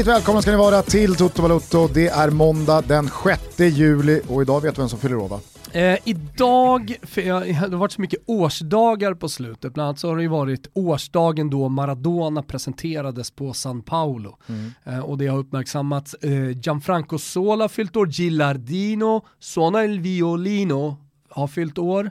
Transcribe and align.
Hjärtligt 0.00 0.16
välkomna 0.16 0.42
ska 0.42 0.50
ni 0.50 0.56
vara 0.56 0.82
till 0.82 1.16
Toto 1.16 1.42
Balotto. 1.42 1.88
Det 1.88 2.08
är 2.08 2.30
måndag 2.30 2.82
den 2.82 3.10
6 3.24 3.60
juli 3.60 4.20
och 4.28 4.42
idag 4.42 4.60
vet 4.60 4.74
du 4.74 4.82
vem 4.82 4.88
som 4.88 4.98
fyller 4.98 5.16
år 5.16 5.28
va? 5.28 5.40
Eh, 5.72 5.98
idag, 6.04 6.96
för 7.02 7.20
jag, 7.20 7.46
det 7.46 7.52
har 7.52 7.68
varit 7.68 7.92
så 7.92 8.00
mycket 8.00 8.20
årsdagar 8.26 9.14
på 9.14 9.28
slutet, 9.28 9.74
bland 9.74 9.88
annat 9.88 9.98
så 9.98 10.08
har 10.08 10.16
det 10.16 10.22
ju 10.22 10.28
varit 10.28 10.66
årsdagen 10.72 11.50
då 11.50 11.68
Maradona 11.68 12.42
presenterades 12.42 13.30
på 13.30 13.52
San 13.52 13.82
Paulo. 13.82 14.38
Mm. 14.46 14.72
Eh, 14.84 14.98
och 14.98 15.18
det 15.18 15.26
har 15.26 15.38
uppmärksammats, 15.38 16.14
eh, 16.14 16.50
Gianfranco 16.50 17.18
Sola 17.18 17.68
fyllt 17.68 17.96
år, 17.96 18.06
Gilardino, 18.06 19.26
Suona 19.38 19.84
il 19.84 20.00
Violino 20.00 20.96
har 21.30 21.48
fyllt 21.48 21.78
år. 21.78 22.10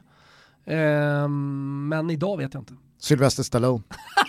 Eh, 0.66 1.28
men 1.28 2.10
idag 2.10 2.38
vet 2.38 2.54
jag 2.54 2.62
inte. 2.62 2.74
Sylvester 3.00 3.44
Stallone. 3.44 3.84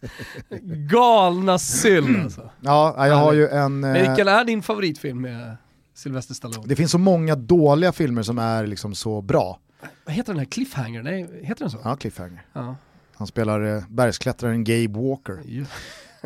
Galna 0.90 1.58
syll 1.58 2.20
alltså. 2.20 2.50
Ja, 2.60 3.06
jag 3.06 3.16
har 3.16 3.32
ju 3.32 3.48
en... 3.48 3.84
Eh, 3.84 3.92
Vilken 3.92 4.28
är 4.28 4.44
din 4.44 4.62
favoritfilm 4.62 5.20
med 5.20 5.56
Sylvester 5.94 6.34
Stallone? 6.34 6.66
Det 6.66 6.76
finns 6.76 6.90
så 6.90 6.98
många 6.98 7.36
dåliga 7.36 7.92
filmer 7.92 8.22
som 8.22 8.38
är 8.38 8.66
liksom 8.66 8.94
så 8.94 9.22
bra. 9.22 9.58
Vad 10.04 10.14
heter 10.14 10.32
den 10.32 10.38
här 10.38 10.46
Cliffhanger? 10.46 11.02
Nej, 11.02 11.40
heter 11.42 11.64
den 11.64 11.70
så? 11.70 11.78
Ja, 11.84 11.96
Cliffhanger. 11.96 12.42
Ja. 12.52 12.76
Han 13.14 13.26
spelar 13.26 13.76
eh, 13.76 13.82
bergsklättraren 13.88 14.64
Gabe 14.64 14.98
Walker. 15.08 15.40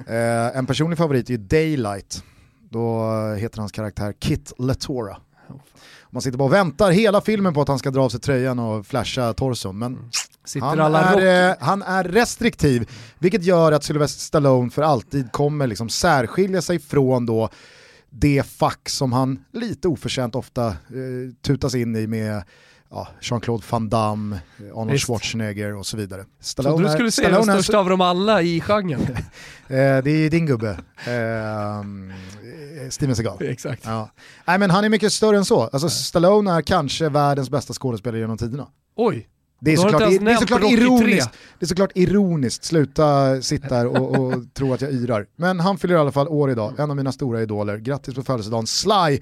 eh, 0.07 0.59
en 0.59 0.67
personlig 0.67 0.99
favorit 0.99 1.31
är 1.31 1.37
Daylight. 1.37 2.25
Då 2.71 3.11
heter 3.39 3.59
hans 3.59 3.73
karaktär 3.73 4.15
Kit 4.19 4.53
Latora. 4.59 5.17
Man 6.15 6.23
sitter 6.23 6.39
bara 6.39 6.45
och 6.45 6.53
väntar 6.53 6.91
hela 6.91 7.21
filmen 7.21 7.55
på 7.55 7.61
att 7.61 7.69
han 7.69 7.79
ska 7.79 7.91
dra 7.91 8.03
av 8.03 8.09
sig 8.09 8.21
tröjan 8.21 8.59
och 8.59 8.87
flasha 8.87 9.33
torson. 9.33 9.79
Men 9.79 9.93
mm. 10.55 10.79
han, 10.79 10.95
är, 10.95 11.51
eh, 11.51 11.57
han 11.61 11.83
är 11.83 12.05
restriktiv, 12.05 12.91
vilket 13.19 13.45
gör 13.45 13.73
att 13.73 13.85
Sylvester 13.85 14.21
Stallone 14.21 14.71
för 14.71 14.83
alltid 14.83 15.33
kommer 15.33 15.67
liksom 15.67 15.89
särskilja 15.89 16.63
sig 16.63 16.79
från 16.79 17.27
då 17.27 17.49
det 18.11 18.47
fack 18.47 18.89
som 18.89 19.13
han 19.13 19.45
lite 19.53 19.89
oförtjänt 19.89 20.35
ofta 20.35 20.67
eh, 20.67 20.75
tutas 21.43 21.75
in 21.75 21.97
i 21.97 22.07
med 22.07 22.43
ja, 22.91 23.09
Jean-Claude 23.21 23.65
Van 23.71 23.89
Damme, 23.89 24.39
Arnold 24.75 24.91
Visst. 24.91 25.07
Schwarzenegger 25.07 25.77
och 25.77 25.87
så 25.87 25.97
vidare. 25.97 26.25
Stallone 26.41 26.77
Trodde 26.77 26.89
du 26.89 26.93
skulle 26.93 27.11
säga 27.11 27.31
den 27.31 27.43
största 27.43 27.79
av 27.79 27.89
dem 27.89 28.01
alla 28.01 28.43
i 28.43 28.61
genren. 28.61 29.01
eh, 29.69 30.03
det 30.05 30.11
är 30.11 30.31
din 30.31 30.47
gubbe, 30.47 30.71
eh, 31.07 31.85
Steven 32.91 33.17
Seagal. 33.17 33.39
Exakt. 33.41 33.83
Ja. 33.85 34.11
Nej 34.45 34.59
men 34.59 34.71
han 34.71 34.85
är 34.85 34.89
mycket 34.89 35.13
större 35.13 35.37
än 35.37 35.45
så. 35.45 35.63
Alltså, 35.63 35.89
Stallone 35.89 36.53
är 36.53 36.63
kanske 36.63 37.09
världens 37.09 37.51
bästa 37.51 37.73
skådespelare 37.73 38.21
genom 38.21 38.39
tiderna. 38.39 38.67
Oj. 38.97 39.29
Det 39.61 39.73
är, 39.73 39.77
såklart, 39.77 40.01
det, 40.01 40.31
är 40.31 40.37
såklart 40.37 40.63
ironiskt, 40.63 41.31
det 41.59 41.65
är 41.65 41.67
såklart 41.67 41.91
ironiskt, 41.95 42.65
sluta 42.65 43.43
sitta 43.43 43.75
här 43.75 43.87
och, 43.87 44.19
och 44.19 44.35
tro 44.55 44.73
att 44.73 44.81
jag 44.81 44.93
yrar. 44.93 45.27
Men 45.37 45.61
han 45.61 45.79
fyller 45.79 45.95
i 45.95 45.99
alla 45.99 46.13
fall 46.13 46.29
år 46.29 46.51
idag, 46.51 46.75
en 46.79 46.91
av 46.91 46.97
mina 46.97 47.13
stora 47.13 47.43
idoler. 47.43 47.77
Grattis 47.77 48.15
på 48.15 48.23
födelsedagen 48.23 48.67
Sly! 48.67 49.21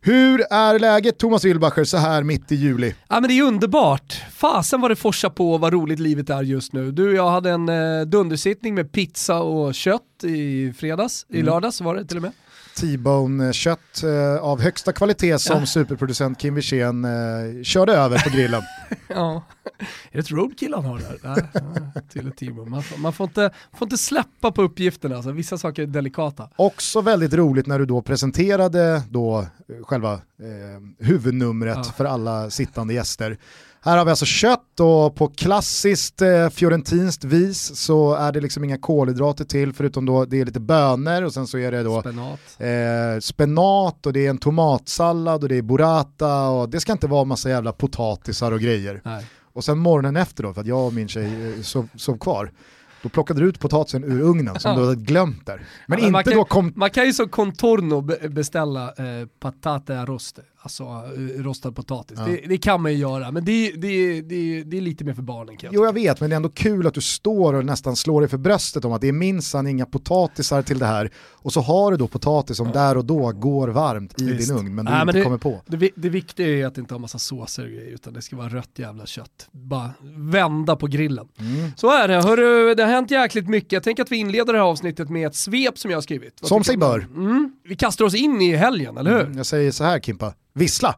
Hur 0.00 0.40
är 0.50 0.78
läget 0.78 1.18
Thomas 1.18 1.44
Wilbacher 1.44 1.84
så 1.84 1.96
här 1.96 2.22
mitt 2.22 2.52
i 2.52 2.54
juli? 2.54 2.94
Ja 3.08 3.20
men 3.20 3.28
det 3.28 3.38
är 3.38 3.42
underbart. 3.42 4.22
Fasen 4.32 4.80
vad 4.80 4.90
det 4.90 4.96
forsar 4.96 5.30
på 5.30 5.58
vad 5.58 5.72
roligt 5.72 5.98
livet 5.98 6.30
är 6.30 6.42
just 6.42 6.72
nu. 6.72 6.92
Du 6.92 7.08
och 7.08 7.14
jag 7.14 7.30
hade 7.30 7.50
en 7.50 7.68
eh, 7.68 8.00
dundersittning 8.06 8.74
med 8.74 8.92
pizza 8.92 9.40
och 9.40 9.74
kött 9.74 10.24
i 10.24 10.72
fredags, 10.72 11.26
mm. 11.28 11.40
i 11.40 11.44
lördags 11.44 11.80
var 11.80 11.94
det 11.94 12.04
till 12.04 12.16
och 12.16 12.22
med. 12.22 12.32
T-bone-kött 12.80 14.02
eh, 14.02 14.42
av 14.42 14.60
högsta 14.60 14.92
kvalitet 14.92 15.38
som 15.38 15.60
ja. 15.60 15.66
superproducent 15.66 16.38
Kim 16.38 16.54
Wirsén 16.54 17.04
eh, 17.04 17.62
körde 17.62 17.92
över 17.92 18.18
på 18.18 18.30
grillen. 18.30 18.62
ja, 19.08 19.44
är 20.10 20.12
det 20.12 20.18
ett 20.18 20.30
roadkill 20.30 20.74
han 20.74 20.84
har 20.84 20.98
där? 20.98 21.18
Nej, 21.22 22.02
till 22.08 22.28
ett 22.28 22.36
T-bone. 22.36 22.70
Man, 22.70 22.82
får, 22.82 22.98
man 22.98 23.12
får, 23.12 23.24
inte, 23.24 23.50
får 23.72 23.86
inte 23.86 23.98
släppa 23.98 24.52
på 24.52 24.62
uppgifterna, 24.62 25.16
alltså. 25.16 25.32
vissa 25.32 25.58
saker 25.58 25.82
är 25.82 25.86
delikata. 25.86 26.50
Också 26.56 27.00
väldigt 27.00 27.34
roligt 27.34 27.66
när 27.66 27.78
du 27.78 27.86
då 27.86 28.02
presenterade 28.02 29.02
då 29.10 29.38
eh, 29.38 29.46
själva 29.82 30.12
eh, 30.12 30.18
huvudnumret 30.98 31.76
ja. 31.76 31.92
för 31.96 32.04
alla 32.04 32.50
sittande 32.50 32.94
gäster. 32.94 33.38
Här 33.84 33.98
har 33.98 34.04
vi 34.04 34.10
alltså 34.10 34.24
kött 34.24 34.80
och 34.80 35.14
på 35.14 35.28
klassiskt 35.28 36.22
eh, 36.22 36.48
fiorentinskt 36.48 37.24
vis 37.24 37.76
så 37.76 38.14
är 38.14 38.32
det 38.32 38.40
liksom 38.40 38.64
inga 38.64 38.78
kolhydrater 38.78 39.44
till 39.44 39.72
förutom 39.72 40.06
då 40.06 40.24
det 40.24 40.40
är 40.40 40.44
lite 40.44 40.60
bönor 40.60 41.22
och 41.22 41.34
sen 41.34 41.46
så 41.46 41.58
är 41.58 41.72
det 41.72 41.82
då 41.82 42.00
spenat, 42.00 42.40
eh, 42.58 43.20
spenat 43.20 44.06
och 44.06 44.12
det 44.12 44.26
är 44.26 44.30
en 44.30 44.38
tomatsallad 44.38 45.42
och 45.42 45.48
det 45.48 45.56
är 45.56 45.62
burrata 45.62 46.48
och 46.48 46.68
det 46.68 46.80
ska 46.80 46.92
inte 46.92 47.06
vara 47.06 47.24
massa 47.24 47.48
jävla 47.48 47.72
potatisar 47.72 48.52
och 48.52 48.60
grejer. 48.60 49.00
Nej. 49.04 49.26
Och 49.52 49.64
sen 49.64 49.78
morgonen 49.78 50.16
efter 50.16 50.42
då, 50.42 50.54
för 50.54 50.60
att 50.60 50.66
jag 50.66 50.86
och 50.86 50.94
min 50.94 51.08
tjej 51.08 51.54
eh, 51.54 51.62
sov, 51.62 51.88
sov 51.96 52.18
kvar, 52.18 52.52
då 53.02 53.08
plockade 53.08 53.40
du 53.40 53.48
ut 53.48 53.60
potatisen 53.60 54.04
ur 54.04 54.20
ugnen 54.20 54.60
som 54.60 54.70
ja. 54.70 54.78
du 54.78 54.84
hade 54.84 54.96
glömt 54.96 55.46
där. 55.46 55.66
Men 55.86 55.98
ja, 55.98 56.04
inte 56.04 56.12
man 56.12 56.24
kan, 56.24 56.32
då 56.32 56.44
kom... 56.44 56.72
Man 56.76 56.90
kan 56.90 57.06
ju 57.06 57.12
som 57.12 57.28
contorno 57.28 58.00
beställa 58.28 58.88
eh, 58.88 59.26
patate 59.40 60.04
roste 60.04 60.42
alltså 60.64 60.84
eh, 60.84 61.42
rostad 61.42 61.72
potatis. 61.72 62.18
Ja. 62.20 62.24
Det, 62.24 62.40
det, 62.48 62.58
kan 62.58 62.82
man 62.82 62.92
ju 62.92 62.98
göra, 62.98 63.30
men 63.30 63.44
det, 63.44 63.72
det, 63.76 64.20
det, 64.20 64.62
det 64.62 64.76
är 64.76 64.80
lite 64.80 65.04
mer 65.04 65.14
för 65.14 65.22
barnen. 65.22 65.56
Kan 65.56 65.66
jag 65.66 65.74
jo 65.74 65.84
jag 65.84 65.92
vet, 65.92 66.20
men 66.20 66.30
det 66.30 66.34
är 66.34 66.36
ändå 66.36 66.48
kul 66.48 66.86
att 66.86 66.94
du 66.94 67.00
står 67.00 67.54
och 67.54 67.64
nästan 67.64 67.96
slår 67.96 68.20
dig 68.20 68.30
för 68.30 68.38
bröstet 68.38 68.84
om 68.84 68.92
att 68.92 69.00
det 69.00 69.08
är 69.08 69.12
minsann 69.12 69.66
inga 69.66 69.86
potatisar 69.86 70.62
till 70.62 70.78
det 70.78 70.86
här. 70.86 71.10
Och 71.16 71.52
så 71.52 71.60
har 71.60 71.90
du 71.90 71.96
då 71.96 72.06
potatis 72.06 72.56
som 72.56 72.66
ja. 72.66 72.72
där 72.72 72.96
och 72.96 73.04
då 73.04 73.32
går 73.32 73.68
varmt 73.68 74.20
i 74.20 74.24
Visst. 74.24 74.48
din 74.48 74.58
ugn, 74.58 74.74
men 74.74 74.84
du 74.84 74.90
Nej, 74.90 75.02
inte 75.02 75.22
kommer 75.22 75.38
på. 75.38 75.60
Det, 75.66 75.90
det 75.96 76.08
viktiga 76.08 76.48
är 76.48 76.66
att 76.66 76.74
det 76.74 76.80
inte 76.80 76.94
har 76.94 76.98
massa 76.98 77.18
såser 77.18 77.62
och 77.62 77.70
grejer, 77.70 77.94
utan 77.94 78.12
det 78.12 78.22
ska 78.22 78.36
vara 78.36 78.48
rött 78.48 78.70
jävla 78.74 79.06
kött. 79.06 79.48
Bara 79.52 79.90
vända 80.16 80.76
på 80.76 80.86
grillen. 80.86 81.28
Mm. 81.38 81.70
Så 81.76 81.90
är 81.90 82.08
det, 82.08 82.22
Hörru, 82.22 82.74
det 82.74 82.82
har 82.82 82.90
hänt 82.90 83.10
jäkligt 83.10 83.48
mycket. 83.48 83.72
Jag 83.72 83.82
tänker 83.82 84.02
att 84.02 84.12
vi 84.12 84.16
inleder 84.16 84.52
det 84.52 84.58
här 84.58 84.66
avsnittet 84.66 85.10
med 85.10 85.26
ett 85.26 85.36
svep 85.36 85.78
som 85.78 85.90
jag 85.90 85.96
har 85.96 86.02
skrivit. 86.02 86.38
Vad 86.40 86.48
som 86.48 86.64
sig 86.64 86.76
bör. 86.76 86.98
Mm. 86.98 87.52
Vi 87.64 87.76
kastar 87.76 88.04
oss 88.04 88.14
in 88.14 88.40
i 88.40 88.56
helgen, 88.56 88.96
eller 88.96 89.10
hur? 89.10 89.20
Mm, 89.20 89.36
jag 89.36 89.46
säger 89.46 89.70
så 89.70 89.84
här 89.84 90.00
Kimpa, 90.00 90.34
vissla. 90.54 90.94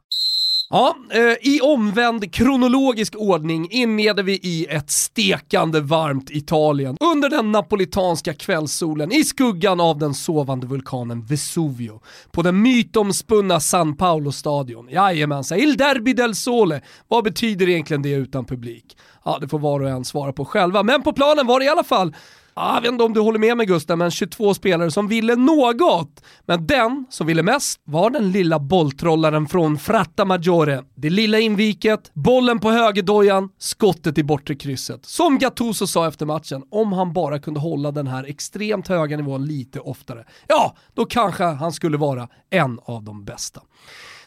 Ja, 0.70 0.96
eh, 1.12 1.52
i 1.52 1.60
omvänd 1.60 2.34
kronologisk 2.34 3.14
ordning 3.16 3.68
inleder 3.70 4.22
vi 4.22 4.32
i 4.32 4.66
ett 4.70 4.90
stekande 4.90 5.80
varmt 5.80 6.30
Italien 6.30 6.96
under 7.00 7.30
den 7.30 7.52
napolitanska 7.52 8.34
kvällssolen 8.34 9.12
i 9.12 9.24
skuggan 9.24 9.80
av 9.80 9.98
den 9.98 10.14
sovande 10.14 10.66
vulkanen 10.66 11.24
Vesuvio 11.24 12.00
på 12.30 12.42
den 12.42 12.62
mytomspunna 12.62 13.60
San 13.60 13.96
Paolo-stadion. 13.96 14.88
Jajamensan, 14.90 15.58
Il 15.58 15.76
Derby 15.76 16.12
del 16.12 16.34
Sole. 16.34 16.80
Vad 17.08 17.24
betyder 17.24 17.68
egentligen 17.68 18.02
det 18.02 18.12
utan 18.12 18.44
publik? 18.44 18.96
Ja, 19.24 19.38
det 19.40 19.48
får 19.48 19.58
var 19.58 19.80
och 19.80 19.88
en 19.88 20.04
svara 20.04 20.32
på 20.32 20.44
själva, 20.44 20.82
men 20.82 21.02
på 21.02 21.12
planen 21.12 21.46
var 21.46 21.60
det 21.60 21.66
i 21.66 21.68
alla 21.68 21.84
fall 21.84 22.14
Ah, 22.58 22.74
jag 22.74 22.80
vet 22.80 22.92
inte 22.92 23.04
om 23.04 23.12
du 23.12 23.20
håller 23.20 23.38
med 23.38 23.56
mig 23.56 23.66
Gustav, 23.66 23.98
men 23.98 24.10
22 24.10 24.54
spelare 24.54 24.90
som 24.90 25.08
ville 25.08 25.36
något. 25.36 26.24
Men 26.46 26.66
den 26.66 27.06
som 27.10 27.26
ville 27.26 27.42
mest 27.42 27.80
var 27.84 28.10
den 28.10 28.32
lilla 28.32 28.58
bolltrollaren 28.58 29.46
från 29.46 29.78
Fratta 29.78 30.24
Maggiore. 30.24 30.84
Det 30.94 31.10
lilla 31.10 31.38
inviket, 31.38 32.10
bollen 32.14 32.58
på 32.58 32.70
högerdojan, 32.70 33.48
skottet 33.58 34.18
i 34.18 34.22
bortre 34.24 34.54
krysset. 34.54 35.04
Som 35.04 35.38
Gattuso 35.38 35.86
sa 35.86 36.08
efter 36.08 36.26
matchen, 36.26 36.62
om 36.70 36.92
han 36.92 37.12
bara 37.12 37.38
kunde 37.38 37.60
hålla 37.60 37.92
den 37.92 38.06
här 38.06 38.24
extremt 38.24 38.88
höga 38.88 39.16
nivån 39.16 39.46
lite 39.46 39.80
oftare, 39.80 40.24
ja, 40.48 40.76
då 40.94 41.04
kanske 41.04 41.44
han 41.44 41.72
skulle 41.72 41.96
vara 41.96 42.28
en 42.50 42.80
av 42.84 43.02
de 43.04 43.24
bästa. 43.24 43.60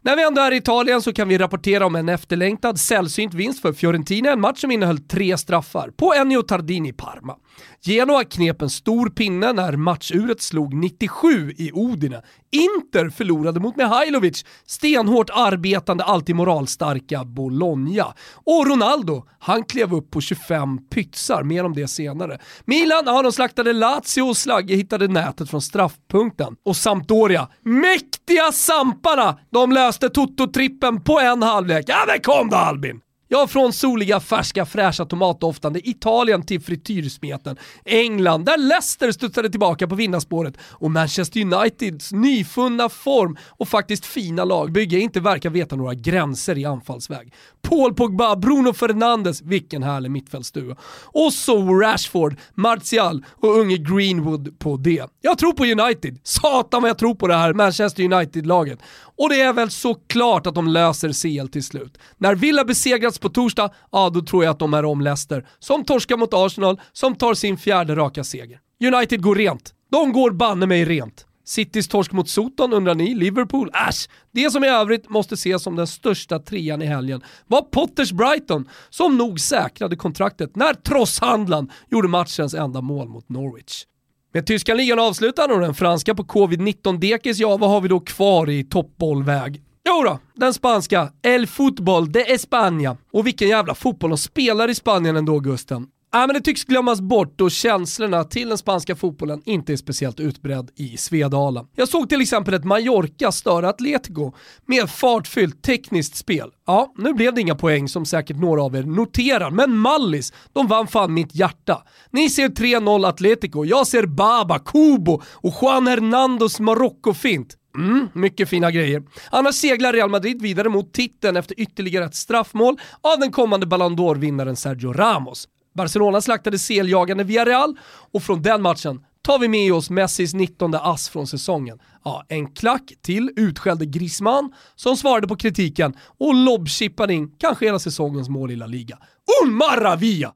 När 0.01 0.16
vi 0.16 0.23
ändå 0.23 0.41
är 0.41 0.51
i 0.51 0.57
Italien 0.57 1.01
så 1.01 1.13
kan 1.13 1.27
vi 1.27 1.38
rapportera 1.38 1.86
om 1.86 1.95
en 1.95 2.09
efterlängtad 2.09 2.80
sällsynt 2.80 3.33
vinst 3.33 3.62
för 3.62 3.74
Fiorentina, 3.74 4.31
en 4.31 4.42
match 4.42 4.62
som 4.62 4.71
innehöll 4.71 5.00
tre 5.00 5.38
straffar 5.38 5.92
på 5.98 6.13
Ennio 6.13 6.42
Tardini 6.42 6.94
Parma. 6.94 7.36
Genoa 7.81 8.23
knep 8.23 8.61
en 8.61 8.69
stor 8.69 9.09
pinne 9.09 9.53
när 9.53 9.73
matchuret 9.73 10.41
slog 10.41 10.73
97 10.73 11.51
i 11.57 11.71
Odine. 11.73 12.21
Inter 12.51 13.09
förlorade 13.09 13.59
mot 13.59 13.75
Mihailovic, 13.75 14.45
stenhårt 14.65 15.29
arbetande, 15.29 16.03
alltid 16.03 16.35
moralstarka 16.35 17.23
Bologna. 17.25 18.13
Och 18.33 18.67
Ronaldo, 18.67 19.25
han 19.39 19.63
klev 19.63 19.94
upp 19.94 20.11
på 20.11 20.21
25 20.21 20.77
pytsar, 20.89 21.44
mer 21.44 21.63
om 21.63 21.73
det 21.73 21.88
senare. 21.88 22.39
Milan, 22.65 23.03
ja 23.06 23.21
de 23.21 23.31
slaktade 23.31 23.73
Lazio 23.73 24.21
och 24.21 24.38
Slagge 24.38 24.75
hittade 24.75 25.07
nätet 25.07 25.50
från 25.50 25.62
straffpunkten. 25.62 26.55
Och 26.65 26.75
Sampdoria, 26.75 27.47
mäktiga 27.63 28.51
Samparna, 28.51 29.39
de 29.50 29.71
löste 29.71 30.09
Toto-trippen 30.09 31.03
på 31.03 31.19
en 31.19 31.44
halvlek. 31.44 31.85
Ja 31.88 32.03
men 32.07 32.21
kom 32.21 32.50
då 32.50 32.57
Albin! 32.57 33.01
Ja, 33.31 33.47
från 33.47 33.73
soliga, 33.73 34.19
färska, 34.19 34.65
fräscha 34.65 35.05
tomatdoftande 35.05 35.89
Italien 35.89 36.45
till 36.45 36.61
frityrsmeten 36.61 37.57
England, 37.85 38.45
där 38.45 38.57
Leicester 38.57 39.11
studsade 39.11 39.49
tillbaka 39.49 39.87
på 39.87 39.95
vinnarspåret 39.95 40.57
och 40.61 40.91
Manchester 40.91 41.41
Uniteds 41.41 42.11
nyfunna 42.11 42.89
form 42.89 43.37
och 43.49 43.67
faktiskt 43.67 44.05
fina 44.05 44.43
lagbygge 44.43 44.99
inte 44.99 45.19
verkar 45.19 45.49
veta 45.49 45.75
några 45.75 45.93
gränser 45.93 46.57
i 46.57 46.65
anfallsväg. 46.65 47.33
Paul 47.61 47.93
Pogba, 47.93 48.35
Bruno 48.35 48.73
Fernandes, 48.73 49.41
vilken 49.41 49.83
härlig 49.83 50.11
mittfältsduo. 50.11 50.75
Och 51.03 51.33
så 51.33 51.79
Rashford, 51.79 52.35
Martial 52.55 53.25
och 53.31 53.57
unge 53.57 53.77
Greenwood 53.77 54.59
på 54.59 54.77
det. 54.77 55.05
Jag 55.21 55.37
tror 55.37 55.53
på 55.53 55.65
United. 55.65 56.19
Satan 56.23 56.81
vad 56.81 56.89
jag 56.89 56.97
tror 56.97 57.15
på 57.15 57.27
det 57.27 57.35
här 57.35 57.53
Manchester 57.53 58.03
United-laget. 58.03 58.79
Och 59.19 59.30
det 59.30 59.42
är 59.42 59.54
väl 59.54 59.69
såklart 59.69 60.48
att 60.48 60.56
de 60.56 60.68
löser 60.68 61.13
CL 61.13 61.48
till 61.48 61.63
slut. 61.63 61.98
När 62.18 62.36
Villa 62.36 62.63
besegrats 62.63 63.19
på 63.19 63.30
torsdag, 63.30 63.69
ja 63.92 64.10
då 64.10 64.21
tror 64.21 64.44
jag 64.44 64.51
att 64.51 64.60
de 64.60 64.74
är 64.74 64.86
om 64.86 65.01
Leicester, 65.01 65.48
som 65.60 65.83
torskar 65.83 66.18
mot 66.18 66.33
Arsenal, 66.33 66.81
som 66.94 67.16
tar 67.16 67.33
sin 67.33 67.57
fjärde 67.57 67.95
raka 67.95 68.24
seger. 68.24 68.60
United 68.94 69.21
går 69.21 69.36
rent. 69.36 69.74
De 69.92 70.12
går 70.12 70.31
banne 70.31 70.66
mig 70.66 70.86
rent. 70.86 71.25
Citys 71.45 71.88
torsk 71.88 72.12
mot 72.12 72.30
Soton 72.30 72.74
undrar 72.74 72.95
ni, 72.95 73.16
Liverpool, 73.16 73.71
äsch! 73.89 74.10
Det 74.31 74.51
som 74.51 74.63
i 74.63 74.68
övrigt 74.68 75.10
måste 75.10 75.33
ses 75.33 75.63
som 75.63 75.75
den 75.75 75.88
största 75.88 76.39
trean 76.39 76.81
i 76.81 76.86
helgen 76.86 77.22
var 77.48 77.62
Potters 77.62 78.12
Brighton, 78.12 78.69
som 78.89 79.18
nog 79.18 79.39
säkrade 79.39 79.95
kontraktet 79.95 80.56
när 80.56 80.74
trosshandlaren 80.74 81.72
gjorde 81.92 82.07
matchens 82.07 82.54
enda 82.54 82.81
mål 82.81 83.10
mot 83.10 83.30
Norwich. 83.30 83.86
Med 84.33 84.45
tyska 84.45 84.73
ligan 84.73 84.99
avslutad 84.99 85.45
och 85.45 85.59
den 85.59 85.73
franska 85.73 86.15
på 86.15 86.23
covid-19-dekis, 86.23 87.39
ja 87.39 87.57
vad 87.57 87.69
har 87.69 87.81
vi 87.81 87.87
då 87.87 87.99
kvar 87.99 88.49
i 88.49 88.63
toppbollväg? 88.63 89.61
Jo 89.87 90.03
då, 90.03 90.19
den 90.35 90.53
spanska 90.53 91.11
El 91.21 91.47
Fútbol 91.47 92.11
de 92.11 92.23
España. 92.23 92.97
Och 93.13 93.27
vilken 93.27 93.47
jävla 93.47 93.75
fotboll 93.75 94.09
de 94.09 94.17
spelar 94.17 94.69
i 94.69 94.75
Spanien 94.75 95.15
ändå 95.15 95.39
Gusten. 95.39 95.87
Äh, 96.13 96.19
men 96.19 96.33
det 96.33 96.41
tycks 96.41 96.63
glömmas 96.63 97.01
bort 97.01 97.41
och 97.41 97.51
känslorna 97.51 98.23
till 98.23 98.50
den 98.50 98.57
spanska 98.57 98.95
fotbollen 98.95 99.41
inte 99.45 99.73
är 99.73 99.77
speciellt 99.77 100.19
utbredd 100.19 100.71
i 100.75 100.97
Svedala. 100.97 101.65
Jag 101.75 101.89
såg 101.89 102.09
till 102.09 102.21
exempel 102.21 102.53
ett 102.53 102.63
Mallorca 102.63 103.31
störa 103.31 103.69
Atletico 103.69 104.33
med 104.65 104.89
fartfyllt 104.89 105.63
tekniskt 105.63 106.15
spel. 106.15 106.50
Ja, 106.67 106.94
nu 106.97 107.13
blev 107.13 107.33
det 107.33 107.41
inga 107.41 107.56
poäng 107.56 107.88
som 107.88 108.06
säkert 108.06 108.38
några 108.38 108.63
av 108.63 108.75
er 108.75 108.83
noterar, 108.83 109.51
men 109.51 109.77
Mallis, 109.77 110.33
de 110.53 110.67
vann 110.67 110.88
fan 110.88 111.13
mitt 111.13 111.35
hjärta. 111.35 111.83
Ni 112.12 112.29
ser 112.29 112.50
3-0 112.50 113.07
Atletico, 113.07 113.65
jag 113.65 113.88
ser 113.88 114.05
Baba, 114.05 114.59
Kubo 114.59 115.21
och 115.33 115.53
Juan 115.62 115.88
Hernandos 115.88 116.59
Marocko-fint. 116.59 117.55
Mm, 117.77 118.07
mycket 118.13 118.50
fina 118.50 118.71
grejer. 118.71 119.03
Annars 119.31 119.55
seglar 119.55 119.94
Real 119.94 120.09
Madrid 120.09 120.41
vidare 120.41 120.69
mot 120.69 120.94
titeln 120.94 121.38
efter 121.38 121.59
ytterligare 121.59 122.05
ett 122.05 122.15
straffmål 122.15 122.77
av 123.01 123.19
den 123.19 123.31
kommande 123.31 123.65
Ballon 123.65 123.95
d'Or-vinnaren 123.95 124.55
Sergio 124.55 124.94
Ramos. 124.94 125.47
Barcelona 125.74 126.21
slaktade 126.21 126.60
seljagande 126.60 127.24
Villarreal 127.24 127.77
och 128.12 128.24
från 128.24 128.42
den 128.42 128.62
matchen 128.62 129.06
tar 129.21 129.39
vi 129.39 129.48
med 129.48 129.74
oss 129.74 129.89
Messis 129.89 130.33
19 130.33 130.75
ass 130.75 131.10
från 131.10 131.27
säsongen. 131.27 131.80
Ja, 132.04 132.25
en 132.27 132.54
klack 132.54 132.94
till 133.01 133.31
utskällde 133.36 133.86
Griezmann 133.86 134.54
som 134.75 134.98
svarade 134.98 135.27
på 135.27 135.36
kritiken 135.36 135.94
och 136.18 136.36
lobbchippade 136.36 137.13
in 137.13 137.31
kanske 137.38 137.66
hela 137.66 137.80
säsongens 137.80 138.30
mål 138.30 138.51
i 138.51 138.56
La 138.56 138.66
Liga. 138.66 138.98
Un 139.44 139.54
maravilla! 139.54 140.33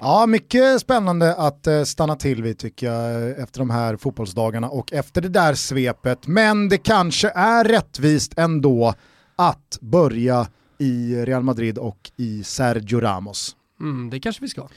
Ja, 0.00 0.26
mycket 0.26 0.80
spännande 0.80 1.34
att 1.34 1.66
eh, 1.66 1.82
stanna 1.82 2.16
till 2.16 2.42
vid 2.42 2.58
tycker 2.58 2.86
jag 2.86 3.30
eh, 3.30 3.42
efter 3.42 3.58
de 3.58 3.70
här 3.70 3.96
fotbollsdagarna 3.96 4.68
och 4.68 4.92
efter 4.92 5.20
det 5.20 5.28
där 5.28 5.54
svepet. 5.54 6.26
Men 6.26 6.68
det 6.68 6.78
kanske 6.78 7.30
är 7.34 7.64
rättvist 7.64 8.32
ändå 8.36 8.94
att 9.36 9.78
börja 9.80 10.46
i 10.80 11.24
Real 11.24 11.42
Madrid 11.42 11.78
och 11.78 12.10
i 12.16 12.44
Sergio 12.44 13.00
Ramos. 13.00 13.56
Mm, 13.80 14.10
det 14.10 14.20
kanske 14.20 14.42
vi 14.42 14.48
ska. 14.48 14.68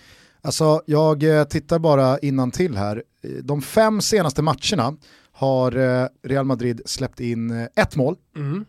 Alltså 0.41 0.81
jag 0.85 1.23
eh, 1.23 1.43
tittar 1.43 1.79
bara 1.79 2.19
innan 2.19 2.51
till 2.51 2.77
här. 2.77 3.03
De 3.43 3.61
fem 3.61 4.01
senaste 4.01 4.41
matcherna 4.41 4.95
har 5.31 5.77
eh, 5.77 6.07
Real 6.23 6.45
Madrid 6.45 6.81
släppt 6.85 7.19
in 7.19 7.67
ett 7.75 7.95
mål. 7.95 8.15
Mm. 8.35 8.65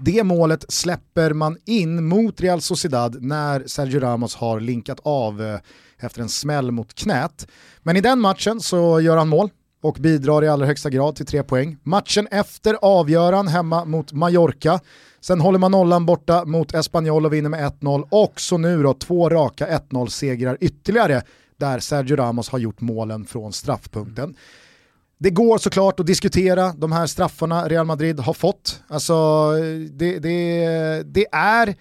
Det 0.00 0.24
målet 0.24 0.64
släpper 0.68 1.32
man 1.32 1.56
in 1.64 2.04
mot 2.04 2.40
Real 2.40 2.60
Sociedad 2.60 3.22
när 3.22 3.66
Sergio 3.66 4.00
Ramos 4.00 4.36
har 4.36 4.60
linkat 4.60 5.00
av 5.02 5.58
efter 5.98 6.22
en 6.22 6.28
smäll 6.28 6.70
mot 6.70 6.94
knät. 6.94 7.48
Men 7.82 7.96
i 7.96 8.00
den 8.00 8.20
matchen 8.20 8.60
så 8.60 9.00
gör 9.00 9.16
han 9.16 9.28
mål 9.28 9.50
och 9.80 9.96
bidrar 10.00 10.44
i 10.44 10.48
allra 10.48 10.66
högsta 10.66 10.90
grad 10.90 11.16
till 11.16 11.26
tre 11.26 11.42
poäng. 11.42 11.76
Matchen 11.82 12.26
efter 12.30 12.76
avgör 12.82 13.32
han 13.32 13.48
hemma 13.48 13.84
mot 13.84 14.12
Mallorca. 14.12 14.80
Sen 15.20 15.40
håller 15.40 15.58
man 15.58 15.70
nollan 15.70 16.06
borta 16.06 16.44
mot 16.44 16.74
Espanyol 16.74 17.26
och 17.26 17.32
vinner 17.32 17.48
med 17.48 17.72
1-0 17.72 18.08
och 18.10 18.40
så 18.40 18.58
nu 18.58 18.82
då 18.82 18.94
två 18.94 19.28
raka 19.28 19.66
1-0-segrar 19.66 20.58
ytterligare 20.60 21.22
där 21.56 21.78
Sergio 21.78 22.16
Ramos 22.16 22.48
har 22.48 22.58
gjort 22.58 22.80
målen 22.80 23.24
från 23.24 23.52
straffpunkten. 23.52 24.36
Det 25.18 25.30
går 25.30 25.58
såklart 25.58 26.00
att 26.00 26.06
diskutera 26.06 26.72
de 26.72 26.92
här 26.92 27.06
straffarna 27.06 27.68
Real 27.68 27.86
Madrid 27.86 28.20
har 28.20 28.32
fått. 28.32 28.82
Alltså, 28.88 29.52
det, 29.90 30.18
det, 30.18 31.02
det 31.02 31.26
är 31.32 31.74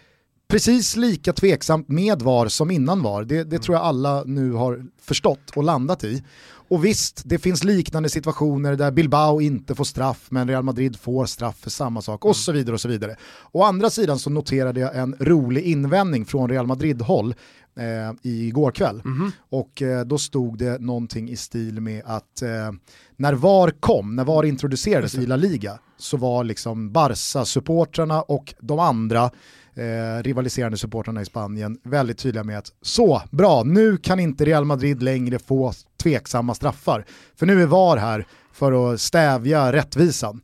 precis 0.48 0.96
lika 0.96 1.34
tveksamt 1.34 1.88
med 1.88 2.22
VAR 2.22 2.48
som 2.48 2.72
innan 2.72 3.04
VAR. 3.04 3.24
Det, 3.24 3.44
det 3.44 3.60
tror 3.60 3.76
jag 3.78 3.86
alla 3.86 4.24
nu 4.24 4.52
har 4.52 4.86
förstått 5.02 5.52
och 5.56 5.64
landat 5.64 6.04
i. 6.04 6.24
Och 6.70 6.86
visst, 6.86 7.22
det 7.26 7.40
finns 7.40 7.64
liknande 7.64 8.10
situationer 8.10 8.76
där 8.76 8.92
Bilbao 8.92 9.42
inte 9.42 9.76
får 9.76 9.84
straff 9.84 10.28
men 10.30 10.48
Real 10.48 10.64
Madrid 10.64 11.00
får 11.00 11.26
straff 11.26 11.58
för 11.60 11.70
samma 11.70 12.02
sak 12.02 12.26
och 12.26 12.36
så 12.36 12.52
vidare 12.52 12.74
och 12.74 12.82
så 12.82 12.88
vidare. 12.88 13.16
Å 13.52 13.64
andra 13.64 13.90
sidan 13.90 14.20
så 14.20 14.30
noterade 14.30 14.80
jag 14.80 14.98
en 14.98 15.16
rolig 15.20 15.64
invändning 15.64 16.26
från 16.26 16.50
Real 16.50 16.68
Madrid-håll 16.68 17.36
eh, 17.78 18.32
igår 18.32 18.72
kväll. 18.72 19.02
Mm 19.06 19.18
-hmm. 19.18 19.32
Och 19.50 19.82
eh, 19.82 20.06
då 20.06 20.18
stod 20.18 20.58
det 20.58 20.82
någonting 20.82 21.30
i 21.30 21.36
stil 21.36 21.82
med 21.82 22.02
att 22.06 22.42
eh, 22.42 22.72
när 23.16 23.34
VAR 23.34 23.72
kom, 23.80 24.16
när 24.16 24.24
VAR 24.24 24.46
introducerades 24.46 25.16
i 25.16 25.26
La 25.26 25.36
Liga 25.36 25.80
så 25.98 26.18
var 26.18 26.44
liksom 26.44 26.92
Barca-supportrarna 26.92 28.22
och 28.22 28.54
de 28.60 28.80
andra 28.80 29.32
eh, 29.78 30.24
rivaliserande 30.24 30.78
supportrarna 30.78 31.22
i 31.22 31.26
Spanien 31.26 31.78
väldigt 31.84 32.18
tydliga 32.18 32.44
med 32.44 32.58
att 32.58 32.72
så, 32.82 33.22
bra, 33.32 33.64
nu 33.64 33.98
kan 33.98 34.20
inte 34.20 34.46
Real 34.46 34.66
Madrid 34.66 35.04
längre 35.04 35.40
få 35.40 35.74
tveksamma 36.04 36.54
straffar. 36.54 37.06
För 37.36 37.46
nu 37.46 37.62
är 37.62 37.66
VAR 37.66 37.98
här 37.98 38.26
för 38.54 38.94
att 38.94 39.02
stävja 39.02 39.72
rättvisan. 39.74 40.42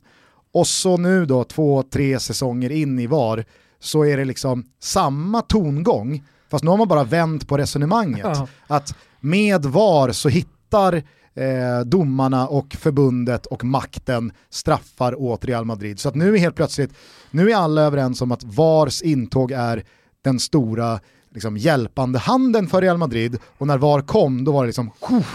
Och 0.52 0.66
så 0.66 0.96
nu 0.96 1.26
då, 1.26 1.44
två, 1.44 1.82
tre 1.82 2.20
säsonger 2.20 2.72
in 2.72 2.98
i 2.98 3.06
VAR, 3.06 3.44
så 3.80 4.04
är 4.04 4.16
det 4.16 4.24
liksom 4.24 4.64
samma 4.80 5.40
tongång, 5.40 6.22
fast 6.50 6.64
nu 6.64 6.70
har 6.70 6.78
man 6.78 6.88
bara 6.88 7.04
vänt 7.04 7.48
på 7.48 7.58
resonemanget. 7.58 8.24
Ja. 8.24 8.48
Att 8.66 8.94
med 9.20 9.64
VAR 9.64 10.12
så 10.12 10.28
hittar 10.28 11.02
eh, 11.34 11.80
domarna 11.86 12.48
och 12.48 12.74
förbundet 12.74 13.46
och 13.46 13.64
makten 13.64 14.32
straffar 14.50 15.20
åt 15.20 15.44
Real 15.44 15.64
Madrid. 15.64 16.00
Så 16.00 16.08
att 16.08 16.14
nu 16.14 16.34
är 16.34 16.38
helt 16.38 16.56
plötsligt, 16.56 16.92
nu 17.30 17.50
är 17.50 17.56
alla 17.56 17.82
överens 17.82 18.22
om 18.22 18.32
att 18.32 18.44
VARs 18.44 19.02
intåg 19.02 19.52
är 19.52 19.84
den 20.22 20.40
stora 20.40 21.00
liksom, 21.34 21.56
hjälpande 21.56 22.18
handen 22.18 22.66
för 22.66 22.82
Real 22.82 22.98
Madrid 22.98 23.38
och 23.58 23.66
när 23.66 23.78
VAR 23.78 24.00
kom 24.00 24.44
då 24.44 24.52
var 24.52 24.62
det 24.62 24.66
liksom, 24.66 24.90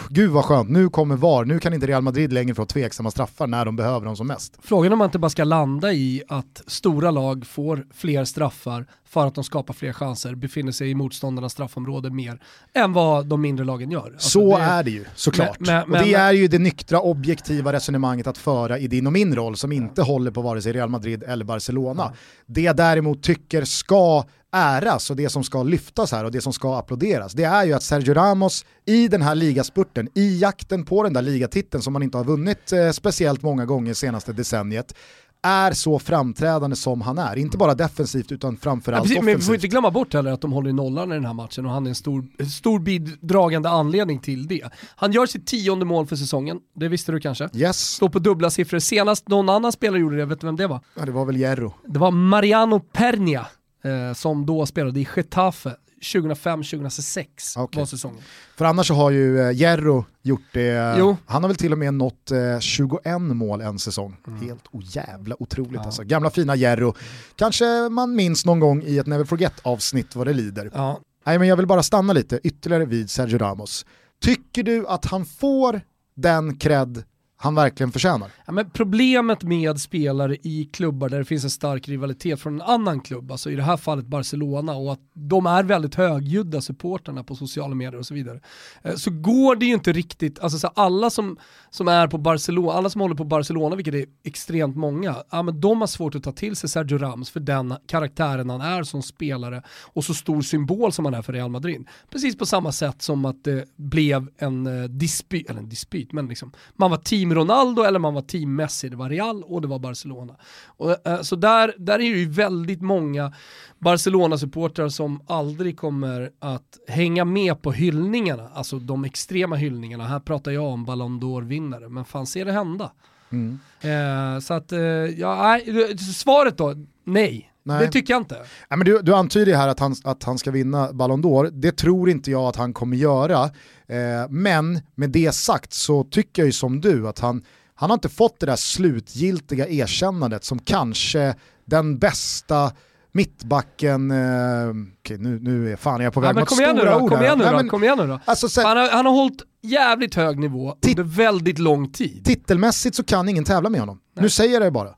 gud 0.09 0.31
vad 0.31 0.45
skönt, 0.45 0.69
nu 0.69 0.89
kommer 0.89 1.15
VAR, 1.15 1.45
nu 1.45 1.59
kan 1.59 1.73
inte 1.73 1.87
Real 1.87 2.01
Madrid 2.01 2.33
längre 2.33 2.55
få 2.55 2.65
tveksamma 2.65 3.11
straffar 3.11 3.47
när 3.47 3.65
de 3.65 3.75
behöver 3.75 4.05
dem 4.05 4.15
som 4.15 4.27
mest. 4.27 4.57
Frågan 4.61 4.93
om 4.93 4.99
man 4.99 5.05
inte 5.05 5.19
bara 5.19 5.29
ska 5.29 5.43
landa 5.43 5.93
i 5.93 6.23
att 6.27 6.63
stora 6.67 7.11
lag 7.11 7.45
får 7.47 7.87
fler 7.93 8.25
straffar 8.25 8.85
för 9.09 9.27
att 9.27 9.35
de 9.35 9.43
skapar 9.43 9.73
fler 9.73 9.93
chanser, 9.93 10.35
befinner 10.35 10.71
sig 10.71 10.89
i 10.89 10.95
motståndarnas 10.95 11.53
straffområde 11.53 12.09
mer 12.09 12.41
än 12.73 12.93
vad 12.93 13.25
de 13.25 13.41
mindre 13.41 13.65
lagen 13.65 13.91
gör. 13.91 14.11
Alltså 14.13 14.29
så 14.29 14.57
det, 14.57 14.63
är 14.63 14.83
det 14.83 14.91
ju, 14.91 15.05
såklart. 15.15 15.59
Men, 15.59 15.89
men, 15.89 16.01
och 16.01 16.07
det 16.07 16.13
är 16.13 16.31
ju 16.31 16.47
det 16.47 16.59
nyktra, 16.59 17.01
objektiva 17.01 17.73
resonemanget 17.73 18.27
att 18.27 18.37
föra 18.37 18.79
i 18.79 18.87
din 18.87 19.07
och 19.07 19.13
min 19.13 19.35
roll 19.35 19.57
som 19.57 19.71
inte 19.71 20.01
håller 20.01 20.31
på 20.31 20.41
vare 20.41 20.61
sig 20.61 20.73
Real 20.73 20.89
Madrid 20.89 21.23
eller 21.23 21.45
Barcelona. 21.45 22.03
Ja. 22.05 22.13
Det 22.45 22.61
jag 22.61 22.75
däremot 22.75 23.23
tycker 23.23 23.65
ska 23.65 24.23
äras 24.51 25.09
och 25.09 25.15
det 25.15 25.29
som 25.29 25.43
ska 25.43 25.63
lyftas 25.63 26.11
här 26.11 26.25
och 26.25 26.31
det 26.31 26.41
som 26.41 26.53
ska 26.53 26.77
applåderas, 26.77 27.33
det 27.33 27.43
är 27.43 27.65
ju 27.65 27.73
att 27.73 27.83
Sergio 27.83 28.13
Ramos 28.13 28.65
i 28.85 29.07
den 29.07 29.21
här 29.21 29.35
ligaspurten, 29.35 30.09
i 30.15 30.39
jakten 30.39 30.85
på 30.85 31.03
den 31.03 31.13
där 31.13 31.21
ligatiteln 31.21 31.83
som 31.83 31.93
man 31.93 32.03
inte 32.03 32.17
har 32.17 32.25
vunnit 32.25 32.71
eh, 32.71 32.91
speciellt 32.91 33.41
många 33.41 33.65
gånger 33.65 33.93
senaste 33.93 34.33
decenniet, 34.33 34.93
är 35.41 35.71
så 35.71 35.99
framträdande 35.99 36.75
som 36.75 37.01
han 37.01 37.17
är. 37.17 37.37
Inte 37.37 37.57
bara 37.57 37.75
defensivt 37.75 38.31
utan 38.31 38.57
framförallt 38.57 38.97
ja, 38.97 39.01
precis, 39.03 39.17
offensivt. 39.17 39.25
Men 39.25 39.39
vi 39.39 39.45
får 39.45 39.55
inte 39.55 39.67
glömma 39.67 39.91
bort 39.91 40.13
heller 40.13 40.31
att 40.31 40.41
de 40.41 40.51
håller 40.51 40.73
nollan 40.73 41.11
i 41.11 41.15
den 41.15 41.25
här 41.25 41.33
matchen 41.33 41.65
och 41.65 41.71
han 41.71 41.85
är 41.85 41.89
en 41.89 41.95
stor, 41.95 42.25
stor 42.49 42.79
bidragande 42.79 43.69
anledning 43.69 44.19
till 44.19 44.47
det. 44.47 44.69
Han 44.95 45.11
gör 45.11 45.25
sitt 45.25 45.47
tionde 45.47 45.85
mål 45.85 46.07
för 46.07 46.15
säsongen, 46.15 46.57
det 46.75 46.87
visste 46.87 47.11
du 47.11 47.19
kanske? 47.19 47.49
Yes. 47.53 47.79
Står 47.79 48.09
på 48.09 48.19
dubbla 48.19 48.49
siffror. 48.49 48.79
Senast 48.79 49.27
någon 49.27 49.49
annan 49.49 49.71
spelare 49.71 49.99
gjorde 49.99 50.17
det, 50.17 50.25
vet 50.25 50.41
du 50.41 50.47
vem 50.47 50.55
det 50.55 50.67
var? 50.67 50.81
Ja, 50.95 51.05
det 51.05 51.11
var 51.11 51.25
väl 51.25 51.37
Jerro. 51.37 51.73
Det 51.85 51.99
var 51.99 52.11
Mariano 52.11 52.79
Pernia 52.79 53.47
eh, 53.83 54.13
som 54.13 54.45
då 54.45 54.65
spelade 54.65 54.99
i 54.99 55.07
Getafe 55.15 55.75
2005-2006 56.01 57.59
okay. 57.59 57.79
var 57.79 57.85
säsongen. 57.85 58.21
För 58.57 58.65
annars 58.65 58.87
så 58.87 58.93
har 58.93 59.11
ju 59.11 59.41
eh, 59.41 59.51
Jerro 59.51 60.05
gjort 60.21 60.53
det, 60.53 60.95
jo. 60.97 61.17
han 61.25 61.43
har 61.43 61.47
väl 61.47 61.57
till 61.57 61.71
och 61.71 61.77
med 61.77 61.93
nått 61.93 62.31
eh, 62.31 62.59
21 62.59 63.21
mål 63.21 63.61
en 63.61 63.79
säsong. 63.79 64.17
Mm. 64.27 64.41
Helt 64.41 64.63
ojävla 64.71 65.35
otroligt 65.39 65.73
ja. 65.73 65.85
alltså. 65.85 66.03
Gamla 66.03 66.29
fina 66.29 66.55
Jerro. 66.55 66.95
Kanske 67.35 67.89
man 67.89 68.15
minns 68.15 68.45
någon 68.45 68.59
gång 68.59 68.83
i 68.83 68.97
ett 68.97 69.07
Never 69.07 69.25
Forget-avsnitt 69.25 70.15
vad 70.15 70.27
det 70.27 70.33
lider. 70.33 70.71
Ja. 70.73 70.99
Nej 71.25 71.39
men 71.39 71.47
jag 71.47 71.57
vill 71.57 71.67
bara 71.67 71.83
stanna 71.83 72.13
lite 72.13 72.39
ytterligare 72.43 72.85
vid 72.85 73.09
Sergio 73.09 73.37
Ramos. 73.37 73.85
Tycker 74.21 74.63
du 74.63 74.87
att 74.87 75.05
han 75.05 75.25
får 75.25 75.81
den 76.15 76.57
cred 76.57 77.03
han 77.41 77.55
verkligen 77.55 77.91
förtjänar. 77.91 78.31
Ja, 78.45 78.51
men 78.53 78.69
problemet 78.69 79.43
med 79.43 79.81
spelare 79.81 80.35
i 80.35 80.69
klubbar 80.73 81.09
där 81.09 81.19
det 81.19 81.25
finns 81.25 81.43
en 81.43 81.49
stark 81.49 81.87
rivalitet 81.87 82.39
från 82.39 82.53
en 82.53 82.61
annan 82.61 82.99
klubb, 82.99 83.31
alltså 83.31 83.51
i 83.51 83.55
det 83.55 83.63
här 83.63 83.77
fallet 83.77 84.05
Barcelona, 84.05 84.75
och 84.75 84.93
att 84.93 84.99
de 85.13 85.45
är 85.45 85.63
väldigt 85.63 85.95
högljudda 85.95 86.61
supporterna 86.61 87.23
på 87.23 87.35
sociala 87.35 87.75
medier 87.75 87.99
och 87.99 88.05
så 88.05 88.13
vidare, 88.13 88.39
eh, 88.81 88.95
så 88.95 89.11
går 89.11 89.55
det 89.55 89.65
ju 89.65 89.73
inte 89.73 89.91
riktigt, 89.91 90.39
alltså 90.39 90.59
så 90.59 90.67
alla 90.67 91.09
som, 91.09 91.37
som 91.69 91.87
är 91.87 92.07
på 92.07 92.17
Barcelona, 92.17 92.73
alla 92.73 92.89
som 92.89 93.01
håller 93.01 93.15
på 93.15 93.23
Barcelona, 93.23 93.75
vilket 93.75 93.93
är 93.93 94.05
extremt 94.23 94.75
många, 94.75 95.15
ja, 95.31 95.43
men 95.43 95.61
de 95.61 95.81
har 95.81 95.87
svårt 95.87 96.15
att 96.15 96.23
ta 96.23 96.31
till 96.31 96.55
sig 96.55 96.69
Sergio 96.69 96.97
Ramos 96.97 97.29
för 97.29 97.39
den 97.39 97.73
karaktären 97.87 98.49
han 98.49 98.61
är 98.61 98.83
som 98.83 99.03
spelare 99.03 99.63
och 99.93 100.03
så 100.03 100.13
stor 100.13 100.41
symbol 100.41 100.91
som 100.91 101.05
han 101.05 101.13
är 101.13 101.21
för 101.21 101.33
Real 101.33 101.51
Madrid. 101.51 101.87
Precis 102.11 102.37
på 102.37 102.45
samma 102.45 102.71
sätt 102.71 103.01
som 103.01 103.25
att 103.25 103.43
det 103.43 103.65
blev 103.75 104.27
en 104.37 104.67
eh, 104.67 104.89
dispyt, 104.89 105.49
eller 105.49 105.59
en 105.59 105.69
dispyt, 105.69 106.11
men 106.11 106.27
liksom, 106.27 106.51
man 106.75 106.91
var 106.91 106.97
team 106.97 107.28
team 107.29 107.35
Ronaldo 107.35 107.83
eller 107.83 107.99
man 107.99 108.13
var 108.13 108.21
team 108.21 108.55
Messi, 108.55 108.89
det 108.89 108.95
var 108.95 109.09
Real 109.09 109.43
och 109.43 109.61
det 109.61 109.67
var 109.67 109.79
Barcelona. 109.79 110.35
Och, 110.77 111.07
eh, 111.07 111.21
så 111.21 111.35
där, 111.35 111.73
där 111.77 111.93
är 111.93 111.97
det 111.97 112.03
ju 112.03 112.29
väldigt 112.29 112.81
många 112.81 113.33
Barcelona-supportrar 113.79 114.89
som 114.89 115.21
aldrig 115.27 115.77
kommer 115.77 116.31
att 116.39 116.77
hänga 116.87 117.25
med 117.25 117.61
på 117.61 117.71
hyllningarna, 117.71 118.49
alltså 118.53 118.79
de 118.79 119.05
extrema 119.05 119.55
hyllningarna. 119.55 120.07
Här 120.07 120.19
pratar 120.19 120.51
jag 120.51 120.63
om 120.63 120.85
Ballon 120.85 121.19
d'Or-vinnare, 121.21 121.89
men 121.89 122.05
fan 122.05 122.27
ser 122.27 122.45
det 122.45 122.51
hända. 122.51 122.91
Mm. 123.31 123.59
Eh, 123.81 124.39
så 124.39 124.53
att, 124.53 124.71
eh, 124.71 124.79
ja, 124.79 125.59
nej, 125.65 125.97
svaret 125.97 126.57
då, 126.57 126.75
nej. 127.03 127.45
Nej. 127.69 127.85
Det 127.85 127.91
tycker 127.91 128.13
jag 128.13 128.21
inte. 128.21 128.35
Nej, 128.35 128.77
men 128.77 128.85
du, 128.85 129.01
du 129.01 129.15
antyder 129.15 129.55
här 129.55 129.67
att 129.67 129.79
han, 129.79 129.95
att 130.03 130.23
han 130.23 130.37
ska 130.37 130.51
vinna 130.51 130.93
Ballon 130.93 131.23
d'Or. 131.23 131.49
Det 131.51 131.71
tror 131.71 132.09
inte 132.09 132.31
jag 132.31 132.43
att 132.43 132.55
han 132.55 132.73
kommer 132.73 132.97
göra. 132.97 133.43
Eh, 133.87 134.29
men 134.29 134.79
med 134.95 135.09
det 135.09 135.31
sagt 135.31 135.73
så 135.73 136.03
tycker 136.03 136.41
jag 136.41 136.45
ju 136.45 136.51
som 136.51 136.81
du 136.81 137.07
att 137.07 137.19
han, 137.19 137.43
han 137.75 137.89
har 137.89 137.93
inte 137.93 138.09
fått 138.09 138.39
det 138.39 138.45
där 138.45 138.55
slutgiltiga 138.55 139.67
erkännandet 139.67 140.43
som 140.43 140.59
kanske 140.59 141.35
den 141.65 141.97
bästa 141.97 142.71
mittbacken, 143.11 144.11
eh, 144.11 144.69
okej 144.99 145.17
nu, 145.17 145.39
nu 145.41 145.71
är 145.71 145.75
fan 145.75 146.01
jag 146.01 146.13
på 146.13 146.19
väg 146.19 146.35
ja, 146.35 146.39
mot 146.39 146.51
stora 146.51 146.73
nu 146.73 146.93
ord 146.93 147.11
Kom 147.11 147.21
igen 147.21 147.37
nu 147.37 147.45
då, 147.45 147.69
kom 147.69 147.83
igen 147.83 147.97
nu 147.97 148.07
då. 148.07 148.19
Alltså, 148.25 148.49
sen, 148.49 148.65
han, 148.65 148.77
har, 148.77 148.89
han 148.89 149.05
har 149.05 149.13
hållit 149.13 149.41
jävligt 149.61 150.15
hög 150.15 150.39
nivå 150.39 150.75
under 150.87 151.03
väldigt 151.03 151.59
lång 151.59 151.91
tid. 151.91 152.25
Titelmässigt 152.25 152.95
så 152.95 153.03
kan 153.03 153.29
ingen 153.29 153.43
tävla 153.43 153.69
med 153.69 153.79
honom. 153.79 153.99
Nej. 154.15 154.23
Nu 154.23 154.29
säger 154.29 154.53
jag 154.53 154.61
det 154.61 154.71
bara. 154.71 154.89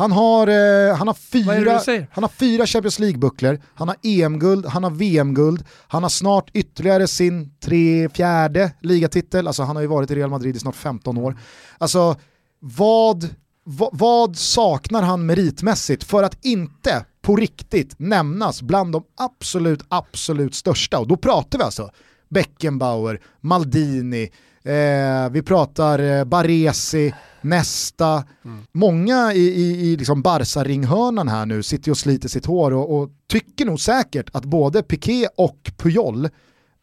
Han, 0.00 0.12
har, 0.12 0.46
eh, 0.46 0.96
han, 0.96 1.06
har 1.06 1.14
fyra, 1.14 2.06
han 2.12 2.24
har 2.24 2.28
fyra 2.28 2.66
Champions 2.66 2.98
League-bucklor, 2.98 3.60
han 3.74 3.88
har 3.88 3.96
EM-guld, 4.02 4.66
han 4.66 4.84
har 4.84 4.90
VM-guld, 4.90 5.64
han 5.88 6.02
har 6.02 6.10
snart 6.10 6.50
ytterligare 6.52 7.06
sin 7.06 7.54
tre, 7.60 8.08
fjärde 8.08 8.72
ligatitel, 8.80 9.46
alltså 9.46 9.62
han 9.62 9.76
har 9.76 9.82
ju 9.82 9.88
varit 9.88 10.10
i 10.10 10.14
Real 10.14 10.30
Madrid 10.30 10.56
i 10.56 10.58
snart 10.58 10.76
15 10.76 11.18
år. 11.18 11.38
Alltså 11.78 12.16
vad, 12.60 13.28
vad, 13.64 13.90
vad 13.92 14.36
saknar 14.36 15.02
han 15.02 15.26
meritmässigt 15.26 16.04
för 16.04 16.22
att 16.22 16.44
inte 16.44 17.04
på 17.22 17.36
riktigt 17.36 17.94
nämnas 17.98 18.62
bland 18.62 18.92
de 18.92 19.04
absolut, 19.16 19.82
absolut 19.88 20.54
största. 20.54 20.98
Och 20.98 21.08
då 21.08 21.16
pratar 21.16 21.58
vi 21.58 21.64
alltså 21.64 21.90
Beckenbauer, 22.28 23.20
Maldini, 23.40 24.30
eh, 24.64 25.30
vi 25.30 25.42
pratar 25.42 25.98
eh, 25.98 26.24
Baresi, 26.24 27.14
Nesta. 27.40 28.24
Mm. 28.44 28.66
Många 28.72 29.32
i, 29.32 29.40
i, 29.40 29.92
i 29.92 29.96
liksom 29.96 30.22
Barca-ringhörnan 30.22 31.28
här 31.28 31.46
nu 31.46 31.62
sitter 31.62 31.90
och 31.90 31.98
sliter 31.98 32.28
sitt 32.28 32.46
hår 32.46 32.72
och, 32.72 32.98
och, 32.98 33.10
tycker 33.26 33.64
nog 33.64 33.80
säkert 33.80 34.30
att 34.32 34.44
både 34.44 34.82
Piqué 34.82 35.28
och 35.36 35.70
Puyol 35.76 36.28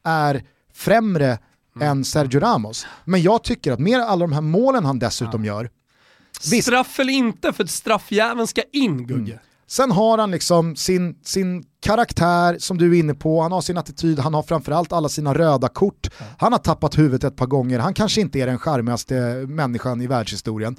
är 0.03 0.43
främre 0.73 1.37
mm. 1.75 1.87
än 1.87 2.05
Sergio 2.05 2.39
Ramos. 2.39 2.85
Men 3.05 3.21
jag 3.21 3.43
tycker 3.43 3.71
att 3.71 3.79
med 3.79 3.99
alla 3.99 4.27
de 4.27 4.33
här 4.33 4.41
målen 4.41 4.85
han 4.85 4.99
dessutom 4.99 5.45
ja. 5.45 5.53
gör, 5.53 5.69
Straff 6.61 6.99
eller 6.99 7.13
inte, 7.13 7.53
för 7.53 7.65
straffjäveln 7.65 8.47
ska 8.47 8.61
in 8.71 9.07
Gugge. 9.07 9.31
Mm. 9.31 9.43
Sen 9.69 9.91
har 9.91 10.17
han 10.17 10.31
liksom 10.31 10.75
sin, 10.75 11.15
sin 11.23 11.63
karaktär 11.79 12.57
som 12.59 12.77
du 12.77 12.95
är 12.95 12.99
inne 12.99 13.13
på, 13.13 13.41
han 13.41 13.51
har 13.51 13.61
sin 13.61 13.77
attityd, 13.77 14.19
han 14.19 14.33
har 14.33 14.43
framförallt 14.43 14.93
alla 14.93 15.09
sina 15.09 15.33
röda 15.33 15.67
kort. 15.67 16.09
Han 16.37 16.51
har 16.51 16.59
tappat 16.59 16.97
huvudet 16.97 17.23
ett 17.23 17.35
par 17.35 17.45
gånger, 17.45 17.79
han 17.79 17.93
kanske 17.93 18.21
inte 18.21 18.39
är 18.39 18.47
den 18.47 18.59
charmigaste 18.59 19.13
människan 19.47 20.01
i 20.01 20.07
världshistorien. 20.07 20.77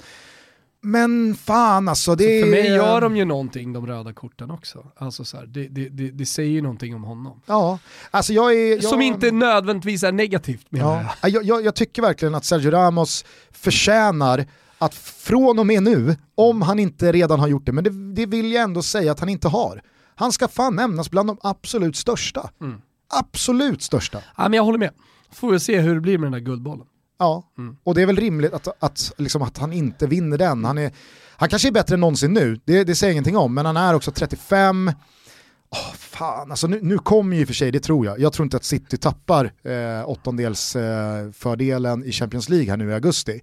Men 0.81 1.35
fan 1.35 1.87
alltså, 1.87 2.15
det 2.15 2.39
är... 2.39 2.43
För 2.43 2.51
mig 2.51 2.67
gör 2.67 3.01
de 3.01 3.17
ju 3.17 3.25
någonting 3.25 3.73
de 3.73 3.87
röda 3.87 4.13
korten 4.13 4.51
också. 4.51 4.85
Alltså 4.97 5.25
så 5.25 5.37
här, 5.37 5.45
det, 5.45 5.67
det, 5.67 5.89
det, 5.89 6.11
det, 6.11 6.25
säger 6.25 6.51
ju 6.51 6.61
någonting 6.61 6.95
om 6.95 7.03
honom. 7.03 7.41
Ja, 7.45 7.79
alltså 8.11 8.33
jag 8.33 8.53
är... 8.53 8.75
Jag... 8.75 8.83
Som 8.83 9.01
inte 9.01 9.31
nödvändigtvis 9.31 10.03
är 10.03 10.11
negativt 10.11 10.65
menar 10.69 11.03
ja. 11.21 11.29
jag. 11.29 11.43
Jag, 11.43 11.65
jag. 11.65 11.75
tycker 11.75 12.01
verkligen 12.01 12.35
att 12.35 12.45
Sergio 12.45 12.71
Ramos 12.71 13.25
förtjänar 13.51 14.45
att 14.79 14.95
från 14.95 15.59
och 15.59 15.67
med 15.67 15.83
nu, 15.83 16.15
om 16.35 16.61
han 16.61 16.79
inte 16.79 17.11
redan 17.11 17.39
har 17.39 17.47
gjort 17.47 17.65
det, 17.65 17.71
men 17.71 17.83
det, 17.83 17.89
det 18.13 18.25
vill 18.25 18.51
jag 18.51 18.63
ändå 18.63 18.81
säga 18.81 19.11
att 19.11 19.19
han 19.19 19.29
inte 19.29 19.47
har, 19.47 19.81
han 20.15 20.31
ska 20.31 20.47
fan 20.47 20.75
nämnas 20.75 21.11
bland 21.11 21.29
de 21.29 21.37
absolut 21.41 21.95
största. 21.95 22.49
Mm. 22.61 22.81
Absolut 23.13 23.81
största. 23.81 24.21
Ja, 24.37 24.43
men 24.43 24.53
jag 24.53 24.63
håller 24.63 24.79
med. 24.79 24.91
Får 25.31 25.51
vi 25.51 25.59
se 25.59 25.79
hur 25.79 25.95
det 25.95 26.01
blir 26.01 26.17
med 26.17 26.25
den 26.25 26.31
där 26.31 26.39
guldbollen. 26.39 26.85
Ja, 27.19 27.51
mm. 27.57 27.77
och 27.83 27.95
det 27.95 28.01
är 28.01 28.05
väl 28.05 28.17
rimligt 28.17 28.53
att, 28.53 28.83
att, 28.83 29.13
liksom 29.17 29.41
att 29.41 29.57
han 29.57 29.73
inte 29.73 30.07
vinner 30.07 30.37
den. 30.37 30.65
Han, 30.65 30.77
är, 30.77 30.91
han 31.37 31.49
kanske 31.49 31.67
är 31.67 31.71
bättre 31.71 31.93
än 31.93 31.99
någonsin 31.99 32.33
nu, 32.33 32.59
det, 32.65 32.83
det 32.83 32.95
säger 32.95 33.09
jag 33.09 33.13
ingenting 33.13 33.37
om, 33.37 33.53
men 33.53 33.65
han 33.65 33.77
är 33.77 33.93
också 33.93 34.11
35. 34.11 34.91
Oh, 35.71 35.93
fan, 35.93 36.51
alltså 36.51 36.67
nu, 36.67 36.79
nu 36.81 36.97
kommer 36.97 37.35
ju 37.35 37.41
i 37.41 37.43
och 37.43 37.47
för 37.47 37.53
sig, 37.53 37.71
det 37.71 37.79
tror 37.79 38.05
jag. 38.05 38.19
Jag 38.19 38.33
tror 38.33 38.43
inte 38.43 38.57
att 38.57 38.63
City 38.63 38.97
tappar 38.97 39.45
eh, 39.63 40.09
åttondelsfördelen 40.09 42.03
eh, 42.03 42.09
i 42.09 42.11
Champions 42.11 42.49
League 42.49 42.69
här 42.69 42.77
nu 42.77 42.89
i 42.89 42.93
augusti. 42.93 43.41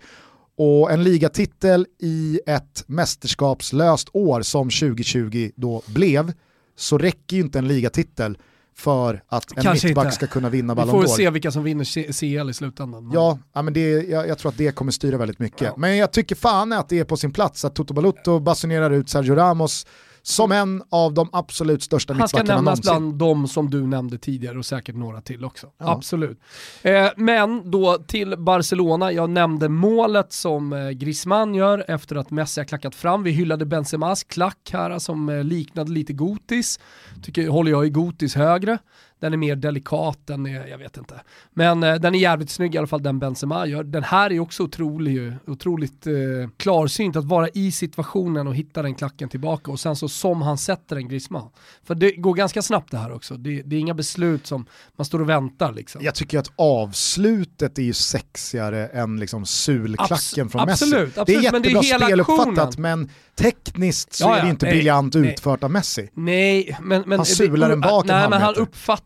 Och 0.59 0.91
en 0.91 1.05
ligatitel 1.05 1.87
i 1.99 2.41
ett 2.47 2.85
mästerskapslöst 2.87 4.09
år 4.13 4.43
som 4.43 4.71
2020 4.71 5.51
då 5.57 5.83
blev, 5.87 6.33
så 6.77 6.99
räcker 6.99 7.37
ju 7.37 7.43
inte 7.43 7.59
en 7.59 7.69
ligatitel 7.69 8.39
för 8.77 9.23
att 9.29 9.57
en 9.57 9.63
Kanske 9.63 9.89
mittback 9.89 10.05
inte. 10.05 10.17
ska 10.17 10.27
kunna 10.27 10.49
vinna 10.49 10.75
Ballon 10.75 10.95
d'Or. 10.95 11.01
Vi 11.01 11.07
får 11.07 11.15
se 11.17 11.31
vilka 11.31 11.51
som 11.51 11.65
vinner 11.65 12.13
CL 12.13 12.51
i 12.51 12.55
slutändan. 12.55 13.11
Ja, 13.15 13.39
ja 13.53 13.63
men 13.63 13.75
det, 13.75 13.91
jag, 13.91 14.29
jag, 14.29 14.39
tror 14.39 14.51
att 14.51 14.59
det 14.59 14.73
kommer 14.73 14.93
styra 14.93 15.19
väldigt 15.19 15.39
mycket. 15.39 15.63
Ja. 15.63 15.75
Men 15.77 15.97
jag 15.97 16.13
tycker 16.13 16.35
fan 16.35 16.73
att 16.73 16.89
det 16.89 16.99
är 16.99 17.05
på 17.05 17.17
sin 17.17 17.33
plats 17.33 17.65
att 17.65 17.75
Toto 17.75 17.95
Balutto 17.95 18.41
basunerar 18.41 18.91
ut 18.91 19.09
Sergio 19.09 19.35
Ramos 19.35 19.87
som 20.29 20.53
en 20.53 20.83
av 20.91 21.15
de 21.15 21.29
absolut 21.33 21.83
största 21.83 22.15
mittbackarna 22.15 22.61
någonsin. 22.61 22.67
Han 22.67 22.77
ska 22.77 22.93
nämnas 22.93 23.19
bland 23.19 23.43
de 23.43 23.49
som 23.49 23.71
du 23.71 23.87
nämnde 23.87 24.19
tidigare 24.19 24.59
och 24.59 24.67
säkert 24.67 24.95
några 24.95 25.21
till 25.21 25.45
också. 25.45 25.67
Ja. 25.79 25.93
Absolut. 25.93 26.41
Eh, 26.83 27.09
men 27.17 27.71
då 27.71 27.99
till 27.99 28.35
Barcelona, 28.39 29.13
jag 29.13 29.31
nämnde 29.31 29.69
målet 29.69 30.33
som 30.33 30.73
eh, 30.73 30.91
Griezmann 30.91 31.55
gör 31.55 31.85
efter 31.89 32.17
att 32.17 32.31
Messi 32.31 32.61
har 32.61 32.65
klackat 32.65 32.95
fram. 32.95 33.23
Vi 33.23 33.31
hyllade 33.31 33.67
Benzemas 33.67 34.25
klack 34.25 34.71
här 34.73 34.99
som 34.99 35.29
eh, 35.29 35.45
liknade 35.45 35.93
lite 35.93 36.13
Gotis. 36.13 36.81
Tycker, 37.23 37.49
håller 37.49 37.71
jag 37.71 37.87
i 37.87 37.91
Gotis 37.91 38.35
högre 38.35 38.79
den 39.21 39.33
är 39.33 39.37
mer 39.37 39.57
delikat, 39.57 40.19
den 40.25 40.47
är, 40.47 40.67
jag 40.67 40.79
vet 40.79 40.97
inte. 40.97 41.21
Men 41.51 41.83
eh, 41.83 41.95
den 41.95 42.15
är 42.15 42.19
jävligt 42.19 42.51
snygg 42.51 42.75
i 42.75 42.79
alla 42.79 42.87
fall, 42.87 43.03
den 43.03 43.19
Benzema 43.19 43.67
gör. 43.67 43.85
Den 43.85 44.03
här 44.03 44.33
är 44.33 44.41
också 44.41 44.63
otrolig, 44.63 45.33
otroligt 45.47 46.07
eh, 46.07 46.13
klarsynt 46.57 47.17
att 47.17 47.25
vara 47.25 47.49
i 47.49 47.73
situationen 47.73 48.49
och 48.49 48.55
hitta 48.55 48.83
den 48.83 48.95
klacken 48.95 49.29
tillbaka 49.29 49.71
och 49.71 49.81
sen 49.81 49.97
så 49.97 50.09
som 50.09 50.43
han 50.43 50.59
sätter 50.59 50.97
den 50.97 51.09
Griezmann. 51.09 51.51
För 51.85 51.95
det 51.95 52.13
går 52.13 52.35
ganska 52.35 52.63
snabbt 52.63 52.91
det 52.91 52.99
här 52.99 53.13
också, 53.13 53.35
det, 53.35 53.63
det 53.63 53.77
är 53.77 53.81
inga 53.81 53.95
beslut 53.95 54.47
som 54.47 54.67
man 54.97 55.05
står 55.05 55.21
och 55.21 55.29
väntar 55.29 55.73
liksom. 55.73 56.05
Jag 56.05 56.15
tycker 56.15 56.39
att 56.39 56.53
avslutet 56.57 57.79
är 57.79 57.83
ju 57.83 57.93
sexigare 57.93 58.87
än 58.87 59.21
liksom 59.21 59.47
sulklacken 59.47 60.45
Abs 60.45 60.53
från 60.53 60.67
Messi. 60.67 60.85
Absolut, 60.85 61.15
det 61.15 61.21
är 61.21 61.41
jättebra 61.41 61.53
men 61.53 61.63
det 61.63 61.91
är 61.91 61.99
speluppfattat 61.99 62.79
men 62.79 63.11
tekniskt 63.37 64.13
så 64.13 64.25
ja, 64.25 64.31
ja, 64.31 64.37
är 64.37 64.43
det 64.43 64.51
inte 64.51 64.67
nej, 64.67 64.75
briljant 64.75 65.15
nej. 65.15 65.33
utfört 65.33 65.65
av 65.65 65.71
Messi. 65.71 66.11
Nej, 66.15 66.79
men... 66.83 67.03
men 67.07 67.19
han 67.19 67.27
sular 67.27 67.69
den 67.69 67.81
bak 67.81 68.07
nej, 68.07 68.31
men 68.31 68.43
han, 68.43 68.55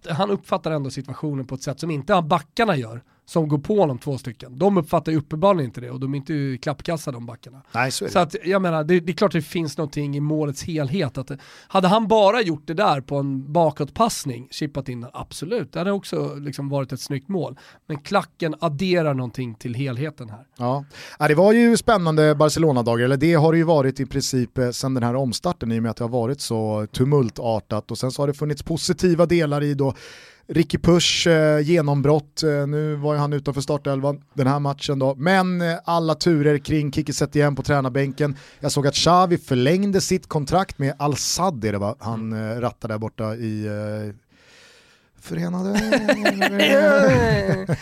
uppfatt, 0.06 0.16
han 0.16 0.30
uppfattar 0.30 0.70
ändå 0.70 0.90
situationen 0.90 1.46
på 1.46 1.54
ett 1.54 1.62
sätt 1.62 1.80
som 1.80 1.90
inte 1.90 2.14
backarna 2.22 2.76
gör 2.76 3.02
som 3.30 3.48
går 3.48 3.58
på 3.58 3.80
honom 3.80 3.98
två 3.98 4.18
stycken. 4.18 4.58
De 4.58 4.76
uppfattar 4.76 5.12
ju 5.12 5.18
uppenbarligen 5.18 5.68
inte 5.68 5.80
det 5.80 5.90
och 5.90 6.00
de 6.00 6.14
är 6.14 6.16
inte 6.16 6.58
klappkassa 6.62 7.12
de 7.12 7.26
backarna. 7.26 7.62
Nej, 7.72 7.90
så, 7.90 8.08
så 8.08 8.18
att 8.18 8.36
jag 8.44 8.62
menar, 8.62 8.84
det, 8.84 9.00
det, 9.00 9.12
är 9.12 9.14
klart 9.14 9.28
att 9.28 9.32
det 9.32 9.42
finns 9.42 9.78
någonting 9.78 10.16
i 10.16 10.20
målets 10.20 10.62
helhet. 10.62 11.18
Att, 11.18 11.30
hade 11.68 11.88
han 11.88 12.08
bara 12.08 12.42
gjort 12.42 12.62
det 12.66 12.74
där 12.74 13.00
på 13.00 13.16
en 13.16 13.52
bakåtpassning, 13.52 14.48
chippat 14.50 14.88
in 14.88 15.06
absolut, 15.12 15.72
det 15.72 15.78
hade 15.78 15.92
också 15.92 16.34
liksom 16.34 16.68
varit 16.68 16.92
ett 16.92 17.00
snyggt 17.00 17.28
mål. 17.28 17.58
Men 17.86 17.98
klacken 17.98 18.54
adderar 18.60 19.14
någonting 19.14 19.54
till 19.54 19.74
helheten 19.74 20.30
här. 20.30 20.46
Ja, 20.58 20.84
ja 21.18 21.28
det 21.28 21.34
var 21.34 21.52
ju 21.52 21.76
spännande 21.76 22.34
Barcelona-dagar, 22.34 23.04
eller 23.04 23.16
det 23.16 23.34
har 23.34 23.52
det 23.52 23.58
ju 23.58 23.64
varit 23.64 24.00
i 24.00 24.06
princip 24.06 24.58
eh, 24.58 24.70
sedan 24.70 24.94
den 24.94 25.02
här 25.02 25.14
omstarten 25.14 25.72
i 25.72 25.78
och 25.78 25.82
med 25.82 25.90
att 25.90 25.96
det 25.96 26.04
har 26.04 26.08
varit 26.08 26.40
så 26.40 26.86
tumultartat 26.92 27.90
och 27.90 27.98
sen 27.98 28.10
så 28.10 28.22
har 28.22 28.26
det 28.26 28.34
funnits 28.34 28.62
positiva 28.62 29.26
delar 29.26 29.62
i 29.62 29.74
då 29.74 29.94
Ricky 30.48 30.78
Push 30.78 31.28
eh, 31.28 31.60
genombrott, 31.60 32.42
eh, 32.42 32.66
nu 32.66 32.94
var 32.94 33.14
ju 33.14 33.20
han 33.20 33.32
utanför 33.32 33.60
startelvan 33.60 34.22
den 34.34 34.46
här 34.46 34.58
matchen 34.58 34.98
då, 34.98 35.14
men 35.14 35.60
eh, 35.60 35.76
alla 35.84 36.14
turer 36.14 36.58
kring 36.58 36.92
Kiki 36.92 37.12
igen 37.34 37.56
på 37.56 37.62
tränarbänken. 37.62 38.36
Jag 38.60 38.72
såg 38.72 38.86
att 38.86 38.94
Xavi 38.94 39.38
förlängde 39.38 40.00
sitt 40.00 40.26
kontrakt 40.26 40.78
med 40.78 40.94
Al-Sad, 40.98 41.60
det 41.60 41.78
var 41.78 41.96
han 41.98 42.32
eh, 42.32 42.60
rattade 42.60 42.94
där 42.94 42.98
borta 42.98 43.34
i 43.34 43.68
Förenade... 45.20 45.80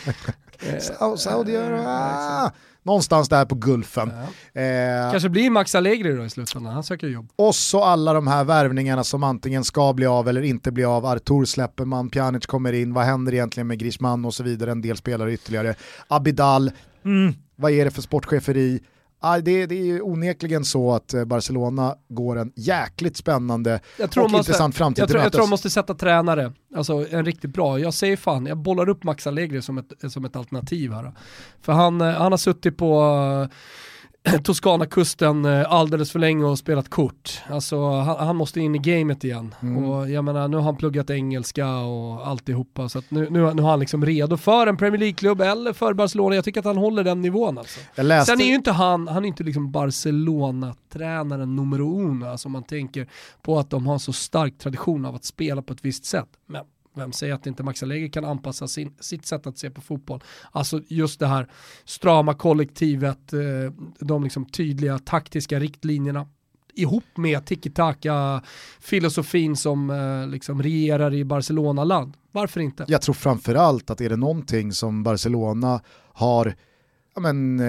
Saudiarabien 1.17 2.51
någonstans 2.89 3.29
där 3.29 3.45
på 3.45 3.55
Gulfen. 3.55 4.13
Ja. 4.53 4.61
Eh, 4.61 5.11
Kanske 5.11 5.29
blir 5.29 5.51
Max 5.51 5.75
Allegri 5.75 6.13
då 6.17 6.25
i 6.25 6.31
slutändan, 6.31 6.75
han 6.75 6.83
söker 6.85 7.07
jobb. 7.07 7.29
Och 7.37 7.55
så 7.55 7.85
alla 7.85 8.13
de 8.13 8.27
här 8.27 8.45
värvningarna 8.45 9.05
som 9.05 9.23
antingen 9.23 9.65
ska 9.65 9.93
bli 9.93 10.07
av 10.07 10.29
eller 10.29 10.43
inte 10.43 10.73
bli 10.73 10.85
av. 10.85 11.07
Artur 11.07 11.45
släpper 11.45 11.85
man, 11.85 12.11
Pjanic 12.11 12.47
kommer 12.47 12.73
in, 12.73 12.93
vad 12.95 13.05
händer 13.05 13.35
egentligen 13.35 13.67
med 13.67 13.79
Griezmann 13.79 14.25
och 14.25 14.35
så 14.35 14.43
vidare, 14.43 14.71
en 14.71 14.83
del 14.83 14.97
spelare 14.97 15.33
ytterligare. 15.33 15.75
Abidal, 16.09 16.71
mm, 17.05 17.35
vad 17.57 17.73
är 17.73 17.85
det 17.85 17.91
för 17.91 18.03
sportcheferi? 18.03 18.81
Ah, 19.21 19.39
det, 19.39 19.67
det 19.67 19.75
är 19.81 19.85
ju 19.85 20.01
onekligen 20.01 20.65
så 20.65 20.93
att 20.95 21.15
eh, 21.15 21.25
Barcelona 21.25 21.95
går 22.09 22.39
en 22.39 22.53
jäkligt 22.57 23.17
spännande 23.17 23.81
tror 24.11 24.25
och 24.25 24.31
måste- 24.31 24.37
intressant 24.51 24.77
framtid 24.77 25.03
Jag 25.03 25.09
till 25.09 25.13
tror, 25.13 25.23
jag 25.23 25.33
tror 25.33 25.41
de 25.41 25.43
mötes. 25.43 25.51
måste 25.51 25.71
sätta 25.71 25.95
tränare, 25.95 26.53
alltså 26.77 27.07
en 27.11 27.25
riktigt 27.25 27.51
bra. 27.51 27.79
Jag 27.79 27.95
säger 27.95 28.17
fan, 28.17 28.47
jag 28.47 28.59
bollar 28.59 28.89
upp 28.89 29.05
Max 29.05 29.27
Allegri 29.27 29.63
som 29.63 29.79
ett, 29.79 30.13
som 30.13 30.25
ett 30.25 30.37
alternativ 30.37 30.93
här. 30.93 31.13
För 31.63 31.73
han, 31.73 32.01
eh, 32.01 32.07
han 32.13 32.33
har 32.33 32.37
suttit 32.39 32.77
på 32.77 33.49
Toscana-kusten 34.45 35.45
eh, 35.45 35.73
alldeles 35.73 36.13
för 36.13 36.19
länge 36.19 36.45
och 36.45 36.59
spelat 36.59 36.89
kort. 36.89 37.43
Alltså 37.51 37.91
han, 37.91 38.27
han 38.27 38.37
måste 38.37 38.61
in 38.61 38.75
i 38.75 38.79
gamet 38.79 39.25
igen. 39.25 39.55
Mm. 39.63 39.85
Och 39.85 40.11
jag 40.11 40.25
menar, 40.25 40.49
nu 40.49 40.57
har 40.57 40.65
han 40.65 40.77
pluggat 40.77 41.11
engelska 41.11 41.77
och 41.77 42.27
alltihopa. 42.27 42.89
Så 42.89 42.99
att 42.99 43.11
nu, 43.11 43.31
nu, 43.31 43.55
nu 43.55 43.63
har 43.63 43.71
han 43.71 43.81
liksom 43.81 44.07
redo 44.07 44.37
för 44.37 44.67
en 44.67 44.77
Premier 44.77 44.99
League-klubb 44.99 45.41
eller 45.41 45.73
för 45.73 45.95
Barcelona. 45.95 46.35
Jag 46.35 46.45
tycker 46.45 46.61
att 46.61 46.67
han 46.67 46.77
håller 46.77 47.05
den 47.05 47.23
nivån 47.23 47.59
alltså. 47.59 47.81
Läste, 47.95 48.33
Sen 48.33 48.41
är 48.41 48.45
ju 48.45 48.55
inte 48.55 48.73
han, 48.73 49.09
han 49.09 49.25
är 49.25 49.29
inte 49.29 49.45
liksom 49.45 49.73
Barcelona-tränaren 49.73 51.57
numero 51.57 52.01
uno, 52.01 52.27
alltså 52.27 52.49
om 52.49 52.53
man 52.53 52.65
tänker 52.65 53.09
på 53.43 53.59
att 53.59 53.71
de 53.71 53.87
har 53.87 53.95
en 53.95 54.01
så 54.01 54.13
stark 54.13 54.59
tradition 54.59 55.05
av 55.05 55.15
att 55.15 55.25
spela 55.25 55.63
på 55.63 55.73
ett 55.73 55.85
visst 55.85 56.05
sätt. 56.05 56.29
Men 56.47 56.65
vem 56.95 57.13
säger 57.13 57.35
att 57.35 57.47
inte 57.47 57.63
Max 57.63 57.83
Allegri 57.83 58.11
kan 58.11 58.25
anpassa 58.25 58.69
sin, 58.69 58.95
sitt 59.01 59.27
sätt 59.27 59.47
att 59.47 59.59
se 59.59 59.71
på 59.71 59.81
fotboll? 59.81 60.23
Alltså 60.53 60.81
just 60.89 61.21
det 61.21 61.27
här 61.27 61.49
strama 61.85 62.35
kollektivet, 62.35 63.33
eh, 63.33 63.41
de 64.01 64.25
liksom 64.25 64.45
tydliga 64.45 64.99
taktiska 64.99 65.61
riktlinjerna 65.61 66.29
ihop 66.75 67.17
med 67.17 67.47
tiki-taka-filosofin 67.47 69.57
som 69.57 69.91
eh, 69.91 70.27
liksom 70.29 70.63
regerar 70.63 71.15
i 71.15 71.25
Barcelona-land. 71.25 72.17
Varför 72.33 72.61
inte? 72.61 72.85
jag 72.89 73.03
tror 73.03 73.15
framförallt 73.15 73.91
att 73.91 74.01
är 74.01 74.09
det 74.09 74.17
någonting 74.17 74.73
som 74.73 75.03
Barcelona 75.03 75.81
har 76.13 76.55
ja, 77.15 77.21
men, 77.21 77.61
eh, 77.61 77.67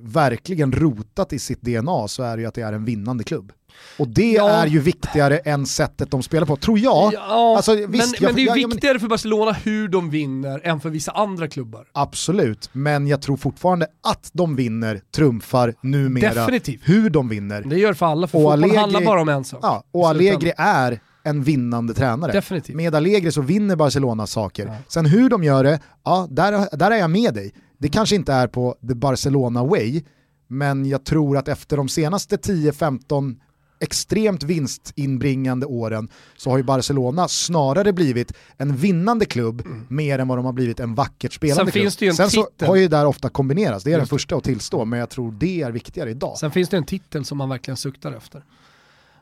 verkligen 0.00 0.72
rotat 0.72 1.32
i 1.32 1.38
sitt 1.38 1.60
DNA 1.60 2.08
så 2.08 2.22
är 2.22 2.36
det 2.36 2.42
ju 2.42 2.48
att 2.48 2.54
det 2.54 2.62
är 2.62 2.72
en 2.72 2.84
vinnande 2.84 3.24
klubb. 3.24 3.52
Och 3.98 4.08
det 4.08 4.32
Ja. 4.32 4.48
är 4.50 4.66
ju 4.66 4.80
viktigare 4.80 5.38
än 5.38 5.66
sättet 5.66 6.10
de 6.10 6.22
spelar 6.22 6.46
på, 6.46 6.56
tror 6.56 6.78
jag. 6.78 7.12
Ja, 7.14 7.56
alltså, 7.56 7.72
men, 7.74 7.90
visst, 7.90 8.20
men 8.20 8.26
jag- 8.28 8.34
det 8.36 8.42
är 8.42 8.46
jag- 8.46 8.56
jag- 8.58 8.68
men- 8.68 8.70
viktigare 8.70 8.98
för 8.98 9.08
Barcelona 9.08 9.52
hur 9.52 9.88
de 9.88 10.10
vinner 10.10 10.60
än 10.64 10.80
för 10.80 10.90
vissa 10.90 11.12
andra 11.12 11.48
klubbar. 11.48 11.84
Absolut, 11.92 12.68
men 12.72 13.06
jag 13.06 13.22
tror 13.22 13.36
fortfarande 13.36 13.86
att 14.02 14.30
de 14.32 14.56
vinner 14.56 15.00
trumfar 15.14 15.74
numera 15.80 16.34
Definitivt. 16.34 16.80
hur 16.84 17.10
de 17.10 17.28
vinner. 17.28 17.62
Det 17.66 17.78
gör 17.78 17.94
för 17.94 18.06
alla, 18.06 18.26
för 18.26 18.38
Och 18.38 18.42
fotboll 18.42 18.52
Allegri- 18.64 18.76
handlar 18.76 19.04
bara 19.04 19.20
om 19.22 19.28
en 19.28 19.44
sak. 19.44 19.60
Ja, 19.62 19.84
och. 19.92 20.08
Allegri 20.08 20.52
är 20.56 21.00
en 21.24 21.42
vinnande 21.42 21.94
tränare. 21.94 22.32
Definitivt. 22.32 22.76
Med 22.76 22.94
Allegri 22.94 23.32
så 23.32 23.40
vinner 23.42 23.76
Barcelona 23.76 24.26
saker. 24.26 24.66
Ja. 24.66 24.74
Sen 24.88 25.06
hur 25.06 25.28
de 25.30 25.44
gör 25.44 25.64
det, 25.64 25.80
ja, 26.04 26.26
där, 26.30 26.76
där 26.76 26.90
är 26.90 26.96
jag 26.96 27.10
med 27.10 27.34
dig. 27.34 27.52
Det 27.78 27.88
kanske 27.88 28.14
inte 28.16 28.32
är 28.32 28.46
på 28.46 28.74
the 28.88 28.94
Barcelona 28.94 29.64
way, 29.64 30.02
men 30.48 30.86
jag 30.86 31.04
tror 31.04 31.36
att 31.36 31.48
efter 31.48 31.76
de 31.76 31.88
senaste 31.88 32.36
10-15 32.36 33.36
extremt 33.82 34.42
vinstinbringande 34.42 35.66
åren 35.66 36.08
så 36.36 36.50
har 36.50 36.56
ju 36.56 36.62
Barcelona 36.62 37.28
snarare 37.28 37.92
blivit 37.92 38.32
en 38.56 38.76
vinnande 38.76 39.24
klubb 39.24 39.62
mer 39.88 40.18
än 40.18 40.28
vad 40.28 40.38
de 40.38 40.44
har 40.44 40.52
blivit 40.52 40.80
en 40.80 40.94
vackert 40.94 41.32
spelande 41.32 41.72
Mm. 41.72 41.90
Sen 41.90 41.98
klubb. 41.98 42.14
Sen 42.14 42.30
så 42.30 42.42
titel. 42.44 42.68
har 42.68 42.76
ju 42.76 42.88
där 42.88 43.06
ofta 43.06 43.28
kombinerats, 43.28 43.84
det 43.84 43.90
är 43.90 43.92
den 43.92 44.00
Just 44.00 44.10
det. 44.10 44.14
första 44.14 44.36
att 44.36 44.44
tillstå, 44.44 44.84
men 44.84 44.98
jag 44.98 45.10
tror 45.10 45.32
det 45.32 45.62
är 45.62 45.70
viktigare 45.70 46.10
idag. 46.10 46.38
Sen 46.38 46.50
finns 46.50 46.68
det 46.68 46.76
en 46.76 46.84
titel 46.84 47.24
som 47.24 47.38
man 47.38 47.48
verkligen 47.48 47.76
suktar 47.76 48.12
efter. 48.12 48.44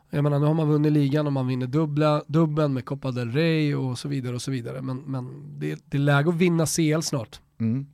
Jag 0.09 0.23
menar 0.23 0.39
nu 0.39 0.45
har 0.45 0.53
man 0.53 0.69
vunnit 0.69 0.91
ligan 0.91 1.27
och 1.27 1.33
man 1.33 1.47
vinner 1.47 1.67
dubbla, 1.67 2.23
dubbeln 2.27 2.73
med 2.73 2.85
Copa 2.85 3.11
del 3.11 3.31
Rey 3.31 3.75
och 3.75 3.99
så 3.99 4.07
vidare 4.07 4.35
och 4.35 4.41
så 4.41 4.51
vidare. 4.51 4.81
Men, 4.81 4.97
men 4.97 5.29
det, 5.59 5.79
det 5.85 5.97
är 5.97 6.01
läge 6.01 6.29
att 6.29 6.35
vinna 6.35 6.65
CL 6.65 7.01
snart. 7.01 7.39
Mm. 7.59 7.85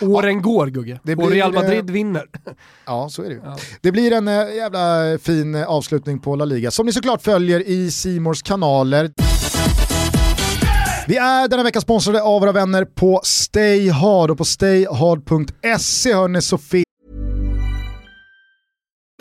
Åren 0.00 0.42
går 0.42 0.66
Gugge. 0.66 1.00
det 1.02 1.12
och 1.12 1.18
blir, 1.18 1.30
Real 1.30 1.52
Madrid 1.52 1.90
eh, 1.90 1.92
vinner. 1.92 2.26
Ja, 2.86 3.08
så 3.10 3.22
är 3.22 3.28
det 3.28 3.34
ju. 3.34 3.40
Ja. 3.44 3.56
Det 3.80 3.92
blir 3.92 4.12
en 4.12 4.28
eh, 4.28 4.54
jävla 4.56 5.18
fin 5.18 5.54
eh, 5.54 5.68
avslutning 5.68 6.18
på 6.18 6.36
La 6.36 6.44
Liga 6.44 6.70
som 6.70 6.86
ni 6.86 6.92
såklart 6.92 7.22
följer 7.22 7.68
i 7.68 7.90
Simors 7.90 8.42
kanaler. 8.42 9.10
Vi 11.08 11.16
är 11.16 11.48
denna 11.48 11.62
vecka 11.62 11.80
sponsrade 11.80 12.22
av 12.22 12.40
våra 12.40 12.52
vänner 12.52 12.84
på 12.84 13.20
Stay 13.24 13.90
Hard 13.90 14.30
och 14.30 14.38
på 14.38 14.44
stayhard.se 14.44 16.14
hör 16.14 16.28
ni 16.28 16.42
Sofie 16.42 16.84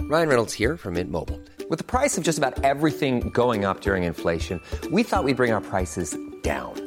Ryan 0.09 0.29
Reynolds 0.29 0.53
here 0.53 0.77
from 0.77 0.93
Mint 0.93 1.11
Mobile. 1.11 1.37
With 1.69 1.79
the 1.79 1.83
price 1.83 2.17
of 2.17 2.23
just 2.23 2.37
about 2.37 2.63
everything 2.63 3.29
going 3.33 3.65
up 3.65 3.81
during 3.81 4.03
inflation, 4.03 4.61
we 4.89 5.03
thought 5.03 5.25
we'd 5.25 5.35
bring 5.35 5.51
our 5.51 5.59
prices 5.59 6.15
down. 6.43 6.86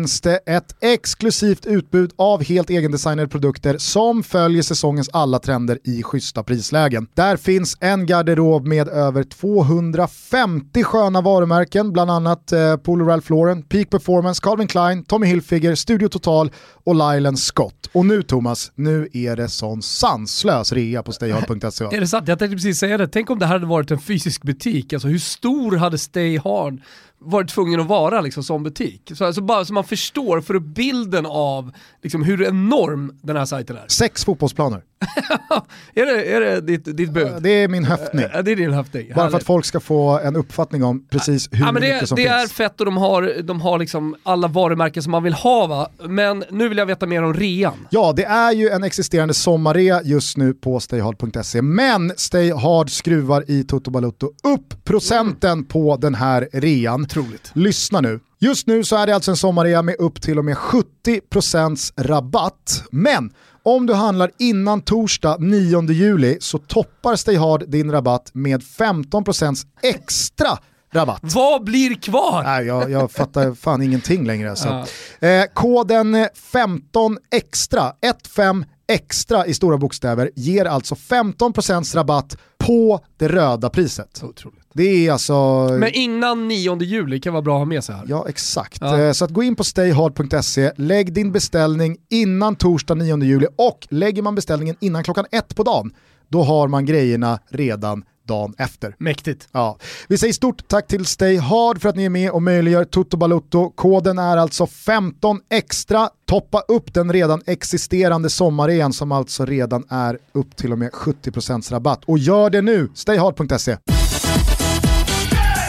finns 0.00 0.20
det 0.20 0.36
ett 0.36 0.76
exklusivt 0.80 1.66
utbud 1.66 2.12
av 2.16 2.44
helt 2.44 2.70
egendesignade 2.70 3.28
produkter 3.28 3.78
som 3.78 4.22
följer 4.22 4.62
säsongens 4.62 5.10
alla 5.12 5.38
trender 5.38 5.78
i 5.84 6.02
schyssta 6.02 6.42
prislägen. 6.42 7.06
Där 7.14 7.36
finns 7.36 7.76
en 7.80 8.06
garderob 8.06 8.66
med 8.66 8.88
över 8.88 9.22
250 9.22 10.84
sköna 10.84 11.20
varumärken, 11.20 11.92
bland 11.92 12.10
annat 12.10 12.52
eh, 12.52 12.76
Polo 12.76 13.04
Ralph 13.04 13.30
Lauren, 13.32 13.62
Peak 13.62 13.90
Performance, 13.90 14.40
Calvin 14.42 14.68
Klein, 14.68 15.04
Tommy 15.04 15.26
Hilfiger, 15.26 15.74
Studio 15.74 16.08
Total 16.08 16.50
och 16.84 16.94
Lylan 16.94 17.36
Scott. 17.36 17.90
Och 17.92 18.06
nu 18.06 18.22
Thomas, 18.22 18.72
nu 18.74 19.08
är 19.12 19.36
det 19.36 19.48
sån 19.48 19.82
sanslös 19.82 20.72
rea 20.72 21.02
på 21.02 21.12
stayhard.se. 21.12 21.84
Är 21.96 22.00
det 22.00 22.06
sant? 22.06 22.28
Jag 22.28 22.38
tänkte 22.38 22.56
precis 22.56 22.78
säga 22.78 22.98
det. 22.98 23.08
Tänk 23.08 23.30
om 23.30 23.38
det 23.38 23.46
här 23.46 23.52
hade 23.52 23.66
varit 23.66 23.90
en 23.90 24.00
fysisk 24.00 24.42
butik. 24.42 24.92
Alltså 24.92 25.08
hur 25.08 25.18
stor 25.18 25.76
hade 25.76 25.98
Stay 25.98 26.38
Hard 26.38 26.80
varit 27.20 27.48
tvungen 27.50 27.80
att 27.80 27.86
vara 27.86 28.20
liksom, 28.20 28.42
som 28.44 28.62
butik? 28.62 29.10
Så, 29.14 29.24
alltså, 29.24 29.40
bara 29.42 29.64
så 29.64 29.72
man 29.72 29.84
förstår, 29.84 30.40
för 30.40 30.58
bilden 30.58 31.26
av 31.26 31.72
liksom, 32.02 32.22
hur 32.22 32.42
enorm 32.42 33.12
den 33.22 33.36
här 33.36 33.44
sajten 33.44 33.76
är. 33.76 33.84
Sex 33.88 34.24
fotbollsplaner, 34.24 34.82
Är 35.94 36.06
det, 36.06 36.24
är 36.24 36.40
det 36.40 36.60
ditt, 36.60 36.96
ditt 36.96 37.12
bud? 37.12 37.28
det 37.40 37.50
är 37.50 37.68
min 37.68 37.84
höftning. 37.84 38.24
Ja, 38.32 38.42
det 38.42 38.52
är 38.52 38.56
din 38.56 38.72
höftning. 38.72 39.06
Bara 39.08 39.14
för 39.14 39.20
Härligt. 39.22 39.34
att 39.34 39.42
folk 39.46 39.64
ska 39.64 39.80
få 39.80 40.18
en 40.18 40.36
uppfattning 40.36 40.84
om 40.84 41.06
precis 41.10 41.48
hur 41.52 41.58
Ja, 41.66 41.72
men 41.72 41.82
mycket 41.82 42.00
det, 42.00 42.06
som 42.06 42.16
det 42.16 42.22
finns. 42.22 42.34
är 42.34 42.48
fett 42.54 42.80
och 42.80 42.86
de 42.86 42.96
har, 42.96 43.42
de 43.42 43.60
har 43.60 43.78
liksom 43.78 44.16
alla 44.22 44.48
varumärken 44.48 45.02
som 45.02 45.12
man 45.12 45.22
vill 45.22 45.32
ha 45.34 45.66
va? 45.66 45.88
Men 46.08 46.44
nu 46.50 46.68
vill 46.68 46.78
jag 46.78 46.86
veta 46.86 47.06
mer 47.06 47.22
om 47.22 47.34
rean. 47.34 47.74
Ja, 47.90 48.12
det 48.16 48.24
är 48.24 48.52
ju 48.52 48.68
en 48.68 48.84
existerande 48.84 49.34
sommarrea 49.34 50.02
just 50.04 50.36
nu 50.36 50.54
på 50.54 50.80
stayhard.se, 50.80 51.62
men 51.62 52.12
Stay 52.16 52.52
Hard 52.52 52.90
skruvar 52.90 53.44
i 53.50 53.64
Toto 53.64 53.90
Balutto 53.90 54.26
upp 54.42 54.84
procenten 54.84 55.64
på 55.64 55.96
den 55.96 56.14
här 56.14 56.48
rean. 56.52 57.06
Otroligt. 57.10 57.50
Lyssna 57.54 58.00
nu. 58.00 58.20
Just 58.38 58.66
nu 58.66 58.84
så 58.84 58.96
är 58.96 59.06
det 59.06 59.14
alltså 59.14 59.30
en 59.30 59.36
sommarrea 59.36 59.82
med 59.82 59.96
upp 59.98 60.22
till 60.22 60.38
och 60.38 60.44
med 60.44 60.56
70% 60.56 61.92
rabatt. 61.96 62.84
Men 62.90 63.32
om 63.62 63.86
du 63.86 63.94
handlar 63.94 64.30
innan 64.38 64.80
torsdag 64.80 65.36
9 65.40 65.82
juli 65.92 66.38
så 66.40 66.58
toppar 66.58 67.16
Stay 67.16 67.36
Hard 67.36 67.70
din 67.70 67.92
rabatt 67.92 68.30
med 68.32 68.62
15% 68.62 69.66
extra 69.82 70.58
rabatt. 70.92 71.20
Vad 71.22 71.64
blir 71.64 71.94
kvar? 71.94 72.42
Nej, 72.42 72.66
jag, 72.66 72.90
jag 72.90 73.12
fattar 73.12 73.54
fan 73.54 73.82
ingenting 73.82 74.26
längre. 74.26 74.50
Alltså. 74.50 74.84
Eh, 75.20 75.44
koden 75.54 76.28
15 76.52 77.18
extra, 77.30 77.92
15 78.34 78.64
extra 78.88 79.46
i 79.46 79.54
stora 79.54 79.76
bokstäver, 79.76 80.30
ger 80.36 80.64
alltså 80.64 80.94
15% 80.94 81.96
rabatt 81.96 82.36
på 82.66 83.00
det 83.16 83.28
röda 83.28 83.70
priset. 83.70 84.22
Otroligt. 84.24 84.64
Det 84.72 85.06
är 85.06 85.12
alltså... 85.12 85.34
Men 85.78 85.90
innan 85.94 86.48
9 86.48 86.82
juli 86.82 87.20
kan 87.20 87.32
vara 87.32 87.42
bra 87.42 87.54
att 87.54 87.60
ha 87.60 87.64
med 87.64 87.84
sig 87.84 87.94
här. 87.94 88.04
Ja, 88.08 88.26
exakt. 88.28 88.78
Ja. 88.80 88.98
Eh, 89.00 89.12
Så 89.12 89.24
att 89.24 89.30
gå 89.30 89.42
in 89.42 89.56
på 89.56 89.64
stayhard.se, 89.64 90.72
lägg 90.76 91.12
din 91.12 91.32
beställning 91.32 91.96
innan 92.08 92.56
torsdag 92.56 92.94
9 92.94 93.18
juli 93.24 93.46
och 93.56 93.86
lägger 93.90 94.22
man 94.22 94.34
beställningen 94.34 94.76
innan 94.80 95.04
klockan 95.04 95.24
ett 95.30 95.56
på 95.56 95.62
dagen, 95.62 95.92
då 96.28 96.42
har 96.42 96.68
man 96.68 96.86
grejerna 96.86 97.38
redan 97.48 98.04
dagen 98.30 98.54
efter. 98.58 98.94
Mäktigt. 98.98 99.48
Ja. 99.52 99.78
Vi 100.08 100.18
säger 100.18 100.32
stort 100.32 100.68
tack 100.68 100.86
till 100.86 101.06
Stay 101.06 101.38
Hard 101.38 101.80
för 101.80 101.88
att 101.88 101.96
ni 101.96 102.04
är 102.04 102.10
med 102.10 102.30
och 102.30 102.42
möjliggör 102.42 102.84
Toto 102.84 103.16
Balutto. 103.16 103.70
Koden 103.70 104.18
är 104.18 104.36
alltså 104.36 104.66
15 104.66 105.40
extra. 105.50 106.08
Toppa 106.26 106.60
upp 106.60 106.94
den 106.94 107.12
redan 107.12 107.42
existerande 107.46 108.30
sommarrean 108.30 108.92
som 108.92 109.12
alltså 109.12 109.44
redan 109.44 109.84
är 109.88 110.18
upp 110.32 110.56
till 110.56 110.72
och 110.72 110.78
med 110.78 110.90
70% 110.90 111.72
rabatt. 111.72 112.04
Och 112.04 112.18
gör 112.18 112.50
det 112.50 112.62
nu, 112.62 112.90
stayhard.se. 112.94 113.76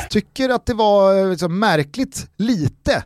Tycker 0.10 0.50
att 0.50 0.65
det 0.65 0.74
var 0.74 1.17
eh, 1.19 1.30
liksom, 1.30 1.60
märkligt 1.60 2.28
lite 2.38 3.04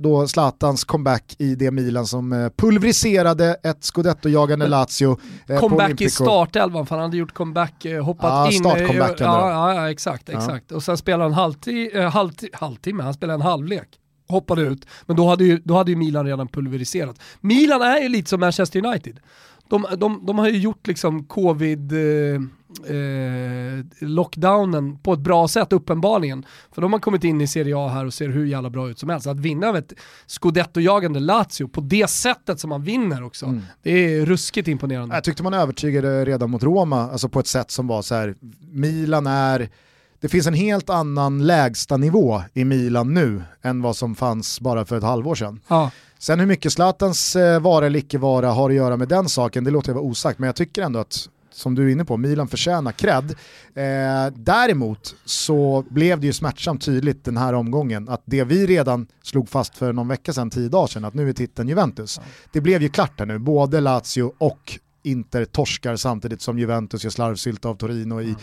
då 0.00 0.28
Zlatans 0.28 0.84
comeback 0.84 1.36
i 1.38 1.54
det 1.54 1.70
Milan 1.70 2.06
som 2.06 2.32
eh, 2.32 2.48
pulveriserade 2.56 3.56
ett 3.62 3.84
scudetto-jagande 3.84 4.66
Lazio. 4.66 5.18
Eh, 5.48 5.60
comeback 5.60 6.00
i 6.00 6.10
startelvan, 6.10 6.86
för 6.86 6.94
han 6.94 7.02
hade 7.02 7.16
gjort 7.16 7.34
comeback, 7.34 7.84
eh, 7.84 8.04
hoppat 8.04 8.30
ja, 8.30 8.52
in. 8.52 8.58
Startcomeback 8.58 9.20
ja, 9.20 9.50
ja, 9.50 9.74
ja, 9.74 9.90
exakt, 9.90 10.28
exakt. 10.28 10.64
Ja. 10.68 10.76
Och 10.76 10.82
sen 10.82 10.96
spelade 10.96 11.34
han 11.34 11.54
eh, 11.92 12.10
halvtid, 12.10 12.50
halvtimme, 12.52 13.02
han 13.02 13.14
spelade 13.14 13.34
en 13.34 13.42
halvlek 13.42 13.88
hoppade 14.28 14.62
ut, 14.62 14.86
men 15.06 15.16
då 15.16 15.28
hade, 15.28 15.44
ju, 15.44 15.60
då 15.64 15.74
hade 15.74 15.90
ju 15.90 15.96
Milan 15.96 16.26
redan 16.26 16.48
pulveriserat. 16.48 17.20
Milan 17.40 17.82
är 17.82 18.00
ju 18.00 18.08
lite 18.08 18.30
som 18.30 18.40
Manchester 18.40 18.86
United. 18.86 19.20
De, 19.68 19.86
de, 19.96 20.26
de 20.26 20.38
har 20.38 20.48
ju 20.48 20.58
gjort 20.58 20.86
liksom 20.86 21.24
covid, 21.24 21.92
eh, 21.92 22.40
eh, 22.96 23.84
lockdownen 24.00 24.98
på 24.98 25.12
ett 25.12 25.20
bra 25.20 25.48
sätt 25.48 25.72
uppenbarligen. 25.72 26.46
För 26.72 26.82
de 26.82 26.92
har 26.92 27.00
kommit 27.00 27.24
in 27.24 27.40
i 27.40 27.46
Serie 27.46 27.76
A 27.76 27.88
här 27.88 28.06
och 28.06 28.14
ser 28.14 28.28
hur 28.28 28.46
jävla 28.46 28.70
bra 28.70 28.90
ut 28.90 28.98
som 28.98 29.08
helst. 29.08 29.26
Att 29.26 29.40
vinna 29.40 29.66
över 29.66 29.78
ett 29.78 29.92
scudetto-jagande 30.26 31.20
Lazio 31.20 31.68
på 31.68 31.80
det 31.80 32.10
sättet 32.10 32.60
som 32.60 32.70
man 32.70 32.82
vinner 32.82 33.24
också, 33.24 33.46
mm. 33.46 33.62
det 33.82 33.90
är 33.90 34.26
ruskigt 34.26 34.68
imponerande. 34.68 35.14
Jag 35.14 35.24
tyckte 35.24 35.42
man 35.42 35.54
övertygade 35.54 36.24
redan 36.24 36.50
mot 36.50 36.62
Roma, 36.62 37.10
alltså 37.10 37.28
på 37.28 37.40
ett 37.40 37.46
sätt 37.46 37.70
som 37.70 37.86
var 37.86 38.02
så 38.02 38.14
här, 38.14 38.34
Milan 38.70 39.26
är 39.26 39.68
det 40.20 40.28
finns 40.28 40.46
en 40.46 40.54
helt 40.54 40.90
annan 40.90 41.46
lägsta 41.46 41.96
nivå 41.96 42.42
i 42.54 42.64
Milan 42.64 43.14
nu 43.14 43.42
än 43.62 43.82
vad 43.82 43.96
som 43.96 44.14
fanns 44.14 44.60
bara 44.60 44.84
för 44.84 44.96
ett 44.96 45.02
halvår 45.02 45.34
sedan. 45.34 45.60
Ja. 45.68 45.90
Sen 46.18 46.40
hur 46.40 46.46
mycket 46.46 46.72
Zlatans 46.72 47.36
eh, 47.36 47.60
vara 47.60 47.86
eller 47.86 47.98
icke 47.98 48.18
vara 48.18 48.50
har 48.50 48.70
att 48.70 48.76
göra 48.76 48.96
med 48.96 49.08
den 49.08 49.28
saken, 49.28 49.64
det 49.64 49.70
låter 49.70 49.88
jag 49.88 49.94
vara 49.94 50.04
osagt, 50.04 50.38
men 50.38 50.46
jag 50.46 50.56
tycker 50.56 50.82
ändå 50.82 50.98
att 50.98 51.28
som 51.58 51.74
du 51.74 51.88
är 51.88 51.92
inne 51.92 52.04
på, 52.04 52.16
Milan 52.16 52.48
förtjänar 52.48 52.92
cred. 52.92 53.30
Eh, 53.74 54.32
däremot 54.34 55.14
så 55.24 55.84
blev 55.88 56.20
det 56.20 56.26
ju 56.26 56.32
smärtsamt 56.32 56.82
tydligt 56.82 57.24
den 57.24 57.36
här 57.36 57.52
omgången 57.52 58.08
att 58.08 58.22
det 58.24 58.44
vi 58.44 58.66
redan 58.66 59.06
slog 59.22 59.48
fast 59.48 59.76
för 59.76 59.92
någon 59.92 60.08
vecka 60.08 60.32
sedan, 60.32 60.50
tio 60.50 60.68
dagar 60.68 60.86
sedan, 60.86 61.04
att 61.04 61.14
nu 61.14 61.28
är 61.28 61.32
titeln 61.32 61.68
Juventus. 61.68 62.20
Det 62.52 62.60
blev 62.60 62.82
ju 62.82 62.88
klart 62.88 63.18
här 63.18 63.26
nu, 63.26 63.38
både 63.38 63.80
Lazio 63.80 64.32
och 64.38 64.78
Inter 65.10 65.44
torskar 65.44 65.96
samtidigt 65.96 66.42
som 66.42 66.58
Juventus 66.58 67.04
gör 67.04 67.10
slarvsylt 67.10 67.64
av 67.64 67.74
Torino 67.74 68.20
i 68.20 68.36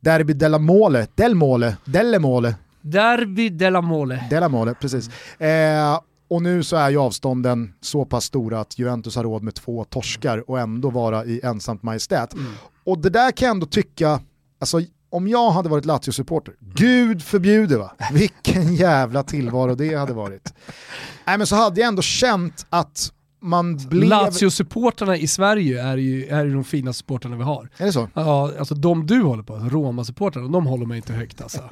Derby 0.00 0.32
della 0.32 0.58
Mole, 0.58 1.06
Del 1.14 1.34
Mole, 1.34 1.76
Delle 1.84 2.18
Mole. 2.18 2.54
Derby 2.80 3.50
della 3.50 3.80
Mole. 3.80 4.26
Della 4.30 4.48
Mole, 4.48 4.74
precis. 4.74 5.10
Eh, 5.40 6.00
och 6.30 6.42
nu 6.42 6.62
så 6.62 6.76
är 6.76 6.90
ju 6.90 6.98
avstånden 6.98 7.74
så 7.80 8.04
pass 8.04 8.24
stora 8.24 8.60
att 8.60 8.78
Juventus 8.78 9.16
har 9.16 9.22
råd 9.22 9.42
med 9.42 9.54
två 9.54 9.84
torskar 9.84 10.50
och 10.50 10.60
ändå 10.60 10.90
vara 10.90 11.24
i 11.24 11.40
ensamt 11.44 11.82
majestät. 11.82 12.34
Mm. 12.34 12.52
Och 12.84 12.98
det 12.98 13.10
där 13.10 13.30
kan 13.30 13.46
jag 13.46 13.54
ändå 13.54 13.66
tycka, 13.66 14.20
alltså 14.58 14.80
om 15.10 15.28
jag 15.28 15.50
hade 15.50 15.68
varit 15.68 15.84
Lazio-supporter, 15.84 16.54
gud 16.60 17.22
förbjude 17.22 17.78
va, 17.78 17.92
vilken 18.12 18.74
jävla 18.74 19.22
tillvaro 19.22 19.74
det 19.74 19.94
hade 19.94 20.12
varit. 20.12 20.54
Nej 21.26 21.38
men 21.38 21.46
så 21.46 21.56
hade 21.56 21.80
jag 21.80 21.88
ändå 21.88 22.02
känt 22.02 22.66
att 22.70 23.12
man 23.40 23.76
blev... 23.76 24.08
Lazio-supporterna 24.08 25.16
i 25.16 25.26
Sverige 25.26 25.82
är 25.82 25.96
ju, 25.96 26.26
är 26.26 26.44
ju 26.44 26.54
de 26.54 26.64
finaste 26.64 26.98
supporterna 26.98 27.36
vi 27.36 27.42
har. 27.42 27.68
Är 27.76 27.86
det 27.86 27.92
så? 27.92 28.08
Ja, 28.14 28.52
alltså 28.58 28.74
de 28.74 29.06
du 29.06 29.22
håller 29.22 29.42
på, 29.42 29.54
Roma-supportrarna, 29.56 30.48
de 30.48 30.66
håller 30.66 30.86
mig 30.86 30.96
inte 30.96 31.12
högt 31.12 31.42
alltså. 31.42 31.62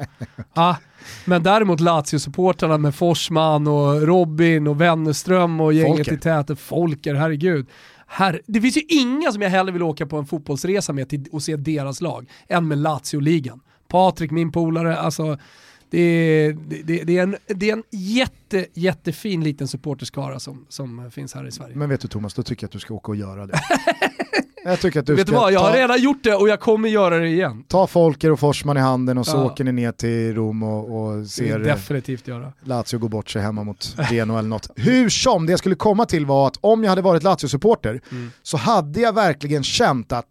ja, 0.54 0.76
men 1.24 1.42
däremot 1.42 1.80
Lazio-supportrarna 1.80 2.78
med 2.78 2.94
Forsman 2.94 3.66
och 3.66 4.02
Robin 4.02 4.66
och 4.66 4.80
Wennerström 4.80 5.60
och 5.60 5.72
gänget 5.72 5.96
Folker. 5.96 6.12
i 6.12 6.18
täten, 6.18 6.56
Folker, 6.56 7.14
herregud. 7.14 7.66
Här, 8.06 8.40
det 8.46 8.60
finns 8.60 8.76
ju 8.76 8.82
inga 8.88 9.32
som 9.32 9.42
jag 9.42 9.50
hellre 9.50 9.72
vill 9.72 9.82
åka 9.82 10.06
på 10.06 10.18
en 10.18 10.26
fotbollsresa 10.26 10.92
med 10.92 11.08
till, 11.08 11.24
och 11.32 11.42
se 11.42 11.56
deras 11.56 12.00
lag 12.00 12.30
än 12.48 12.68
med 12.68 12.78
Lazio-ligan. 12.78 13.60
Patrik, 13.88 14.30
min 14.30 14.52
polare, 14.52 14.98
alltså 14.98 15.38
det 15.96 16.02
är, 16.02 16.56
det, 16.84 17.04
det, 17.04 17.18
är 17.18 17.22
en, 17.22 17.36
det 17.46 17.70
är 17.70 17.72
en 17.72 17.82
jätte, 17.90 18.66
jättefin 18.74 19.44
liten 19.44 19.68
supporterskara 19.68 20.40
som, 20.40 20.66
som 20.68 21.10
finns 21.10 21.34
här 21.34 21.46
i 21.46 21.50
Sverige. 21.50 21.76
Men 21.76 21.88
vet 21.88 22.00
du 22.00 22.08
Thomas, 22.08 22.34
då 22.34 22.42
tycker 22.42 22.64
jag 22.64 22.68
att 22.68 22.72
du 22.72 22.78
ska 22.78 22.94
åka 22.94 23.12
och 23.12 23.16
göra 23.16 23.46
det. 23.46 23.60
jag 24.64 24.80
tycker 24.80 25.00
att 25.00 25.06
du 25.06 25.14
vet 25.14 25.28
ska 25.28 25.36
vad, 25.40 25.52
jag 25.52 25.60
har 25.60 25.72
redan 25.72 26.02
gjort 26.02 26.24
det 26.24 26.34
och 26.34 26.48
jag 26.48 26.60
kommer 26.60 26.88
göra 26.88 27.18
det 27.18 27.28
igen. 27.28 27.64
Ta 27.68 27.86
Folker 27.86 28.32
och 28.32 28.40
Forsman 28.40 28.76
i 28.76 28.80
handen 28.80 29.18
och 29.18 29.26
så 29.26 29.36
ja. 29.36 29.44
åker 29.44 29.64
ni 29.64 29.72
ner 29.72 29.92
till 29.92 30.34
Rom 30.34 30.62
och, 30.62 31.00
och 31.00 31.26
ser 31.26 31.58
definitivt 31.58 32.28
göra. 32.28 32.52
Lazio 32.64 32.98
gå 32.98 33.08
bort 33.08 33.30
sig 33.30 33.42
hemma 33.42 33.64
mot 33.64 33.96
Geno 34.10 34.38
eller 34.38 34.48
något. 34.48 34.70
Hur 34.76 35.08
som, 35.08 35.46
det 35.46 35.52
jag 35.52 35.58
skulle 35.58 35.74
komma 35.74 36.06
till 36.06 36.26
var 36.26 36.46
att 36.46 36.58
om 36.60 36.84
jag 36.84 36.90
hade 36.90 37.02
varit 37.02 37.22
Lazio-supporter 37.22 38.00
mm. 38.10 38.30
så 38.42 38.56
hade 38.56 39.00
jag 39.00 39.12
verkligen 39.12 39.64
känt 39.64 40.12
att 40.12 40.28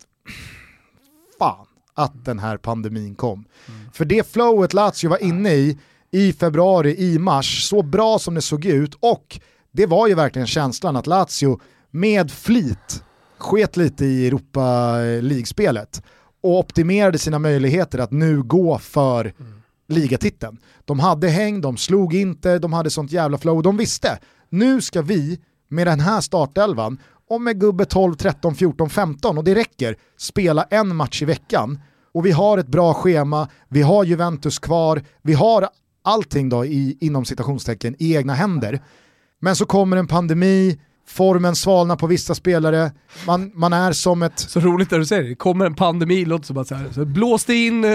att 1.96 2.26
den 2.26 2.40
här 2.40 2.58
pandemin 2.58 3.16
kom. 3.16 3.46
Mm. 3.68 3.92
För 3.94 4.06
det 4.06 4.32
flowet 4.32 4.74
Lazio 4.74 5.10
var 5.10 5.24
inne 5.24 5.54
i, 5.54 5.78
i 6.12 6.34
februari, 6.34 6.96
i 6.98 7.20
mars, 7.20 7.64
så 7.70 7.82
bra 7.82 8.20
som 8.20 8.36
det 8.36 8.42
såg 8.42 8.66
ut 8.66 8.96
och 9.00 9.40
det 9.72 9.86
var 9.86 10.08
ju 10.08 10.14
verkligen 10.16 10.48
känslan 10.48 10.96
att 10.96 11.08
Lazio 11.08 11.60
med 11.92 12.32
flit 12.32 13.04
sket 13.38 13.78
lite 13.78 14.06
i 14.06 14.28
Europa 14.28 14.98
League-spelet 15.22 16.04
och 16.42 16.60
optimerade 16.60 17.18
sina 17.18 17.40
möjligheter 17.40 18.00
att 18.00 18.12
nu 18.12 18.44
gå 18.44 18.80
för 18.80 19.34
mm. 19.40 19.62
ligatiteln. 19.88 20.58
De 20.86 21.00
hade 21.00 21.28
häng, 21.28 21.62
de 21.62 21.78
slog 21.78 22.14
inte, 22.14 22.60
de 22.60 22.74
hade 22.74 22.90
sånt 22.90 23.12
jävla 23.12 23.38
flow. 23.38 23.64
De 23.64 23.78
visste, 23.78 24.20
nu 24.50 24.82
ska 24.82 25.02
vi 25.02 25.40
med 25.68 25.88
den 25.88 26.00
här 26.00 26.22
startelvan 26.22 26.98
och 27.30 27.42
med 27.42 27.60
gubbe 27.60 27.86
12, 27.86 28.16
13, 28.16 28.56
14, 28.56 28.90
15 28.90 29.38
och 29.38 29.44
det 29.44 29.56
räcker, 29.56 29.96
spela 30.18 30.64
en 30.64 30.96
match 30.96 31.22
i 31.22 31.26
veckan. 31.26 31.80
Och 32.14 32.26
vi 32.26 32.32
har 32.32 32.58
ett 32.58 32.68
bra 32.68 32.94
schema, 32.94 33.50
vi 33.70 33.82
har 33.82 34.04
Juventus 34.04 34.60
kvar, 34.60 35.04
vi 35.22 35.34
har 35.34 35.70
allting 36.04 36.50
då 36.50 36.66
i, 36.66 36.98
inom 37.02 37.26
citationstecken 37.26 37.96
i 38.00 38.16
egna 38.16 38.34
händer. 38.34 38.84
Men 39.40 39.56
så 39.56 39.66
kommer 39.66 39.98
en 39.98 40.08
pandemi, 40.08 40.80
formen 41.08 41.56
svalnar 41.56 41.96
på 41.96 42.08
vissa 42.08 42.36
spelare, 42.36 42.92
man, 43.28 43.52
man 43.56 43.74
är 43.74 43.92
som 43.92 44.24
ett... 44.24 44.40
Så 44.40 44.60
roligt 44.60 44.92
när 44.92 45.00
du 45.00 45.06
säger 45.06 45.24
det, 45.24 45.36
kommer 45.36 45.66
en 45.66 45.76
pandemi, 45.76 46.26
låter 46.26 46.46
som 46.46 46.58
att 46.58 46.68
så 46.68 46.76
här, 46.76 46.88
så 46.94 47.06
blåste 47.06 47.54
in 47.54 47.84
eh, 47.84 47.92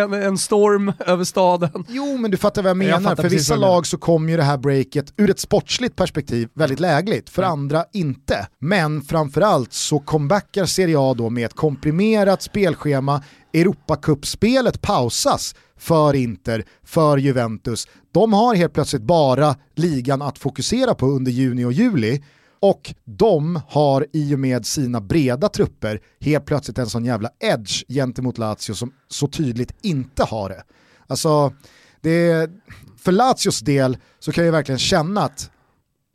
en, 0.00 0.12
en, 0.12 0.38
storm 0.38 0.92
över 1.06 1.24
staden. 1.24 1.84
Jo 1.88 2.16
men 2.16 2.30
du 2.30 2.36
fattar 2.36 2.62
vad 2.62 2.70
jag 2.70 2.76
menar, 2.76 3.10
jag 3.10 3.16
för 3.16 3.28
vissa 3.28 3.56
lag 3.56 3.86
så 3.86 3.98
kommer 3.98 4.30
ju 4.30 4.36
det 4.36 4.42
här 4.42 4.58
breaket 4.58 5.12
ur 5.16 5.30
ett 5.30 5.40
sportsligt 5.40 5.96
perspektiv 5.96 6.48
väldigt 6.54 6.80
lägligt, 6.80 7.30
för 7.30 7.42
mm. 7.42 7.52
andra 7.52 7.84
inte. 7.92 8.46
Men 8.58 9.02
framförallt 9.02 9.72
så 9.72 9.98
comebackar 9.98 10.66
Serie 10.66 10.96
A 10.98 11.14
då 11.18 11.30
med 11.30 11.46
ett 11.46 11.56
komprimerat 11.56 12.42
spelschema, 12.42 13.22
Europacupspelet 13.52 14.82
pausas 14.82 15.54
för 15.78 16.14
Inter, 16.14 16.64
för 16.84 17.16
Juventus. 17.16 17.88
De 18.12 18.32
har 18.32 18.54
helt 18.54 18.72
plötsligt 18.72 19.02
bara 19.02 19.56
ligan 19.74 20.22
att 20.22 20.38
fokusera 20.38 20.94
på 20.94 21.06
under 21.06 21.32
juni 21.32 21.64
och 21.64 21.72
juli 21.72 22.22
och 22.62 22.94
de 23.04 23.60
har 23.68 24.06
i 24.12 24.34
och 24.34 24.38
med 24.38 24.66
sina 24.66 25.00
breda 25.00 25.48
trupper 25.48 26.00
helt 26.20 26.44
plötsligt 26.44 26.78
en 26.78 26.86
sån 26.86 27.04
jävla 27.04 27.30
edge 27.40 27.84
gentemot 27.88 28.38
Lazio 28.38 28.74
som 28.74 28.92
så 29.08 29.28
tydligt 29.28 29.74
inte 29.82 30.24
har 30.24 30.48
det. 30.48 30.62
Alltså, 31.06 31.52
det, 32.00 32.50
för 32.98 33.12
Lazios 33.12 33.60
del 33.60 33.98
så 34.18 34.32
kan 34.32 34.44
jag 34.44 34.52
verkligen 34.52 34.78
känna 34.78 35.22
att 35.22 35.50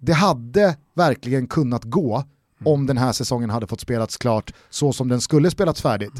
det 0.01 0.13
hade 0.13 0.77
verkligen 0.95 1.47
kunnat 1.47 1.83
gå 1.83 2.23
om 2.65 2.85
den 2.85 2.97
här 2.97 3.11
säsongen 3.11 3.49
hade 3.49 3.67
fått 3.67 3.81
spelats 3.81 4.17
klart 4.17 4.53
så 4.69 4.93
som 4.93 5.07
den 5.07 5.21
skulle 5.21 5.51
spelats 5.51 5.81
färdigt. 5.81 6.13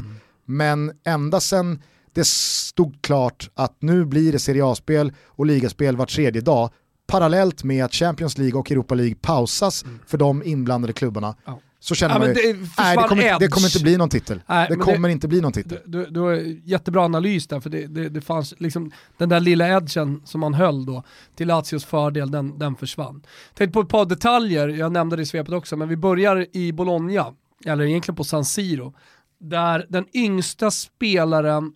Men 0.44 0.92
ända 1.04 1.40
sen 1.40 1.82
det 2.12 2.26
stod 2.26 3.02
klart 3.02 3.50
att 3.54 3.82
nu 3.82 4.04
blir 4.04 4.32
det 4.32 4.38
Serie 4.38 4.66
A-spel 4.66 5.12
och 5.26 5.46
ligaspel 5.46 5.96
var 5.96 6.06
tredje 6.06 6.40
dag 6.40 6.70
parallellt 7.08 7.64
med 7.64 7.84
att 7.84 7.94
Champions 7.94 8.38
League 8.38 8.60
och 8.60 8.70
Europa 8.70 8.94
League 8.94 9.14
pausas 9.14 9.84
mm. 9.84 9.98
för 10.06 10.18
de 10.18 10.42
inblandade 10.42 10.92
klubbarna. 10.92 11.34
Ja. 11.44 11.60
Så 11.80 11.94
känner 11.94 12.14
ja, 12.14 12.18
man 12.18 12.28
ju, 12.28 12.34
det, 12.34 12.42
nej, 12.78 12.96
det, 12.96 13.02
kommer, 13.02 13.38
det, 13.38 13.48
kommer, 13.48 13.66
inte 13.66 13.82
bli 13.82 13.96
någon 13.96 14.08
titel. 14.08 14.42
Nej, 14.46 14.66
det 14.70 14.76
kommer 14.76 15.08
inte 15.08 15.28
bli 15.28 15.40
någon 15.40 15.52
titel. 15.52 15.78
Du, 15.86 16.06
du, 16.06 16.20
har 16.20 16.32
jättebra 16.64 17.04
analys 17.04 17.46
där, 17.46 17.60
för 17.60 17.70
det, 17.70 17.86
det, 17.86 18.08
det 18.08 18.20
fanns 18.20 18.54
liksom, 18.58 18.90
den 19.16 19.28
där 19.28 19.40
lilla 19.40 19.68
edgen 19.68 20.22
som 20.24 20.40
man 20.40 20.54
höll 20.54 20.86
då 20.86 21.02
till 21.34 21.48
Lazios 21.48 21.84
fördel, 21.84 22.30
den, 22.30 22.58
den 22.58 22.76
försvann. 22.76 23.22
Tänk 23.54 23.72
på 23.72 23.80
ett 23.80 23.88
par 23.88 24.04
detaljer, 24.04 24.68
jag 24.68 24.92
nämnde 24.92 25.16
det 25.16 25.22
i 25.22 25.26
svepet 25.26 25.54
också, 25.54 25.76
men 25.76 25.88
vi 25.88 25.96
börjar 25.96 26.46
i 26.52 26.72
Bologna, 26.72 27.34
eller 27.66 27.84
egentligen 27.84 28.16
på 28.16 28.24
San 28.24 28.44
Siro, 28.44 28.94
där 29.40 29.86
den 29.88 30.06
yngsta 30.14 30.70
spelaren 30.70 31.72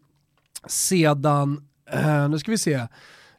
sedan, 0.67 1.65
eh, 1.91 2.29
nu 2.29 2.39
ska 2.39 2.51
vi 2.51 2.59
se, 2.59 2.87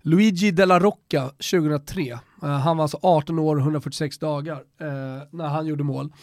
Luigi 0.04 0.52
Della 0.52 0.80
Rocca 0.80 1.30
2003. 1.30 2.02
Uh, 2.02 2.50
eh, 2.50 2.50
han 2.50 2.78
var 2.78 2.84
alltså 2.84 3.00
18 3.02 3.40
år 3.40 3.56
och 3.56 3.62
146 3.62 4.18
dagar 4.18 4.56
uh, 4.56 4.88
när 5.32 5.48
han 5.48 5.66
gjorde 5.66 5.84
mål. 5.84 6.14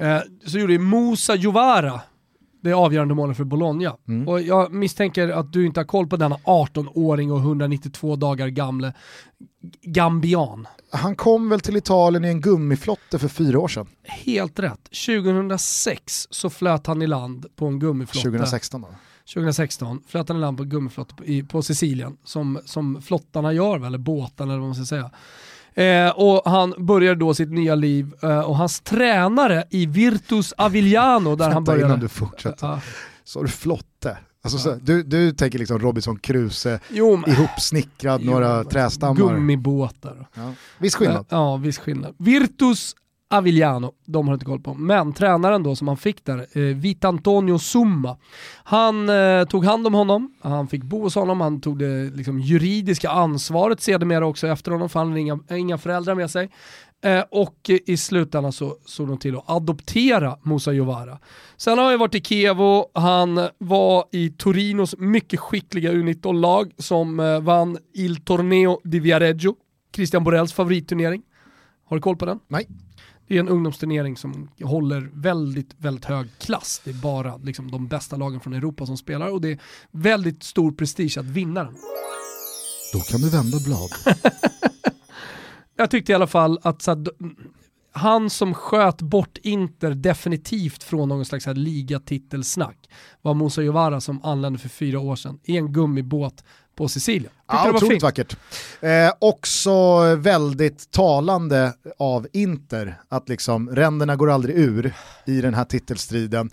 Uh, 0.00 0.18
så 0.46 0.58
gjorde 0.58 0.78
Musa 0.78 1.34
Jovara 1.34 2.00
det 2.60 2.72
avgörande 2.72 3.14
målet 3.14 3.36
för 3.36 3.44
Bologna. 3.44 3.96
Mm. 4.08 4.28
Och 4.28 4.40
jag 4.40 4.72
misstänker 4.72 5.28
att 5.28 5.52
du 5.52 5.66
inte 5.66 5.80
har 5.80 5.84
koll 5.84 6.06
på 6.06 6.16
denna 6.16 6.36
18-åring 6.36 7.32
och 7.32 7.38
192 7.38 8.16
dagar 8.16 8.48
gamle 8.48 8.92
Gambian. 9.82 10.66
Han 10.90 11.16
kom 11.16 11.48
väl 11.48 11.60
till 11.60 11.76
Italien 11.76 12.24
i 12.24 12.28
en 12.28 12.40
gummiflotte 12.40 13.18
för 13.18 13.28
fyra 13.28 13.58
år 13.58 13.68
sedan? 13.68 13.86
Helt 14.02 14.58
rätt. 14.58 14.84
2006 15.06 16.26
så 16.30 16.50
flöt 16.50 16.86
han 16.86 17.02
i 17.02 17.06
land 17.06 17.46
på 17.56 17.66
en 17.66 17.78
gummiflotte. 17.78 18.28
2016 18.28 18.80
då? 18.80 18.88
2016 19.34 20.02
flöt 20.06 20.28
han 20.28 20.36
i 20.38 20.40
land 20.40 20.56
på 20.58 20.64
gummiflott 20.64 21.12
på, 21.48 21.62
Sicilien, 21.62 22.16
som, 22.24 22.60
som 22.64 23.02
flottarna 23.02 23.52
gör, 23.52 23.86
eller 23.86 23.98
båtarna 23.98 24.52
eller 24.52 24.60
vad 24.60 24.68
man 24.68 24.74
ska 24.74 24.84
säga. 24.84 25.10
Eh, 25.74 26.10
och 26.10 26.50
han 26.50 26.74
började 26.78 27.20
då 27.20 27.34
sitt 27.34 27.50
nya 27.50 27.74
liv 27.74 28.12
eh, 28.22 28.40
och 28.40 28.56
hans 28.56 28.80
tränare 28.80 29.64
i 29.70 29.86
Virtus 29.86 30.54
Avigliano 30.56 31.36
där 31.36 31.50
han 31.50 31.64
började... 31.64 31.86
innan 31.86 32.00
du 32.00 32.08
fortsätter. 32.08 32.78
Så 33.24 33.42
du 33.42 33.48
flotte. 33.48 34.18
Alltså, 34.42 34.58
så, 34.58 34.74
du, 34.82 35.02
du 35.02 35.32
tänker 35.32 35.58
liksom 35.58 35.78
Robinson 35.78 36.18
Crusoe, 36.18 36.80
Jo, 36.90 37.16
men- 37.16 37.30
ihopsnickrad 37.30 38.24
några 38.24 38.58
Jo, 38.64 38.70
trästammar. 38.70 39.16
Gummibåtar. 39.16 40.28
Ja. 40.34 40.52
Viss 40.78 40.94
skillnad. 40.94 41.16
Eh, 41.20 41.24
Ja, 41.30 41.56
viss 41.56 41.78
skillnad. 41.78 42.14
Virtus 42.18 42.96
Avigliano, 43.30 43.92
de 44.04 44.26
har 44.26 44.34
inte 44.34 44.46
koll 44.46 44.60
på. 44.60 44.74
Men 44.74 45.12
tränaren 45.12 45.62
då 45.62 45.76
som 45.76 45.88
han 45.88 45.96
fick 45.96 46.24
där, 46.24 46.38
eh, 46.38 46.76
Vitantonio 46.76 47.58
Summa, 47.58 48.16
han 48.64 49.08
eh, 49.08 49.44
tog 49.44 49.64
hand 49.64 49.86
om 49.86 49.94
honom, 49.94 50.34
han 50.40 50.68
fick 50.68 50.82
bo 50.82 51.02
hos 51.02 51.14
honom, 51.14 51.40
han 51.40 51.60
tog 51.60 51.78
det 51.78 52.10
liksom, 52.16 52.40
juridiska 52.40 53.10
ansvaret 53.10 53.80
sedermera 53.80 54.26
också 54.26 54.46
efter 54.46 54.70
honom, 54.70 54.88
för 54.88 54.98
han 54.98 55.08
hade 55.08 55.20
inga, 55.20 55.38
inga 55.50 55.78
föräldrar 55.78 56.14
med 56.14 56.30
sig. 56.30 56.50
Eh, 57.02 57.24
och 57.30 57.70
i 57.86 57.96
slutändan 57.96 58.52
så 58.52 58.76
såg 58.84 59.08
de 59.08 59.18
till 59.18 59.36
att 59.36 59.50
adoptera 59.50 60.38
Musa 60.42 60.72
Jovara. 60.72 61.18
Sen 61.56 61.78
har 61.78 61.84
han 61.84 61.94
ju 61.94 61.98
varit 61.98 62.14
i 62.14 62.20
Kevo, 62.20 62.86
han 62.94 63.48
var 63.58 64.04
i 64.12 64.30
Torinos 64.30 64.94
mycket 64.98 65.40
skickliga 65.40 65.92
U19-lag 65.92 66.72
som 66.78 67.20
eh, 67.20 67.40
vann 67.40 67.78
Il 67.94 68.24
Torneo 68.24 68.80
di 68.84 69.00
Viareggio, 69.00 69.54
Christian 69.94 70.24
Borrells 70.24 70.52
favoritturnering. 70.52 71.22
Har 71.88 71.96
du 71.96 72.00
koll 72.00 72.16
på 72.16 72.26
den? 72.26 72.38
Nej. 72.48 72.66
Det 73.28 73.36
är 73.36 73.40
en 73.40 73.48
ungdomsturnering 73.48 74.16
som 74.16 74.50
håller 74.62 75.10
väldigt, 75.12 75.74
väldigt 75.78 76.04
hög 76.04 76.28
klass. 76.38 76.80
Det 76.84 76.90
är 76.90 76.94
bara 76.94 77.36
liksom, 77.36 77.70
de 77.70 77.88
bästa 77.88 78.16
lagen 78.16 78.40
från 78.40 78.52
Europa 78.52 78.86
som 78.86 78.96
spelar 78.96 79.28
och 79.28 79.40
det 79.40 79.52
är 79.52 79.58
väldigt 79.90 80.42
stor 80.42 80.72
prestige 80.72 81.18
att 81.18 81.24
vinna 81.26 81.64
den. 81.64 81.74
Då 82.92 83.00
kan 83.00 83.20
du 83.20 83.30
vända 83.30 83.58
blad. 83.64 83.90
Jag 85.76 85.90
tyckte 85.90 86.12
i 86.12 86.14
alla 86.14 86.26
fall 86.26 86.58
att 86.62 86.82
så 86.82 86.90
här, 86.90 87.06
han 87.92 88.30
som 88.30 88.54
sköt 88.54 89.02
bort 89.02 89.38
Inter 89.42 89.90
definitivt 89.90 90.82
från 90.82 91.08
någon 91.08 91.24
slags 91.24 91.46
här 91.46 91.54
ligatitelsnack 91.54 92.88
var 93.22 93.34
Musa 93.34 93.62
Jovara 93.62 94.00
som 94.00 94.24
anlände 94.24 94.58
för 94.58 94.68
fyra 94.68 95.00
år 95.00 95.16
sedan 95.16 95.40
i 95.44 95.56
en 95.56 95.72
gummibåt 95.72 96.44
på 96.78 96.88
Sicilien. 96.88 97.32
Ja, 97.48 97.64
det 97.64 97.70
otroligt 97.70 98.02
vackert. 98.02 98.36
Eh, 98.80 99.12
också 99.18 99.74
väldigt 100.14 100.90
talande 100.90 101.72
av 101.98 102.26
Inter, 102.32 103.00
att 103.08 103.28
liksom 103.28 103.70
ränderna 103.70 104.16
går 104.16 104.30
aldrig 104.30 104.56
ur 104.56 104.94
i 105.26 105.40
den 105.40 105.54
här 105.54 105.64
titelstriden. 105.64 106.50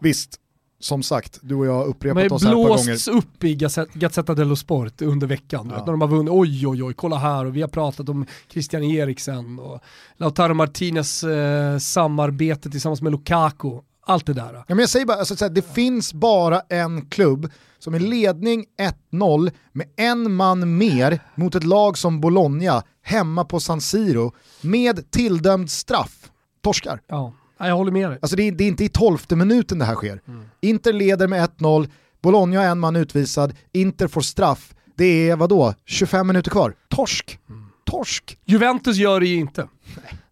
Visst, 0.00 0.40
som 0.80 1.02
sagt, 1.02 1.38
du 1.42 1.54
och 1.54 1.66
jag 1.66 1.72
har 1.72 1.84
upprepat 1.84 2.32
oss 2.32 2.44
här 2.44 2.50
ett 2.50 2.54
par 2.54 2.68
gånger. 2.68 2.84
blåsts 2.84 3.08
upp 3.08 3.44
i 3.44 3.54
Gazzetta 3.94 4.34
dello 4.34 4.56
Sport 4.56 5.02
under 5.02 5.26
veckan. 5.26 5.66
Ja. 5.70 5.76
Vet, 5.76 5.86
när 5.86 5.92
de 5.92 6.00
har 6.00 6.08
vunnit, 6.08 6.32
oj 6.32 6.66
oj 6.66 6.84
oj, 6.84 6.94
kolla 6.94 7.16
här 7.16 7.44
och 7.44 7.56
vi 7.56 7.60
har 7.60 7.68
pratat 7.68 8.08
om 8.08 8.26
Christian 8.52 8.82
Eriksen 8.82 9.58
och 9.58 9.80
Lautaro 10.16 10.54
Martinez 10.54 11.24
eh, 11.24 11.78
samarbete 11.78 12.70
tillsammans 12.70 13.02
med 13.02 13.12
Lukaku. 13.12 13.80
Allt 14.06 14.26
det 14.26 14.32
där. 14.32 14.52
Ja, 14.54 14.64
men 14.68 14.78
jag 14.78 14.88
säger 14.88 15.06
bara, 15.06 15.18
alltså, 15.18 15.48
det 15.48 15.74
finns 15.74 16.14
bara 16.14 16.60
en 16.60 17.06
klubb 17.06 17.52
som 17.78 17.94
är 17.94 18.00
ledning 18.00 18.64
1-0 19.12 19.52
med 19.72 19.86
en 19.96 20.32
man 20.32 20.78
mer 20.78 21.20
mot 21.34 21.54
ett 21.54 21.64
lag 21.64 21.98
som 21.98 22.20
Bologna 22.20 22.82
hemma 23.02 23.44
på 23.44 23.60
San 23.60 23.80
Siro 23.80 24.32
med 24.60 25.10
tilldömd 25.10 25.70
straff. 25.70 26.30
Torskar. 26.62 27.00
Ja, 27.06 27.32
Ja, 27.58 27.68
jag 27.68 27.76
håller 27.76 27.92
med 27.92 28.10
dig. 28.10 28.18
Alltså 28.22 28.36
det 28.36 28.42
är, 28.42 28.52
det 28.52 28.64
är 28.64 28.68
inte 28.68 28.84
i 28.84 28.88
tolfte 28.88 29.36
minuten 29.36 29.78
det 29.78 29.84
här 29.84 29.94
sker. 29.94 30.20
Inter 30.60 30.92
leder 30.92 31.28
med 31.28 31.50
1-0, 31.58 31.88
Bologna 32.22 32.58
har 32.58 32.66
en 32.66 32.78
man 32.78 32.96
utvisad, 32.96 33.54
Inter 33.72 34.08
får 34.08 34.20
straff. 34.20 34.74
Det 34.96 35.30
är 35.30 35.36
vadå, 35.36 35.74
25 35.84 36.26
minuter 36.26 36.50
kvar. 36.50 36.74
Torsk. 36.88 37.38
Torsk. 37.84 38.38
Juventus 38.44 38.96
gör 38.96 39.20
det 39.20 39.26
ju 39.26 39.36
inte. 39.36 39.68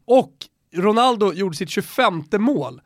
Och 0.05 0.33
Ronaldo 0.77 1.33
gjorde 1.33 1.57
sitt 1.57 1.71
25 1.71 2.25
mål. 2.39 2.81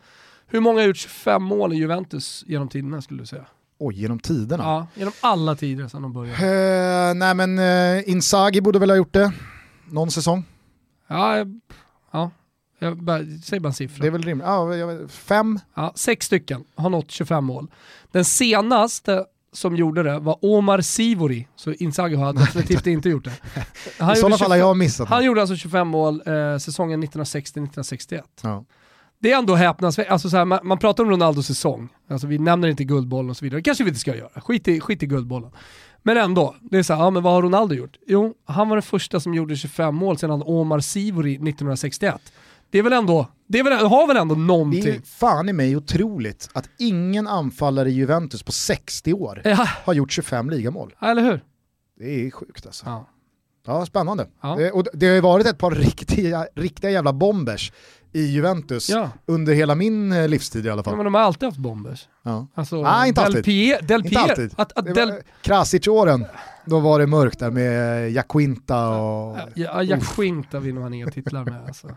Hur 0.50 0.60
många 0.60 0.80
har 0.80 0.86
gjort 0.86 0.96
25 0.96 1.42
mål 1.42 1.72
i 1.72 1.76
Juventus 1.76 2.44
genom 2.46 2.68
tiderna 2.68 3.02
skulle 3.02 3.22
du 3.22 3.26
säga? 3.26 3.46
Oj, 3.78 4.00
genom 4.00 4.18
tiderna. 4.18 4.64
Ja, 4.64 4.86
genom 4.94 5.12
alla 5.20 5.56
tider 5.56 5.88
sedan 5.88 6.02
de 6.02 6.12
började. 6.12 7.08
Eh, 7.08 7.14
nej 7.14 7.34
men 7.34 7.58
uh, 7.58 8.10
Inzaghi 8.10 8.60
borde 8.60 8.78
väl 8.78 8.90
ha 8.90 8.96
gjort 8.96 9.12
det. 9.12 9.32
Någon 9.90 10.10
säsong. 10.10 10.44
Ja, 11.06 11.36
ja. 12.10 12.30
Jag 12.78 13.02
bara, 13.02 13.20
säg 13.44 13.60
bara 13.60 13.68
en 13.68 13.74
siffra. 13.74 14.02
Det 14.02 14.06
är 14.06 14.10
väl 14.10 14.22
rimligt. 14.22 14.46
Ja, 14.46 14.74
jag 14.76 15.10
fem. 15.10 15.60
Ja, 15.74 15.92
sex 15.94 16.26
stycken 16.26 16.64
har 16.74 16.90
nått 16.90 17.10
25 17.10 17.44
mål. 17.44 17.66
Den 18.12 18.24
senaste 18.24 19.24
som 19.52 19.76
gjorde 19.76 20.02
det 20.02 20.18
var 20.18 20.38
Omar 20.44 20.80
Sivori, 20.80 21.48
så 21.56 21.72
Inzaghi 21.72 22.14
har 22.16 22.32
definitivt 22.32 22.86
inte 22.96 23.08
gjort 23.08 23.24
det. 23.24 23.32
Han 23.98 24.12
I 24.12 24.16
sådana 24.16 24.38
fall 24.38 24.50
har 24.50 24.56
25 24.56 24.68
jag 24.68 24.76
missat 24.76 25.08
Han 25.08 25.18
något. 25.18 25.24
gjorde 25.26 25.40
alltså 25.40 25.56
25 25.56 25.88
mål 25.88 26.22
eh, 26.26 26.58
säsongen 26.58 27.04
1960-1961. 27.04 28.22
Ja. 28.42 28.64
Det 29.20 29.32
är 29.32 29.38
ändå 29.38 29.54
häpnadsväckande, 29.54 30.12
alltså 30.12 30.30
så 30.30 30.36
här, 30.36 30.44
man, 30.44 30.58
man 30.62 30.78
pratar 30.78 31.04
om 31.04 31.10
Ronaldos 31.10 31.46
säsong, 31.46 31.88
alltså 32.10 32.26
vi 32.26 32.38
nämner 32.38 32.68
inte 32.68 32.84
guldbollen 32.84 33.30
och 33.30 33.36
så 33.36 33.44
vidare, 33.44 33.58
det 33.58 33.62
kanske 33.62 33.84
vi 33.84 33.90
inte 33.90 34.00
ska 34.00 34.16
göra, 34.16 34.40
skit 34.40 34.68
i, 34.68 34.80
skit 34.80 35.02
i 35.02 35.06
guldbollen. 35.06 35.50
Men 36.02 36.16
ändå, 36.16 36.54
det 36.60 36.78
är 36.78 36.82
så 36.82 36.94
här, 36.94 37.00
ja 37.02 37.10
men 37.10 37.22
vad 37.22 37.32
har 37.32 37.42
Ronaldo 37.42 37.74
gjort? 37.74 37.96
Jo, 38.06 38.34
han 38.44 38.68
var 38.68 38.76
den 38.76 38.82
första 38.82 39.20
som 39.20 39.34
gjorde 39.34 39.56
25 39.56 39.94
mål 39.94 40.18
sedan 40.18 40.42
Omar 40.46 40.80
Sivori 40.80 41.32
1961. 41.34 42.32
Det 42.70 42.78
är 42.78 42.82
väl 42.82 42.92
ändå, 42.92 43.26
det 43.48 43.58
är 43.58 43.64
väl, 43.64 43.72
har 43.86 44.06
väl 44.06 44.16
ändå 44.16 44.34
Det 44.34 44.40
någonting? 44.40 44.86
är 44.94 45.00
fan 45.04 45.48
i 45.48 45.52
mig 45.52 45.76
otroligt 45.76 46.48
att 46.52 46.68
ingen 46.78 47.26
anfallare 47.26 47.90
i 47.90 47.92
Juventus 47.92 48.42
på 48.42 48.52
60 48.52 49.12
år 49.12 49.40
Ja, 49.44 49.68
har 49.84 49.94
gjort 49.94 50.12
25 50.12 50.50
ligamål. 50.50 50.94
eller 51.02 51.22
hur? 51.22 51.40
Det 51.98 52.26
är 52.26 52.30
sjukt 52.30 52.66
alltså. 52.66 52.86
Ja. 52.86 53.08
Ja, 53.66 53.86
spännande. 53.86 54.26
Ja. 54.42 54.56
Det, 54.58 54.70
och 54.72 54.86
det 54.92 55.06
har 55.06 55.14
ju 55.14 55.20
varit 55.20 55.46
ett 55.46 55.58
par 55.58 55.70
riktiga, 55.70 56.46
riktiga 56.56 56.90
jävla 56.90 57.12
bombers 57.12 57.72
i 58.12 58.22
Juventus 58.22 58.88
Ja. 58.88 59.10
under 59.26 59.54
hela 59.54 59.74
min 59.74 60.12
eh, 60.12 60.28
livstid 60.28 60.66
i 60.66 60.70
alla 60.70 60.78
Ja, 60.78 60.84
fall. 60.84 60.96
men 60.96 61.04
de 61.04 61.14
har 61.14 61.20
alltid 61.20 61.46
haft 61.48 61.58
bombers. 61.58 62.08
Ja. 62.22 62.46
Alltså, 62.54 62.82
Nej, 62.82 63.08
inte 63.08 63.20
Del 63.20 63.26
alltid. 63.26 63.44
Pier, 63.44 63.82
Del 63.82 64.00
Inte 64.00 64.08
Pier, 64.10 64.20
alltid. 64.20 64.54
Att, 64.56 64.78
att 64.78 64.94
Del, 64.94 65.10
var 65.10 65.22
Krasic-åren, 65.42 66.26
då 66.64 66.80
var 66.80 66.98
det 66.98 67.06
mörkt 67.06 67.38
där 67.38 67.50
med 67.50 68.10
Jaquinta 68.12 68.88
och... 68.88 69.36
ja, 69.54 69.82
Jack 69.82 70.02
Quinta 70.16 70.60
vinner 70.60 70.80
han 70.82 70.94
inga 70.94 71.06
titlar 71.10 71.44
med. 71.44 71.64
Alltså. 71.66 71.88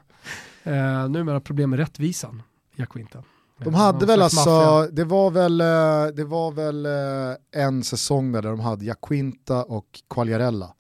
Eh, 0.64 1.10
numera 1.10 1.40
problem 1.40 1.70
med 1.70 1.80
rättvisan, 1.80 2.44
Jack 2.76 2.90
Quinta. 2.94 3.24
De 3.64 3.74
hade 3.74 4.06
väl 4.06 4.22
alltså, 4.22 4.50
maffia. 4.50 4.92
det 4.92 5.04
var 5.04 5.32
väl, 5.32 5.62
eh, 5.62 6.16
det 6.16 6.24
var 6.24 6.52
väl 6.52 6.86
eh, 6.86 7.62
en 7.66 7.84
säsong 7.84 8.32
där 8.32 8.42
de 8.42 8.60
hade 8.60 8.86
Jaquinta 8.86 9.64
och 9.64 9.86
Quagliarella. 10.10 10.74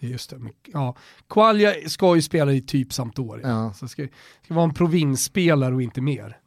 Just 0.00 0.30
det. 0.30 0.38
men- 0.38 0.52
Ja. 0.66 0.96
Qualia 1.28 1.72
ska 1.88 2.14
ju 2.16 2.22
spela 2.22 2.52
i 2.52 2.60
typ 2.62 2.92
Sampdoria. 2.92 3.48
Ja. 3.48 3.72
Så 3.72 3.88
ska, 3.88 4.06
ska 4.44 4.54
vara 4.54 4.64
en 4.64 4.74
provinsspelare 4.74 5.74
och 5.74 5.82
inte 5.82 6.00
mer. 6.00 6.38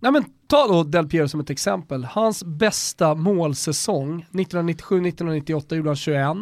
Nej 0.00 0.12
men 0.12 0.24
ta 0.46 0.66
då 0.68 0.82
Del 0.84 1.08
Piero 1.08 1.28
som 1.28 1.40
ett 1.40 1.50
exempel. 1.50 2.04
Hans 2.04 2.44
bästa 2.44 3.14
målsäsong, 3.14 4.26
1997-1998 4.30 5.74
gjorde 5.76 5.88
han 5.88 5.96
21. 5.96 6.36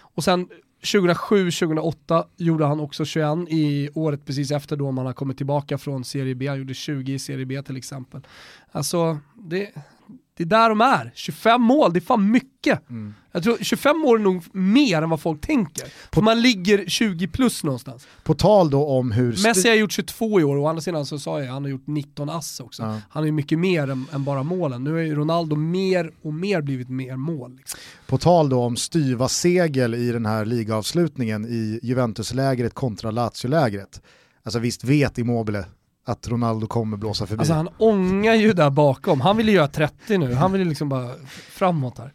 Och 0.00 0.24
sen 0.24 0.48
2007-2008 0.82 2.24
gjorde 2.36 2.64
han 2.66 2.80
också 2.80 3.04
21 3.04 3.48
i 3.48 3.88
året 3.94 4.24
precis 4.26 4.50
efter 4.50 4.76
då 4.76 4.90
man 4.90 5.06
har 5.06 5.12
kommit 5.12 5.36
tillbaka 5.36 5.78
från 5.78 6.04
Serie 6.04 6.34
B. 6.34 6.46
Han 6.48 6.58
gjorde 6.58 6.74
20 6.74 7.12
i 7.14 7.18
Serie 7.18 7.46
B 7.46 7.62
till 7.62 7.76
exempel. 7.76 8.20
Alltså, 8.72 9.18
det, 9.34 9.70
det 10.36 10.42
är 10.42 10.46
där 10.46 10.68
de 10.68 10.80
är. 10.80 11.12
25 11.14 11.62
mål, 11.62 11.92
det 11.92 11.98
är 11.98 12.00
fan 12.00 12.30
mycket. 12.30 12.82
Jag 13.32 13.42
tror 13.42 13.56
25 13.60 13.98
mål 13.98 14.20
är 14.20 14.24
nog 14.24 14.44
mer 14.52 15.02
än 15.02 15.10
vad 15.10 15.20
folk 15.20 15.40
tänker. 15.40 15.84
För 16.12 16.22
man 16.22 16.42
ligger 16.42 16.86
20 16.86 17.28
plus 17.28 17.64
någonstans. 17.64 18.06
På 18.24 18.34
tal 18.34 18.70
då 18.70 18.86
om 18.86 19.12
hur... 19.12 19.42
Messi 19.42 19.68
har 19.68 19.76
gjort 19.76 19.92
22 19.92 20.40
i 20.40 20.44
år 20.44 20.56
och 20.56 20.62
å 20.62 20.66
andra 20.66 20.82
sidan 20.82 21.06
så 21.06 21.18
sa 21.18 21.40
jag 21.40 21.52
han 21.52 21.62
har 21.62 21.70
gjort 21.70 21.86
19 21.86 22.30
ass 22.30 22.60
också. 22.60 22.82
Ja. 22.82 23.00
Han 23.10 23.22
är 23.22 23.26
ju 23.26 23.32
mycket 23.32 23.58
mer 23.58 23.90
än, 23.90 24.06
än 24.12 24.24
bara 24.24 24.42
målen. 24.42 24.84
Nu 24.84 24.92
har 24.92 24.98
ju 24.98 25.14
Ronaldo 25.14 25.56
mer 25.56 26.10
och 26.22 26.34
mer 26.34 26.60
blivit 26.60 26.88
mer 26.88 27.16
mål. 27.16 27.56
Liksom. 27.56 27.80
På 28.06 28.18
tal 28.18 28.48
då 28.48 28.60
om 28.60 28.76
styva 28.76 29.28
segel 29.28 29.94
i 29.94 30.12
den 30.12 30.26
här 30.26 30.44
ligaavslutningen 30.44 31.46
i 31.46 31.80
Juventus-lägret 31.82 32.74
kontra 32.74 33.10
Lazio-lägret. 33.10 34.00
Alltså 34.42 34.58
visst 34.58 34.84
vet 34.84 35.18
Immobile 35.18 35.64
att 36.06 36.28
Ronaldo 36.28 36.66
kommer 36.66 36.96
blåsa 36.96 37.26
förbi. 37.26 37.38
Alltså 37.40 37.54
han 37.54 37.68
ångar 37.78 38.34
ju 38.34 38.52
där 38.52 38.70
bakom. 38.70 39.20
Han 39.20 39.36
vill 39.36 39.48
ju 39.48 39.54
göra 39.54 39.68
30 39.68 40.18
nu. 40.18 40.34
Han 40.34 40.52
vill 40.52 40.60
ju 40.62 40.68
liksom 40.68 40.88
bara 40.88 41.10
framåt 41.50 41.98
här. 41.98 42.12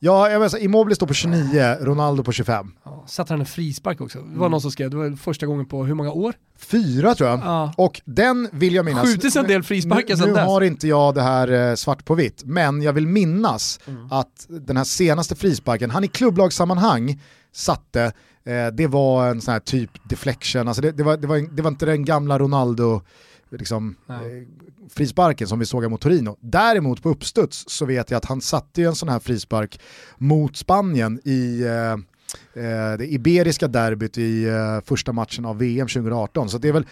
Ja, 0.00 0.28
jag 0.30 0.38
menar, 0.38 0.48
så 0.48 0.58
Immobile 0.58 0.94
står 0.94 1.06
på 1.06 1.14
29, 1.14 1.76
Ronaldo 1.80 2.22
på 2.24 2.32
25. 2.32 2.70
Ja, 2.84 3.04
satte 3.06 3.32
han 3.32 3.40
en 3.40 3.46
frispark 3.46 4.00
också. 4.00 4.18
Det 4.18 4.24
var 4.24 4.36
Mm. 4.36 4.50
någon 4.50 4.60
som 4.60 4.70
skrev, 4.70 4.90
det 4.90 4.96
var 4.96 5.16
första 5.16 5.46
gången 5.46 5.66
på 5.66 5.84
hur 5.84 5.94
många 5.94 6.12
år? 6.12 6.34
Fyra 6.58 7.14
tror 7.14 7.30
jag. 7.30 7.38
Ja. 7.38 7.72
Och 7.76 8.00
den 8.04 8.48
vill 8.52 8.74
jag 8.74 8.84
minnas. 8.84 9.04
Skjutits 9.06 9.36
en 9.36 9.46
del 9.46 9.62
frisparkar 9.62 10.08
nu, 10.14 10.16
sedan 10.16 10.28
nu 10.28 10.34
dess. 10.34 10.44
har 10.46 10.60
inte 10.60 10.88
jag 10.88 11.14
det 11.14 11.22
här 11.22 11.52
eh, 11.70 11.74
svart 11.74 12.04
på 12.04 12.14
vitt, 12.14 12.42
men 12.44 12.82
jag 12.82 12.92
vill 12.92 13.06
minnas 13.06 13.80
Mm. 13.86 14.12
att 14.12 14.46
den 14.48 14.76
här 14.76 14.84
senaste 14.84 15.34
frisparken, 15.36 15.90
han 15.90 16.04
i 16.04 16.08
klubblagssammanhang 16.08 17.20
satte, 17.52 18.12
eh, 18.48 18.66
det 18.72 18.86
var 18.86 19.28
en 19.28 19.40
sån 19.40 19.52
här 19.52 19.60
typ 19.60 19.90
deflection, 20.08 20.68
alltså 20.68 20.82
det, 20.82 20.92
det, 20.92 21.02
var, 21.02 21.16
det, 21.16 21.26
var, 21.26 21.56
det 21.56 21.62
var 21.62 21.70
inte 21.70 21.86
den 21.86 22.04
gamla 22.04 22.38
Ronaldo 22.38 23.02
liksom, 23.50 23.96
Nej. 24.06 24.38
eh, 24.38 24.48
frisparken 24.88 25.48
som 25.48 25.58
vi 25.58 25.66
såg 25.66 25.90
mot 25.90 26.00
Torino. 26.00 26.36
Däremot 26.40 27.02
på 27.02 27.08
uppstuds 27.08 27.64
så 27.68 27.86
vet 27.86 28.10
jag 28.10 28.18
att 28.18 28.24
han 28.24 28.40
satte 28.40 28.80
ju 28.80 28.86
en 28.86 28.94
sån 28.94 29.08
här 29.08 29.18
frispark 29.18 29.80
mot 30.18 30.56
Spanien 30.56 31.20
i, 31.24 31.62
eh, 31.62 32.98
det 32.98 33.06
iberiska 33.12 33.68
derbyt 33.68 34.18
i 34.18 34.44
eh, 34.44 34.80
första 34.84 35.12
matchen 35.12 35.44
av 35.44 35.58
VM 35.58 35.88
2018. 35.88 36.48
Så 36.48 36.58
det 36.58 36.68
är 36.68 36.72
väl 36.72 36.86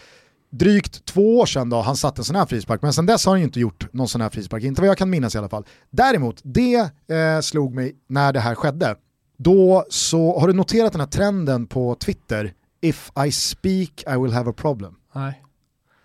drygt 0.51 1.05
två 1.05 1.39
år 1.39 1.47
sedan 1.47 1.71
då 1.71 1.81
han 1.81 1.97
satte 1.97 2.21
en 2.21 2.25
sån 2.25 2.37
här 2.37 2.47
frispark, 2.47 2.83
men 2.83 2.93
sedan 2.93 3.07
dess 3.07 3.25
har 3.25 3.33
han 3.33 3.41
ju 3.41 3.47
inte 3.47 3.61
gjort 3.61 3.93
någon 3.93 4.09
sån 4.09 4.21
här 4.21 4.31
frispark, 4.31 4.63
inte 4.63 4.81
vad 4.81 4.89
jag 4.89 4.99
kan 4.99 5.11
minnas 5.11 5.35
i 5.35 5.39
alla 5.39 5.49
fall. 5.49 5.67
Däremot, 5.91 6.41
det 6.43 6.91
eh, 7.09 7.41
slog 7.43 7.75
mig 7.75 7.97
när 8.09 8.33
det 8.33 8.41
här 8.41 8.55
skedde. 8.55 8.97
Då 9.37 9.85
så, 9.89 10.41
har 10.41 10.47
du 10.47 10.53
noterat 10.53 10.93
den 10.93 11.01
här 11.01 11.09
trenden 11.09 11.67
på 11.67 11.95
Twitter? 11.95 12.53
If 12.81 13.11
I 13.27 13.33
speak 13.33 14.05
I 14.07 14.19
will 14.23 14.33
have 14.33 14.51
a 14.51 14.55
problem. 14.57 14.95
Nej. 15.15 15.43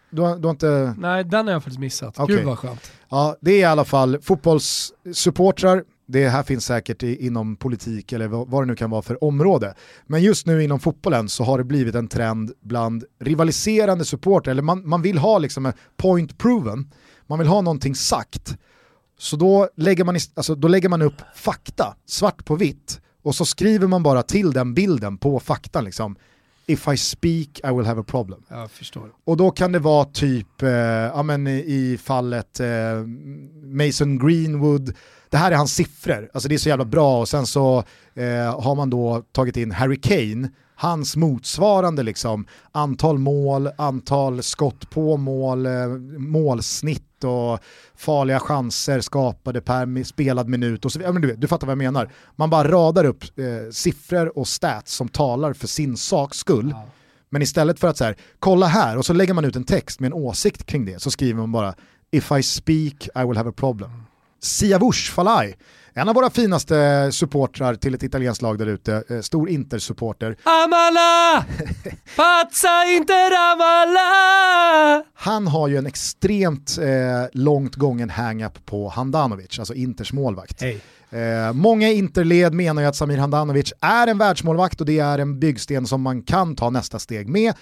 Du 0.10 0.22
har, 0.22 0.38
du 0.38 0.48
har 0.48 0.52
inte... 0.52 0.96
Nej, 0.98 1.24
den 1.24 1.48
har 1.48 1.54
jag 1.54 1.63
faktiskt 1.63 1.80
missat. 1.80 2.20
Okay. 2.20 2.36
Gud 2.36 2.46
vad 2.46 2.58
skönt. 2.58 2.91
Ja, 3.10 3.36
det 3.41 3.52
är 3.52 3.60
i 3.60 3.63
alla 3.63 3.86
fall 3.86 4.22
fotbollssupportrar, 4.22 5.84
det 6.12 6.30
här 6.30 6.44
finns 6.44 6.65
säkert 6.65 7.04
i, 7.04 7.26
inom 7.26 7.56
politik 7.56 8.12
eller 8.12 8.28
vad, 8.28 8.62
det 8.62 8.65
nu 8.65 8.76
kan 8.76 8.89
vara 8.89 9.02
för 9.02 9.24
område. 9.24 9.74
Men 10.08 10.22
just 10.22 10.48
nu 10.48 10.63
inom 10.63 10.80
fotbollen 10.80 11.30
så 11.30 11.44
har 11.44 11.58
det 11.58 11.63
blivit 11.63 11.96
en 11.96 12.08
trend 12.08 12.52
bland 12.62 13.04
rivaliserande 13.20 14.06
supportrar, 14.06 14.52
eller 14.52 14.62
man, 14.62 14.89
man 14.89 15.02
vill 15.02 15.17
ha 15.17 15.38
liksom 15.38 15.65
en 15.65 15.74
point 15.98 16.38
proven, 16.38 16.91
man 17.28 17.39
vill 17.39 17.48
ha 17.48 17.62
någonting 17.62 17.96
sagt. 17.96 18.58
Så 19.17 19.36
då 19.36 19.70
lägger, 19.76 20.04
man, 20.04 20.15
alltså, 20.34 20.56
då 20.56 20.67
lägger 20.67 20.89
man 20.89 21.02
upp 21.02 21.22
fakta, 21.36 21.96
svart 22.06 22.46
på 22.46 22.56
vitt, 22.56 23.02
och 23.21 23.36
så 23.36 23.45
skriver 23.45 23.88
man 23.88 24.03
bara 24.03 24.23
till 24.23 24.51
den 24.51 24.73
bilden 24.73 25.17
på 25.17 25.39
faktan 25.39 25.86
liksom. 25.86 26.15
If 26.65 26.88
I 26.88 26.97
speak 26.97 27.60
I 27.63 27.75
will 27.75 27.86
have 27.86 28.01
a 28.01 28.03
problem. 28.07 28.43
Och 29.25 29.38
då 29.38 29.51
kan 29.51 29.71
det 29.71 29.79
vara 29.79 30.05
typ, 30.05 30.62
eh, 30.62 30.69
ja 30.69 31.23
men 31.23 31.47
i 31.47 31.99
fallet 32.03 32.60
eh, 32.60 32.67
Mason 33.63 34.27
Greenwood, 34.27 34.93
det 35.29 35.38
här 35.38 35.51
är 35.51 35.55
hans 35.55 35.73
siffror, 35.75 36.29
alltså 36.34 36.49
det 36.49 36.55
är 36.55 36.60
så 36.60 36.69
jävla 36.69 36.86
bra. 36.86 37.19
Och 37.19 37.29
sen 37.29 37.45
så 37.45 37.84
eh, 38.13 38.62
har 38.62 38.75
man 38.75 38.89
då 38.89 39.23
tagit 39.31 39.57
in 39.57 39.71
Harry 39.71 40.01
Kane, 40.01 40.49
hans 40.75 41.15
motsvarande 41.15 42.03
liksom 42.03 42.45
antal 42.71 43.17
mål, 43.17 43.69
antal 43.77 44.43
skott 44.43 44.89
på 44.89 45.17
mål, 45.17 45.65
eh, 45.65 45.71
och 47.23 47.60
farliga 47.95 48.39
chanser 48.39 49.01
skapade 49.01 49.62
per 49.62 50.03
spelad 50.03 50.49
minut 50.49 50.86
och 50.86 50.91
så 50.91 51.01
ja, 51.01 51.12
men 51.12 51.21
du, 51.21 51.36
du 51.36 51.47
fattar 51.47 51.67
vad 51.67 51.71
jag 51.71 51.77
menar. 51.77 52.12
Man 52.36 52.49
bara 52.49 52.67
radar 52.67 53.05
upp 53.05 53.23
eh, 53.23 53.71
siffror 53.71 54.38
och 54.38 54.47
stats 54.47 54.95
som 54.95 55.10
talar 55.10 55.53
för 55.53 55.67
sin 55.67 55.97
saks 55.97 56.38
skull. 56.38 56.69
Ja. 56.71 56.86
Men 57.29 57.41
istället 57.41 57.79
för 57.79 57.88
att 57.88 57.97
så 57.97 58.03
här, 58.03 58.15
kolla 58.39 58.67
här 58.67 58.97
och 58.97 59.05
så 59.05 59.13
lägger 59.13 59.34
man 59.34 59.45
ut 59.45 59.55
en 59.55 59.63
text 59.63 59.99
med 59.99 60.07
en 60.07 60.13
åsikt 60.13 60.65
kring 60.65 60.86
det 60.86 61.01
så 61.01 61.12
skriver 61.12 61.39
man 61.39 61.51
bara 61.51 61.75
if 62.12 62.31
I 62.31 62.43
speak 62.43 63.10
I 63.15 63.27
will 63.27 63.38
have 63.38 63.49
a 63.49 63.53
problem. 63.55 63.91
Siavush 64.41 65.12
Falai, 65.12 65.55
en 65.93 66.10
av 66.10 66.15
våra 66.15 66.30
finaste 66.30 67.10
supportrar 67.12 67.75
till 67.75 67.93
ett 67.93 68.04
italienskt 68.04 68.41
lag 68.41 68.58
där 68.58 68.67
ute, 68.67 69.04
eh, 69.10 69.21
stor 69.21 69.49
Inter-supporter. 69.49 70.36
Amala! 70.43 71.45
Pazza 72.15 72.86
Inter 72.97 73.32
Amala! 73.51 75.04
Han 75.13 75.47
har 75.47 75.67
ju 75.67 75.77
en 75.77 75.86
extremt 75.86 76.77
eh, 76.82 76.88
långt 77.34 77.75
gången 77.75 78.10
hang-up 78.10 78.65
på 78.65 78.89
Handanovic, 78.89 79.60
alltså 79.60 79.73
Inters 79.73 80.13
målvakt. 80.13 80.62
Hey. 80.62 80.80
Eh, 81.10 81.54
många 81.54 81.89
Interled 81.89 82.54
menar 82.54 82.82
ju 82.82 82.88
att 82.88 82.95
Samir 82.95 83.17
Handanovic 83.17 83.73
är 83.82 84.08
en 84.08 84.17
världsmålvakt 84.17 84.82
och 84.82 84.88
det 84.88 84.99
är 84.99 85.19
en 85.19 85.39
byggsten 85.39 85.88
som 85.88 86.01
man 86.01 86.23
kan 86.23 86.56
ta 86.56 86.69
nästa 86.69 86.99
steg 86.99 87.30
med. 87.30 87.54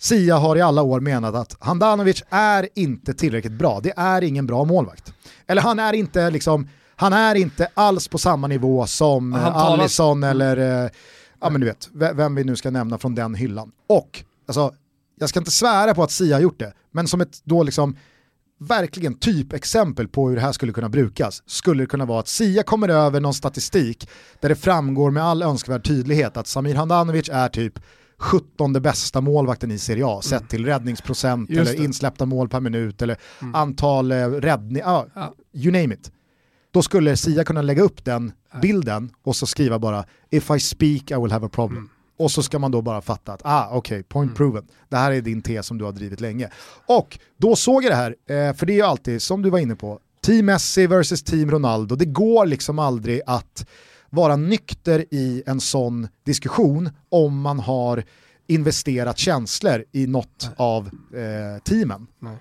Sia 0.00 0.36
har 0.36 0.56
i 0.56 0.60
alla 0.60 0.82
år 0.82 1.00
menat 1.00 1.34
att 1.34 1.56
Handanovic 1.60 2.22
är 2.30 2.68
inte 2.74 3.14
tillräckligt 3.14 3.52
bra, 3.52 3.80
det 3.82 3.92
är 3.96 4.22
ingen 4.22 4.46
bra 4.46 4.64
målvakt. 4.64 5.12
Eller 5.46 5.62
han 5.62 5.78
är 5.78 5.92
inte 5.92 6.30
liksom, 6.30 6.68
han 7.00 7.12
är 7.12 7.34
inte 7.34 7.68
alls 7.74 8.08
på 8.08 8.18
samma 8.18 8.46
nivå 8.46 8.86
som 8.86 9.32
eh, 9.32 9.56
Alisson 9.56 10.22
eller, 10.22 10.84
eh, 10.84 10.90
ja 11.40 11.50
men 11.50 11.60
du 11.60 11.66
vet, 11.66 11.88
vem 11.92 12.34
vi 12.34 12.44
nu 12.44 12.56
ska 12.56 12.70
nämna 12.70 12.98
från 12.98 13.14
den 13.14 13.34
hyllan. 13.34 13.72
Och, 13.86 14.24
alltså, 14.46 14.74
jag 15.18 15.28
ska 15.28 15.38
inte 15.38 15.50
svära 15.50 15.94
på 15.94 16.02
att 16.02 16.10
Sia 16.10 16.36
har 16.36 16.40
gjort 16.40 16.58
det, 16.58 16.72
men 16.92 17.08
som 17.08 17.20
ett 17.20 17.40
då 17.44 17.62
liksom 17.62 17.96
verkligen 18.60 19.14
typexempel 19.14 20.08
på 20.08 20.28
hur 20.28 20.36
det 20.36 20.42
här 20.42 20.52
skulle 20.52 20.72
kunna 20.72 20.88
brukas 20.88 21.42
skulle 21.46 21.82
det 21.82 21.86
kunna 21.86 22.04
vara 22.04 22.20
att 22.20 22.28
Sia 22.28 22.62
kommer 22.62 22.88
över 22.88 23.20
någon 23.20 23.34
statistik 23.34 24.08
där 24.40 24.48
det 24.48 24.56
framgår 24.56 25.10
med 25.10 25.22
all 25.22 25.42
önskvärd 25.42 25.86
tydlighet 25.86 26.36
att 26.36 26.46
Samir 26.46 26.74
Handanovic 26.74 27.28
är 27.28 27.48
typ 27.48 27.78
17 28.18 28.72
bästa 28.72 29.20
målvakten 29.20 29.70
i 29.70 29.78
Serie 29.78 30.06
A 30.06 30.12
mm. 30.12 30.22
sett 30.22 30.48
till 30.48 30.66
räddningsprocent 30.66 31.50
eller 31.50 31.80
insläppta 31.80 32.26
mål 32.26 32.48
per 32.48 32.60
minut 32.60 33.02
eller 33.02 33.16
mm. 33.42 33.54
antal 33.54 34.12
eh, 34.12 34.28
räddningar, 34.28 34.86
ah, 34.86 35.06
ja. 35.14 35.34
you 35.52 35.72
name 35.72 35.94
it. 35.94 36.12
Då 36.70 36.82
skulle 36.82 37.16
Sia 37.16 37.44
kunna 37.44 37.62
lägga 37.62 37.82
upp 37.82 38.04
den 38.04 38.32
bilden 38.62 39.10
och 39.22 39.36
så 39.36 39.46
skriva 39.46 39.78
bara 39.78 40.04
if 40.30 40.50
I 40.50 40.60
speak 40.60 41.10
I 41.10 41.14
will 41.14 41.32
have 41.32 41.46
a 41.46 41.50
problem. 41.52 41.78
Mm. 41.78 41.90
Och 42.18 42.30
så 42.30 42.42
ska 42.42 42.58
man 42.58 42.70
då 42.70 42.82
bara 42.82 43.00
fatta 43.00 43.32
att, 43.32 43.40
ah 43.44 43.68
okej, 43.72 43.78
okay, 43.78 44.02
point 44.02 44.28
mm. 44.28 44.36
proven. 44.36 44.66
Det 44.88 44.96
här 44.96 45.12
är 45.12 45.20
din 45.20 45.42
tes 45.42 45.66
som 45.66 45.78
du 45.78 45.84
har 45.84 45.92
drivit 45.92 46.20
länge. 46.20 46.50
Och 46.86 47.18
då 47.36 47.56
såg 47.56 47.84
jag 47.84 47.92
det 47.92 47.96
här, 47.96 48.16
eh, 48.26 48.54
för 48.56 48.66
det 48.66 48.72
är 48.72 48.76
ju 48.76 48.82
alltid, 48.82 49.22
som 49.22 49.42
du 49.42 49.50
var 49.50 49.58
inne 49.58 49.76
på, 49.76 50.00
Team 50.20 50.46
Messi 50.46 50.86
versus 50.86 51.22
Team 51.22 51.50
Ronaldo. 51.50 51.96
Det 51.96 52.04
går 52.04 52.46
liksom 52.46 52.78
aldrig 52.78 53.20
att 53.26 53.66
vara 54.10 54.36
nykter 54.36 55.04
i 55.10 55.42
en 55.46 55.60
sån 55.60 56.08
diskussion 56.24 56.90
om 57.08 57.40
man 57.40 57.58
har 57.58 58.04
investerat 58.46 59.18
känslor 59.18 59.84
i 59.92 60.06
något 60.06 60.42
Nej. 60.42 60.54
av 60.56 60.86
eh, 61.14 61.62
teamen. 61.62 62.06
Nej. 62.18 62.36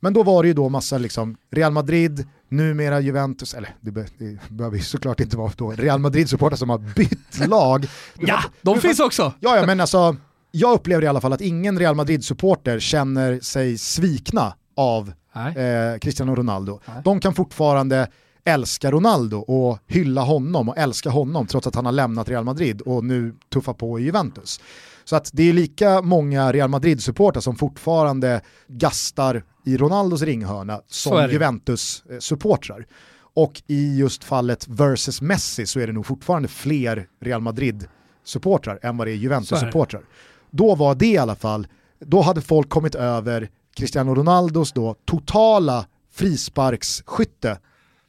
Men 0.00 0.12
då 0.12 0.22
var 0.22 0.42
det 0.42 0.46
ju 0.46 0.54
då 0.54 0.68
massa 0.68 0.98
liksom 0.98 1.36
Real 1.50 1.72
Madrid, 1.72 2.26
numera 2.48 3.00
Juventus, 3.00 3.54
eller 3.54 3.74
det, 3.80 3.90
be, 3.90 4.06
det 4.18 4.38
behöver 4.50 4.76
ju 4.76 4.82
såklart 4.82 5.20
inte 5.20 5.36
vara 5.36 5.52
då 5.56 5.70
Real 5.70 5.98
Madrid-supportrar 6.00 6.56
som 6.56 6.70
har 6.70 6.78
bytt 6.78 7.38
lag. 7.48 7.86
ja, 8.18 8.42
de 8.62 8.80
finns 8.80 9.00
också! 9.00 9.32
Ja, 9.40 9.56
ja, 9.56 9.66
men 9.66 9.80
alltså 9.80 10.16
jag 10.50 10.72
upplever 10.74 11.04
i 11.04 11.06
alla 11.06 11.20
fall 11.20 11.32
att 11.32 11.40
ingen 11.40 11.78
Real 11.78 11.94
Madrid-supporter 11.94 12.78
känner 12.80 13.40
sig 13.40 13.78
svikna 13.78 14.54
av 14.76 15.12
eh, 15.34 15.98
Cristiano 16.00 16.34
Ronaldo. 16.34 16.80
Nej. 16.86 16.96
De 17.04 17.20
kan 17.20 17.34
fortfarande 17.34 18.08
älska 18.44 18.90
Ronaldo 18.90 19.36
och 19.38 19.78
hylla 19.86 20.22
honom 20.22 20.68
och 20.68 20.78
älska 20.78 21.10
honom 21.10 21.46
trots 21.46 21.66
att 21.66 21.74
han 21.74 21.84
har 21.84 21.92
lämnat 21.92 22.28
Real 22.28 22.44
Madrid 22.44 22.80
och 22.80 23.04
nu 23.04 23.34
tuffar 23.52 23.72
på 23.72 23.98
i 24.00 24.02
Juventus. 24.02 24.60
Så 25.08 25.16
att 25.16 25.30
det 25.32 25.48
är 25.48 25.52
lika 25.52 26.02
många 26.02 26.52
Real 26.52 26.70
Madrid-supportrar 26.70 27.40
som 27.40 27.56
fortfarande 27.56 28.40
gastar 28.68 29.44
i 29.64 29.76
Ronaldos 29.76 30.22
ringhörna 30.22 30.80
som 30.86 31.30
Juventus-supportrar. 31.30 32.86
Och 33.34 33.62
i 33.66 33.98
just 33.98 34.24
fallet 34.24 34.68
versus 34.68 35.20
Messi 35.20 35.66
så 35.66 35.80
är 35.80 35.86
det 35.86 35.92
nog 35.92 36.06
fortfarande 36.06 36.48
fler 36.48 37.08
Real 37.20 37.40
Madrid-supportrar 37.40 38.78
än 38.82 38.96
vad 38.96 39.06
det 39.06 39.10
är 39.10 39.16
Juventus-supportrar. 39.16 40.02
Då 40.50 40.74
var 40.74 40.94
det 40.94 41.06
i 41.06 41.18
alla 41.18 41.34
fall, 41.34 41.66
då 42.00 42.20
hade 42.20 42.40
folk 42.40 42.68
kommit 42.68 42.94
över 42.94 43.50
Cristiano 43.76 44.14
Ronaldos 44.14 44.72
då 44.72 44.96
totala 45.04 45.86
frisparksskytte 46.12 47.58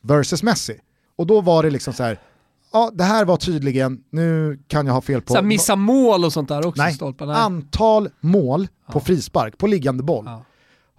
versus 0.01 0.43
Messi. 0.43 0.79
Och 1.15 1.27
då 1.27 1.41
var 1.41 1.63
det 1.63 1.69
liksom 1.69 1.93
så 1.93 2.03
här, 2.03 2.19
ja 2.77 2.91
det 2.93 3.03
här 3.03 3.25
var 3.25 3.37
tydligen, 3.37 3.99
nu 4.09 4.59
kan 4.67 4.87
jag 4.87 4.93
ha 4.93 5.01
fel 5.01 5.21
på... 5.21 5.33
Så 5.33 5.41
missa 5.41 5.75
mål 5.75 6.25
och 6.25 6.33
sånt 6.33 6.49
där 6.49 6.67
också? 6.67 6.81
Nej, 6.81 6.93
stolpen, 6.93 7.27
nej. 7.27 7.37
antal 7.37 8.09
mål 8.19 8.67
på 8.91 8.99
frispark, 8.99 9.57
på 9.57 9.67
liggande 9.67 10.03
boll. 10.03 10.25
Ja. 10.25 10.43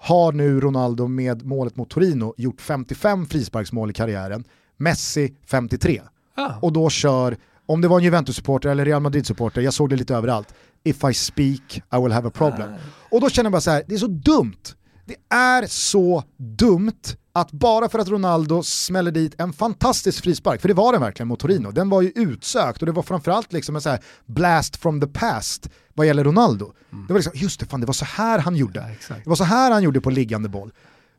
Har 0.01 0.33
nu 0.33 0.61
Ronaldo 0.61 1.07
med 1.07 1.47
målet 1.47 1.77
mot 1.77 1.91
Torino 1.91 2.35
gjort 2.37 2.61
55 2.61 3.27
frisparksmål 3.27 3.91
i 3.91 3.93
karriären, 3.93 4.45
Messi 4.77 5.35
53. 5.47 6.03
Ja. 6.37 6.59
Och 6.63 6.73
då 6.73 6.91
kör, 6.91 7.37
om 7.67 7.81
det 7.81 7.89
var 7.89 7.99
en 7.99 8.05
Juventus-supporter 8.05 8.69
eller 8.69 8.85
Real 8.85 9.03
Madrid-supporter, 9.03 9.61
jag 9.61 9.75
såg 9.75 9.91
det 9.91 9.97
lite 9.97 10.15
överallt, 10.15 10.55
if 10.85 11.05
I 11.11 11.15
speak 11.15 11.83
I 11.93 12.03
will 12.03 12.13
have 12.13 12.29
a 12.29 12.33
problem. 12.35 12.71
Och 13.11 13.21
då 13.21 13.31
känner 13.31 13.47
jag 13.47 13.53
bara 13.53 13.61
så 13.61 13.71
här, 13.71 13.83
det 13.87 13.95
är 13.95 13.99
så 13.99 14.07
dumt. 14.07 14.63
Det 15.07 15.37
är 15.37 15.67
så 15.67 16.23
dumt 16.37 17.03
att 17.41 17.53
bara 17.53 17.89
för 17.89 17.99
att 17.99 18.09
Ronaldo 18.09 18.63
smäller 18.63 19.11
dit 19.11 19.41
en 19.41 19.53
fantastisk 19.53 20.23
frispark, 20.23 20.61
för 20.61 20.69
det 20.69 20.75
var 20.75 20.93
den 20.93 21.01
verkligen 21.01 21.29
mot 21.29 21.41
Torino, 21.41 21.71
den 21.71 21.89
var 21.89 22.03
ju 22.03 22.13
utsökt 22.15 22.81
och 22.81 22.87
det 22.87 22.93
var 22.93 23.03
framförallt 23.03 23.53
liksom 23.53 23.77
en 23.77 23.83
så 23.83 23.91
här 23.91 24.01
blast 24.27 24.77
from 24.77 25.01
the 25.01 25.07
past 25.07 25.71
vad 25.95 26.07
gäller 26.07 26.25
Ronaldo. 26.25 26.73
Mm. 26.93 27.07
Det 27.07 27.13
var 27.13 27.19
liksom, 27.19 27.33
just 27.37 27.61
det, 27.61 27.67
fan, 27.67 27.81
det 27.81 27.87
var 27.87 27.95
så 27.95 28.05
här 28.05 28.39
han 28.39 28.57
gjorde. 28.57 28.97
Ja, 29.09 29.15
det 29.25 29.31
var 29.31 29.37
så 29.37 29.45
här 29.45 29.71
han 29.71 29.83
gjorde 29.83 30.01
på 30.01 30.11
liggande 30.11 30.49
boll. 30.49 30.73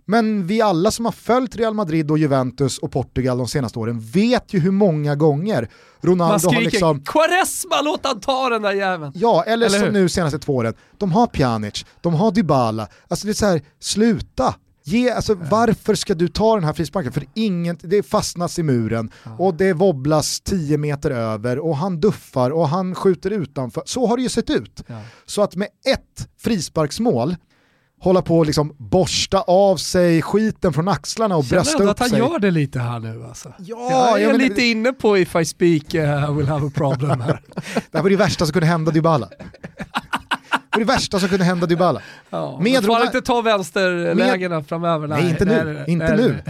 Men 0.10 0.48
vi 0.48 0.62
alla 0.62 0.92
som 0.92 1.06
har 1.06 1.12
följt 1.12 1.56
Real 1.56 1.74
Madrid 1.74 2.12
och 2.12 2.18
Juventus 2.18 2.78
och 2.78 2.92
Portugal 2.92 3.38
de 3.38 3.48
senaste 3.48 3.80
åren 3.80 4.00
vet 4.00 4.54
ju 4.54 4.60
hur 4.60 4.72
många 4.72 5.16
gånger 5.16 5.70
Ronaldo 6.02 6.32
Man 6.32 6.40
skriker, 6.40 6.56
har 6.56 6.62
liksom... 6.62 7.04
Quaresma, 7.04 7.82
låt 7.82 8.06
han 8.06 8.20
ta 8.20 8.50
den 8.50 8.62
där 8.62 8.72
jäveln! 8.72 9.12
Ja, 9.16 9.44
eller, 9.44 9.66
eller 9.66 9.78
som 9.78 9.86
hur? 9.86 9.92
nu 9.94 10.10
senaste 10.10 10.40
två 10.40 10.56
åren, 10.56 10.74
de 10.98 11.12
har 11.12 11.28
Pjanic, 11.28 11.86
de 12.02 12.14
har 12.14 12.32
Dybala, 12.32 12.88
alltså 13.08 13.26
det 13.26 13.32
är 13.32 13.34
så 13.34 13.46
här, 13.46 13.62
sluta! 13.80 14.56
Ge, 14.90 15.10
alltså, 15.12 15.34
varför 15.36 15.96
ska 15.96 16.14
du 16.14 16.28
ta 16.28 16.56
den 16.56 16.64
här 16.64 16.74
frisparken? 16.74 17.12
För 17.12 17.24
ingen, 17.34 17.78
det 17.82 18.04
fastnas 18.04 18.60
i 18.60 18.64
muren 18.64 19.12
och 19.38 19.54
det 19.54 19.74
wobblas 19.74 20.42
10 20.42 20.78
meter 20.78 21.12
över 21.12 21.60
och 21.60 21.78
han 21.78 22.00
duffar 22.00 22.50
och 22.52 22.70
han 22.70 22.96
skjuter 22.96 23.32
utanför. 23.32 23.84
Så 23.86 24.08
har 24.08 24.18
det 24.18 24.24
ju 24.24 24.30
sett 24.30 24.50
ut. 24.50 24.84
Så 25.26 25.42
att 25.42 25.56
med 25.56 25.68
ett 25.94 26.28
frisparksmål 26.42 27.36
hålla 28.02 28.22
på 28.22 28.38
och 28.38 28.46
liksom 28.46 28.76
borsta 28.78 29.42
av 29.42 29.78
sig 29.78 30.22
skiten 30.22 30.74
från 30.74 30.88
axlarna 30.88 31.38
och 31.38 31.46
Känner 31.46 31.62
brösta 31.62 31.84
upp 31.84 31.90
att 31.90 32.00
han 32.00 32.10
sig. 32.10 32.20
gör 32.20 32.40
det 32.40 32.52
lite 32.52 32.80
här 32.80 33.00
nu 33.00 33.24
alltså. 33.24 33.54
Ja, 33.60 33.90
jag 33.92 34.20
är 34.20 34.24
jag 34.24 34.32
men- 34.32 34.42
lite 34.48 34.62
inne 34.64 34.94
på 34.94 35.18
if 35.18 35.36
I 35.36 35.46
speak 35.46 35.94
uh, 35.96 36.30
I 36.32 36.34
will 36.38 36.48
have 36.48 36.68
a 36.68 36.72
problem 36.76 37.22
här. 37.22 37.42
Det 37.92 37.98
här 37.98 38.02
var 38.04 38.10
det 38.10 38.16
värsta 38.16 38.46
som 38.46 38.54
kunde 38.54 38.68
hända 38.68 38.92
Dybala. 38.92 39.30
Det 40.72 40.78
var 40.78 40.80
det 40.80 40.86
värsta 40.94 41.20
som 41.20 41.30
kunde 41.30 41.44
hända 41.46 41.66
Dybala. 41.68 42.02
Ja, 42.30 42.60
Med 42.62 42.74
men 42.74 42.82
får 42.84 42.94
han 42.94 43.02
Ronald- 43.02 43.16
inte 43.16 43.22
ta 43.28 43.42
vänsterlägena 43.42 44.64
framöver? 44.64 45.08
Nej, 45.08 45.30
inte 45.30 45.46
nu. 45.46 45.74
nej, 45.74 45.84
inte 45.88 46.16
nej, 46.16 46.18
nu. 46.18 46.44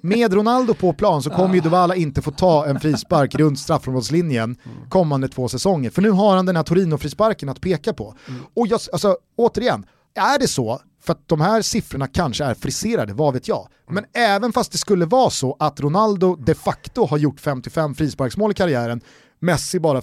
Med 0.00 0.32
Ronaldo 0.34 0.74
på 0.74 0.92
plan 0.92 1.22
så 1.22 1.30
kommer 1.30 1.54
ju 1.54 1.60
Dybala 1.60 1.94
inte 1.94 2.22
få 2.22 2.30
ta 2.30 2.66
en 2.66 2.80
frispark 2.80 3.34
runt 3.34 3.58
straffområdeslinjen 3.58 4.56
kommande 4.88 5.28
två 5.28 5.48
säsonger. 5.48 5.90
För 5.90 6.02
nu 6.02 6.10
har 6.10 6.36
han 6.36 6.46
den 6.46 6.56
här 6.56 6.62
Torino-frisparken 6.62 7.48
att 7.48 7.60
peka 7.60 7.92
på. 7.92 8.14
Och 8.54 8.66
jag, 8.66 8.80
alltså, 8.92 9.16
återigen, 9.36 9.86
är 10.14 10.38
det 10.38 10.48
så, 10.48 10.80
för 11.04 11.12
att 11.12 11.28
de 11.28 11.40
här 11.40 11.62
siffrorna 11.62 12.06
kanske 12.06 12.44
är 12.44 12.54
friserade, 12.54 13.12
vad 13.12 13.34
vet 13.34 13.48
jag. 13.48 13.68
Men 13.90 14.04
även 14.14 14.52
fast 14.52 14.72
det 14.72 14.78
skulle 14.78 15.04
vara 15.06 15.30
så 15.30 15.56
att 15.58 15.80
Ronaldo 15.80 16.36
de 16.36 16.54
facto 16.54 17.06
har 17.06 17.18
gjort 17.18 17.40
55 17.40 17.94
frisparksmål 17.94 18.50
i 18.50 18.54
karriären, 18.54 19.00
Messi 19.40 19.80
bara 19.80 20.02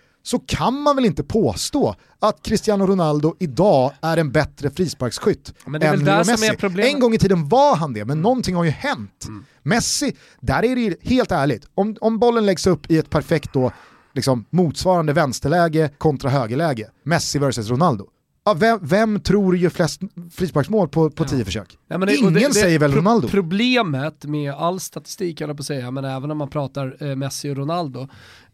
så 0.23 0.39
kan 0.39 0.81
man 0.81 0.95
väl 0.95 1.05
inte 1.05 1.23
påstå 1.23 1.95
att 2.19 2.43
Cristiano 2.43 2.85
Ronaldo 2.87 3.35
idag 3.39 3.91
är 4.01 4.17
en 4.17 4.31
bättre 4.31 4.69
frisparksskytt 4.69 5.53
Men 5.65 5.81
det 5.81 5.87
är 5.87 5.93
än 5.93 6.03
Leo 6.03 6.17
Messi. 6.17 6.91
En 6.93 6.99
gång 6.99 7.13
i 7.13 7.17
tiden 7.17 7.49
var 7.49 7.75
han 7.75 7.93
det, 7.93 8.05
men 8.05 8.21
någonting 8.21 8.55
har 8.55 8.63
ju 8.63 8.69
hänt. 8.69 9.25
Mm. 9.27 9.45
Messi, 9.63 10.15
där 10.39 10.65
är 10.65 10.75
det 10.75 10.81
ju 10.81 10.95
helt 11.01 11.31
ärligt, 11.31 11.65
om, 11.75 11.95
om 12.01 12.19
bollen 12.19 12.45
läggs 12.45 12.67
upp 12.67 12.91
i 12.91 12.97
ett 12.97 13.09
perfekt 13.09 13.53
då, 13.53 13.71
liksom, 14.13 14.45
motsvarande 14.49 15.13
vänsterläge 15.13 15.89
kontra 15.97 16.29
högerläge, 16.29 16.89
Messi 17.03 17.39
versus 17.39 17.69
Ronaldo. 17.69 18.05
Ja, 18.43 18.53
vem, 18.53 18.79
vem 18.81 19.19
tror 19.19 19.57
gör 19.57 19.69
flest 19.69 20.01
frisparksmål 20.33 20.89
på, 20.89 21.09
på 21.09 21.25
tio 21.25 21.45
försök? 21.45 21.77
Ja, 21.87 21.97
det- 21.97 22.15
Ingen 22.15 22.33
det- 22.33 22.39
det- 22.47 22.53
säger 22.53 22.79
väl 22.79 22.93
Ronaldo? 22.93 23.27
Problemet 23.27 24.25
med 24.25 24.53
all 24.53 24.79
statistik, 24.79 25.41
jag 25.41 25.57
på 25.57 25.61
att 25.61 25.65
säga, 25.65 25.91
men 25.91 26.05
även 26.05 26.31
om 26.31 26.37
man 26.37 26.49
pratar 26.49 26.97
eh, 27.09 27.15
Messi 27.15 27.49
och 27.51 27.55
Ronaldo, 27.57 28.07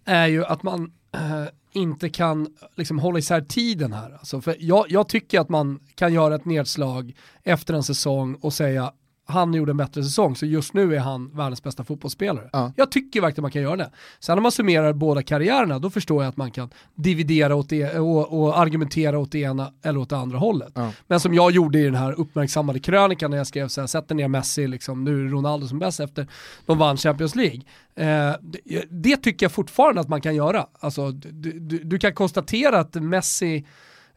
är 0.08 0.28
ju 0.28 0.46
att 0.46 0.64
man 0.64 0.92
äh, 1.14 1.46
inte 1.72 2.10
kan 2.10 2.48
liksom, 2.76 3.00
hålla 3.00 3.20
isär 3.20 3.42
tiden 3.42 3.94
här. 3.94 4.12
Alltså, 4.12 4.42
för 4.42 4.56
jag, 4.60 4.86
jag 4.90 5.10
tycker 5.10 5.40
att 5.40 5.50
man 5.50 5.80
kan 5.96 6.14
göra 6.14 6.36
ett 6.36 6.46
nedslag 6.46 7.14
efter 7.44 7.74
en 7.74 7.84
säsong 7.84 8.36
och 8.36 8.54
säga 8.54 8.92
han 9.28 9.54
gjorde 9.54 9.72
en 9.72 9.78
bättre 9.78 10.04
säsong, 10.04 10.36
så 10.36 10.46
just 10.46 10.74
nu 10.74 10.96
är 10.96 11.00
han 11.00 11.30
världens 11.36 11.64
bästa 11.64 11.84
fotbollsspelare. 11.84 12.50
Ja. 12.54 12.74
Jag 12.76 12.92
tycker 12.92 13.22
verkligen 13.22 13.42
man 13.42 13.52
kan 13.52 13.62
göra 13.62 13.76
det. 13.76 13.92
Sen 14.20 14.36
när 14.36 14.42
man 14.42 14.52
summerar 14.52 14.94
båda 14.94 15.24
karriärerna, 15.24 15.80
då 15.80 15.90
förstår 15.90 16.24
jag 16.24 16.30
att 16.30 16.38
man 16.38 16.52
kan 16.52 16.70
dividera 16.96 17.56
åt 17.56 17.70
det, 17.70 18.00
och, 18.00 18.42
och 18.42 18.60
argumentera 18.60 19.20
åt 19.20 19.32
det 19.32 19.40
ena 19.40 19.74
eller 19.84 20.00
åt 20.00 20.10
det 20.10 20.18
andra 20.18 20.38
hållet. 20.38 20.72
Ja. 20.76 20.92
Men 21.08 21.20
som 21.20 21.34
jag 21.34 21.52
gjorde 21.52 21.80
i 21.80 21.84
den 21.84 21.96
här 21.96 22.20
uppmärksammade 22.20 22.80
krönikan 22.80 23.32
när 23.32 23.38
jag 23.38 23.48
skrev 23.48 23.68
så 23.68 23.82
här, 23.82 23.88
sätter 23.88 24.16
ner 24.16 24.28
Messi, 24.28 24.68
liksom, 24.68 25.04
nu 25.04 25.26
är 25.26 25.30
Ronaldo 25.30 25.68
som 25.68 25.80
bäst 25.80 26.00
efter 26.00 26.28
de 26.66 26.78
vann 26.78 26.98
Champions 26.98 27.36
League. 27.36 27.62
Eh, 27.96 28.36
det, 28.42 28.84
det 28.90 29.18
tycker 29.18 29.46
jag 29.46 29.52
fortfarande 29.52 30.02
att 30.02 30.10
man 30.10 30.22
kan 30.22 30.36
göra. 30.36 30.68
Alltså, 30.80 31.12
du, 31.12 31.60
du, 31.60 31.84
du 31.84 32.00
kan 32.00 32.14
konstatera 32.14 32.80
att 32.80 32.96
Messi 32.96 33.66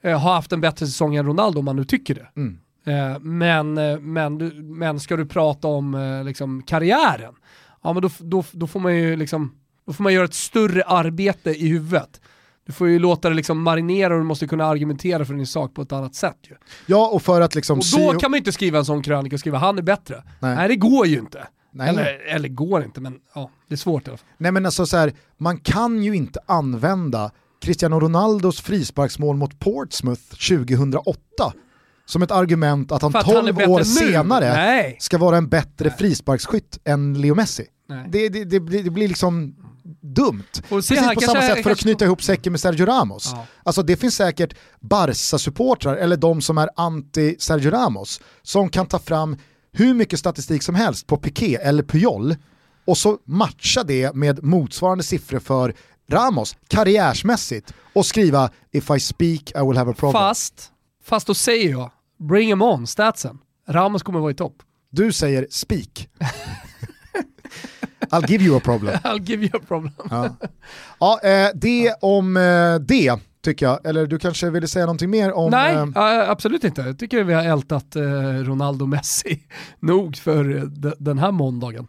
eh, 0.00 0.18
har 0.18 0.34
haft 0.34 0.52
en 0.52 0.60
bättre 0.60 0.86
säsong 0.86 1.14
än 1.14 1.26
Ronaldo 1.26 1.58
om 1.58 1.64
man 1.64 1.76
nu 1.76 1.84
tycker 1.84 2.14
det. 2.14 2.28
Mm. 2.36 2.58
Eh, 2.84 3.18
men, 3.20 3.78
eh, 3.78 3.98
men, 3.98 4.36
men 4.78 5.00
ska 5.00 5.16
du 5.16 5.26
prata 5.26 5.68
om 5.68 5.94
eh, 5.94 6.24
liksom, 6.24 6.62
karriären, 6.62 7.34
ja 7.82 7.92
men 7.92 8.02
då, 8.02 8.10
då, 8.18 8.44
då 8.52 8.66
får 8.66 8.80
man 8.80 8.96
ju 8.96 9.16
liksom, 9.16 9.54
då 9.86 9.92
får 9.92 10.02
man 10.02 10.14
göra 10.14 10.24
ett 10.24 10.34
större 10.34 10.82
arbete 10.82 11.50
i 11.50 11.68
huvudet. 11.68 12.20
Du 12.66 12.72
får 12.72 12.88
ju 12.88 12.98
låta 12.98 13.28
det 13.28 13.34
liksom 13.34 13.62
marinera 13.62 14.14
och 14.14 14.20
du 14.20 14.24
måste 14.24 14.46
kunna 14.46 14.66
argumentera 14.66 15.24
för 15.24 15.34
din 15.34 15.46
sak 15.46 15.74
på 15.74 15.82
ett 15.82 15.92
annat 15.92 16.14
sätt 16.14 16.36
ju. 16.42 16.54
Ja, 16.86 17.08
och 17.08 17.22
för 17.22 17.40
att 17.40 17.54
liksom 17.54 17.78
Och 17.78 17.84
då 17.96 18.18
kan 18.18 18.30
man 18.30 18.36
ju 18.36 18.38
inte 18.38 18.52
skriva 18.52 18.78
en 18.78 18.84
sån 18.84 19.02
krönika 19.02 19.36
och 19.36 19.40
skriva 19.40 19.58
han 19.58 19.78
är 19.78 19.82
bättre. 19.82 20.22
Nej. 20.40 20.56
Nej, 20.56 20.68
det 20.68 20.76
går 20.76 21.06
ju 21.06 21.18
inte. 21.18 21.48
Nej. 21.72 21.88
Eller, 21.88 22.34
eller 22.34 22.48
går 22.48 22.84
inte, 22.84 23.00
men 23.00 23.18
ja, 23.34 23.50
det 23.68 23.74
är 23.74 23.76
svårt 23.76 24.06
i 24.06 24.10
alla 24.10 24.16
fall. 24.16 24.28
Nej 24.38 24.52
men 24.52 24.66
alltså 24.66 24.86
så 24.86 24.96
här, 24.96 25.12
man 25.36 25.58
kan 25.58 26.02
ju 26.02 26.16
inte 26.16 26.40
använda 26.46 27.30
Cristiano 27.60 28.00
Ronaldos 28.00 28.60
frisparksmål 28.60 29.36
mot 29.36 29.58
Portsmouth 29.58 30.22
2008 30.22 31.14
som 32.10 32.22
ett 32.22 32.30
argument 32.30 32.92
att 32.92 33.02
han 33.02 33.16
att 33.16 33.26
han 33.26 33.36
är 33.36 33.40
12 33.42 33.54
bättre 33.54 33.70
år 33.70 33.78
nu. 33.78 33.84
senare 33.84 34.54
Nej. 34.54 34.96
ska 35.00 35.18
vara 35.18 35.36
en 35.36 35.48
bättre 35.48 35.90
frisparksskytt 35.90 36.78
än 36.84 37.20
Leo 37.20 37.34
Messi. 37.34 37.66
Nej. 37.88 38.06
Det, 38.08 38.28
det, 38.28 38.44
det, 38.44 38.60
blir, 38.60 38.84
det 38.84 38.90
blir 38.90 39.08
liksom 39.08 39.54
dumt. 40.00 40.42
Precis 40.68 40.98
han 40.98 41.14
på 41.14 41.20
samma 41.20 41.42
sätt 41.42 41.62
för 41.62 41.70
att 41.70 41.78
knyta 41.78 42.04
ihop 42.04 42.22
säcken 42.22 42.52
med 42.52 42.60
Sergio 42.60 42.86
Ramos. 42.86 43.30
Ja. 43.32 43.46
Alltså 43.62 43.82
det 43.82 43.96
finns 43.96 44.14
säkert 44.14 44.54
Barca-supportrar 44.80 45.96
eller 45.96 46.16
de 46.16 46.40
som 46.40 46.58
är 46.58 46.68
anti-Sergio 46.76 47.70
Ramos 47.70 48.20
som 48.42 48.68
kan 48.68 48.86
ta 48.86 48.98
fram 48.98 49.36
hur 49.72 49.94
mycket 49.94 50.18
statistik 50.18 50.62
som 50.62 50.74
helst 50.74 51.06
på 51.06 51.16
Piqué 51.16 51.56
eller 51.56 51.82
Puyol 51.82 52.36
och 52.84 52.98
så 52.98 53.18
matcha 53.24 53.82
det 53.82 54.14
med 54.14 54.44
motsvarande 54.44 55.04
siffror 55.04 55.38
för 55.38 55.74
Ramos 56.10 56.56
karriärsmässigt 56.68 57.72
och 57.92 58.06
skriva 58.06 58.50
“If 58.72 58.90
I 58.90 59.00
speak 59.00 59.50
I 59.50 59.66
will 59.68 59.76
have 59.76 59.90
a 59.90 59.94
problem”. 59.98 60.12
Fast, 60.12 60.70
fast 61.04 61.26
då 61.26 61.34
säger 61.34 61.70
jag, 61.70 61.90
bring 62.28 62.50
em 62.50 62.62
on, 62.62 62.86
statsen. 62.86 63.38
Ramos 63.68 64.02
kommer 64.02 64.18
vara 64.20 64.30
i 64.30 64.34
topp. 64.34 64.62
Du 64.90 65.12
säger 65.12 65.46
“speak”. 65.50 66.08
I'll 68.10 68.30
give 68.30 68.44
you 68.44 68.56
a 68.56 68.60
problem. 68.64 68.94
I'll 69.04 69.22
give 69.28 69.42
you 69.46 69.50
a 69.56 69.60
problem. 69.68 69.92
Ja, 70.10 70.36
ja 71.00 71.20
eh, 71.22 71.48
det 71.54 71.94
om 72.00 72.36
eh, 72.36 72.74
det 72.74 73.20
tycker 73.44 73.66
jag. 73.66 73.86
Eller 73.86 74.06
du 74.06 74.18
kanske 74.18 74.50
ville 74.50 74.68
säga 74.68 74.86
någonting 74.86 75.10
mer 75.10 75.32
om... 75.32 75.50
Nej, 75.50 75.74
eh, 75.74 76.30
absolut 76.30 76.64
inte. 76.64 76.80
Jag 76.82 76.98
tycker 76.98 77.24
vi 77.24 77.32
har 77.34 77.42
ältat 77.44 77.96
eh, 77.96 78.02
Ronaldo 78.44 78.86
Messi 78.86 79.40
nog 79.80 80.16
för 80.16 80.56
eh, 80.56 80.62
de- 80.62 80.94
den 80.98 81.18
här 81.18 81.32
måndagen. 81.32 81.86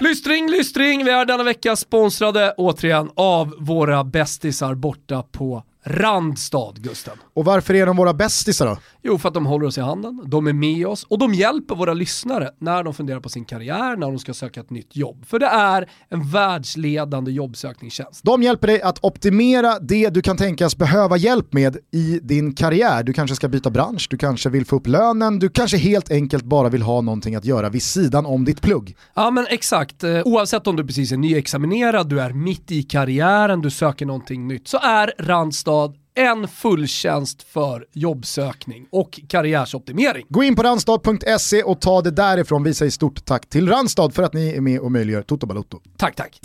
Lystring, 0.00 0.50
lystring, 0.50 1.04
vi 1.04 1.10
är 1.10 1.24
denna 1.24 1.42
vecka 1.44 1.76
sponsrade 1.76 2.54
återigen 2.56 3.10
av 3.16 3.54
våra 3.58 4.04
bästisar 4.04 4.74
borta 4.74 5.22
på 5.32 5.62
Randstad, 5.84 6.72
Gusten. 6.76 7.16
Och 7.34 7.44
varför 7.44 7.74
är 7.74 7.86
de 7.86 7.96
våra 7.96 8.14
bästisar 8.14 8.66
då? 8.66 8.76
Jo, 9.02 9.18
för 9.18 9.28
att 9.28 9.34
de 9.34 9.46
håller 9.46 9.66
oss 9.66 9.78
i 9.78 9.80
handen, 9.80 10.22
de 10.26 10.46
är 10.46 10.52
med 10.52 10.86
oss 10.86 11.04
och 11.04 11.18
de 11.18 11.34
hjälper 11.34 11.74
våra 11.74 11.94
lyssnare 11.94 12.50
när 12.58 12.82
de 12.84 12.94
funderar 12.94 13.20
på 13.20 13.28
sin 13.28 13.44
karriär, 13.44 13.96
när 13.96 14.06
de 14.06 14.18
ska 14.18 14.34
söka 14.34 14.60
ett 14.60 14.70
nytt 14.70 14.96
jobb. 14.96 15.26
För 15.26 15.38
det 15.38 15.46
är 15.46 15.90
en 16.08 16.30
världsledande 16.30 17.30
jobbsökningstjänst. 17.30 18.24
De 18.24 18.42
hjälper 18.42 18.66
dig 18.66 18.82
att 18.82 19.04
optimera 19.04 19.78
det 19.78 20.08
du 20.08 20.22
kan 20.22 20.36
tänkas 20.36 20.76
behöva 20.76 21.16
hjälp 21.16 21.52
med 21.52 21.76
i 21.90 22.20
din 22.22 22.54
karriär. 22.54 23.02
Du 23.02 23.12
kanske 23.12 23.36
ska 23.36 23.48
byta 23.48 23.70
bransch, 23.70 24.06
du 24.10 24.18
kanske 24.18 24.50
vill 24.50 24.66
få 24.66 24.76
upp 24.76 24.86
lönen, 24.86 25.38
du 25.38 25.48
kanske 25.48 25.76
helt 25.76 26.10
enkelt 26.10 26.44
bara 26.44 26.68
vill 26.68 26.82
ha 26.82 27.00
någonting 27.00 27.34
att 27.34 27.44
göra 27.44 27.68
vid 27.68 27.82
sidan 27.82 28.26
om 28.26 28.44
ditt 28.44 28.62
plugg. 28.62 28.96
Ja 29.14 29.30
men 29.30 29.46
exakt, 29.50 30.04
Eh, 30.08 30.22
oavsett 30.24 30.66
om 30.66 30.76
du 30.76 30.86
precis 30.86 31.12
är 31.12 31.16
nyexaminerad, 31.16 32.08
du 32.08 32.20
är 32.20 32.32
mitt 32.32 32.70
i 32.70 32.82
karriären, 32.82 33.60
du 33.60 33.70
söker 33.70 34.06
någonting 34.06 34.48
nytt, 34.48 34.68
så 34.68 34.78
är 34.78 35.12
Randstad 35.18 35.77
en 36.18 36.48
fulltjänst 36.48 37.42
för 37.42 37.86
jobbsökning 37.92 38.86
och 38.92 39.20
karriärsoptimering. 39.28 40.26
Gå 40.28 40.42
in 40.42 40.56
på 40.56 40.62
randstad.se 40.62 41.62
och 41.62 41.80
ta 41.80 42.02
det 42.02 42.10
därifrån. 42.10 42.62
Vi 42.62 42.74
säger 42.74 42.90
stort 42.90 43.24
tack 43.24 43.48
till 43.48 43.68
Randstad 43.68 44.10
för 44.10 44.22
att 44.22 44.32
ni 44.32 44.48
är 44.56 44.60
med 44.60 44.80
och 44.80 44.92
möjliggör 44.92 45.22
Toto 45.22 45.46
Balotto. 45.46 45.80
Tack, 45.96 46.16
tack. 46.16 46.40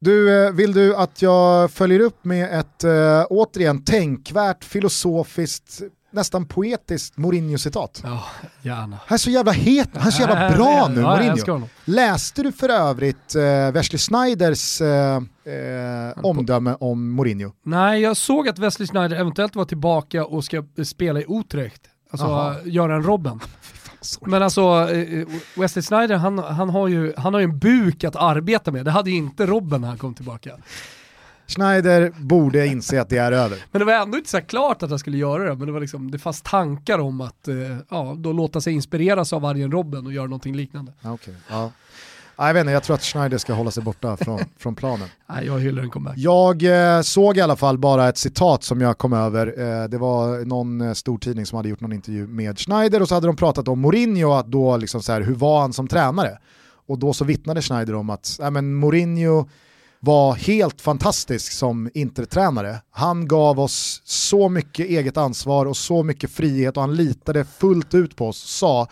Du, 0.00 0.46
eh, 0.46 0.52
vill 0.52 0.72
du 0.72 0.96
att 0.96 1.22
jag 1.22 1.70
följer 1.70 2.00
upp 2.00 2.24
med 2.24 2.60
ett 2.60 2.84
äh, 2.84 2.90
återigen 3.30 3.84
tänkvärt, 3.84 4.64
filosofiskt, 4.64 5.80
nästan 6.12 6.46
poetiskt 6.46 7.16
Mourinho-citat? 7.16 8.00
Ja, 8.04 8.24
gärna. 8.62 8.98
Han 9.06 9.14
är 9.14 9.18
så 9.18 9.30
jävla 9.30 9.52
het, 9.52 9.88
han 9.94 10.06
är 10.06 10.10
så 10.10 10.22
jävla 10.22 10.50
bra 10.56 10.88
nu, 10.88 11.02
Mourinho. 11.02 11.68
Läste 11.84 12.42
du 12.42 12.52
för 12.52 12.68
övrigt 12.68 13.34
äh, 13.34 13.72
Wesley 13.72 13.98
Snyders 13.98 14.80
äh, 14.80 15.20
äh, 15.44 16.24
omdöme 16.24 16.76
om 16.80 17.10
Mourinho? 17.10 17.52
Nej, 17.62 18.00
jag 18.00 18.16
såg 18.16 18.48
att 18.48 18.58
Wesley 18.58 18.86
Sneijder 18.86 19.16
eventuellt 19.16 19.56
var 19.56 19.64
tillbaka 19.64 20.24
och 20.24 20.44
ska 20.44 20.64
spela 20.84 21.20
i 21.20 21.24
Utrecht. 21.28 21.82
Alltså 22.10 22.26
Aha. 22.26 22.54
göra 22.64 22.96
en 22.96 23.02
Robben. 23.02 23.40
sorry. 24.00 24.30
Men 24.30 24.42
alltså, 24.42 24.90
eh, 24.90 25.26
Wesley 25.56 25.82
Sneijder 25.82 26.16
han, 26.16 26.38
han, 26.38 26.70
har 26.70 26.88
ju, 26.88 27.12
han 27.16 27.34
har 27.34 27.40
ju 27.40 27.44
en 27.44 27.58
buk 27.58 28.04
att 28.04 28.16
arbeta 28.16 28.70
med. 28.70 28.84
Det 28.84 28.90
hade 28.90 29.10
ju 29.10 29.16
inte 29.16 29.46
Robben 29.46 29.80
när 29.80 29.88
han 29.88 29.98
kom 29.98 30.14
tillbaka. 30.14 30.56
Schneider 31.46 32.12
borde 32.16 32.66
inse 32.66 33.00
att 33.00 33.08
det 33.08 33.18
är 33.18 33.32
över. 33.32 33.58
Men 33.70 33.78
det 33.78 33.84
var 33.84 33.92
ändå 33.92 34.18
inte 34.18 34.30
så 34.30 34.40
klart 34.40 34.82
att 34.82 34.90
han 34.90 34.98
skulle 34.98 35.18
göra 35.18 35.44
det, 35.44 35.54
men 35.54 35.66
det, 35.66 35.72
var 35.72 35.80
liksom, 35.80 36.10
det 36.10 36.18
fanns 36.18 36.42
tankar 36.42 36.98
om 36.98 37.20
att 37.20 37.48
eh, 37.48 37.54
ja, 37.88 38.14
då 38.18 38.32
låta 38.32 38.60
sig 38.60 38.72
inspireras 38.72 39.32
av 39.32 39.44
Arjen 39.44 39.72
Robben 39.72 40.06
och 40.06 40.12
göra 40.12 40.26
någonting 40.26 40.56
liknande. 40.56 40.92
Okej. 41.02 41.34
Ja. 41.48 41.70
Ja, 42.36 42.46
jag 42.46 42.54
vet 42.54 42.60
inte, 42.60 42.72
jag 42.72 42.82
tror 42.82 42.94
att 42.94 43.02
Schneider 43.02 43.38
ska 43.38 43.52
hålla 43.52 43.70
sig 43.70 43.82
borta 43.82 44.16
från, 44.16 44.40
från 44.58 44.74
planen. 44.74 45.08
Nej, 45.28 45.46
jag 45.46 45.58
hyllar 45.58 45.82
en 45.82 45.90
comeback. 45.90 46.14
Jag 46.16 46.62
eh, 46.96 47.02
såg 47.02 47.36
i 47.36 47.40
alla 47.40 47.56
fall 47.56 47.78
bara 47.78 48.08
ett 48.08 48.18
citat 48.18 48.64
som 48.64 48.80
jag 48.80 48.98
kom 48.98 49.12
över. 49.12 49.46
Eh, 49.46 49.88
det 49.88 49.98
var 49.98 50.44
någon 50.44 50.80
eh, 50.80 50.92
stor 50.92 51.18
tidning 51.18 51.46
som 51.46 51.56
hade 51.56 51.68
gjort 51.68 51.80
någon 51.80 51.92
intervju 51.92 52.26
med 52.26 52.58
Schneider 52.58 53.02
och 53.02 53.08
så 53.08 53.14
hade 53.14 53.26
de 53.26 53.36
pratat 53.36 53.68
om 53.68 53.80
Mourinho, 53.80 54.32
att 54.32 54.46
då 54.46 54.76
liksom 54.76 55.02
så 55.02 55.12
här, 55.12 55.20
hur 55.20 55.34
var 55.34 55.60
han 55.60 55.72
som 55.72 55.88
tränare? 55.88 56.38
Och 56.86 56.98
då 56.98 57.12
så 57.12 57.24
vittnade 57.24 57.62
Schneider 57.62 57.94
om 57.94 58.10
att 58.10 58.40
äh, 58.42 58.50
men 58.50 58.74
Mourinho 58.74 59.48
var 60.04 60.34
helt 60.34 60.80
fantastisk 60.80 61.52
som 61.52 61.90
intertränare. 61.94 62.78
Han 62.90 63.28
gav 63.28 63.60
oss 63.60 64.02
så 64.04 64.48
mycket 64.48 64.86
eget 64.86 65.16
ansvar 65.16 65.66
och 65.66 65.76
så 65.76 66.02
mycket 66.02 66.30
frihet 66.30 66.76
och 66.76 66.82
han 66.82 66.94
litade 66.94 67.44
fullt 67.44 67.94
ut 67.94 68.16
på 68.16 68.28
oss. 68.28 68.38
Sa, 68.38 68.88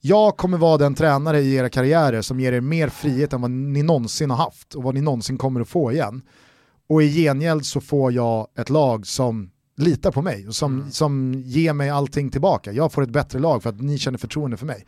jag 0.00 0.36
kommer 0.36 0.58
vara 0.58 0.78
den 0.78 0.94
tränare 0.94 1.40
i 1.40 1.54
era 1.54 1.68
karriärer 1.68 2.22
som 2.22 2.40
ger 2.40 2.52
er 2.52 2.60
mer 2.60 2.88
frihet 2.88 3.32
än 3.32 3.40
vad 3.40 3.50
ni 3.50 3.82
någonsin 3.82 4.30
har 4.30 4.36
haft 4.36 4.74
och 4.74 4.82
vad 4.82 4.94
ni 4.94 5.00
någonsin 5.00 5.38
kommer 5.38 5.60
att 5.60 5.68
få 5.68 5.92
igen. 5.92 6.22
Och 6.88 7.02
i 7.02 7.08
gengäld 7.24 7.66
så 7.66 7.80
får 7.80 8.12
jag 8.12 8.46
ett 8.58 8.70
lag 8.70 9.06
som 9.06 9.50
litar 9.76 10.10
på 10.10 10.22
mig 10.22 10.48
och 10.48 10.54
som, 10.54 10.90
som 10.90 11.34
ger 11.34 11.72
mig 11.72 11.90
allting 11.90 12.30
tillbaka. 12.30 12.72
Jag 12.72 12.92
får 12.92 13.02
ett 13.02 13.10
bättre 13.10 13.38
lag 13.38 13.62
för 13.62 13.70
att 13.70 13.80
ni 13.80 13.98
känner 13.98 14.18
förtroende 14.18 14.56
för 14.56 14.66
mig. 14.66 14.86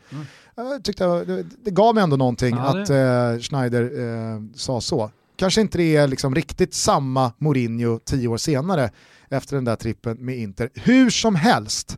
Jag 0.55 0.83
tyckte 0.83 1.05
det, 1.05 1.43
det 1.43 1.71
gav 1.71 1.95
mig 1.95 2.03
ändå 2.03 2.15
någonting 2.17 2.55
Ja, 2.55 2.81
att 2.81 2.89
eh, 2.89 3.41
Schneider 3.41 3.83
eh, 3.83 4.41
sa 4.55 4.81
så. 4.81 5.11
Kanske 5.35 5.61
inte 5.61 5.77
det 5.77 5.95
är 5.95 6.07
liksom 6.07 6.35
riktigt 6.35 6.73
samma 6.73 7.31
Mourinho 7.37 7.99
tio 7.99 8.27
år 8.27 8.37
senare 8.37 8.89
efter 9.29 9.55
den 9.55 9.65
där 9.65 9.75
trippen 9.75 10.17
med 10.25 10.37
Inter. 10.37 10.69
Hur 10.73 11.09
som 11.09 11.35
helst 11.35 11.97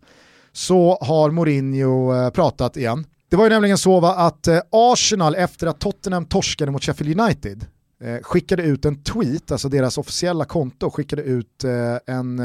så 0.56 0.98
har 1.02 1.32
Mourinho 1.32 2.14
eh, 2.16 2.30
pratat 2.30 2.78
igen. 2.78 3.06
Det 3.30 3.36
var 3.36 3.44
ju 3.44 3.50
nämligen 3.50 3.78
så 3.78 4.00
va, 4.00 4.16
att 4.16 4.48
eh, 4.48 4.60
Arsenal 4.72 5.36
efter 5.36 5.68
att 5.68 5.80
Tottenham 5.80 6.26
torskade 6.26 6.72
mot 6.72 6.84
Sheffield 6.84 7.22
United 7.22 7.66
eh, 8.04 8.18
skickade 8.22 8.64
ut 8.64 8.86
en 8.86 9.04
tweet, 9.04 9.52
alltså 9.52 9.70
deras 9.70 9.98
officiella 9.98 10.46
konto 10.46 10.90
skickade 10.90 11.22
ut 11.22 11.64
en 12.08 12.42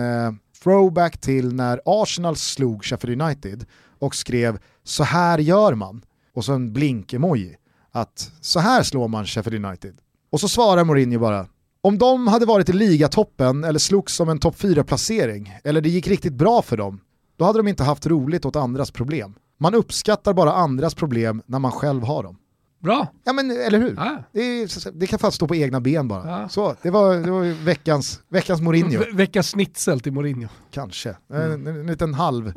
throwback 0.62 1.18
till 1.18 1.54
när 1.54 1.80
Arsenal 1.84 2.36
slog 2.36 2.84
Sheffield 2.84 3.22
United 3.22 3.64
och 3.98 4.14
skrev 4.14 4.58
så 4.84 5.04
här 5.04 5.38
gör 5.38 5.74
man 5.74 6.04
och 6.34 6.44
så 6.44 6.52
en 6.52 6.72
blink-emoji 6.72 7.56
att 7.92 8.32
så 8.40 8.60
här 8.60 8.82
slår 8.82 9.08
man 9.08 9.26
Sheffield 9.26 9.66
United. 9.66 9.94
Och 10.30 10.40
så 10.40 10.48
svarar 10.48 10.84
Mourinho 10.84 11.18
bara 11.18 11.46
om 11.80 11.98
de 11.98 12.26
hade 12.26 12.46
varit 12.46 12.68
i 12.68 12.72
ligatoppen 12.72 13.64
eller 13.64 13.78
slogs 13.78 14.20
om 14.20 14.28
en 14.28 14.38
topp 14.38 14.56
4-placering 14.58 15.58
eller 15.64 15.80
det 15.80 15.88
gick 15.88 16.08
riktigt 16.08 16.34
bra 16.34 16.62
för 16.62 16.76
dem, 16.76 17.00
då 17.40 17.46
hade 17.46 17.58
de 17.58 17.68
inte 17.68 17.84
haft 17.84 18.06
roligt 18.06 18.44
åt 18.44 18.56
andras 18.56 18.90
problem. 18.90 19.34
Man 19.58 19.74
uppskattar 19.74 20.32
bara 20.34 20.52
andras 20.52 20.94
problem 20.94 21.42
när 21.46 21.58
man 21.58 21.72
själv 21.72 22.02
har 22.04 22.22
dem. 22.22 22.36
Bra. 22.78 23.06
Ja 23.24 23.32
men 23.32 23.50
eller 23.50 23.78
hur? 23.78 23.94
Ja. 23.96 24.16
Det, 24.32 24.40
är, 24.40 24.90
det 24.92 25.06
kan 25.06 25.18
fan 25.18 25.32
stå 25.32 25.46
på 25.48 25.54
egna 25.54 25.80
ben 25.80 26.08
bara. 26.08 26.28
Ja. 26.40 26.48
Så, 26.48 26.76
det 26.82 26.90
var, 26.90 27.14
det 27.14 27.30
var 27.30 27.64
veckans, 27.64 28.20
veckans 28.28 28.60
Mourinho, 28.60 28.98
Ve- 29.00 29.10
Veckans 29.12 29.50
schnitzel 29.52 30.00
till 30.00 30.12
Mourinho. 30.12 30.48
kanske. 30.70 31.16
En, 31.32 31.40
en, 31.42 31.66
en 31.66 31.86
liten 31.86 32.14
halv, 32.14 32.52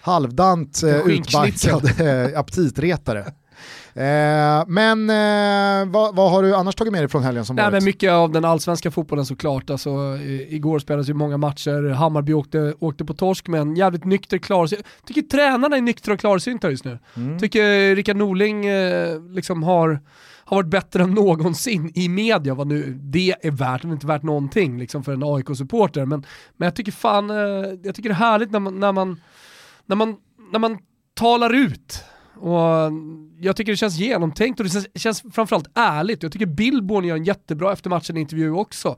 halvdant 0.00 0.82
eh, 0.82 0.94
eh, 0.96 2.38
aptitretare. 2.38 3.32
Eh, 3.98 4.64
men 4.66 5.10
eh, 5.10 5.92
vad, 5.92 6.16
vad 6.16 6.30
har 6.30 6.42
du 6.42 6.54
annars 6.54 6.74
tagit 6.74 6.92
med 6.92 7.02
dig 7.02 7.08
från 7.08 7.22
helgen 7.22 7.44
som 7.44 7.56
Nej, 7.56 7.64
varit? 7.64 7.72
men 7.72 7.84
mycket 7.84 8.12
av 8.12 8.32
den 8.32 8.44
allsvenska 8.44 8.90
fotbollen 8.90 9.26
såklart. 9.26 9.70
Alltså, 9.70 9.90
i, 10.16 10.46
igår 10.50 10.78
spelades 10.78 11.08
ju 11.08 11.14
många 11.14 11.36
matcher, 11.36 11.90
Hammarby 11.90 12.32
åkte, 12.32 12.74
åkte 12.78 13.04
på 13.04 13.14
torsk 13.14 13.48
med 13.48 13.60
en 13.60 13.76
jävligt 13.76 14.04
nykter 14.04 14.38
klarsynt. 14.38 14.86
Tycker 15.06 15.22
tränarna 15.22 15.76
är 15.76 15.80
nyktra 15.80 16.14
och 16.14 16.20
klarsynta 16.20 16.70
just 16.70 16.84
nu. 16.84 16.98
Mm. 17.16 17.38
Tycker 17.38 17.96
Rickard 17.96 18.16
Norling 18.16 18.66
eh, 18.66 19.22
liksom 19.22 19.62
har, 19.62 20.00
har 20.44 20.56
varit 20.56 20.70
bättre 20.70 21.02
än 21.02 21.10
någonsin 21.10 21.92
i 21.94 22.08
media, 22.08 22.54
vad 22.54 22.66
nu 22.66 22.98
det 23.00 23.34
är 23.42 23.50
värt. 23.50 23.82
Det 23.82 23.88
är 23.88 23.92
inte 23.92 24.06
värt 24.06 24.22
någonting 24.22 24.78
liksom, 24.78 25.04
för 25.04 25.12
en 25.12 25.22
AIK-supporter. 25.22 26.04
Men, 26.04 26.26
men 26.56 26.66
jag 26.66 26.74
tycker 26.74 26.92
fan, 26.92 27.30
eh, 27.30 27.36
jag 27.82 27.94
tycker 27.94 28.08
det 28.08 28.14
är 28.14 28.30
härligt 28.30 28.50
när 28.50 28.60
man, 28.60 28.80
när 28.80 28.92
man, 28.92 29.20
när 29.86 29.96
man, 29.96 30.16
när 30.52 30.58
man 30.58 30.78
talar 31.14 31.54
ut. 31.54 32.04
Och 32.40 32.92
jag 33.40 33.56
tycker 33.56 33.72
det 33.72 33.76
känns 33.76 33.98
genomtänkt 33.98 34.60
och 34.60 34.66
det 34.66 34.70
känns, 34.72 34.88
känns 34.94 35.22
framförallt 35.32 35.70
ärligt. 35.74 36.22
Jag 36.22 36.32
tycker 36.32 36.46
Billborn 36.46 37.04
gör 37.04 37.16
en 37.16 37.24
jättebra 37.24 37.72
efter 37.72 37.90
matchen 37.90 38.16
intervju 38.16 38.52
också. 38.52 38.96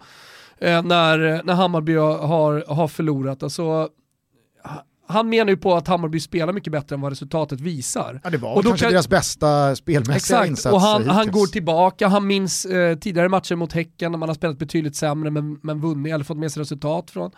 Eh, 0.58 0.82
när, 0.82 1.42
när 1.44 1.54
Hammarby 1.54 1.94
har, 1.96 2.74
har 2.74 2.88
förlorat. 2.88 3.42
Alltså, 3.42 3.88
han 5.10 5.28
menar 5.28 5.50
ju 5.50 5.56
på 5.56 5.74
att 5.74 5.88
Hammarby 5.88 6.20
spelar 6.20 6.52
mycket 6.52 6.72
bättre 6.72 6.94
än 6.94 7.00
vad 7.00 7.12
resultatet 7.12 7.60
visar. 7.60 8.20
Ja, 8.24 8.30
det 8.30 8.38
var 8.38 8.54
Och 8.54 8.62
då 8.62 8.68
kanske 8.68 8.86
kan- 8.86 8.92
deras 8.92 9.08
bästa 9.08 9.76
spelmässiga 9.76 10.16
Exakt, 10.16 10.48
insats 10.48 10.74
och 10.74 10.80
han, 10.80 11.08
han 11.08 11.30
går 11.30 11.46
tillbaka, 11.46 12.08
han 12.08 12.26
minns 12.26 12.64
eh, 12.64 12.96
tidigare 12.96 13.28
matcher 13.28 13.54
mot 13.56 13.72
Häcken 13.72 14.12
när 14.12 14.18
man 14.18 14.28
har 14.28 14.34
spelat 14.34 14.58
betydligt 14.58 14.96
sämre 14.96 15.30
men, 15.30 15.58
men 15.62 15.80
vunnit 15.80 16.14
eller 16.14 16.24
fått 16.24 16.38
med 16.38 16.52
sig 16.52 16.60
resultat 16.60 17.10
från. 17.10 17.30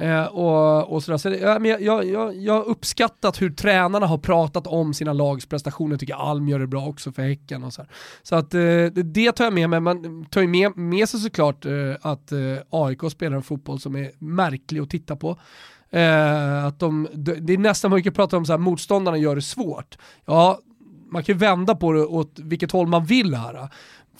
Eh, 0.00 0.24
och, 0.24 0.92
och 0.92 1.02
sådär. 1.02 1.18
Så 1.18 1.28
ja, 1.28 1.58
men 1.58 1.70
jag, 1.70 1.82
jag, 1.82 2.36
jag, 2.36 2.54
har 2.54 2.64
uppskattat 2.64 3.42
hur 3.42 3.50
tränarna 3.50 4.06
har 4.06 4.18
pratat 4.18 4.66
om 4.66 4.94
sina 4.94 5.12
lags 5.12 5.46
prestationer, 5.46 5.96
tycker 5.96 6.14
Alm 6.14 6.48
gör 6.48 6.58
det 6.58 6.66
bra 6.66 6.86
också 6.86 7.12
för 7.12 7.22
Häcken. 7.22 7.64
Och 7.64 7.72
så, 7.72 7.82
här. 7.82 7.90
så 8.22 8.36
att, 8.36 8.54
eh, 8.54 8.60
det, 8.60 9.02
det 9.02 9.32
tar 9.32 9.44
jag 9.44 9.52
med 9.52 9.70
mig, 9.70 9.80
man 9.80 10.24
tar 10.24 10.40
ju 10.40 10.46
med, 10.46 10.76
med 10.76 11.08
sig 11.08 11.20
såklart 11.20 11.66
eh, 11.66 11.72
att 12.02 12.32
eh, 12.32 12.38
AIK 12.70 13.00
spelar 13.10 13.36
en 13.36 13.42
fotboll 13.42 13.80
som 13.80 13.96
är 13.96 14.10
märklig 14.18 14.80
att 14.80 14.90
titta 14.90 15.16
på. 15.16 15.38
Eh, 15.92 16.64
att 16.64 16.78
de, 16.78 17.08
det 17.14 17.52
är 17.52 17.58
nästan, 17.58 17.90
mycket 17.90 18.04
kan 18.04 18.14
prata 18.14 18.36
om 18.36 18.46
så 18.46 18.52
här, 18.52 18.58
motståndarna 18.58 19.16
gör 19.18 19.34
det 19.34 19.42
svårt. 19.42 19.98
Ja, 20.24 20.58
man 21.10 21.24
kan 21.24 21.34
ju 21.34 21.38
vända 21.38 21.74
på 21.74 21.92
det 21.92 22.04
åt 22.04 22.38
vilket 22.38 22.72
håll 22.72 22.86
man 22.86 23.04
vill 23.04 23.34
här. 23.34 23.68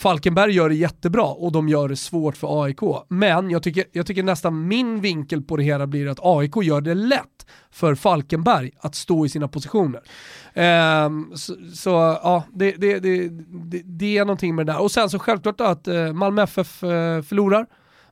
Falkenberg 0.01 0.53
gör 0.53 0.69
det 0.69 0.75
jättebra 0.75 1.25
och 1.25 1.53
de 1.53 1.69
gör 1.69 1.89
det 1.89 1.97
svårt 1.97 2.37
för 2.37 2.65
AIK. 2.65 2.81
Men 3.09 3.51
jag 3.51 3.63
tycker, 3.63 3.85
jag 3.93 4.07
tycker 4.07 4.23
nästan 4.23 4.69
min 4.69 5.01
vinkel 5.01 5.43
på 5.43 5.57
det 5.57 5.63
hela 5.63 5.87
blir 5.87 6.09
att 6.09 6.19
AIK 6.23 6.57
gör 6.63 6.81
det 6.81 6.95
lätt 6.95 7.47
för 7.71 7.95
Falkenberg 7.95 8.71
att 8.79 8.95
stå 8.95 9.27
i 9.27 9.29
sina 9.29 9.49
positioner. 9.49 10.01
Ehm, 10.55 11.07
um, 11.07 11.37
så, 11.37 11.55
så 11.75 11.91
ja, 12.23 12.45
det, 12.53 12.73
det, 12.73 12.99
det, 12.99 13.29
det, 13.29 13.83
det 13.85 14.19
är 14.19 14.25
någonting 14.25 14.55
med 14.55 14.67
det 14.67 14.73
där. 14.73 14.81
Och 14.83 14.91
sen 14.91 15.11
så 15.11 15.19
självklart 15.19 15.61
att 15.61 15.89
eh, 15.89 16.13
Malmö 16.13 16.43
FF 16.43 16.83
eh, 16.83 17.23
förlorar 17.23 17.67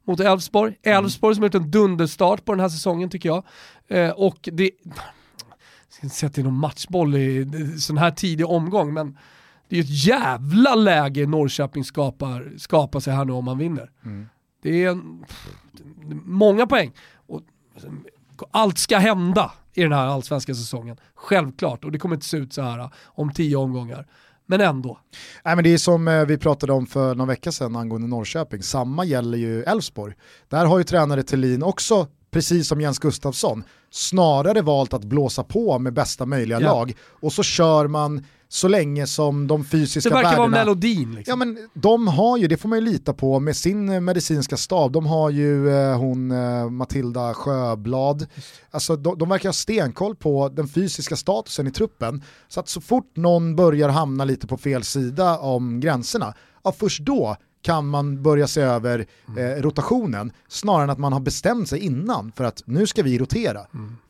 mot 0.08 0.20
Elfsborg. 0.20 0.78
Elfsborg 0.82 1.34
som 1.34 1.42
har 1.42 1.46
gjort 1.46 1.54
en 1.54 1.70
dunderstart 1.70 2.44
på 2.44 2.52
den 2.52 2.60
här 2.60 2.68
säsongen 2.68 3.10
tycker 3.10 3.28
jag. 3.28 3.44
Eh, 3.88 4.10
och 4.10 4.48
det, 4.52 4.70
jag 4.84 4.94
ska 5.88 6.02
inte 6.02 6.16
säga 6.16 6.28
att 6.28 6.34
det 6.34 6.40
är 6.40 6.44
någon 6.44 6.58
matchboll 6.58 7.16
i 7.16 7.46
sån 7.78 7.98
här 7.98 8.10
tidig 8.10 8.46
omgång, 8.46 8.94
men 8.94 9.18
det 9.68 9.78
är 9.78 9.82
ju 9.82 9.84
ett 9.84 10.06
jävla 10.06 10.74
läge 10.74 11.26
Norrköping 11.26 11.84
skapar, 11.84 12.52
skapar 12.58 13.00
sig 13.00 13.14
här 13.14 13.24
nu 13.24 13.32
om 13.32 13.44
man 13.44 13.58
vinner. 13.58 13.90
Det 14.62 14.84
är 14.84 14.90
en, 14.90 15.24
många 16.24 16.66
poäng. 16.66 16.92
Och, 17.14 17.42
allt 18.50 18.78
ska 18.78 18.98
hända 18.98 19.52
i 19.74 19.82
den 19.82 19.92
här 19.92 20.06
allsvenska 20.06 20.54
säsongen, 20.54 20.96
självklart. 21.14 21.84
Och 21.84 21.92
det 21.92 21.98
kommer 21.98 22.14
inte 22.14 22.26
se 22.26 22.36
ut 22.36 22.52
så 22.52 22.62
här 22.62 22.90
om 23.04 23.32
tio 23.32 23.56
omgångar. 23.56 24.06
Men 24.50 24.60
ändå. 24.60 24.98
Nej, 25.44 25.54
men 25.56 25.64
det 25.64 25.72
är 25.74 25.78
som 25.78 26.08
eh, 26.08 26.24
vi 26.24 26.38
pratade 26.38 26.72
om 26.72 26.86
för 26.86 27.14
någon 27.14 27.28
vecka 27.28 27.52
sedan 27.52 27.76
angående 27.76 28.08
Norrköping, 28.08 28.62
samma 28.62 29.04
gäller 29.04 29.38
ju 29.38 29.62
Elfsborg. 29.62 30.14
Där 30.48 30.66
har 30.66 30.78
ju 30.78 30.84
tränare 30.84 31.22
Thelin 31.22 31.62
också, 31.62 32.06
precis 32.30 32.68
som 32.68 32.80
Jens 32.80 32.98
Gustafsson, 32.98 33.64
snarare 33.90 34.62
valt 34.62 34.94
att 34.94 35.04
blåsa 35.04 35.44
på 35.44 35.78
med 35.78 35.92
bästa 35.92 36.26
möjliga 36.26 36.60
Ja. 36.60 36.72
lag 36.72 36.94
och 37.00 37.32
så 37.32 37.42
kör 37.42 37.86
man 37.86 38.24
så 38.48 38.68
länge 38.68 39.06
som 39.06 39.46
de 39.46 39.64
fysiska 39.64 40.08
Det 40.10 40.14
verkar 40.14 40.30
värdena... 40.30 40.48
vara 40.48 40.64
melodin. 40.64 41.14
Liksom. 41.14 41.30
Ja 41.32 41.36
men 41.36 41.68
de 41.74 42.08
har 42.08 42.36
ju, 42.36 42.46
det 42.46 42.56
får 42.56 42.68
man 42.68 42.78
ju 42.78 42.84
lita 42.84 43.12
på 43.12 43.40
med 43.40 43.56
sin 43.56 43.88
eh, 43.88 44.00
medicinska 44.00 44.56
stab, 44.56 44.92
de 44.92 45.06
har 45.06 45.30
ju 45.30 45.70
eh, 45.70 45.98
hon 45.98 46.30
eh, 46.30 46.70
Matilda 46.70 47.34
Sjöblad, 47.34 48.26
alltså 48.70 48.96
de, 48.96 49.18
de 49.18 49.28
verkar 49.28 49.48
ha 49.48 49.52
stenkoll 49.52 50.16
på 50.16 50.48
den 50.48 50.68
fysiska 50.68 51.16
statusen 51.16 51.66
i 51.66 51.70
truppen, 51.70 52.22
så 52.48 52.60
att 52.60 52.68
så 52.68 52.80
fort 52.80 53.16
någon 53.16 53.56
börjar 53.56 53.88
hamna 53.88 54.24
lite 54.24 54.46
på 54.46 54.56
fel 54.56 54.84
sida 54.84 55.38
om 55.38 55.80
gränserna, 55.80 56.34
ja 56.64 56.72
först 56.72 57.00
då 57.00 57.36
kan 57.62 57.88
man 57.88 58.22
börja 58.22 58.46
se 58.46 58.60
över 58.60 59.06
eh, 59.38 59.62
rotationen 59.62 60.32
snarare 60.48 60.84
än 60.84 60.90
att 60.90 60.98
man 60.98 61.12
har 61.12 61.20
bestämt 61.20 61.68
sig 61.68 61.78
innan 61.78 62.32
för 62.36 62.44
att 62.44 62.62
nu 62.64 62.86
ska 62.86 63.02
vi 63.02 63.18
rotera. 63.18 63.60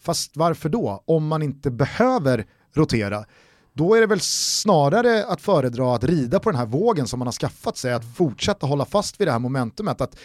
Fast 0.01 0.37
varför 0.37 0.69
då? 0.69 1.03
Om 1.07 1.27
man 1.27 1.43
inte 1.43 1.71
behöver 1.71 2.47
rotera 2.75 3.25
då 3.79 3.95
är 3.95 4.01
det 4.01 4.07
väl 4.07 4.21
snarare 4.21 5.27
att 5.27 5.41
föredra 5.41 5.95
att 5.95 6.05
rida 6.05 6.41
på 6.41 6.51
den 6.51 6.59
här 6.59 6.67
vågen 6.67 7.09
som 7.09 7.19
man 7.19 7.27
har 7.27 7.33
skaffat 7.33 7.77
sig, 7.77 7.93
att 7.93 8.17
fortsätta 8.17 8.67
hålla 8.67 8.85
fast 8.85 9.21
vid 9.21 9.29
det 9.29 9.33
här 9.33 9.39
momentumet, 9.39 10.01
att 10.01 10.17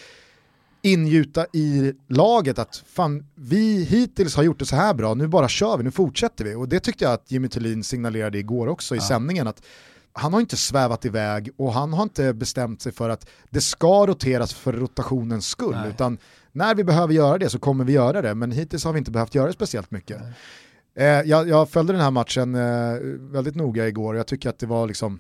ingjuta 0.81 1.45
i 1.53 1.93
laget 2.07 2.59
att 2.59 2.83
fan, 2.87 3.25
vi 3.35 3.83
hittills 3.83 4.35
har 4.35 4.43
gjort 4.43 4.59
det 4.59 4.65
så 4.65 4.75
här 4.75 4.93
bra, 4.93 5.13
nu 5.13 5.27
bara 5.27 5.47
kör 5.47 5.77
vi, 5.77 5.83
nu 5.83 5.91
fortsätter 5.91 6.45
vi. 6.45 6.55
Och 6.55 6.69
det 6.69 6.79
tyckte 6.79 7.03
jag 7.03 7.13
att 7.13 7.31
Jimmy 7.31 7.47
Thulin 7.47 7.83
signalerade 7.83 8.37
igår 8.37 8.67
också 8.67 8.95
i 8.95 8.97
ja. 8.97 9.03
sändningen, 9.07 9.47
att 9.47 9.63
han 10.13 10.33
har 10.33 10.39
inte 10.39 10.57
svävat 10.57 11.05
iväg 11.05 11.49
och 11.57 11.73
han 11.73 11.93
har 11.93 12.03
inte 12.03 12.33
bestämt 12.33 12.81
sig 12.81 12.91
för 12.91 13.09
att 13.09 13.29
det 13.49 13.61
ska 13.61 14.07
roteras 14.07 14.53
för 14.53 14.73
rotationens 14.73 15.47
skull, 15.47 15.75
Nej. 15.75 15.89
utan 15.89 16.17
när 16.51 16.75
vi 16.75 16.83
behöver 16.83 17.13
göra 17.13 17.37
det 17.37 17.49
så 17.49 17.59
kommer 17.59 17.85
vi 17.85 17.93
göra 17.93 18.21
det, 18.21 18.35
men 18.35 18.51
hittills 18.51 18.85
har 18.85 18.93
vi 18.93 18.99
inte 18.99 19.11
behövt 19.11 19.35
göra 19.35 19.47
det 19.47 19.53
speciellt 19.53 19.91
mycket. 19.91 20.21
Eh, 20.95 21.05
jag, 21.05 21.49
jag, 21.49 21.69
följde 21.69 21.93
den 21.93 22.01
här 22.01 22.11
matchen 22.11 22.55
eh, 22.55 22.97
väldigt 23.31 23.55
noga 23.55 23.87
igår 23.87 24.13
och 24.13 24.19
jag 24.19 24.27
tycker 24.27 24.49
att 24.49 24.59
det 24.59 24.65
var 24.65 24.87
liksom 24.87 25.19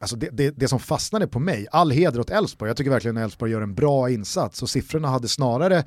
Alltså 0.00 0.16
det, 0.16 0.30
det, 0.32 0.50
det, 0.50 0.68
som 0.68 0.80
fastnade 0.80 1.26
på 1.26 1.38
mig, 1.38 1.66
all 1.70 1.90
heder 1.90 2.20
åt 2.20 2.30
Elfsborg, 2.30 2.68
jag 2.68 2.76
tycker 2.76 2.90
verkligen 2.90 3.16
att 3.16 3.22
Elfsborg 3.22 3.52
gör 3.52 3.60
en 3.60 3.74
bra 3.74 4.10
insats 4.10 4.62
och 4.62 4.70
siffrorna 4.70 5.08
hade 5.08 5.28
snarare 5.28 5.84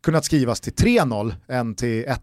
kunnat 0.00 0.24
skrivas 0.24 0.60
till 0.60 0.72
3-0 0.72 1.34
än 1.48 1.74
till 1.74 2.04
1-1. 2.06 2.16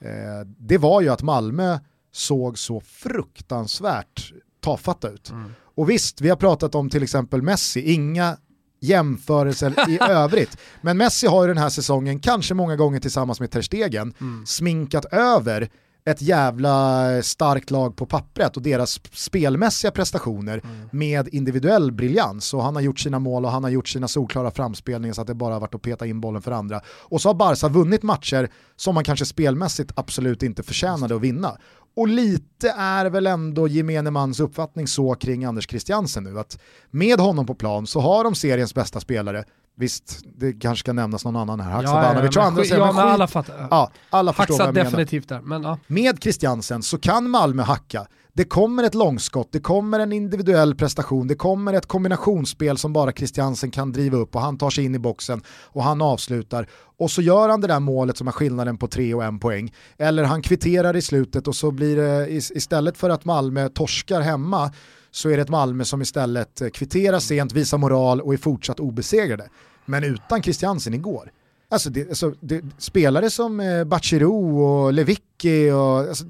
Eh, 0.00 0.46
det 0.58 0.78
var 0.78 1.00
ju 1.00 1.08
att 1.08 1.22
Malmö 1.22 1.78
såg 2.12 2.58
så 2.58 2.80
fruktansvärt 2.80 4.32
tafatta 4.60 5.08
ut. 5.10 5.30
Mm. 5.30 5.50
Och 5.74 5.90
visst, 5.90 6.20
vi 6.20 6.28
har 6.28 6.36
pratat 6.36 6.74
om 6.74 6.90
till 6.90 7.02
exempel 7.02 7.42
Messi, 7.42 7.92
inga 7.92 8.36
jämförelser 8.80 9.90
i 9.90 9.98
övrigt. 10.10 10.58
Men 10.80 10.96
Messi 10.96 11.26
har 11.26 11.42
ju 11.42 11.48
den 11.48 11.62
här 11.62 11.68
säsongen, 11.68 12.20
kanske 12.20 12.54
många 12.54 12.76
gånger 12.76 13.00
tillsammans 13.00 13.40
med 13.40 13.50
Ter 13.50 13.62
Stegen, 13.62 14.14
mm. 14.20 14.46
sminkat 14.46 15.04
över 15.04 15.68
ett 16.10 16.22
jävla 16.22 17.22
starkt 17.22 17.70
lag 17.70 17.96
på 17.96 18.06
pappret 18.06 18.56
och 18.56 18.62
deras 18.62 19.00
spelmässiga 19.12 19.90
prestationer 19.90 20.60
mm. 20.64 20.88
med 20.92 21.28
individuell 21.28 21.92
briljans. 21.92 22.54
Och 22.54 22.62
han 22.62 22.74
har 22.74 22.82
gjort 22.82 23.00
sina 23.00 23.18
mål 23.18 23.44
och 23.44 23.50
han 23.50 23.64
har 23.64 23.70
gjort 23.70 23.88
sina 23.88 24.08
solklara 24.08 24.50
framspelningar 24.50 25.14
så 25.14 25.20
att 25.20 25.26
det 25.26 25.34
bara 25.34 25.54
har 25.54 25.60
varit 25.60 25.74
att 25.74 25.82
peta 25.82 26.06
in 26.06 26.20
bollen 26.20 26.42
för 26.42 26.52
andra. 26.52 26.80
Och 26.88 27.20
så 27.20 27.28
har 27.28 27.34
Barca 27.34 27.68
vunnit 27.68 28.02
matcher 28.02 28.50
som 28.76 28.94
man 28.94 29.04
kanske 29.04 29.26
spelmässigt 29.26 29.92
absolut 29.94 30.42
inte 30.42 30.62
förtjänade 30.62 31.16
att 31.16 31.20
vinna. 31.20 31.58
Och 31.98 32.08
lite 32.08 32.70
är 32.70 33.06
väl 33.06 33.26
ändå 33.26 33.68
gemene 33.68 34.10
mans 34.10 34.40
uppfattning 34.40 34.86
så 34.86 35.14
kring 35.14 35.44
Anders 35.44 35.68
Christiansen 35.68 36.24
nu, 36.24 36.38
att 36.38 36.58
med 36.90 37.20
honom 37.20 37.46
på 37.46 37.54
plan 37.54 37.86
så 37.86 38.00
har 38.00 38.24
de 38.24 38.34
seriens 38.34 38.74
bästa 38.74 39.00
spelare, 39.00 39.44
Visst, 39.76 40.20
det 40.36 40.52
kanske 40.52 40.80
ska 40.80 40.92
nämnas 40.92 41.24
någon 41.24 41.36
annan 41.36 41.60
här. 41.60 41.70
Haksabanovic 41.70 42.36
ja, 42.36 42.42
ja, 42.42 42.46
andra. 42.46 42.64
Ja, 42.64 42.86
men, 42.86 42.94
men 42.94 43.04
alla 43.04 43.26
fattar. 43.26 43.68
Ja, 43.70 43.90
alla 44.10 44.32
förstår 44.32 44.58
vad 44.58 44.66
jag 44.66 44.74
definitivt 44.74 45.28
där. 45.28 45.40
Men, 45.40 45.62
ja. 45.62 45.78
Med 45.86 46.22
Christiansen 46.22 46.82
så 46.82 46.98
kan 46.98 47.30
Malmö 47.30 47.62
hacka. 47.62 48.06
Det 48.38 48.44
kommer 48.44 48.82
ett 48.82 48.94
långskott, 48.94 49.48
det 49.52 49.60
kommer 49.60 49.98
en 49.98 50.12
individuell 50.12 50.74
prestation, 50.74 51.26
det 51.28 51.34
kommer 51.34 51.72
ett 51.72 51.86
kombinationsspel 51.86 52.78
som 52.78 52.92
bara 52.92 53.12
Christiansen 53.12 53.70
kan 53.70 53.92
driva 53.92 54.16
upp 54.16 54.34
och 54.34 54.40
han 54.40 54.58
tar 54.58 54.70
sig 54.70 54.84
in 54.84 54.94
i 54.94 54.98
boxen 54.98 55.42
och 55.48 55.82
han 55.82 56.02
avslutar. 56.02 56.68
Och 56.98 57.10
så 57.10 57.22
gör 57.22 57.48
han 57.48 57.60
det 57.60 57.66
där 57.66 57.80
målet 57.80 58.16
som 58.16 58.28
är 58.28 58.32
skillnaden 58.32 58.78
på 58.78 58.86
tre 58.88 59.14
och 59.14 59.24
en 59.24 59.38
poäng. 59.38 59.74
Eller 59.96 60.24
han 60.24 60.42
kvitterar 60.42 60.96
i 60.96 61.02
slutet 61.02 61.48
och 61.48 61.56
så 61.56 61.70
blir 61.70 61.96
det 61.96 62.30
istället 62.30 62.96
för 62.96 63.10
att 63.10 63.24
Malmö 63.24 63.68
torskar 63.68 64.20
hemma 64.20 64.72
så 65.10 65.28
är 65.28 65.36
det 65.36 65.42
ett 65.42 65.48
Malmö 65.48 65.84
som 65.84 66.02
istället 66.02 66.62
kvitterar 66.74 67.18
sent, 67.18 67.52
visar 67.52 67.78
moral 67.78 68.20
och 68.20 68.34
är 68.34 68.38
fortsatt 68.38 68.80
obesegrade. 68.80 69.48
Men 69.84 70.04
utan 70.04 70.42
Christiansen 70.42 70.94
igår, 70.94 71.30
alltså, 71.68 71.90
det, 71.90 72.08
alltså 72.08 72.34
det, 72.40 72.64
spelare 72.78 73.30
som 73.30 73.60
eh, 73.60 73.84
Bachirou 73.84 74.60
och 74.60 74.92
Lewicki 74.92 75.70
och 75.70 75.98
alltså, 75.98 76.24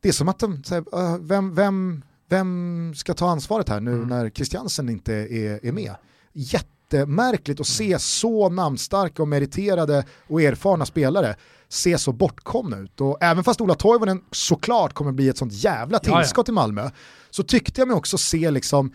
det 0.00 0.08
är 0.08 0.12
som 0.12 0.28
att 0.28 0.38
de, 0.38 0.62
här, 0.70 1.18
vem, 1.18 1.54
vem, 1.54 2.02
vem 2.28 2.92
ska 2.96 3.14
ta 3.14 3.30
ansvaret 3.30 3.68
här 3.68 3.80
nu 3.80 3.92
mm. 3.92 4.08
när 4.08 4.30
Christiansen 4.30 4.88
inte 4.88 5.14
är, 5.14 5.66
är 5.66 5.72
med? 5.72 5.94
Jättemärkligt 6.32 7.60
att 7.60 7.66
se 7.66 7.98
så 7.98 8.48
namnstarka 8.48 9.22
och 9.22 9.28
meriterade 9.28 10.04
och 10.28 10.42
erfarna 10.42 10.86
spelare 10.86 11.36
se 11.68 11.98
så 11.98 12.12
bortkomna 12.12 12.78
ut. 12.78 13.00
Och 13.00 13.18
även 13.20 13.44
fast 13.44 13.60
Ola 13.60 13.74
Toivonen 13.74 14.20
såklart 14.30 14.92
kommer 14.92 15.12
bli 15.12 15.28
ett 15.28 15.38
sånt 15.38 15.52
jävla 15.52 15.98
tillskott 15.98 16.48
i 16.48 16.52
Malmö, 16.52 16.90
så 17.30 17.42
tyckte 17.42 17.80
jag 17.80 17.88
mig 17.88 17.96
också 17.96 18.18
se 18.18 18.50
liksom 18.50 18.92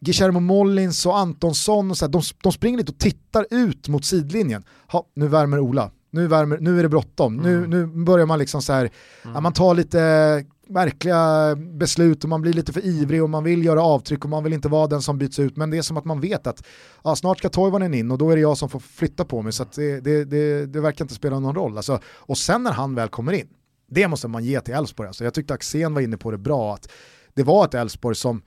Guillermo 0.00 0.40
Mollins 0.40 1.06
och 1.06 1.18
Antonsson, 1.18 1.90
och 1.90 1.98
så 1.98 2.04
här, 2.04 2.12
de, 2.12 2.22
de 2.42 2.52
springer 2.52 2.78
lite 2.78 2.92
och 2.92 2.98
tittar 2.98 3.46
ut 3.50 3.88
mot 3.88 4.04
sidlinjen. 4.04 4.64
Ha, 4.86 5.06
nu 5.14 5.28
värmer 5.28 5.60
Ola, 5.60 5.90
nu, 6.12 6.26
värmer, 6.26 6.58
nu 6.60 6.78
är 6.78 6.82
det 6.82 6.88
bråttom, 6.88 7.38
mm. 7.38 7.62
nu, 7.62 7.66
nu 7.66 8.04
börjar 8.04 8.26
man 8.26 8.38
liksom 8.38 8.62
så 8.62 8.72
här, 8.72 8.90
mm. 9.22 9.34
ja, 9.34 9.40
man 9.40 9.52
tar 9.52 9.74
lite 9.74 10.44
märkliga 10.68 11.54
beslut 11.56 12.24
och 12.24 12.30
man 12.30 12.42
blir 12.42 12.52
lite 12.52 12.72
för 12.72 12.86
ivrig 12.86 13.22
och 13.22 13.30
man 13.30 13.44
vill 13.44 13.64
göra 13.64 13.82
avtryck 13.82 14.24
och 14.24 14.30
man 14.30 14.44
vill 14.44 14.52
inte 14.52 14.68
vara 14.68 14.86
den 14.86 15.02
som 15.02 15.18
byts 15.18 15.38
ut 15.38 15.56
men 15.56 15.70
det 15.70 15.78
är 15.78 15.82
som 15.82 15.96
att 15.96 16.04
man 16.04 16.20
vet 16.20 16.46
att 16.46 16.64
ja, 17.04 17.16
snart 17.16 17.38
ska 17.38 17.48
Toivonen 17.48 17.94
in 17.94 18.10
och 18.10 18.18
då 18.18 18.30
är 18.30 18.36
det 18.36 18.42
jag 18.42 18.58
som 18.58 18.68
får 18.68 18.80
flytta 18.80 19.24
på 19.24 19.42
mig 19.42 19.52
så 19.52 19.64
det, 19.74 20.00
det, 20.00 20.24
det, 20.24 20.66
det, 20.66 20.80
verkar 20.80 21.04
inte 21.04 21.14
spela 21.14 21.40
någon 21.40 21.54
roll. 21.54 21.76
Alltså, 21.76 22.00
och 22.06 22.38
sen 22.38 22.62
när 22.62 22.72
han 22.72 22.94
väl 22.94 23.08
kommer 23.08 23.32
in, 23.32 23.48
det 23.90 24.08
måste 24.08 24.28
man 24.28 24.44
ge 24.44 24.60
till 24.60 24.74
Elfsborg. 24.74 25.06
Alltså, 25.06 25.24
jag 25.24 25.34
tyckte 25.34 25.54
Axén 25.54 25.94
var 25.94 26.00
inne 26.00 26.16
på 26.16 26.30
det 26.30 26.38
bra, 26.38 26.74
att 26.74 26.88
det 27.34 27.42
var 27.42 27.64
ett 27.64 27.74
Elfsborg 27.74 28.16
som 28.16 28.42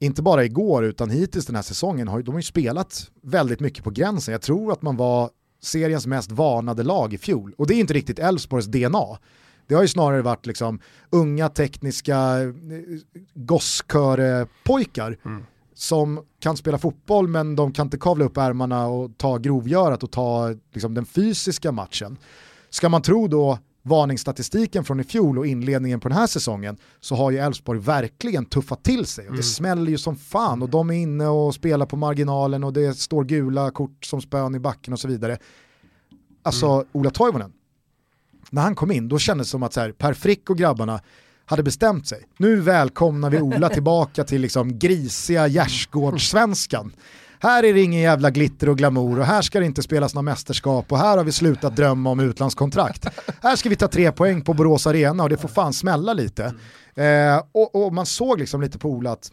inte 0.00 0.22
bara 0.22 0.44
igår 0.44 0.84
utan 0.84 1.10
hittills 1.10 1.46
den 1.46 1.56
här 1.56 1.62
säsongen, 1.62 2.08
har, 2.08 2.22
de 2.22 2.30
har 2.30 2.38
ju 2.38 2.42
spelat 2.42 3.10
väldigt 3.22 3.60
mycket 3.60 3.84
på 3.84 3.90
gränsen. 3.90 4.32
Jag 4.32 4.42
tror 4.42 4.72
att 4.72 4.82
man 4.82 4.96
var 4.96 5.30
seriens 5.60 6.06
mest 6.06 6.32
varnade 6.32 6.82
lag 6.82 7.14
i 7.14 7.18
fjol. 7.18 7.54
Och 7.58 7.66
det 7.66 7.74
är 7.74 7.80
inte 7.80 7.94
riktigt 7.94 8.18
Elfsborgs 8.18 8.66
DNA. 8.66 9.18
Det 9.66 9.74
har 9.74 9.82
ju 9.82 9.88
snarare 9.88 10.22
varit 10.22 10.46
liksom 10.46 10.80
unga 11.10 11.48
tekniska 11.48 12.16
eh, 12.40 12.48
gosskörepojkar 13.34 15.18
mm. 15.24 15.42
som 15.74 16.24
kan 16.40 16.56
spela 16.56 16.78
fotboll 16.78 17.28
men 17.28 17.56
de 17.56 17.72
kan 17.72 17.86
inte 17.86 17.98
kavla 17.98 18.24
upp 18.24 18.36
ärmarna 18.36 18.86
och 18.86 19.18
ta 19.18 19.36
grovgörat 19.36 20.02
och 20.02 20.10
ta 20.10 20.54
liksom, 20.72 20.94
den 20.94 21.06
fysiska 21.06 21.72
matchen. 21.72 22.16
Ska 22.70 22.88
man 22.88 23.02
tro 23.02 23.28
då 23.28 23.58
varningsstatistiken 23.88 24.84
från 24.84 25.00
i 25.00 25.04
fjol 25.04 25.38
och 25.38 25.46
inledningen 25.46 26.00
på 26.00 26.08
den 26.08 26.18
här 26.18 26.26
säsongen 26.26 26.76
så 27.00 27.14
har 27.14 27.30
ju 27.30 27.38
Elfsborg 27.38 27.80
verkligen 27.80 28.46
tuffat 28.46 28.82
till 28.84 29.06
sig 29.06 29.24
och 29.24 29.32
det 29.32 29.36
mm. 29.36 29.42
smäller 29.42 29.90
ju 29.90 29.98
som 29.98 30.16
fan 30.16 30.62
och 30.62 30.68
de 30.68 30.90
är 30.90 30.94
inne 30.94 31.26
och 31.26 31.54
spelar 31.54 31.86
på 31.86 31.96
marginalen 31.96 32.64
och 32.64 32.72
det 32.72 32.94
står 32.94 33.24
gula 33.24 33.70
kort 33.70 34.04
som 34.04 34.20
spön 34.20 34.54
i 34.54 34.58
backen 34.58 34.92
och 34.92 35.00
så 35.00 35.08
vidare. 35.08 35.38
Alltså 36.42 36.66
mm. 36.66 36.86
Ola 36.92 37.10
Toivonen, 37.10 37.52
när 38.50 38.62
han 38.62 38.74
kom 38.74 38.92
in 38.92 39.08
då 39.08 39.18
kändes 39.18 39.46
det 39.46 39.50
som 39.50 39.62
att 39.62 39.72
så 39.72 39.80
här, 39.80 39.92
Per 39.92 40.12
Frick 40.12 40.50
och 40.50 40.58
grabbarna 40.58 41.00
hade 41.44 41.62
bestämt 41.62 42.06
sig. 42.06 42.24
Nu 42.36 42.60
välkomnar 42.60 43.30
vi 43.30 43.40
Ola 43.40 43.68
tillbaka 43.74 44.24
till 44.24 44.40
liksom 44.40 44.78
grisiga 44.78 45.48
gärdsgårdssvenskan. 45.48 46.92
Här 47.40 47.62
är 47.62 47.74
det 47.74 47.80
ingen 47.80 48.00
jävla 48.00 48.30
glitter 48.30 48.68
och 48.68 48.78
glamour 48.78 49.18
och 49.18 49.26
här 49.26 49.42
ska 49.42 49.60
det 49.60 49.66
inte 49.66 49.82
spelas 49.82 50.14
några 50.14 50.22
mästerskap 50.22 50.92
och 50.92 50.98
här 50.98 51.16
har 51.16 51.24
vi 51.24 51.32
slutat 51.32 51.76
drömma 51.76 52.10
om 52.10 52.20
utlandskontrakt. 52.20 53.06
här 53.42 53.56
ska 53.56 53.68
vi 53.68 53.76
ta 53.76 53.88
tre 53.88 54.12
poäng 54.12 54.42
på 54.42 54.54
Borås 54.54 54.86
Arena 54.86 55.22
och 55.22 55.28
det 55.28 55.36
får 55.36 55.48
fan 55.48 55.72
smälla 55.72 56.12
lite. 56.12 56.54
Eh, 56.94 57.42
och, 57.52 57.74
och, 57.74 57.92
man 57.92 58.06
såg 58.06 58.38
liksom 58.38 58.60
lite 58.60 58.78
på 58.78 58.88
Ola 58.88 59.12
att, 59.12 59.32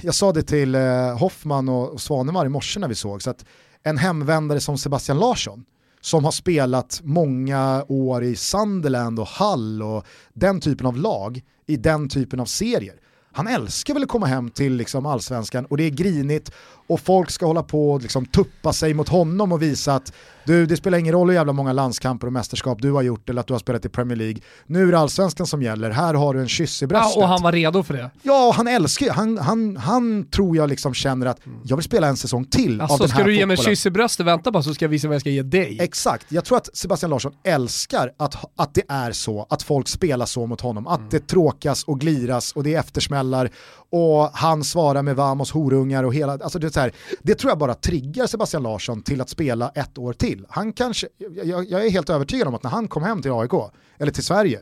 jag 0.00 0.14
sa 0.14 0.32
det 0.32 0.42
till 0.42 0.74
eh, 0.74 1.18
Hoffman 1.18 1.68
och, 1.68 1.92
och 1.92 2.00
Svanemar 2.00 2.46
i 2.46 2.48
morse 2.48 2.80
när 2.80 2.88
vi 2.88 2.94
såg, 2.94 3.22
så 3.22 3.30
att 3.30 3.44
en 3.82 3.98
hemvändare 3.98 4.60
som 4.60 4.78
Sebastian 4.78 5.18
Larsson, 5.18 5.64
som 6.00 6.24
har 6.24 6.32
spelat 6.32 7.00
många 7.04 7.84
år 7.88 8.24
i 8.24 8.36
Sunderland 8.36 9.20
och 9.20 9.26
Hall 9.26 9.82
och 9.82 10.06
den 10.32 10.60
typen 10.60 10.86
av 10.86 10.96
lag 10.96 11.42
i 11.66 11.76
den 11.76 12.08
typen 12.08 12.40
av 12.40 12.44
serier. 12.44 12.94
Han 13.36 13.46
älskar 13.46 13.94
väl 13.94 14.02
att 14.02 14.08
komma 14.08 14.26
hem 14.26 14.50
till 14.50 14.72
liksom 14.72 15.06
allsvenskan 15.06 15.66
och 15.66 15.76
det 15.76 15.84
är 15.84 15.90
grinigt 15.90 16.50
och 16.86 17.00
folk 17.00 17.30
ska 17.30 17.46
hålla 17.46 17.62
på 17.62 17.92
och 17.92 18.02
liksom 18.02 18.26
tuppa 18.26 18.72
sig 18.72 18.94
mot 18.94 19.08
honom 19.08 19.52
och 19.52 19.62
visa 19.62 19.94
att 19.94 20.12
du, 20.46 20.66
det 20.66 20.76
spelar 20.76 20.98
ingen 20.98 21.12
roll 21.12 21.28
hur 21.28 21.34
jävla 21.34 21.52
många 21.52 21.72
landskamper 21.72 22.26
och 22.26 22.32
mästerskap 22.32 22.82
du 22.82 22.92
har 22.92 23.02
gjort 23.02 23.30
eller 23.30 23.40
att 23.40 23.46
du 23.46 23.54
har 23.54 23.58
spelat 23.58 23.84
i 23.84 23.88
Premier 23.88 24.16
League. 24.16 24.36
Nu 24.66 24.88
är 24.88 24.92
det 24.92 24.98
allsvenskan 24.98 25.46
som 25.46 25.62
gäller, 25.62 25.90
här 25.90 26.14
har 26.14 26.34
du 26.34 26.40
en 26.40 26.48
kyss 26.48 26.82
i 26.82 26.86
bröstet. 26.86 27.12
Ja, 27.16 27.22
och 27.22 27.28
han 27.28 27.42
var 27.42 27.52
redo 27.52 27.82
för 27.82 27.94
det. 27.94 28.10
Ja, 28.22 28.52
han 28.56 28.66
älskar 28.68 29.10
han, 29.10 29.38
han, 29.38 29.76
han 29.76 30.28
tror 30.30 30.56
jag 30.56 30.68
liksom 30.68 30.94
känner 30.94 31.26
att 31.26 31.40
jag 31.64 31.76
vill 31.76 31.84
spela 31.84 32.06
en 32.08 32.16
säsong 32.16 32.44
till 32.44 32.80
Alltså 32.80 32.94
av 32.94 32.98
den 33.00 33.08
ska 33.08 33.18
här 33.18 33.24
du 33.24 33.34
ge 33.36 33.46
mig 33.46 33.56
fotbollen. 33.56 33.76
kyss 33.76 33.86
i 33.86 33.90
bröstet, 33.90 34.26
vänta 34.26 34.50
bara 34.50 34.62
så 34.62 34.74
ska 34.74 34.84
jag 34.84 34.90
visa 34.90 35.08
vad 35.08 35.14
jag 35.14 35.20
ska 35.20 35.30
ge 35.30 35.42
dig. 35.42 35.78
Exakt, 35.80 36.26
jag 36.28 36.44
tror 36.44 36.58
att 36.58 36.76
Sebastian 36.76 37.10
Larsson 37.10 37.32
älskar 37.44 38.12
att, 38.18 38.36
att 38.56 38.74
det 38.74 38.82
är 38.88 39.12
så, 39.12 39.46
att 39.50 39.62
folk 39.62 39.88
spelar 39.88 40.26
så 40.26 40.46
mot 40.46 40.60
honom, 40.60 40.86
att 40.86 41.10
det 41.10 41.26
tråkas 41.26 41.84
och 41.84 42.00
gliras 42.00 42.52
och 42.52 42.62
det 42.64 42.74
är 42.74 42.80
eftersmällar 42.80 43.50
och 43.90 44.30
han 44.32 44.64
svarar 44.64 45.02
med 45.02 45.16
vamos, 45.16 45.50
horungar 45.50 46.04
och 46.04 46.14
hela, 46.14 46.32
alltså 46.32 46.58
det, 46.58 46.66
är 46.66 46.70
så 46.70 46.80
här, 46.80 46.92
det 47.22 47.34
tror 47.34 47.50
jag 47.50 47.58
bara 47.58 47.74
triggar 47.74 48.26
Sebastian 48.26 48.62
Larsson 48.62 49.02
till 49.02 49.20
att 49.20 49.28
spela 49.28 49.68
ett 49.68 49.98
år 49.98 50.12
till. 50.12 50.46
Han 50.48 50.72
kanske, 50.72 51.08
jag, 51.44 51.70
jag 51.70 51.86
är 51.86 51.90
helt 51.90 52.10
övertygad 52.10 52.48
om 52.48 52.54
att 52.54 52.62
när 52.62 52.70
han 52.70 52.88
kom 52.88 53.02
hem 53.02 53.22
till 53.22 53.32
AIK, 53.32 53.52
eller 53.98 54.12
till 54.12 54.24
Sverige, 54.24 54.60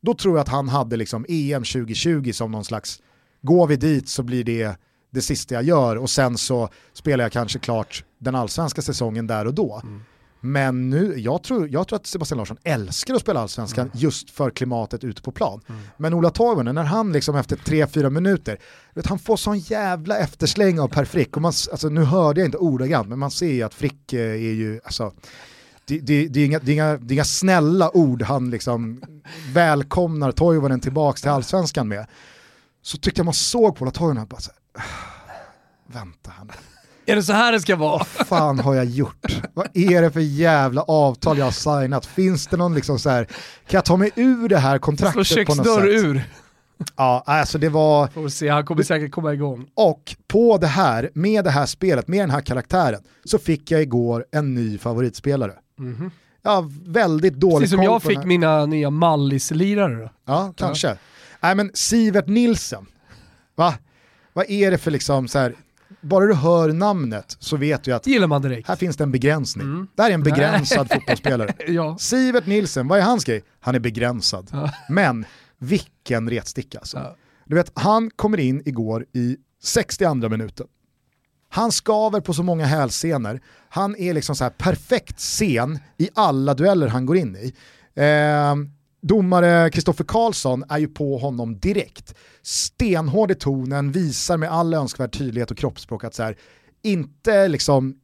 då 0.00 0.14
tror 0.14 0.36
jag 0.36 0.42
att 0.42 0.48
han 0.48 0.68
hade 0.68 0.96
liksom 0.96 1.26
EM 1.28 1.64
2020 1.64 2.32
som 2.32 2.52
någon 2.52 2.64
slags, 2.64 3.02
går 3.42 3.66
vi 3.66 3.76
dit 3.76 4.08
så 4.08 4.22
blir 4.22 4.44
det 4.44 4.76
det 5.10 5.20
sista 5.20 5.54
jag 5.54 5.64
gör 5.64 5.96
och 5.96 6.10
sen 6.10 6.38
så 6.38 6.68
spelar 6.92 7.24
jag 7.24 7.32
kanske 7.32 7.58
klart 7.58 8.04
den 8.18 8.34
allsvenska 8.34 8.82
säsongen 8.82 9.26
där 9.26 9.46
och 9.46 9.54
då. 9.54 9.80
Mm. 9.82 10.02
Men 10.40 10.90
nu, 10.90 11.14
jag 11.18 11.42
tror, 11.42 11.68
jag 11.68 11.88
tror 11.88 11.96
att 11.96 12.06
Sebastian 12.06 12.38
Larsson 12.38 12.56
älskar 12.64 13.14
att 13.14 13.20
spela 13.20 13.40
allsvenskan 13.40 13.90
just 13.94 14.30
för 14.30 14.50
klimatet 14.50 15.04
ute 15.04 15.22
på 15.22 15.32
plan. 15.32 15.60
Men 15.96 16.14
Ola 16.14 16.30
Toivonen, 16.30 16.74
när 16.74 16.84
han 16.84 17.12
liksom 17.12 17.36
efter 17.36 17.56
3-4 17.56 18.10
minuter, 18.10 18.58
vet, 18.94 19.06
han 19.06 19.18
får 19.18 19.36
sån 19.36 19.58
jävla 19.58 20.18
eftersläng 20.18 20.80
av 20.80 20.88
Per 20.88 21.04
Frick. 21.04 21.36
Och 21.36 21.42
man, 21.42 21.52
alltså, 21.70 21.88
nu 21.88 22.04
hörde 22.04 22.40
jag 22.40 22.48
inte 22.48 22.58
ordagrant, 22.58 23.08
men 23.08 23.18
man 23.18 23.30
ser 23.30 23.52
ju 23.52 23.62
att 23.62 23.74
Frick 23.74 24.12
eh, 24.12 24.20
är 24.20 24.36
ju, 24.36 24.80
alltså, 24.84 25.12
det, 25.84 25.98
det, 25.98 26.28
det, 26.28 26.40
är 26.40 26.46
inga, 26.46 26.58
det, 26.58 26.72
är 26.72 26.74
inga, 26.74 26.96
det 26.96 27.12
är 27.12 27.14
inga 27.14 27.24
snälla 27.24 27.96
ord 27.96 28.22
han 28.22 28.50
liksom 28.50 29.02
välkomnar 29.52 30.32
Toivonen 30.32 30.80
tillbaka 30.80 31.16
till 31.16 31.30
allsvenskan 31.30 31.88
med. 31.88 32.06
Så 32.82 32.98
tyckte 32.98 33.18
jag 33.20 33.24
man 33.24 33.34
såg 33.34 33.76
på 33.76 33.82
Ola 33.82 33.90
Toivonen, 33.90 34.26
bara 34.26 34.40
så 34.40 34.50
här, 34.74 34.84
vänta 35.86 36.30
här 36.30 36.44
nu 36.44 36.79
Är 37.10 37.16
det 37.16 37.22
så 37.22 37.32
här 37.32 37.52
det 37.52 37.60
ska 37.60 37.76
vara? 37.76 38.04
vad 38.18 38.26
fan 38.26 38.58
har 38.58 38.74
jag 38.74 38.84
gjort? 38.84 39.40
Vad 39.54 39.68
är 39.74 40.02
det 40.02 40.10
för 40.10 40.20
jävla 40.20 40.82
avtal 40.82 41.38
jag 41.38 41.44
har 41.44 41.80
signat? 41.80 42.06
Finns 42.06 42.46
det 42.46 42.56
någon 42.56 42.74
liksom 42.74 42.98
så 42.98 43.10
här, 43.10 43.24
kan 43.24 43.78
jag 43.78 43.84
ta 43.84 43.96
mig 43.96 44.10
ur 44.16 44.48
det 44.48 44.58
här 44.58 44.76
Slå 44.78 44.80
kontraktet 44.80 45.14
på 45.14 45.18
något 45.18 45.26
köksdörr 45.26 45.80
sätt? 45.80 46.04
ur. 46.04 46.22
Ja, 46.96 47.22
alltså 47.26 47.58
det 47.58 47.68
var, 47.68 48.06
Får 48.06 48.28
se, 48.28 48.48
han 48.48 48.64
kommer 48.64 48.82
säkert 48.82 49.10
komma 49.12 49.34
igång. 49.34 49.66
och 49.74 50.16
på 50.28 50.58
det 50.58 50.66
här, 50.66 51.10
med 51.14 51.44
det 51.44 51.50
här 51.50 51.66
spelet, 51.66 52.08
med 52.08 52.20
den 52.20 52.30
här 52.30 52.40
karaktären, 52.40 53.00
så 53.24 53.38
fick 53.38 53.70
jag 53.70 53.82
igår 53.82 54.24
en 54.32 54.54
ny 54.54 54.78
favoritspelare. 54.78 55.52
Jag 56.42 56.50
har 56.50 56.90
väldigt 56.92 57.34
dålig 57.34 57.56
Precis 57.56 57.70
som 57.76 57.82
jag 57.82 58.02
fick 58.02 58.24
mina 58.24 58.66
nya 58.66 58.90
Mallis-lirare 58.90 59.94
då. 60.02 60.10
Ja, 60.26 60.52
kanske. 60.56 60.96
Nej 61.40 61.54
men 61.54 61.70
Sivert 61.74 62.26
Nilsen, 62.28 62.86
va? 63.56 63.74
Vad 64.32 64.50
är 64.50 64.70
det 64.70 64.78
för 64.78 64.90
liksom 64.90 65.28
så 65.28 65.38
här, 65.38 65.54
bara 66.00 66.26
du 66.26 66.34
hör 66.34 66.72
namnet 66.72 67.36
så 67.38 67.56
vet 67.56 67.84
du 67.84 67.92
att 67.92 68.06
gillar 68.06 68.26
man 68.26 68.42
direkt. 68.42 68.68
här 68.68 68.76
finns 68.76 68.96
det 68.96 69.04
en 69.04 69.12
begränsning. 69.12 69.86
Det 69.94 70.02
här 70.02 70.10
är 70.10 70.14
en 70.14 70.22
begränsad 70.22 70.88
fotbollsspelare. 70.92 71.54
Ja. 71.68 71.98
Sivert 71.98 72.46
Nilsen, 72.46 72.88
vad 72.88 72.98
är 72.98 73.02
hans 73.02 73.24
grej? 73.24 73.42
Han 73.60 73.74
är 73.74 73.78
begränsad. 73.80 74.48
Ja. 74.52 74.70
Men 74.88 75.24
vilken 75.58 76.30
retsticka 76.30 76.78
alltså. 76.78 76.98
Ja. 76.98 77.16
Du 77.44 77.54
vet, 77.56 77.72
han 77.74 78.10
kommer 78.16 78.40
in 78.40 78.62
igår 78.64 79.06
i 79.12 79.36
62 79.62 80.28
minuten. 80.28 80.66
Han 81.48 81.72
skaver 81.72 82.20
på 82.20 82.34
så 82.34 82.42
många 82.42 82.64
hälsenor. 82.64 83.40
Han 83.68 83.96
är 83.96 84.14
liksom 84.14 84.36
så 84.36 84.44
här 84.44 84.50
perfekt 84.50 85.20
sen 85.20 85.78
i 85.98 86.08
alla 86.14 86.54
dueller 86.54 86.88
han 86.88 87.06
går 87.06 87.16
in 87.16 87.36
i. 87.36 87.54
Eh, 87.94 88.54
domare 89.00 89.70
Kristoffer 89.70 90.04
Karlsson 90.04 90.64
är 90.68 90.78
ju 90.78 90.88
på 90.88 91.18
honom 91.18 91.58
direkt. 91.58 92.14
Stenhård 92.42 93.30
i 93.30 93.34
tonen, 93.34 93.92
visar 93.92 94.36
med 94.36 94.50
all 94.50 94.74
önskvärd 94.74 95.12
tydlighet 95.12 95.50
och 95.50 95.56
kroppsspråk 95.56 96.04
att 96.04 96.14
så 96.14 96.22
här, 96.22 96.36
inte 96.82 97.48
liksom, 97.48 97.96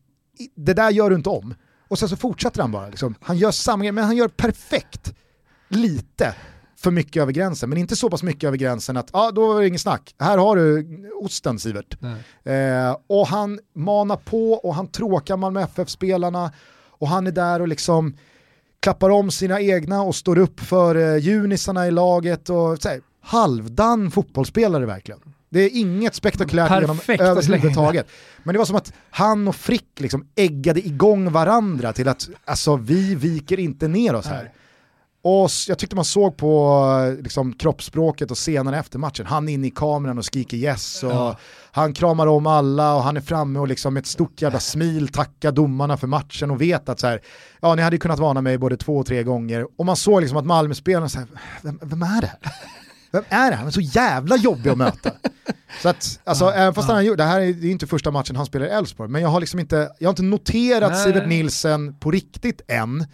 det 0.54 0.74
där 0.74 0.90
gör 0.90 1.10
du 1.10 1.16
inte 1.16 1.28
om. 1.28 1.54
Och 1.88 1.98
sen 1.98 2.08
så 2.08 2.16
fortsätter 2.16 2.62
han 2.62 2.72
bara. 2.72 2.88
Liksom. 2.88 3.14
Han 3.20 3.38
gör 3.38 3.50
samma 3.50 3.84
grej, 3.84 3.92
men 3.92 4.04
han 4.04 4.16
gör 4.16 4.28
perfekt 4.28 5.14
lite 5.68 6.34
för 6.78 6.90
mycket 6.90 7.22
över 7.22 7.32
gränsen, 7.32 7.68
men 7.68 7.78
inte 7.78 7.96
så 7.96 8.10
pass 8.10 8.22
mycket 8.22 8.44
över 8.44 8.56
gränsen 8.56 8.96
att 8.96 9.10
ja, 9.12 9.30
då 9.30 9.46
var 9.46 9.60
det 9.60 9.68
ingen 9.68 9.78
snack. 9.78 10.14
Här 10.18 10.38
har 10.38 10.56
du 10.56 10.86
osten 11.20 11.58
Sivert. 11.58 11.96
Eh, 12.44 12.96
och 13.06 13.26
han 13.26 13.60
manar 13.74 14.16
på 14.16 14.52
och 14.52 14.74
han 14.74 14.88
tråkar 14.88 15.36
Malmö 15.36 15.62
FF-spelarna 15.62 16.52
och 16.98 17.08
han 17.08 17.26
är 17.26 17.32
där 17.32 17.60
och 17.60 17.68
liksom 17.68 18.16
klappar 18.86 19.10
om 19.10 19.30
sina 19.30 19.60
egna 19.60 20.02
och 20.02 20.14
står 20.14 20.38
upp 20.38 20.60
för 20.60 20.94
eh, 20.94 21.16
junisarna 21.16 21.86
i 21.86 21.90
laget 21.90 22.50
och 22.50 22.82
så 22.82 22.88
här, 22.88 23.00
halvdan 23.20 24.10
fotbollsspelare 24.10 24.86
verkligen. 24.86 25.20
Det 25.48 25.60
är 25.60 25.70
inget 25.72 26.14
spektakulärt 26.14 26.80
genom 26.80 26.96
Perfekt 26.98 27.22
överhuvudtaget. 27.22 28.06
Men 28.42 28.52
det 28.52 28.58
var 28.58 28.64
som 28.64 28.76
att 28.76 28.92
han 29.10 29.48
och 29.48 29.56
Frick 29.56 30.00
liksom 30.00 30.26
äggade 30.34 30.86
igång 30.86 31.32
varandra 31.32 31.92
till 31.92 32.08
att 32.08 32.28
alltså, 32.44 32.76
vi 32.76 33.14
viker 33.14 33.60
inte 33.60 33.88
ner 33.88 34.14
oss 34.14 34.26
här. 34.26 34.52
Och 35.28 35.50
jag 35.68 35.78
tyckte 35.78 35.96
man 35.96 36.04
såg 36.04 36.36
på 36.36 37.16
liksom, 37.22 37.52
kroppsspråket 37.52 38.30
och 38.30 38.36
scenerna 38.36 38.78
efter 38.78 38.98
matchen. 38.98 39.26
Han 39.26 39.48
är 39.48 39.52
inne 39.52 39.66
i 39.66 39.70
kameran 39.70 40.18
och 40.18 40.24
skriker 40.24 40.56
yes 40.56 41.02
och 41.02 41.34
han 41.70 41.92
kramar 41.92 42.26
om 42.26 42.46
alla 42.46 42.94
och 42.94 43.02
han 43.02 43.16
är 43.16 43.20
framme 43.20 43.58
och 43.58 43.68
liksom 43.68 43.94
med 43.94 44.00
ett 44.00 44.06
stort 44.06 44.42
jävla 44.42 44.60
smil 44.60 45.08
tackar 45.08 45.52
domarna 45.52 45.96
för 45.96 46.06
matchen 46.06 46.50
och 46.50 46.60
vet 46.60 46.88
att 46.88 47.00
så 47.00 47.06
här, 47.06 47.20
ja 47.60 47.74
ni 47.74 47.82
hade 47.82 47.96
ju 47.96 48.00
kunnat 48.00 48.18
varna 48.18 48.40
mig 48.40 48.58
både 48.58 48.76
två 48.76 48.96
och 48.96 49.06
tre 49.06 49.22
gånger. 49.22 49.66
Och 49.78 49.86
man 49.86 49.96
såg 49.96 50.20
liksom 50.20 50.38
att 50.38 50.46
Malmö-spelarna 50.46 51.08
så 51.08 51.18
här, 51.18 51.28
vem, 51.62 51.78
vem 51.82 52.02
är 52.02 52.20
det 52.20 52.26
här? 52.26 52.38
Vem 53.12 53.24
är 53.28 53.50
det 53.50 53.56
här? 53.56 53.56
Han 53.56 53.66
är 53.66 53.70
så 53.70 53.80
jävla 53.80 54.36
jobbig 54.36 54.70
att 54.70 54.78
möta. 54.78 55.10
Så 55.82 55.88
att, 55.88 56.20
alltså, 56.24 56.44
även 56.44 56.74
fast 56.74 56.88
han 56.88 56.96
har 56.96 57.02
gjort, 57.02 57.18
det 57.18 57.24
här 57.24 57.40
är 57.40 57.44
är 57.44 57.70
inte 57.70 57.86
första 57.86 58.10
matchen 58.10 58.36
han 58.36 58.46
spelar 58.46 58.66
i 58.66 58.68
Elfsborg, 58.68 59.10
men 59.10 59.22
jag 59.22 59.28
har 59.28 59.40
liksom 59.40 59.60
inte, 59.60 59.90
jag 59.98 60.08
har 60.08 60.12
inte 60.12 60.22
noterat 60.22 60.92
Nej. 60.92 61.04
Sivert 61.04 61.28
Nilsen 61.28 61.98
på 61.98 62.10
riktigt 62.10 62.60
än. 62.68 63.06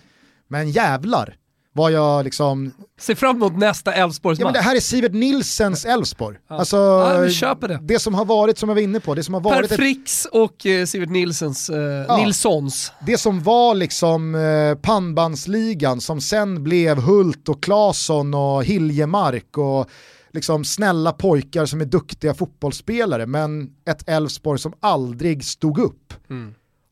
Men 0.49 0.71
jävlar 0.71 1.37
vad 1.75 1.93
jag 1.93 2.25
liksom, 2.25 2.73
Se 3.01 3.15
fram 3.15 3.37
emot 3.37 3.57
nästa 3.57 3.91
ja 3.91 3.97
men 3.97 4.05
Elfsborgsmatch. 4.05 4.53
det 4.55 4.61
här 4.61 4.77
är 4.77 4.81
Sivert 4.81 5.13
Nilsens 5.13 5.85
Elfsborg. 5.85 6.39
Alltså, 6.49 6.77
Ja, 6.77 7.19
vi 7.19 7.31
köper 7.33 7.69
det. 7.69 7.79
det 7.83 7.99
som 7.99 8.15
har 8.15 8.25
varit, 8.25 8.59
som 8.59 8.69
jag 8.69 8.75
var 8.75 8.83
inne 8.83 9.01
på, 9.01 9.15
det 9.15 9.23
som 9.23 9.35
har 9.35 9.41
Per 9.41 9.49
varit, 9.51 9.71
ett, 9.71 9.77
Fricks 9.77 10.25
och 10.33 10.67
eh, 10.67 10.87
Sivert 10.87 11.11
Nilsens, 11.11 11.71
eh, 11.71 12.17
Nilssons. 12.17 12.93
det 13.07 13.19
som 13.19 13.43
var 13.43 13.75
liksom 13.75 14.35
eh, 14.35 14.75
pannbandsligan 14.83 16.01
som 16.01 16.21
sen 16.21 16.65
blev 16.65 16.99
Hult 16.99 17.49
och 17.49 17.63
Claesson 17.63 18.35
och 18.35 18.65
Hiljemark 18.65 19.59
och 19.59 19.91
liksom 20.33 20.65
snälla 20.65 21.13
pojkar 21.13 21.67
som 21.67 21.81
är 21.81 21.85
duktiga 21.85 22.35
fotbollsspelare 22.35 23.27
men 23.27 23.71
ett 23.91 24.09
Elfsborg 24.09 24.59
som 24.59 24.73
aldrig 24.81 25.45
stod 25.45 25.79
upp 25.79 26.15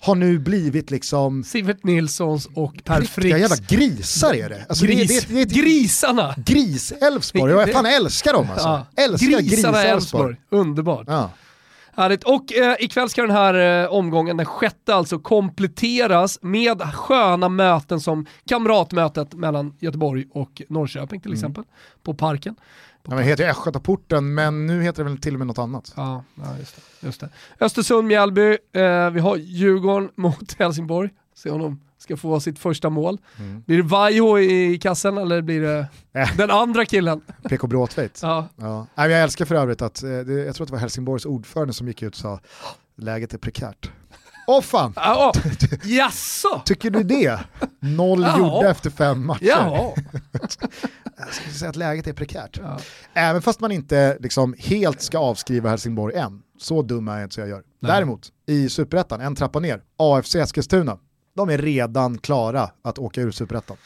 har 0.00 0.14
nu 0.14 0.38
blivit 0.38 0.90
liksom 0.90 1.44
Sivert 1.44 1.84
Nilssons 1.84 2.48
och 2.54 2.84
Per 2.84 3.00
riktiga 3.00 3.38
jävla 3.38 3.56
grisar 3.56 4.34
är 4.34 4.48
det. 4.48 4.66
Alltså 4.68 4.86
Gris, 4.86 5.08
det, 5.08 5.28
det, 5.28 5.34
det 5.34 5.42
ett 5.42 5.50
Grisarna! 5.50 6.34
gris-Elfsborg 6.36 7.52
jag 7.52 7.72
fan 7.72 7.86
älskar 7.86 8.32
dem 8.32 8.46
alltså. 8.50 8.68
Ja. 8.68 8.86
Älskar 9.04 9.40
Grisarna. 9.40 9.82
Elfsborg, 9.82 10.36
underbart. 10.50 11.04
Ja. 11.08 11.30
Härligt. 11.96 12.24
Och 12.24 12.52
eh, 12.52 12.76
ikväll 12.78 13.08
ska 13.08 13.22
den 13.22 13.30
här 13.30 13.82
eh, 13.84 13.92
omgången, 13.92 14.36
den 14.36 14.46
sjätte 14.46 14.94
alltså, 14.94 15.18
kompletteras 15.18 16.38
med 16.42 16.82
sköna 16.94 17.48
möten 17.48 18.00
som 18.00 18.26
kamratmötet 18.48 19.34
mellan 19.34 19.76
Göteborg 19.80 20.26
och 20.32 20.62
Norrköping 20.68 21.20
till 21.20 21.32
exempel, 21.32 21.64
på 22.02 22.14
Parken. 22.14 22.56
Ja, 23.08 23.14
men 23.14 23.24
heter 23.24 23.44
ju 23.44 23.50
Östgötaporten 23.50 24.34
men 24.34 24.66
nu 24.66 24.82
heter 24.82 25.04
det 25.04 25.10
väl 25.10 25.18
till 25.18 25.34
och 25.34 25.38
med 25.38 25.46
något 25.46 25.58
annat. 25.58 25.92
Ja, 25.96 26.24
ja 26.34 26.58
just, 26.58 26.76
det, 27.00 27.06
just 27.06 27.20
det. 27.20 27.28
Östersund, 27.60 28.08
Mjällby, 28.08 28.50
eh, 28.72 29.10
vi 29.10 29.20
har 29.20 29.36
Djurgården 29.36 30.10
mot 30.16 30.52
Helsingborg. 30.58 31.10
Se 31.34 31.50
om 31.50 31.60
de 31.60 31.80
ska 31.98 32.16
få 32.16 32.40
sitt 32.40 32.58
första 32.58 32.90
mål. 32.90 33.18
Blir 33.66 33.76
det 33.76 33.82
Vaiho 33.82 34.38
i 34.38 34.78
kassen 34.82 35.18
eller 35.18 35.42
blir 35.42 35.60
det 35.60 35.86
Äh. 36.12 36.36
den 36.36 36.50
andra 36.50 36.84
killen? 36.84 37.20
PK 37.48 37.66
Bråtveit. 37.66 38.18
Ja. 38.22 38.48
Ja. 38.56 38.86
Jag 38.94 39.12
älskar 39.22 39.44
för 39.44 39.54
övrigt 39.54 39.82
att, 39.82 40.02
eh, 40.02 40.10
jag 40.10 40.54
tror 40.54 40.64
att 40.64 40.68
det 40.68 40.72
var 40.72 40.78
Helsingborgs 40.78 41.24
ordförande 41.26 41.72
som 41.74 41.88
gick 41.88 42.02
ut 42.02 42.12
och 42.14 42.20
sa 42.20 42.40
läget 42.96 43.34
är 43.34 43.38
prekärt. 43.38 43.90
Åh 44.46 44.60
fan, 44.60 44.92
Ja, 44.96 45.32
jaså? 45.84 46.62
tycker 46.64 46.90
du 46.90 47.02
det? 47.02 47.40
Noll 47.80 48.22
Ja. 48.22 48.38
gjorda 48.38 48.70
efter 48.70 48.90
fem 48.90 49.26
matcher. 49.26 49.44
Ja. 49.46 49.94
Jag 51.18 51.34
skulle 51.34 51.52
säga 51.54 51.68
att 51.68 51.76
läget 51.76 52.06
är 52.06 52.12
prekärt. 52.12 52.60
Även 53.14 53.42
fast 53.42 53.60
man 53.60 53.72
inte 53.72 54.16
liksom 54.20 54.54
helt 54.58 55.02
ska 55.02 55.18
avskriva 55.18 55.70
Helsingborg 55.70 56.14
än. 56.16 56.42
Så 56.58 56.82
dum 56.82 57.08
är 57.08 57.12
jag 57.14 57.22
inte 57.22 57.34
så 57.34 57.40
jag 57.40 57.48
gör. 57.48 57.62
Däremot, 57.80 58.28
i 58.46 58.68
Superettan, 58.68 59.20
en 59.20 59.36
trappa 59.36 59.58
ner, 59.60 59.82
AFC 59.96 60.34
Eskilstuna. 60.34 60.98
De 61.36 61.48
är 61.50 61.58
redan 61.58 62.18
klara 62.18 62.70
att 62.84 62.98
åka 62.98 63.20
ur 63.20 63.30
Superettan. 63.30 63.76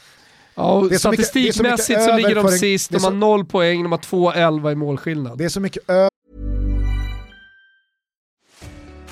Ja, 0.55 0.85
är 0.85 0.89
så 0.89 0.95
så 0.95 0.99
statistikmässigt 0.99 2.17
ligger 2.17 2.35
de 2.35 2.49
sist, 2.49 2.91
de 2.91 3.05
har 3.05 3.11
noll 3.11 3.45
poäng, 3.45 3.83
de 3.83 3.93
har 3.93 3.99
2-11 3.99 4.73
i 4.73 4.75
målskillnad. 4.75 5.39
Det 5.39 5.45
är 5.45 5.49
så 5.49 5.61
mycket 5.61 5.83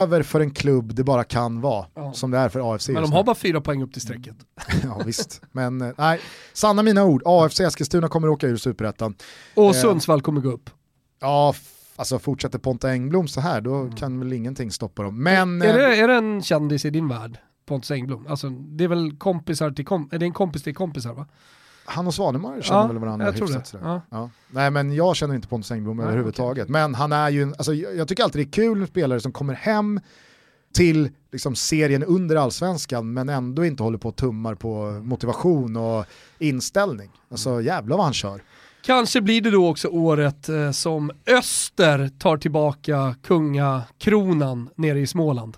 Över 0.00 0.22
för 0.22 0.40
en 0.40 0.50
klubb 0.50 0.94
det 0.94 1.04
bara 1.04 1.24
kan 1.24 1.60
vara, 1.60 1.86
Ja. 1.94 2.12
som 2.12 2.30
det 2.30 2.38
är 2.38 2.48
för 2.48 2.74
AFC 2.74 2.88
Men 2.88 3.02
de 3.02 3.12
har 3.12 3.24
bara 3.24 3.34
fyra 3.34 3.60
poäng 3.60 3.82
upp 3.82 3.92
till 3.92 4.02
strecket. 4.02 4.36
Ja 4.82 5.00
visst, 5.06 5.42
men 5.52 5.80
eh, 5.80 5.92
nej, 5.98 6.20
sanna 6.52 6.82
mina 6.82 7.04
ord, 7.04 7.22
AFC 7.24 7.60
Eskilstuna 7.60 8.08
kommer 8.08 8.28
åka 8.28 8.46
ur 8.46 8.56
superettan. 8.56 9.14
Och 9.54 9.64
Eh. 9.64 9.72
Sundsvall 9.72 10.22
kommer 10.22 10.40
gå 10.40 10.50
upp. 10.50 10.70
Ja, 11.20 11.54
alltså 11.96 12.18
fortsätter 12.18 12.58
Ponta 12.58 12.90
Engblom 12.90 13.28
så 13.28 13.40
här, 13.40 13.60
då 13.60 13.90
kan 13.96 14.18
väl 14.20 14.32
ingenting 14.32 14.70
stoppa 14.70 15.02
dem. 15.02 15.22
Men... 15.22 15.62
Är 15.62 15.68
eh, 15.68 15.74
det, 15.74 15.96
är 15.96 16.08
det 16.08 16.14
en 16.14 16.42
kändis 16.42 16.84
i 16.84 16.90
din 16.90 17.08
värld? 17.08 17.38
Pontus 17.66 17.90
Engblom? 17.90 18.26
Alltså, 18.28 18.48
det 18.48 18.84
är 18.84 18.88
väl 18.88 19.16
kompisar 19.16 19.70
till 19.70 19.84
kom, 19.84 20.08
är 20.12 20.18
det 20.18 20.26
en 20.26 20.32
kompis 20.32 20.62
till 20.62 20.74
kompisar 20.74 21.12
va? 21.12 21.26
Han 21.84 22.06
och 22.06 22.14
Svanemar 22.14 22.60
känner 22.62 22.80
Ja, 22.80 22.86
väl 22.86 22.98
varandra 22.98 23.26
jag 23.26 23.36
tror 23.36 23.46
hyfsat 23.46 23.72
det. 23.72 23.78
Ja. 23.82 24.00
Ja. 24.10 24.30
Nej 24.50 24.70
men 24.70 24.92
jag 24.92 25.16
känner 25.16 25.34
inte 25.34 25.48
Pontus 25.48 25.70
Engblom 25.70 25.96
Nej, 25.96 26.06
överhuvudtaget. 26.06 26.68
Men 26.68 26.94
han 26.94 27.12
är 27.12 27.30
ju, 27.30 27.52
alltså, 27.58 27.74
jag 27.74 27.96
jag 27.96 28.08
tycker 28.08 28.22
alltid 28.24 28.40
det 28.40 28.48
är 28.48 28.52
kul 28.52 28.78
med 28.78 28.88
spelare 28.88 29.20
som 29.20 29.32
kommer 29.32 29.54
hem 29.54 30.00
till 30.74 31.10
liksom, 31.32 31.54
serien 31.54 32.04
under 32.04 32.36
allsvenskan 32.36 33.12
men 33.12 33.28
ändå 33.28 33.64
inte 33.64 33.82
håller 33.82 33.98
på 33.98 34.08
och 34.08 34.16
tummar 34.16 34.54
på 34.54 35.00
motivation 35.04 35.76
och 35.76 36.04
inställning. 36.38 37.10
Alltså 37.30 37.60
jävlar 37.60 37.96
vad 37.96 38.04
han 38.06 38.14
kör. 38.14 38.42
Kanske 38.82 39.20
blir 39.20 39.40
det 39.40 39.50
då 39.50 39.68
också 39.68 39.88
året 39.88 40.48
eh, 40.48 40.70
som 40.70 41.10
Öster 41.26 42.10
tar 42.18 42.36
tillbaka 42.36 43.14
kungakronan 43.22 44.68
nere 44.76 45.00
i 45.00 45.06
Småland. 45.06 45.56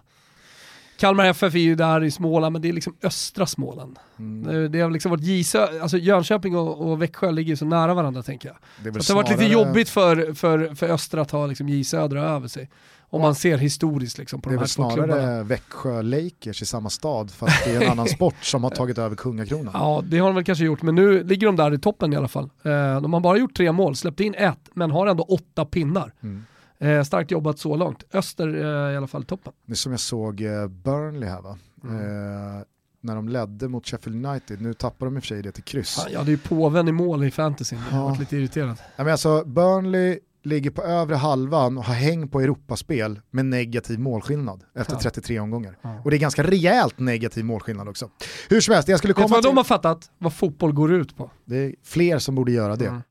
Kalmar 0.98 1.24
FF 1.24 1.54
är 1.54 1.58
ju 1.58 1.74
där 1.74 2.04
i 2.04 2.10
Småland, 2.10 2.52
men 2.52 2.62
det 2.62 2.68
är 2.68 2.72
liksom 2.72 2.96
östra 3.02 3.46
Småland. 3.46 3.98
Mm. 4.18 4.52
Det, 4.52 4.68
det 4.68 4.80
har 4.80 4.90
liksom 4.90 5.10
varit 5.10 5.24
Gisö, 5.24 5.80
alltså 5.82 5.98
Jönköping 5.98 6.56
och, 6.56 6.90
och 6.90 7.02
Växjö 7.02 7.30
ligger 7.30 7.50
ju 7.50 7.56
så 7.56 7.64
nära 7.64 7.94
varandra 7.94 8.22
tänker 8.22 8.48
jag. 8.48 8.56
Det, 8.82 8.98
är 8.98 9.02
Så 9.02 9.12
det 9.12 9.16
har 9.16 9.22
varit 9.24 9.40
lite 9.40 9.52
jobbigt 9.52 9.88
för, 9.88 10.34
för, 10.34 10.74
för 10.74 10.88
Östra 10.88 11.22
att 11.22 11.30
ha 11.30 11.46
liksom 11.46 11.68
J 11.68 11.84
Södra 11.84 12.22
över 12.22 12.48
sig. 12.48 12.70
Om 13.10 13.22
man 13.22 13.34
ser 13.34 13.58
historiskt 13.58 14.18
liksom 14.18 14.40
på 14.40 14.48
Det 14.48 14.54
är 14.54 14.56
de 14.56 14.60
här 14.60 14.74
två 14.74 14.90
klubbarna. 14.90 15.22
snarare 15.22 15.42
Växjö 15.42 16.02
Lakers 16.02 16.62
i 16.62 16.66
samma 16.66 16.90
stad 16.90 17.30
fast 17.30 17.64
det 17.64 17.74
är 17.74 17.82
en 17.82 17.90
annan 17.92 18.08
sport 18.08 18.34
som 18.42 18.64
har 18.64 18.70
tagit 18.70 18.98
över 18.98 19.16
kungakronan. 19.16 19.74
Ja, 19.74 20.02
det 20.04 20.18
har 20.18 20.26
de 20.26 20.34
väl 20.34 20.44
kanske 20.44 20.64
gjort, 20.64 20.82
men 20.82 20.94
nu 20.94 21.24
ligger 21.24 21.46
de 21.46 21.56
där 21.56 21.74
i 21.74 21.78
toppen 21.78 22.12
i 22.12 22.16
alla 22.16 22.28
fall. 22.28 22.50
Eh, 22.62 23.00
de 23.00 23.12
har 23.12 23.20
bara 23.20 23.38
gjort 23.38 23.56
tre 23.56 23.72
mål, 23.72 23.96
släppt 23.96 24.20
in 24.20 24.34
ett, 24.34 24.58
men 24.74 24.90
har 24.90 25.06
ändå 25.06 25.24
åtta 25.24 25.64
pinnar. 25.64 26.12
Mm. 26.22 26.44
Eh, 26.78 27.02
starkt 27.02 27.30
jobbat 27.30 27.58
så 27.58 27.76
långt. 27.76 28.04
Öster 28.12 28.48
eh, 28.88 28.92
i 28.94 28.96
alla 28.96 29.06
fall 29.06 29.24
toppen. 29.24 29.52
Det 29.66 29.72
är 29.72 29.76
som 29.76 29.92
jag 29.92 30.00
såg 30.00 30.40
eh, 30.40 30.66
Burnley 30.68 31.28
här 31.28 31.42
va? 31.42 31.58
Mm. 31.84 31.96
Eh, 32.00 32.62
när 33.00 33.14
de 33.16 33.28
ledde 33.28 33.68
mot 33.68 33.86
Sheffield 33.86 34.26
United, 34.26 34.60
nu 34.60 34.74
tappar 34.74 35.06
de 35.06 35.16
i 35.16 35.18
och 35.18 35.22
för 35.22 35.28
sig 35.28 35.42
det 35.42 35.52
till 35.52 35.62
kryss. 35.64 35.94
Fan, 35.94 36.12
jag 36.12 36.18
hade 36.18 36.30
ju 36.30 36.38
påven 36.38 36.88
i 36.88 36.92
mål 36.92 37.24
i 37.24 37.30
fantasyn, 37.30 37.78
jag 37.90 37.98
Ja. 37.98 38.04
varit 38.08 38.18
lite 38.20 38.36
irriterad. 38.36 38.68
Nej, 38.68 39.04
men 39.04 39.08
alltså, 39.08 39.44
Burnley 39.44 40.18
ligger 40.44 40.70
på 40.70 40.82
övre 40.82 41.14
halvan 41.16 41.78
och 41.78 41.84
har 41.84 41.94
häng 41.94 42.28
på 42.28 42.40
Europaspel 42.40 43.20
med 43.30 43.44
negativ 43.46 43.98
målskillnad 44.00 44.64
efter 44.74 44.94
Ja. 44.94 45.00
33 45.00 45.40
omgångar. 45.40 45.78
Ja. 45.82 46.00
Och 46.04 46.10
det 46.10 46.16
är 46.16 46.18
ganska 46.18 46.42
rejält 46.42 46.98
negativ 46.98 47.44
målskillnad 47.44 47.88
också. 47.88 48.10
Hur 48.48 48.60
som 48.60 48.74
helst, 48.74 48.88
jag 48.88 48.98
skulle 48.98 49.10
Vet 49.12 49.16
komma 49.16 49.28
vad 49.28 49.42
till... 49.42 49.48
de 49.50 49.56
har 49.56 49.64
fattat? 49.64 50.10
Vad 50.18 50.32
fotboll 50.32 50.72
går 50.72 50.92
ut 50.92 51.16
på. 51.16 51.30
Det 51.44 51.56
är 51.56 51.74
fler 51.84 52.18
som 52.18 52.34
borde 52.34 52.52
göra 52.52 52.76
det. 52.76 52.86
Mm. 52.86 53.02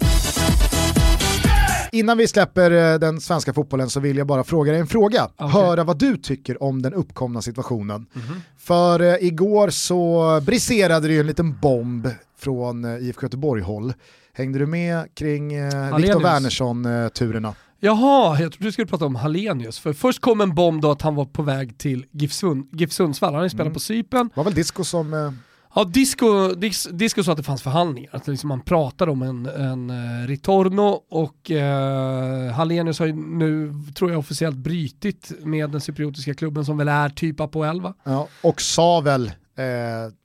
Innan 2.00 2.18
vi 2.18 2.28
släpper 2.28 2.72
eh, 2.94 3.00
den 3.00 3.22
svenska 3.22 3.54
fotbollen 3.54 3.90
så 3.90 4.00
vill 4.00 4.18
jag 4.18 4.28
bara 4.28 4.44
fråga 4.44 4.72
dig 4.72 4.82
en 4.82 4.88
fråga. 4.88 5.30
Okej. 5.38 5.62
Höra 5.62 5.84
vad 5.84 5.98
du 6.00 6.18
tycker 6.18 6.64
om 6.64 6.82
den 6.82 6.94
uppkomna 6.94 7.42
situationen. 7.42 8.06
Mhm. 8.14 8.42
För 8.58 9.00
eh, 9.00 9.16
igår 9.28 9.70
så 9.70 10.42
briserade 10.46 11.08
det 11.08 11.14
ju 11.14 11.20
en 11.20 11.28
liten 11.28 11.60
bomb 11.60 12.08
från 12.38 12.86
eh, 12.86 13.08
IFK 13.08 13.22
Göteborg-håll. 13.26 13.94
Hängde 14.34 14.60
du 14.60 14.66
med 14.66 15.06
kring 15.16 15.54
eh, 15.54 15.98
Viktor. 15.98 16.20
Wernersson-turerna? 16.24 17.54
Jaha, 17.80 18.40
jag 18.42 18.52
trodde 18.52 18.68
du 18.68 18.72
skulle 18.72 18.88
prata 18.88 19.06
om 19.06 19.16
Hallenius. 19.16 19.80
För 19.80 19.94
först 19.94 20.22
kom 20.22 20.42
en 20.42 20.56
bomb 20.56 20.82
då 20.82 20.92
att 20.92 21.02
han 21.02 21.16
var 21.16 21.26
på 21.26 21.42
väg 21.42 21.78
till 21.78 22.06
GIF, 22.12 22.34
Sund, 22.34 22.70
GIF 22.72 22.92
Sundsvall. 22.92 23.28
Han 23.34 23.36
har 23.40 23.44
ju 23.44 23.50
spelat 23.50 23.66
Mm. 23.66 23.74
på 23.74 23.80
Cypern. 23.80 24.30
var 24.34 24.44
väl 24.44 24.54
Disco 24.54 24.84
som... 24.84 25.14
Eh, 25.14 25.32
Ja, 25.78 25.84
Disco, 25.84 26.48
dis, 26.48 26.88
disco 26.92 27.24
sa 27.24 27.32
att 27.32 27.38
det 27.38 27.44
fanns 27.44 27.62
förhandlingar, 27.62 28.10
att 28.16 28.28
liksom 28.28 28.48
man 28.48 28.62
pratade 28.62 29.12
om 29.12 29.22
en, 29.22 29.46
en 29.46 29.90
uh, 29.90 30.28
Ritorno 30.28 31.04
och 31.10 31.52
uh, 31.52 32.52
Hallenius 32.52 33.00
har 33.00 33.06
ju 33.06 33.14
nu, 33.14 33.74
tror 33.96 34.12
jag, 34.12 34.20
officiellt 34.20 34.56
brytit 34.56 35.32
med 35.40 35.70
den 35.70 35.82
cypriotiska 35.82 36.34
klubben 36.34 36.66
som 36.66 36.78
väl 36.78 36.88
är 36.88 37.10
typ 37.10 37.40
Apoel 37.40 37.82
va? 37.82 37.94
ja, 38.04 38.28
och 38.42 38.62
sa 38.62 39.02
väl, 39.02 39.28
eh, 39.58 39.64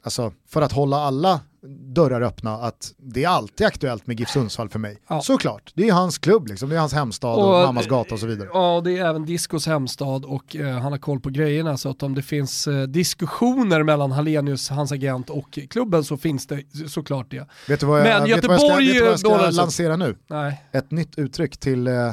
alltså, 0.05 0.32
för 0.48 0.62
att 0.62 0.72
hålla 0.72 0.96
alla 0.96 1.40
dörrar 1.94 2.20
öppna, 2.22 2.52
att 2.54 2.94
det 2.96 3.24
är 3.24 3.28
alltid 3.28 3.66
aktuellt 3.66 4.06
med 4.06 4.20
GIF 4.20 4.28
Sundsvall 4.28 4.68
för 4.68 4.78
mig. 4.78 4.98
Ja. 5.08 5.20
Såklart, 5.22 5.72
det 5.74 5.88
är 5.88 5.92
hans 5.92 6.18
klubb, 6.18 6.46
liksom. 6.46 6.68
det 6.68 6.76
är 6.76 6.80
hans 6.80 6.92
hemstad 6.92 7.34
och, 7.38 7.44
Och- 7.61 7.66
mammas 7.66 7.86
gata 7.86 8.14
och 8.14 8.20
så 8.20 8.26
vidare. 8.26 8.48
Ja, 8.52 8.80
det 8.84 8.98
är 8.98 9.06
även 9.06 9.24
Discos 9.24 9.66
hemstad 9.66 10.24
och 10.24 10.56
eh, 10.56 10.78
han 10.78 10.92
har 10.92 10.98
koll 10.98 11.20
på 11.20 11.30
grejerna 11.30 11.76
så 11.76 11.88
att 11.90 12.02
om 12.02 12.14
det 12.14 12.22
finns 12.22 12.66
eh, 12.66 12.82
diskussioner 12.82 13.82
mellan 13.82 14.12
Hallenius, 14.12 14.70
hans 14.70 14.92
agent 14.92 15.30
och 15.30 15.58
klubben 15.70 16.04
så 16.04 16.16
finns 16.16 16.46
det 16.46 16.62
såklart 16.88 17.30
det. 17.30 17.48
Vet 17.68 17.80
du 17.80 17.86
vad 17.86 18.00
jag, 18.00 18.04
Men 18.04 18.22
vet 18.28 18.42
du 18.42 18.48
vad 18.48 18.54
jag 18.54 18.61
ska, 18.61 18.80
Göteborg 18.80 18.92
vet 18.92 19.02
vad 19.02 19.12
jag 19.12 19.18
ska 19.20 19.28
dollar- 19.28 19.52
lansera 19.52 19.96
nu? 19.96 20.16
Nej. 20.26 20.64
Ett 20.72 20.90
nytt 20.90 21.18
uttryck 21.18 21.56
till, 21.58 21.86
eh, 21.86 22.12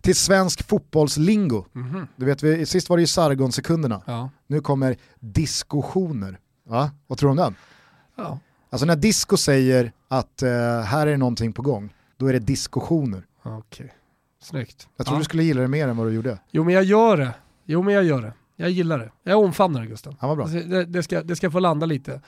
till 0.00 0.14
svensk 0.16 0.68
fotbollslingo. 0.68 1.64
Mhm. 1.72 2.06
Du 2.16 2.26
vet, 2.26 2.42
vi, 2.42 2.66
sist 2.66 2.88
var 2.88 2.96
det 2.96 3.00
ju 3.00 3.06
Sargon-sekunderna, 3.06 4.02
Ja. 4.06 4.30
nu 4.46 4.60
kommer 4.60 4.96
diskussioner. 5.20 6.38
Va? 6.68 6.90
Vad 7.06 7.18
tror 7.18 7.28
du 7.28 7.30
om 7.30 7.36
den? 7.36 7.54
Ja. 8.16 8.38
Alltså 8.70 8.86
när 8.86 8.96
disco 8.96 9.36
säger 9.36 9.92
att 10.08 10.42
eh, 10.42 10.48
här 10.80 11.06
är 11.06 11.16
någonting 11.16 11.52
på 11.52 11.62
gång, 11.62 11.94
då 12.16 12.26
är 12.26 12.32
det 12.32 12.38
diskussioner. 12.38 13.22
Okej, 13.42 13.92
snyggt. 14.42 14.88
Jag 14.96 15.06
tror 15.06 15.16
ja. 15.16 15.18
du 15.18 15.24
skulle 15.24 15.42
gilla 15.42 15.60
det 15.60 15.68
mer 15.68 15.88
än 15.88 15.96
vad 15.96 16.06
du 16.06 16.12
gjorde. 16.12 16.38
Jo 16.50 16.64
men 16.64 16.74
jag 16.74 16.84
gör 16.84 17.16
det. 17.16 17.30
Jo 17.64 17.82
men 17.82 17.94
jag 17.94 18.04
gör 18.04 18.22
det. 18.22 18.32
Jag 18.56 18.70
gillar 18.70 18.98
det. 18.98 19.10
Jag 19.22 19.38
omfamnar 19.44 19.80
det 19.80 19.86
Gusten. 19.86 20.16
Var 20.20 20.36
bra. 20.36 20.44
Alltså, 20.44 20.58
det, 20.60 20.84
det, 20.84 21.02
ska, 21.02 21.22
det 21.22 21.36
ska 21.36 21.50
få 21.50 21.58
landa 21.60 21.86
lite. 21.86 22.20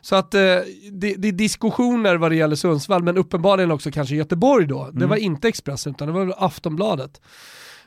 Så 0.00 0.16
att 0.16 0.34
eh, 0.34 0.40
det, 0.40 1.14
det 1.14 1.28
är 1.28 1.32
diskussioner 1.32 2.16
vad 2.16 2.30
det 2.30 2.36
gäller 2.36 2.56
Sundsvall, 2.56 3.02
men 3.02 3.16
uppenbarligen 3.16 3.70
också 3.70 3.90
kanske 3.90 4.14
Göteborg 4.14 4.66
då. 4.66 4.84
Det 4.84 4.96
Mm. 4.96 5.08
var 5.08 5.16
inte 5.16 5.48
Expressen 5.48 5.92
utan 5.92 6.08
det 6.08 6.12
var 6.14 6.34
Aftonbladet. 6.38 7.20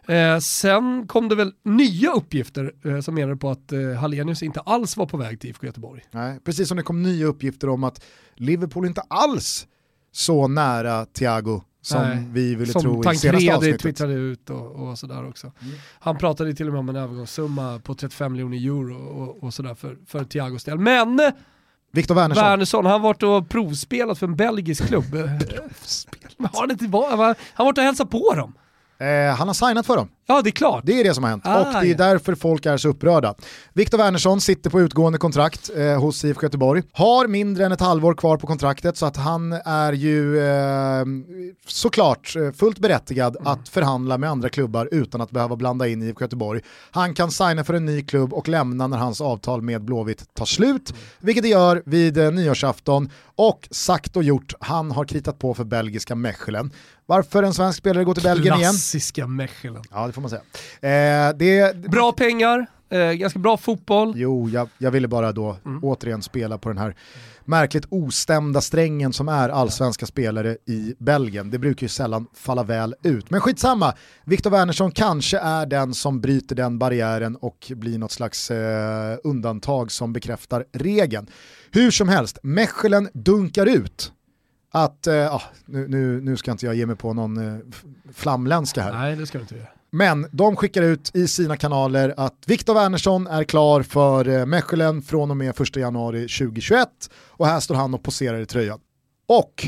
Eh, 0.08 0.40
sen 0.40 1.08
kom 1.08 1.30
det 1.30 1.36
väl 1.36 1.54
nya 1.64 2.12
uppgifter 2.12 2.74
eh, 2.86 3.00
som 3.00 3.16
menade 3.16 3.38
på 3.38 3.50
att 3.50 3.72
eh, 3.72 3.94
Hallenius 3.94 4.44
inte 4.44 4.60
alls 4.60 4.98
var 4.98 5.06
på 5.06 5.18
väg 5.18 5.40
till 5.40 5.50
IFK 5.50 5.66
Göteborg. 5.66 6.04
Nej, 6.12 6.40
precis 6.44 6.68
som 6.68 6.78
det 6.78 6.84
kom 6.84 7.04
nya 7.04 7.26
uppgifter 7.26 7.70
om 7.70 7.84
att 7.84 8.04
Liverpool 8.36 8.86
inte 8.86 9.02
alls 9.02 9.68
så 10.12 10.48
nära 10.48 11.06
Thiago 11.06 11.62
som 11.82 12.02
Nej, 12.02 12.26
vi 12.32 12.56
ville 12.56 12.72
som 12.72 12.82
tro 12.82 13.12
i 13.12 13.18
senaste 13.18 13.56
avsnittet. 13.56 13.82
twittrade 13.82 14.14
ut 14.14 14.50
och, 14.50 14.72
och 14.72 15.00
sådär 15.00 15.28
också. 15.28 15.52
Mm. 15.62 15.76
Han 16.00 16.18
pratade 16.18 16.54
till 16.54 16.68
och 16.68 16.74
med 16.74 16.80
om 16.80 16.90
en 16.90 16.96
övergångssumma 16.96 17.80
på 17.80 17.96
35 17.96 18.32
miljoner 18.32 18.58
euro 18.58 18.96
och, 18.96 19.44
och 19.44 19.54
sådär 19.54 19.76
för, 19.76 19.98
för 20.06 20.24
Thiagos 20.24 20.64
del. 20.64 20.80
Men 20.80 21.20
eh, 21.20 21.30
Viktor 21.92 22.16
Wernersson. 22.16 22.44
Wernersson, 22.44 22.86
han 22.86 22.92
har 22.92 23.00
varit 23.00 23.24
och 23.24 23.50
provspelat 23.50 24.20
för 24.20 24.28
en 24.28 24.36
belgisk 24.36 24.88
klubb. 24.88 25.06
Men 26.38 26.50
har 26.54 26.60
han, 26.60 26.72
inte 26.72 26.88
varit, 26.88 27.10
han 27.10 27.36
har 27.54 27.66
varit 27.66 27.78
och 27.78 27.84
hälsat 27.84 28.10
på 28.10 28.34
dem. 28.36 28.54
Eh, 29.00 29.36
han 29.36 29.48
har 29.48 29.54
signat 29.54 29.86
för 29.86 29.98
dem. 29.98 30.10
Ja, 30.30 30.42
det 30.42 30.50
är 30.50 30.52
klart. 30.52 30.84
Det 30.86 31.00
är 31.00 31.04
det 31.04 31.14
som 31.14 31.24
har 31.24 31.30
hänt 31.32 31.44
Ah, 31.46 31.60
och 31.60 31.66
det 31.84 31.88
är 31.88 31.92
ja. 31.92 31.98
därför 31.98 32.36
folk 32.36 32.66
är 32.66 32.78
så 32.78 32.90
upprörda. 32.90 33.36
Viktor 33.74 33.98
Wernersson 33.98 34.42
sitter 34.42 34.70
på 34.70 34.82
utgående 34.82 35.20
kontrakt 35.20 35.70
eh, 35.76 36.00
hos 36.02 36.26
IFK 36.26 36.44
Göteborg. 36.44 36.84
Har 36.92 37.28
mindre 37.28 37.66
än 37.66 37.72
ett 37.72 37.80
halvår 37.82 38.14
kvar 38.14 38.38
på 38.38 38.48
kontraktet 38.48 38.98
så 38.98 39.06
att 39.06 39.18
han 39.18 39.54
är 39.66 39.94
ju 39.94 40.40
eh, 40.40 41.06
såklart 41.68 42.36
eh, 42.36 42.52
fullt 42.52 42.80
berättigad 42.80 43.36
Mm. 43.38 43.48
att 43.54 43.70
förhandla 43.70 44.18
med 44.18 44.30
andra 44.30 44.50
klubbar 44.50 44.90
utan 44.92 45.22
att 45.22 45.32
behöva 45.32 45.56
blanda 45.56 45.88
in 45.88 46.04
IFK 46.04 46.22
Göteborg. 46.24 46.62
Han 46.92 47.14
kan 47.14 47.32
signa 47.32 47.64
för 47.64 47.74
en 47.74 47.86
ny 47.86 48.02
klubb 48.02 48.34
och 48.34 48.48
lämna 48.48 48.88
när 48.88 48.98
hans 48.98 49.22
avtal 49.22 49.62
med 49.62 49.82
Blåvitt 49.82 50.34
tar 50.34 50.46
slut, 50.46 50.90
Mm. 50.90 51.02
vilket 51.20 51.44
det 51.44 51.50
gör 51.50 51.84
vid 51.86 52.18
eh, 52.18 52.32
nyårsafton. 52.32 53.10
Och 53.36 53.68
sagt 53.72 54.18
och 54.18 54.24
gjort, 54.24 54.54
han 54.60 54.92
har 54.92 55.06
kritat 55.06 55.40
på 55.40 55.54
för 55.54 55.64
belgiska 55.64 56.16
Mechelen. 56.16 56.72
Varför 57.06 57.44
en 57.44 57.54
svensk 57.54 57.78
spelare 57.80 58.04
går 58.04 58.14
till 58.14 58.24
Belgien 58.24 58.56
igen? 58.56 58.72
Klassiska 58.72 59.28
Mechelen. 59.28 59.82
Ja, 59.92 60.08
får 60.18 60.22
man 60.22 60.30
säga. 60.82 61.28
Eh, 61.30 61.36
det, 61.38 61.76
Bra 61.78 62.12
pengar, 62.12 62.66
eh, 62.90 63.12
ganska 63.12 63.40
bra 63.40 63.58
fotboll. 63.58 64.14
Jo, 64.16 64.50
jag, 64.50 64.70
jag 64.78 64.92
ville 64.92 65.08
bara 65.08 65.32
då 65.32 65.58
Mm. 65.66 65.84
återigen 65.84 66.22
spela 66.22 66.58
på 66.58 66.70
den 66.70 66.78
här 66.78 66.96
märkligt 67.46 67.86
ostämda 67.90 68.62
strängen 68.62 69.14
som 69.14 69.30
är 69.30 69.50
allsvenska 69.50 70.06
spelare 70.06 70.58
i 70.66 70.96
Belgien. 71.00 71.52
Det 71.52 71.60
brukar 71.60 71.84
ju 71.84 71.90
sällan 71.90 72.28
falla 72.34 72.64
väl 72.64 72.96
ut. 73.04 73.30
Men 73.30 73.42
skitsamma, 73.42 73.94
Viktor 74.26 74.50
Wernersson 74.50 74.92
kanske 74.92 75.38
är 75.40 75.66
den 75.66 75.94
som 75.94 76.22
bryter 76.22 76.56
den 76.56 76.80
barriären 76.80 77.36
och 77.36 77.72
blir 77.76 77.98
något 77.98 78.12
slags 78.12 78.52
eh, 78.52 79.18
undantag 79.24 79.92
som 79.92 80.14
bekräftar 80.14 80.66
regeln. 80.74 81.28
Hur 81.72 81.92
som 81.92 82.10
helst, 82.10 82.38
Mechelen 82.44 83.10
dunkar 83.14 83.66
ut 83.66 84.12
att, 84.72 85.08
eh, 85.08 85.36
ah, 85.36 85.42
nu, 85.66 85.88
nu, 85.88 86.22
nu 86.22 86.38
ska 86.38 86.52
inte 86.52 86.66
jag 86.66 86.76
ge 86.76 86.86
mig 86.86 86.96
på 86.96 87.14
någon 87.14 87.38
eh, 87.56 87.60
flamländska 88.14 88.82
här. 88.82 88.94
Nej, 88.94 89.16
det 89.16 89.26
ska 89.28 89.38
du 89.38 89.42
inte 89.42 89.56
göra. 89.56 89.68
Men 89.98 90.28
de 90.32 90.56
skickar 90.56 90.82
ut 90.82 91.12
i 91.16 91.28
sina 91.28 91.58
kanaler 91.58 92.14
att 92.18 92.44
Viktor 92.46 92.74
Wernersson 92.74 93.28
är 93.28 93.44
klar 93.44 93.82
för 93.82 94.28
eh, 94.28 94.46
Mechelen 94.46 95.02
från 95.02 95.32
och 95.32 95.38
med 95.38 95.62
1 95.62 95.76
januari 95.76 96.22
2021 96.22 96.90
och 97.28 97.48
här 97.48 97.60
står 97.60 97.76
han 97.76 97.94
och 97.94 98.04
poserar 98.04 98.40
i 98.40 98.46
tröjan. 98.46 98.80
Och 99.28 99.68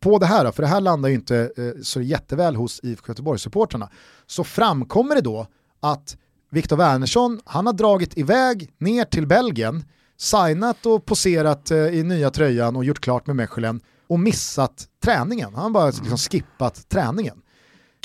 på 0.00 0.18
det 0.18 0.26
här, 0.26 0.44
då, 0.44 0.52
för 0.52 0.62
det 0.62 0.68
här 0.68 0.80
landar 0.80 1.08
ju 1.08 1.14
inte 1.14 1.50
eh, 1.56 1.82
så 1.82 2.00
jätteväl 2.00 2.56
hos 2.56 2.80
IFK 2.82 3.08
Göteborg-supportrarna, 3.08 3.88
så 4.26 4.44
framkommer 4.44 5.14
det 5.14 5.20
då 5.20 5.46
att 5.80 6.16
Viktor 6.50 6.76
Wernersson, 6.76 7.40
han 7.44 7.66
har 7.66 7.72
dragit 7.72 8.18
iväg 8.18 8.70
ner 8.78 9.04
till 9.04 9.26
Belgien, 9.26 9.84
signat 10.16 10.86
och 10.86 11.04
poserat 11.04 11.70
eh, 11.70 11.78
i 11.78 12.02
nya 12.02 12.30
tröjan 12.30 12.76
och 12.76 12.84
gjort 12.84 13.00
klart 13.00 13.26
med 13.26 13.36
Mechelen 13.36 13.80
och 14.08 14.20
missat 14.20 14.88
träningen. 15.04 15.54
Han 15.54 15.62
har 15.62 15.70
bara 15.70 15.86
liksom 15.86 16.18
skippat 16.18 16.88
träningen. 16.88 17.42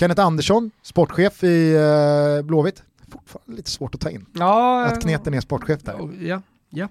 Kenneth 0.02 0.22
Andersson, 0.22 0.72
sportchef 0.82 1.43
i 1.43 1.76
eh, 1.76 2.45
Blåvitt, 2.45 2.84
fortfarande 3.12 3.56
lite 3.56 3.70
svårt 3.70 3.95
att 3.95 4.02
ta 4.02 4.10
in. 4.10 4.26
Ja, 4.34 4.86
Att 4.86 5.02
Kneten 5.02 5.34
är 5.34 5.41
sportchef 5.41 5.82
där. 5.84 6.10
Ja, 6.22 6.41
ja. 6.70 6.88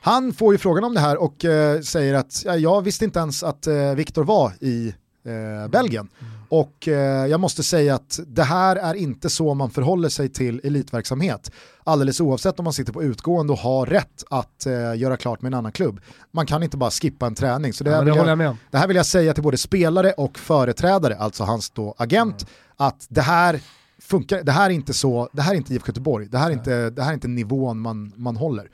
Han 0.00 0.32
får 0.32 0.54
ju 0.54 0.58
frågan 0.58 0.84
om 0.84 0.94
det 0.94 1.00
här 1.00 1.16
och 1.16 1.44
eh, 1.44 1.80
säger 1.80 2.14
att 2.14 2.42
ja, 2.44 2.56
jag 2.56 2.82
visste 2.82 3.04
inte 3.04 3.18
ens 3.18 3.42
att 3.42 3.66
eh, 3.66 3.94
Viktor 3.94 4.24
var 4.24 4.52
i 4.60 4.94
eh, 5.24 5.68
Belgien. 5.68 6.08
Och 6.48 6.88
eh, 6.88 7.26
jag 7.26 7.40
måste 7.40 7.62
säga 7.62 7.94
att 7.94 8.20
det 8.26 8.42
här 8.44 8.76
är 8.76 8.94
inte 8.94 9.30
så 9.30 9.54
man 9.54 9.70
förhåller 9.70 10.08
sig 10.08 10.28
till 10.28 10.60
elitverksamhet. 10.64 11.50
Alldeles 11.88 12.20
oavsett 12.20 12.58
om 12.58 12.64
man 12.64 12.72
sitter 12.72 12.92
på 12.92 13.02
utgående 13.02 13.52
och 13.52 13.58
har 13.58 13.86
rätt 13.86 14.24
att 14.30 14.66
eh, 14.66 14.94
göra 14.96 15.16
klart 15.16 15.42
med 15.42 15.52
en 15.52 15.58
annan 15.58 15.72
klubb. 15.72 16.00
Man 16.32 16.46
kan 16.46 16.62
inte 16.62 16.76
bara 16.76 16.90
skippa 16.90 17.26
en 17.26 17.34
träning. 17.34 17.72
Så 17.72 17.84
det, 17.84 17.90
ja 17.90 17.96
här 17.96 18.04
men 18.04 18.14
det 18.14 18.18
jag 18.18 18.40
jag, 18.40 18.56
det 18.70 18.78
här 18.78 18.86
vill 18.86 18.96
jag 18.96 19.06
säga 19.06 19.34
till 19.34 19.42
både 19.42 19.56
spelare 19.56 20.12
och 20.12 20.38
företrädare, 20.38 21.16
alltså 21.16 21.44
hans 21.44 21.70
då 21.70 21.94
agent, 21.98 22.46
att 22.76 23.06
det 23.08 23.20
här 23.20 23.60
funkar, 24.00 24.42
det 24.42 24.52
här 24.52 24.70
är 24.70 24.74
inte 24.74 24.94
så, 24.94 25.28
det 25.32 25.42
här 25.42 25.52
är 25.52 25.56
inte 25.56 25.74
IFK 25.74 25.88
Göteborg, 25.88 26.26
det 26.26 26.38
här 26.38 26.50
är 26.50 26.52
inte, 26.52 26.90
det 26.90 27.02
här 27.02 27.10
är 27.10 27.14
inte 27.14 27.28
nivån 27.28 27.78
man, 27.80 28.12
man 28.16 28.36
håller. 28.36 28.70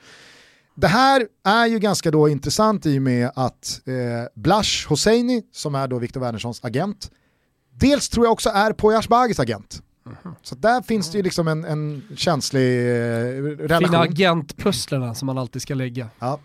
Det 0.75 0.87
här 0.87 1.27
är 1.43 1.65
ju 1.65 1.79
ganska 1.79 2.11
då 2.11 2.29
intressant 2.29 2.85
i 2.85 2.97
och 2.97 3.01
med 3.01 3.31
att 3.35 3.81
eh, 3.85 4.41
Blash 4.41 4.87
Hosseini, 4.89 5.43
som 5.51 5.75
är 5.75 5.87
då 5.87 5.99
Viktor 5.99 6.21
Wernerssons 6.21 6.59
agent, 6.63 7.11
dels 7.79 8.09
tror 8.09 8.25
jag 8.25 8.33
också 8.33 8.49
är 8.49 8.73
Poya 8.73 8.99
Asbagis 8.99 9.39
agent. 9.39 9.81
Så 10.41 10.55
där 10.55 10.81
finns 10.81 11.11
det 11.11 11.17
ju 11.17 11.23
liksom 11.23 11.47
en, 11.47 11.65
en 11.65 12.03
känslig 12.15 12.79
eh, 12.79 12.93
relation. 13.43 13.87
Fina 13.87 13.99
agentpusslerna 13.99 15.15
som 15.15 15.25
man 15.25 15.37
alltid 15.37 15.61
ska 15.61 15.73
lägga. 15.73 16.09
Ja. 16.19 16.39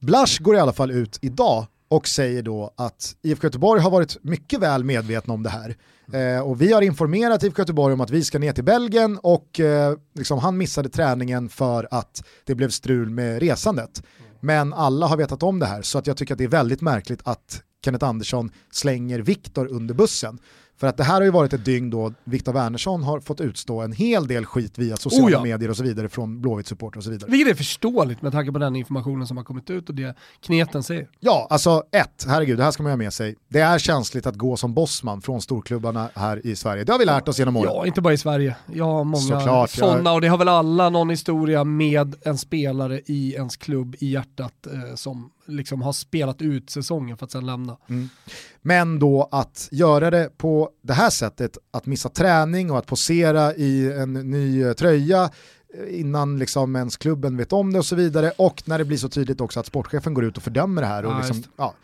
Blash 0.00 0.38
går 0.40 0.56
i 0.56 0.58
alla 0.58 0.72
fall 0.72 0.90
ut 0.90 1.18
idag 1.22 1.66
och 1.88 2.08
säger 2.08 2.42
då 2.42 2.74
att 2.76 3.16
IFK 3.22 3.46
Göteborg 3.46 3.80
har 3.80 3.90
varit 3.90 4.16
mycket 4.22 4.60
väl 4.60 4.84
medvetna 4.84 5.34
om 5.34 5.42
det 5.42 5.50
här. 5.50 5.76
Eh, 6.12 6.40
och 6.40 6.60
vi 6.60 6.72
har 6.72 6.82
informerat 6.82 7.42
IFK 7.42 7.62
Göteborg 7.62 7.94
om 7.94 8.00
att 8.00 8.10
vi 8.10 8.24
ska 8.24 8.38
ner 8.38 8.52
till 8.52 8.64
Belgien 8.64 9.18
och 9.22 9.60
eh, 9.60 9.96
liksom, 10.14 10.38
han 10.38 10.56
missade 10.56 10.88
träningen 10.88 11.48
för 11.48 11.88
att 11.90 12.24
det 12.44 12.54
blev 12.54 12.68
strul 12.68 13.10
med 13.10 13.42
resandet. 13.42 14.02
Men 14.40 14.72
alla 14.72 15.06
har 15.06 15.16
vetat 15.16 15.42
om 15.42 15.58
det 15.58 15.66
här 15.66 15.82
så 15.82 15.98
att 15.98 16.06
jag 16.06 16.16
tycker 16.16 16.34
att 16.34 16.38
det 16.38 16.44
är 16.44 16.48
väldigt 16.48 16.80
märkligt 16.80 17.20
att 17.24 17.62
Kenneth 17.84 18.04
Andersson 18.04 18.50
slänger 18.70 19.18
Viktor 19.18 19.66
under 19.66 19.94
bussen. 19.94 20.38
För 20.76 20.86
att 20.86 20.96
det 20.96 21.04
här 21.04 21.14
har 21.14 21.22
ju 21.22 21.30
varit 21.30 21.52
ett 21.52 21.64
dygn 21.64 21.90
då 21.90 22.12
Viktor 22.24 22.52
Wernersson 22.52 23.02
har 23.02 23.20
fått 23.20 23.40
utstå 23.40 23.80
en 23.80 23.92
hel 23.92 24.26
del 24.26 24.46
skit 24.46 24.78
via 24.78 24.96
sociala 24.96 25.26
Oh 25.26 25.32
ja. 25.32 25.42
medier 25.42 25.70
och 25.70 25.76
så 25.76 25.82
vidare 25.82 26.08
från 26.08 26.40
Blåvitt 26.40 26.66
supporter 26.66 26.98
och 26.98 27.04
så 27.04 27.10
vidare. 27.10 27.30
Vilket 27.30 27.52
är 27.52 27.56
förståeligt 27.56 28.22
med 28.22 28.32
tanke 28.32 28.52
på 28.52 28.58
den 28.58 28.76
informationen 28.76 29.26
som 29.26 29.36
har 29.36 29.44
kommit 29.44 29.70
ut 29.70 29.88
och 29.88 29.94
det 29.94 30.16
kneten 30.40 30.82
säger. 30.82 31.08
Ja, 31.20 31.46
alltså 31.50 31.82
ett, 31.90 32.26
herregud, 32.28 32.58
det 32.58 32.64
här 32.64 32.70
ska 32.70 32.82
man 32.82 32.92
ha 32.92 32.96
med 32.96 33.12
sig. 33.12 33.36
Det 33.48 33.60
är 33.60 33.78
känsligt 33.78 34.26
att 34.26 34.34
gå 34.34 34.56
som 34.56 34.74
bossman 34.74 35.22
från 35.22 35.42
storklubbarna 35.42 36.08
här 36.14 36.46
i 36.46 36.56
Sverige. 36.56 36.84
Det 36.84 36.92
har 36.92 36.98
vi 36.98 37.04
lärt 37.04 37.28
oss 37.28 37.38
genom 37.38 37.56
åren. 37.56 37.72
Ja, 37.74 37.86
inte 37.86 38.00
bara 38.00 38.12
i 38.12 38.18
Sverige. 38.18 38.56
Jag 38.72 38.84
har 38.84 39.04
många 39.04 39.22
Såklart, 39.22 39.70
sådana 39.70 40.12
och 40.12 40.20
det 40.20 40.28
har 40.28 40.38
väl 40.38 40.48
alla 40.48 40.90
någon 40.90 41.10
historia 41.10 41.64
med 41.64 42.14
en 42.22 42.38
spelare 42.38 43.00
i 43.06 43.34
ens 43.34 43.56
klubb 43.56 43.96
i 43.98 44.12
hjärtat 44.12 44.66
eh, 44.66 44.94
som 44.94 45.30
liksom 45.46 45.82
har 45.82 45.92
spelat 45.92 46.42
ut 46.42 46.70
säsongen 46.70 47.16
för 47.16 47.24
att 47.24 47.32
sen 47.32 47.46
lämna. 47.46 47.76
Men 48.62 48.98
då 48.98 49.28
att 49.32 49.68
göra 49.72 50.10
det 50.10 50.38
på 50.38 50.70
det 50.82 50.92
här 50.92 51.10
sättet, 51.10 51.58
att 51.70 51.86
missa 51.86 52.08
träning 52.08 52.70
och 52.70 52.78
att 52.78 52.86
posera 52.86 53.54
i 53.54 53.92
en 53.92 54.12
ny 54.12 54.62
eh, 54.64 54.72
tröja 54.72 55.22
eh, 55.74 56.00
innan 56.00 56.38
liksom 56.38 56.76
ens 56.76 56.96
klubben 56.96 57.36
vet 57.36 57.52
om 57.52 57.72
det 57.72 57.78
och 57.78 57.86
så 57.86 57.96
vidare 57.96 58.32
och 58.38 58.62
när 58.64 58.78
det 58.78 58.84
blir 58.84 58.98
så 58.98 59.08
tydligt 59.08 59.40
också 59.40 59.60
att 59.60 59.66
sportchefen 59.66 60.14
går 60.14 60.24
ut 60.24 60.36
och 60.36 60.42
fördömer 60.42 60.82
det 60.82 60.88
här. 60.88 61.04
Och 61.04 61.12
Ja, 61.12 61.18
liksom, 61.18 61.42
ja, 61.56 61.74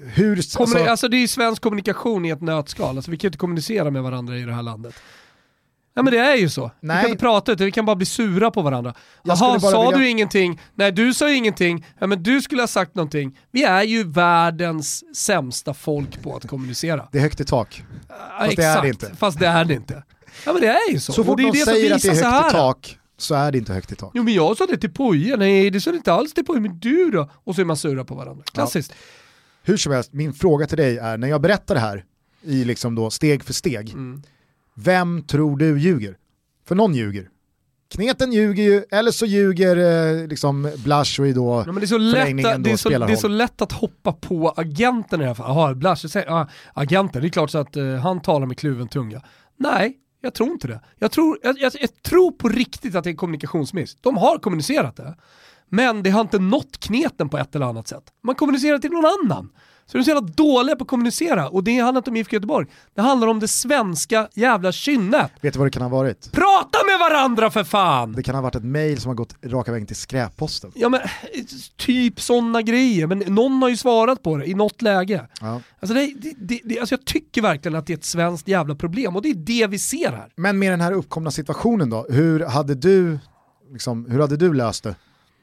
hur, 0.00 0.36
Kommuni- 0.36 0.60
alltså, 0.60 0.78
alltså, 0.78 1.08
det 1.08 1.16
är 1.16 1.20
ju 1.20 1.28
svensk 1.28 1.62
kommunikation 1.62 2.24
i 2.24 2.30
ett 2.30 2.40
nötskal, 2.40 2.96
alltså, 2.96 3.10
vi 3.10 3.16
kan 3.16 3.26
ju 3.26 3.28
inte 3.28 3.38
kommunicera 3.38 3.90
med 3.90 4.02
varandra 4.02 4.38
i 4.38 4.42
det 4.42 4.52
här 4.52 4.62
landet. 4.62 4.94
Ja 5.98 6.02
men 6.02 6.12
det 6.12 6.18
är 6.18 6.36
ju 6.36 6.48
så. 6.48 6.70
Vi 6.80 6.88
Nej. 6.88 7.02
kan 7.02 7.10
inte 7.10 7.20
prata 7.20 7.52
utan 7.52 7.64
vi 7.64 7.72
kan 7.72 7.84
bara 7.86 7.96
bli 7.96 8.06
sura 8.06 8.50
på 8.50 8.62
varandra. 8.62 8.94
Jaha, 9.22 9.36
sa 9.60 9.82
vilja- 9.90 9.98
du 9.98 10.08
ingenting? 10.08 10.60
Nej 10.74 10.92
du 10.92 11.14
sa 11.14 11.30
ingenting. 11.32 11.86
Ja 11.98 12.06
men 12.06 12.22
du 12.22 12.42
skulle 12.42 12.62
ha 12.62 12.66
sagt 12.66 12.94
någonting. 12.94 13.38
Vi 13.50 13.64
är 13.64 13.82
ju 13.82 14.04
världens 14.04 15.16
sämsta 15.16 15.74
folk 15.74 16.22
på 16.22 16.36
att 16.36 16.48
kommunicera. 16.48 17.08
det 17.12 17.18
är 17.18 17.22
högt 17.22 17.40
i 17.40 17.44
tak. 17.44 17.82
Ja, 18.08 18.14
Fast 18.44 18.56
det 18.56 18.64
är 18.64 18.82
det 18.82 18.88
inte. 18.88 19.10
Fast 19.16 19.38
det 19.38 19.46
är 19.46 19.64
det 19.64 19.74
inte. 19.74 20.02
Ja 20.46 20.52
men 20.52 20.62
det 20.62 20.68
är 20.68 20.92
ju 20.92 21.00
så. 21.00 21.12
Så 21.12 21.24
fort 21.24 21.36
det 21.36 21.42
är 21.42 21.44
någon 21.44 21.52
det 21.52 21.58
säger 21.64 21.94
att 21.94 22.02
det 22.02 22.08
är 22.08 22.12
högt 22.14 22.22
i 22.22 22.26
här. 22.26 22.50
tak 22.50 22.98
så 23.16 23.34
är 23.34 23.52
det 23.52 23.58
inte 23.58 23.72
högt 23.72 23.92
i 23.92 23.94
tak. 23.96 24.10
Jo 24.14 24.22
men 24.22 24.34
jag 24.34 24.56
sa 24.56 24.66
det 24.66 24.76
till 24.76 24.92
Poje, 24.92 25.36
nej 25.36 25.70
det 25.70 25.80
sa 25.80 25.90
det 25.90 25.96
inte 25.96 26.12
alls 26.12 26.34
till 26.34 26.44
Poje, 26.44 26.60
men 26.60 26.78
du 26.78 27.10
då? 27.10 27.30
Och 27.44 27.54
så 27.54 27.60
är 27.60 27.64
man 27.64 27.76
sura 27.76 28.04
på 28.04 28.14
varandra. 28.14 28.44
Klassiskt. 28.52 28.92
Hur 29.62 29.76
som 29.76 29.92
helst, 29.92 30.12
min 30.12 30.32
fråga 30.32 30.66
till 30.66 30.76
dig 30.76 30.98
är, 30.98 31.16
när 31.18 31.28
jag 31.28 31.40
berättar 31.40 31.74
det 31.74 31.80
här 31.80 32.04
i 32.42 32.64
liksom 32.64 32.94
då 32.94 33.10
steg 33.10 33.44
för 33.44 33.52
steg, 33.52 33.90
Mm. 33.90 34.22
Vem 34.78 35.22
tror 35.22 35.56
du 35.56 35.78
ljuger? 35.78 36.16
För 36.68 36.74
någon 36.74 36.94
ljuger. 36.94 37.28
Kneten 37.94 38.32
ljuger 38.32 38.62
ju, 38.62 38.84
eller 38.90 39.10
så 39.10 39.26
ljuger 39.26 39.76
eh, 39.76 40.26
liksom 40.26 40.66
i 40.66 41.32
då 41.32 41.62
Ja, 41.66 41.72
men 41.72 41.74
det, 41.74 41.84
är 41.84 41.86
så 41.86 41.98
lätt 41.98 42.46
att, 42.46 42.64
det, 42.64 42.70
är 42.70 42.76
så, 42.76 42.88
det 42.88 43.12
är 43.12 43.16
så 43.16 43.28
lätt 43.28 43.62
att 43.62 43.72
hoppa 43.72 44.12
på 44.12 44.54
agenten 44.56 45.20
i 45.20 45.22
det 45.22 45.28
här 45.28 45.34
fallet. 45.34 45.56
Jaha, 45.56 45.74
Blasch, 45.74 46.10
säger, 46.10 46.30
ah, 46.30 46.48
agenten, 46.72 47.22
det 47.22 47.28
är 47.28 47.30
klart 47.30 47.50
så 47.50 47.58
att 47.58 47.76
eh, 47.76 47.94
han 47.94 48.20
talar 48.20 48.46
med 48.46 48.58
kluven 48.58 48.88
tunga. 48.88 49.22
Nej, 49.56 49.96
jag 50.20 50.34
tror 50.34 50.50
inte 50.50 50.68
det. 50.68 50.80
Jag 50.98 51.10
tror, 51.10 51.38
jag, 51.42 51.58
jag, 51.58 51.72
jag 51.80 52.02
tror 52.02 52.30
på 52.30 52.48
riktigt 52.48 52.94
att 52.94 53.04
det 53.04 53.08
är 53.08 53.12
en 53.12 53.16
kommunikationsmiss. 53.16 53.96
De 54.00 54.16
har 54.16 54.38
kommunicerat 54.38 54.96
det, 54.96 55.16
men 55.68 56.02
det 56.02 56.10
har 56.10 56.20
inte 56.20 56.38
nått 56.38 56.80
kneten 56.80 57.28
på 57.28 57.38
ett 57.38 57.56
eller 57.56 57.66
annat 57.66 57.88
sätt. 57.88 58.04
Man 58.22 58.34
kommunicerar 58.34 58.78
till 58.78 58.90
någon 58.90 59.04
annan. 59.04 59.50
Så 59.90 59.96
de 59.96 59.98
är 59.98 60.02
så 60.02 60.10
jävla 60.10 60.28
dåliga 60.28 60.76
på 60.76 60.84
att 60.84 60.88
kommunicera 60.88 61.48
och 61.48 61.64
det 61.64 61.78
handlar 61.78 62.00
inte 62.00 62.10
om 62.10 62.16
IFK 62.16 62.34
Göteborg. 62.36 62.66
Det 62.94 63.02
handlar 63.02 63.28
om 63.28 63.40
det 63.40 63.48
svenska 63.48 64.28
jävla 64.34 64.72
kynnet. 64.72 65.30
Vet 65.40 65.52
du 65.52 65.58
vad 65.58 65.66
det 65.66 65.70
kan 65.70 65.82
ha 65.82 65.88
varit? 65.88 66.32
Prata 66.32 66.78
med 66.86 66.98
varandra 67.10 67.50
för 67.50 67.64
fan! 67.64 68.12
Det 68.12 68.22
kan 68.22 68.34
ha 68.34 68.42
varit 68.42 68.54
ett 68.54 68.64
mail 68.64 69.00
som 69.00 69.08
har 69.08 69.14
gått 69.14 69.34
raka 69.44 69.72
vägen 69.72 69.86
till 69.86 69.96
skräpposten. 69.96 70.72
Ja 70.74 70.88
men 70.88 71.00
typ 71.76 72.20
sådana 72.20 72.62
grejer, 72.62 73.06
men 73.06 73.18
någon 73.18 73.62
har 73.62 73.68
ju 73.68 73.76
svarat 73.76 74.22
på 74.22 74.36
det 74.36 74.46
i 74.46 74.54
något 74.54 74.82
läge. 74.82 75.28
Ja. 75.40 75.60
Alltså, 75.80 75.94
det, 75.94 76.14
det, 76.38 76.60
det, 76.64 76.78
alltså 76.78 76.92
jag 76.94 77.04
tycker 77.04 77.42
verkligen 77.42 77.78
att 77.78 77.86
det 77.86 77.92
är 77.92 77.96
ett 77.96 78.04
svenskt 78.04 78.48
jävla 78.48 78.74
problem 78.74 79.16
och 79.16 79.22
det 79.22 79.28
är 79.30 79.34
det 79.34 79.66
vi 79.66 79.78
ser 79.78 80.12
här. 80.12 80.28
Men 80.36 80.58
med 80.58 80.72
den 80.72 80.80
här 80.80 80.92
uppkomna 80.92 81.30
situationen 81.30 81.90
då, 81.90 82.06
hur 82.10 82.40
hade 82.40 82.74
du, 82.74 83.18
liksom, 83.72 84.06
hur 84.10 84.20
hade 84.20 84.36
du 84.36 84.54
löst 84.54 84.84
det? 84.84 84.94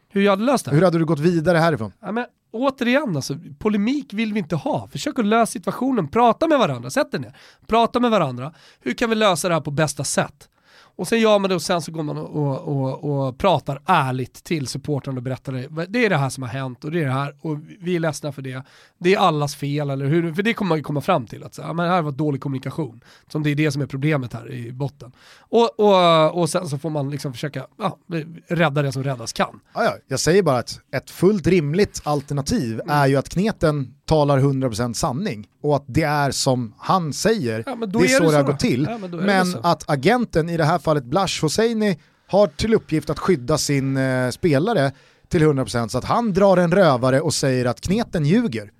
Hur 0.09 0.21
jag 0.21 0.31
hade 0.31 0.43
löst 0.43 0.65
det? 0.65 0.71
Hur 0.71 0.81
hade 0.81 0.97
du 0.97 1.05
gått 1.05 1.19
vidare 1.19 1.57
härifrån? 1.57 1.91
Ja, 2.01 2.11
men, 2.11 2.25
återigen, 2.55 3.15
alltså, 3.15 3.37
polemik 3.59 4.13
vill 4.13 4.33
vi 4.33 4.39
inte 4.39 4.55
ha. 4.55 4.87
Försök 4.87 5.19
att 5.19 5.25
lösa 5.25 5.45
situationen, 5.45 6.07
prata 6.07 6.47
med 6.47 6.59
varandra, 6.59 6.89
sätt 6.89 7.13
er 7.13 7.19
ner. 7.19 7.37
Prata 7.67 7.99
med 7.99 8.11
varandra, 8.11 8.53
hur 8.79 8.93
kan 8.93 9.09
vi 9.09 9.15
lösa 9.15 9.47
det 9.47 9.53
här 9.53 9.61
på 9.61 9.71
bästa 9.71 10.03
sätt? 10.03 10.49
Och 10.97 11.07
sen 11.07 11.19
gör 11.19 11.39
man 11.39 11.49
det 11.49 11.55
och 11.55 11.61
sen 11.61 11.81
så 11.81 11.91
går 11.91 12.03
man 12.03 12.17
och, 12.17 12.67
och, 12.67 13.27
och, 13.27 13.37
pratar 13.37 13.81
ärligt 13.85 14.43
till 14.43 14.67
supportrarna 14.67 15.17
och 15.17 15.23
berättar 15.23 15.53
det. 15.53 15.85
Det 15.85 16.05
är 16.05 16.09
det 16.09 16.17
här 16.17 16.29
som 16.29 16.43
har 16.43 16.49
hänt 16.49 16.83
och 16.83 16.91
det 16.91 17.01
är 17.01 17.05
det 17.05 17.11
här 17.11 17.35
och 17.41 17.57
vi 17.79 17.95
är 17.95 17.99
ledsna 17.99 18.31
för 18.31 18.41
det. 18.41 18.63
Det 18.97 19.13
är 19.13 19.19
allas 19.19 19.55
fel, 19.55 19.89
eller 19.89 20.05
hur? 20.05 20.33
För 20.33 20.43
det 20.43 20.53
kommer 20.53 20.69
man 20.69 20.77
ju 20.77 20.83
komma 20.83 21.01
fram 21.01 21.27
till. 21.27 21.43
Att 21.43 21.55
så, 21.55 21.61
ja, 21.61 21.73
men 21.73 21.85
det 21.85 21.91
här 21.91 22.01
var 22.01 22.11
dålig 22.11 22.41
kommunikation. 22.41 23.01
Som 23.27 23.43
det 23.43 23.49
är 23.49 23.55
det 23.55 23.71
som 23.71 23.81
är 23.81 23.85
problemet 23.85 24.33
här 24.33 24.51
i 24.51 24.71
botten. 24.71 25.11
Och, 25.39 25.79
och, 25.79 26.41
och 26.41 26.49
sen 26.49 26.69
så 26.69 26.77
får 26.77 26.89
man 26.89 27.09
liksom 27.09 27.33
försöka 27.33 27.65
ja, 27.77 27.97
rädda 28.47 28.81
det 28.81 28.91
som 28.91 29.03
räddas 29.03 29.33
kan. 29.33 29.59
Ja, 29.73 29.83
ja, 29.83 29.97
jag 30.07 30.19
säger 30.19 30.43
bara 30.43 30.57
att 30.57 30.79
ett 30.91 31.11
fullt 31.11 31.47
rimligt 31.47 32.01
alternativ 32.03 32.81
är 32.87 33.07
ju 33.07 33.15
att 33.15 33.29
kneten 33.29 33.95
talar 34.05 34.39
100% 34.39 34.93
sanning 34.93 35.47
och 35.61 35.75
att 35.75 35.83
det 35.87 36.03
är 36.03 36.31
som 36.31 36.73
han 36.77 37.13
säger, 37.13 37.63
Ja, 37.65 37.75
det 37.75 37.99
är, 37.99 38.03
är 38.03 38.07
så 38.07 38.31
det 38.31 38.37
har 38.37 38.43
gått 38.43 38.59
till. 38.59 38.87
Ja, 38.89 38.97
men 38.97 39.11
men 39.11 39.55
att 39.63 39.89
agenten, 39.89 40.49
i 40.49 40.57
det 40.57 40.63
här 40.63 40.79
fallet 40.79 41.03
Blash 41.03 41.41
Hosseini, 41.41 41.99
har 42.27 42.47
till 42.47 42.73
uppgift 42.73 43.09
att 43.09 43.19
skydda 43.19 43.57
sin 43.57 43.97
eh, 43.97 44.29
spelare 44.29 44.91
till 45.29 45.43
100% 45.43 45.87
så 45.87 45.97
att 45.97 46.03
han 46.03 46.33
drar 46.33 46.57
en 46.57 46.71
rövare 46.71 47.21
och 47.21 47.33
säger 47.33 47.65
att 47.65 47.81
kneten 47.81 48.25
ljuger. 48.25 48.71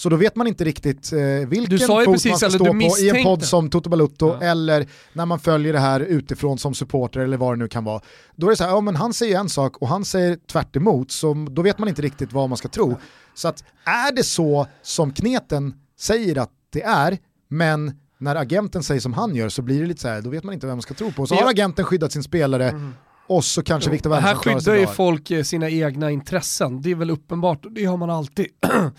Så 0.00 0.08
då 0.08 0.16
vet 0.16 0.36
man 0.36 0.46
inte 0.46 0.64
riktigt 0.64 1.12
eh, 1.12 1.18
vilken 1.48 1.70
Du 1.70 1.78
sa 1.78 2.00
ju 2.00 2.04
fot 2.04 2.14
precis, 2.14 2.30
man 2.30 2.38
ska 2.38 2.50
stå 2.50 2.64
på 2.64 2.98
i 2.98 3.10
en 3.10 3.24
podd 3.24 3.44
som 3.44 3.70
Toto 3.70 3.90
Balutto 3.90 4.28
Ja. 4.28 4.46
eller 4.46 4.86
när 5.12 5.26
man 5.26 5.38
följer 5.38 5.72
det 5.72 5.78
här 5.78 6.00
utifrån 6.00 6.58
som 6.58 6.74
supporter 6.74 7.20
eller 7.20 7.36
vad 7.36 7.52
det 7.52 7.56
nu 7.58 7.68
kan 7.68 7.84
vara. 7.84 8.00
Då 8.36 8.46
är 8.46 8.50
det 8.50 8.56
så 8.56 8.64
här, 8.64 8.70
ja 8.70 8.80
men 8.80 8.96
han 8.96 9.12
säger 9.12 9.38
en 9.38 9.48
sak 9.48 9.76
och 9.76 9.88
han 9.88 10.04
säger 10.04 10.38
tvärt 10.52 10.76
emot, 10.76 11.10
så 11.10 11.46
då 11.50 11.62
vet 11.62 11.78
man 11.78 11.88
inte 11.88 12.02
riktigt 12.02 12.32
vad 12.32 12.48
man 12.48 12.58
ska 12.58 12.68
tro. 12.68 12.96
Så 13.34 13.48
att 13.48 13.64
är 13.84 14.12
det 14.16 14.22
så 14.22 14.66
som 14.82 15.12
kneten 15.12 15.74
säger 15.98 16.38
att 16.38 16.50
det 16.72 16.82
är, 16.82 17.18
men 17.48 17.92
när 18.18 18.36
agenten 18.36 18.82
säger 18.82 19.00
som 19.00 19.12
han 19.12 19.34
gör 19.34 19.48
så 19.48 19.62
blir 19.62 19.80
det 19.80 19.86
lite 19.86 20.00
så 20.00 20.08
här, 20.08 20.20
då 20.22 20.30
vet 20.30 20.44
man 20.44 20.54
inte 20.54 20.66
vem 20.66 20.76
man 20.76 20.82
ska 20.82 20.94
tro 20.94 21.12
på. 21.12 21.26
Så 21.26 21.34
har 21.34 21.50
agenten 21.50 21.84
skyddat 21.84 22.12
sin 22.12 22.22
spelare 22.22 22.92
och 23.26 23.44
så 23.44 23.62
kanske 23.62 23.90
Victor 23.90 24.10
här 24.10 24.20
Wernersson 24.20 24.42
klarar 24.42 24.60
skyddar 24.60 24.74
ju 24.76 24.86
folk 24.86 25.30
eh, 25.30 25.42
sina 25.42 25.70
egna 25.70 26.10
intressen, 26.10 26.82
det 26.82 26.90
är 26.90 26.94
väl 26.94 27.10
uppenbart, 27.10 27.66
det 27.70 27.84
har 27.84 27.96
man 27.96 28.10
alltid. 28.10 28.46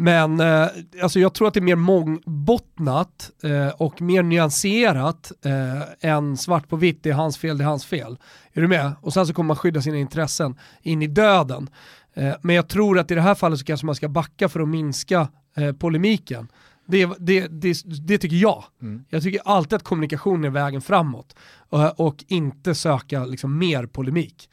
Men 0.00 0.40
eh, 0.40 0.66
alltså 1.02 1.20
jag 1.20 1.34
tror 1.34 1.48
att 1.48 1.54
det 1.54 1.60
är 1.60 1.62
mer 1.62 1.76
mångbottnat 1.76 3.30
eh, 3.42 3.68
och 3.68 4.02
mer 4.02 4.22
nyanserat 4.22 5.32
eh, 5.44 6.10
än 6.10 6.36
svart 6.36 6.68
på 6.68 6.76
vitt, 6.76 7.02
det 7.02 7.10
är 7.10 7.14
hans 7.14 7.38
fel, 7.38 7.58
det 7.58 7.64
är 7.64 7.68
hans 7.68 7.86
fel. 7.86 8.18
Är 8.52 8.60
du 8.60 8.68
med? 8.68 8.92
Och 9.00 9.12
sen 9.12 9.26
så 9.26 9.34
kommer 9.34 9.48
man 9.48 9.56
skydda 9.56 9.82
sina 9.82 9.96
intressen 9.96 10.56
in 10.82 11.02
i 11.02 11.06
döden. 11.06 11.70
Eh, 12.14 12.34
men 12.42 12.56
jag 12.56 12.68
tror 12.68 12.98
att 12.98 13.10
i 13.10 13.14
det 13.14 13.20
här 13.20 13.34
fallet 13.34 13.58
så 13.58 13.64
kanske 13.64 13.86
man 13.86 13.94
ska 13.94 14.08
backa 14.08 14.48
för 14.48 14.60
att 14.60 14.68
minska 14.68 15.28
eh, 15.56 15.72
polemiken. 15.72 16.48
Det, 16.90 17.08
det, 17.18 17.46
det, 17.46 17.76
det 18.06 18.18
tycker 18.18 18.36
jag. 18.36 18.64
Mm. 18.82 19.04
Jag 19.08 19.22
tycker 19.22 19.40
alltid 19.44 19.76
att 19.76 19.82
kommunikation 19.82 20.44
är 20.44 20.50
vägen 20.50 20.80
framåt 20.80 21.36
och, 21.68 22.00
och 22.00 22.24
inte 22.28 22.74
söka 22.74 23.24
liksom 23.24 23.58
mer 23.58 23.86
polemik. 23.86 24.50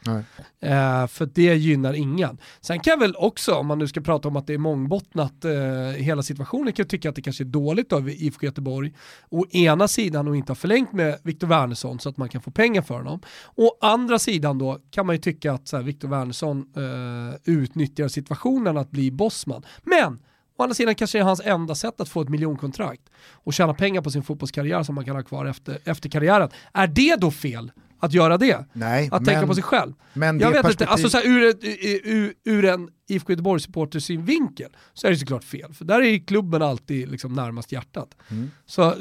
Eh, 0.59 1.07
för 1.07 1.29
det 1.33 1.55
gynnar 1.55 1.93
ingen. 1.93 2.37
Sen 2.61 2.79
kan 2.79 2.91
jag 2.91 2.99
väl 2.99 3.15
också, 3.15 3.53
om 3.53 3.67
man 3.67 3.79
nu 3.79 3.87
ska 3.87 4.01
prata 4.01 4.27
om 4.27 4.35
att 4.35 4.47
det 4.47 4.53
är 4.53 4.57
mångbottnat 4.57 5.45
eh, 5.45 5.51
hela 5.97 6.23
situationen, 6.23 6.73
kan 6.73 6.83
jag 6.83 6.89
tycka 6.89 7.09
att 7.09 7.15
det 7.15 7.21
kanske 7.21 7.43
är 7.43 7.45
dåligt 7.45 7.93
av 7.93 8.09
IFK 8.09 8.45
Göteborg 8.45 8.93
å 9.29 9.45
ena 9.51 9.87
sidan 9.87 10.27
och 10.27 10.35
inte 10.35 10.51
ha 10.51 10.55
förlängt 10.55 10.93
med 10.93 11.19
Viktor 11.23 11.47
Wernersson 11.47 11.99
så 11.99 12.09
att 12.09 12.17
man 12.17 12.29
kan 12.29 12.41
få 12.41 12.51
pengar 12.51 12.81
för 12.81 12.95
honom. 12.95 13.21
Å 13.55 13.71
andra 13.81 14.19
sidan 14.19 14.57
då 14.57 14.79
kan 14.91 15.05
man 15.05 15.15
ju 15.15 15.21
tycka 15.21 15.53
att 15.53 15.73
Viktor 15.73 16.07
Wernersson 16.07 16.65
eh, 16.75 17.53
utnyttjar 17.53 18.07
situationen 18.07 18.77
att 18.77 18.91
bli 18.91 19.11
bossman. 19.11 19.65
Men 19.83 20.19
Å 20.57 20.63
andra 20.63 20.73
sidan 20.75 20.95
kanske 20.95 21.17
det 21.17 21.21
är 21.21 21.25
hans 21.25 21.41
enda 21.45 21.75
sätt 21.75 22.01
att 22.01 22.09
få 22.09 22.21
ett 22.21 22.29
miljonkontrakt 22.29 23.01
och 23.31 23.53
tjäna 23.53 23.73
pengar 23.73 24.01
på 24.01 24.11
sin 24.11 24.23
fotbollskarriär 24.23 24.83
som 24.83 24.95
man 24.95 25.05
kan 25.05 25.15
ha 25.15 25.23
kvar 25.23 25.45
efter, 25.45 25.79
efter 25.85 26.09
karriären. 26.09 26.49
Är 26.73 26.87
det 26.87 27.15
då 27.15 27.31
fel 27.31 27.71
att 27.99 28.13
göra 28.13 28.37
det? 28.37 28.65
Nej, 28.73 29.05
Att 29.11 29.21
men, 29.21 29.25
tänka 29.25 29.47
på 29.47 29.53
sig 29.53 29.63
själv? 29.63 29.93
men 30.13 30.39
Jag 30.39 30.47
vet 30.47 30.55
inte, 30.57 30.67
perspektiv- 30.67 30.87
alltså 30.91 31.09
så 31.09 31.17
här, 31.17 31.27
ur, 31.27 31.49
ett, 31.49 31.59
ur, 32.03 32.33
ur 32.43 32.65
en 32.65 32.89
IFK 33.07 33.31
Göteborg-supporters 33.33 34.03
synvinkel 34.05 34.75
så 34.93 35.07
är 35.07 35.11
det 35.11 35.17
såklart 35.17 35.43
fel. 35.43 35.73
För 35.73 35.85
där 35.85 36.01
är 36.01 36.19
klubben 36.27 36.61
alltid 36.61 37.09
liksom 37.11 37.33
närmast 37.33 37.71
hjärtat. 37.71 38.15
Mm. 38.31 38.51
Så 38.65 38.93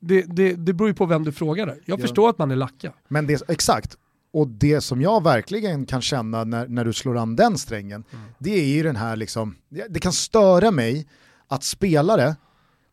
det, 0.00 0.22
det, 0.22 0.52
det 0.54 0.72
beror 0.72 0.88
ju 0.88 0.94
på 0.94 1.06
vem 1.06 1.24
du 1.24 1.32
frågar. 1.32 1.66
där. 1.66 1.78
Jag 1.84 1.98
Ja. 1.98 2.02
förstår 2.02 2.30
att 2.30 2.38
man 2.38 2.50
är 2.50 2.56
lacka. 2.56 2.92
Men 3.08 3.26
det, 3.26 3.42
exakt, 3.48 3.96
och 4.32 4.48
det 4.48 4.80
som 4.80 5.02
jag 5.02 5.22
verkligen 5.24 5.86
kan 5.86 6.02
känna 6.02 6.44
när, 6.44 6.68
när 6.68 6.84
du 6.84 6.92
slår 6.92 7.16
an 7.18 7.36
den 7.36 7.58
strängen, 7.58 8.04
Mm. 8.12 8.24
det 8.38 8.50
är 8.60 8.64
ju 8.64 8.82
den 8.82 8.96
här 8.96 9.16
liksom, 9.16 9.54
det, 9.90 9.98
kan 10.00 10.12
störa 10.12 10.70
mig 10.70 11.06
att 11.48 11.64
spelare 11.64 12.36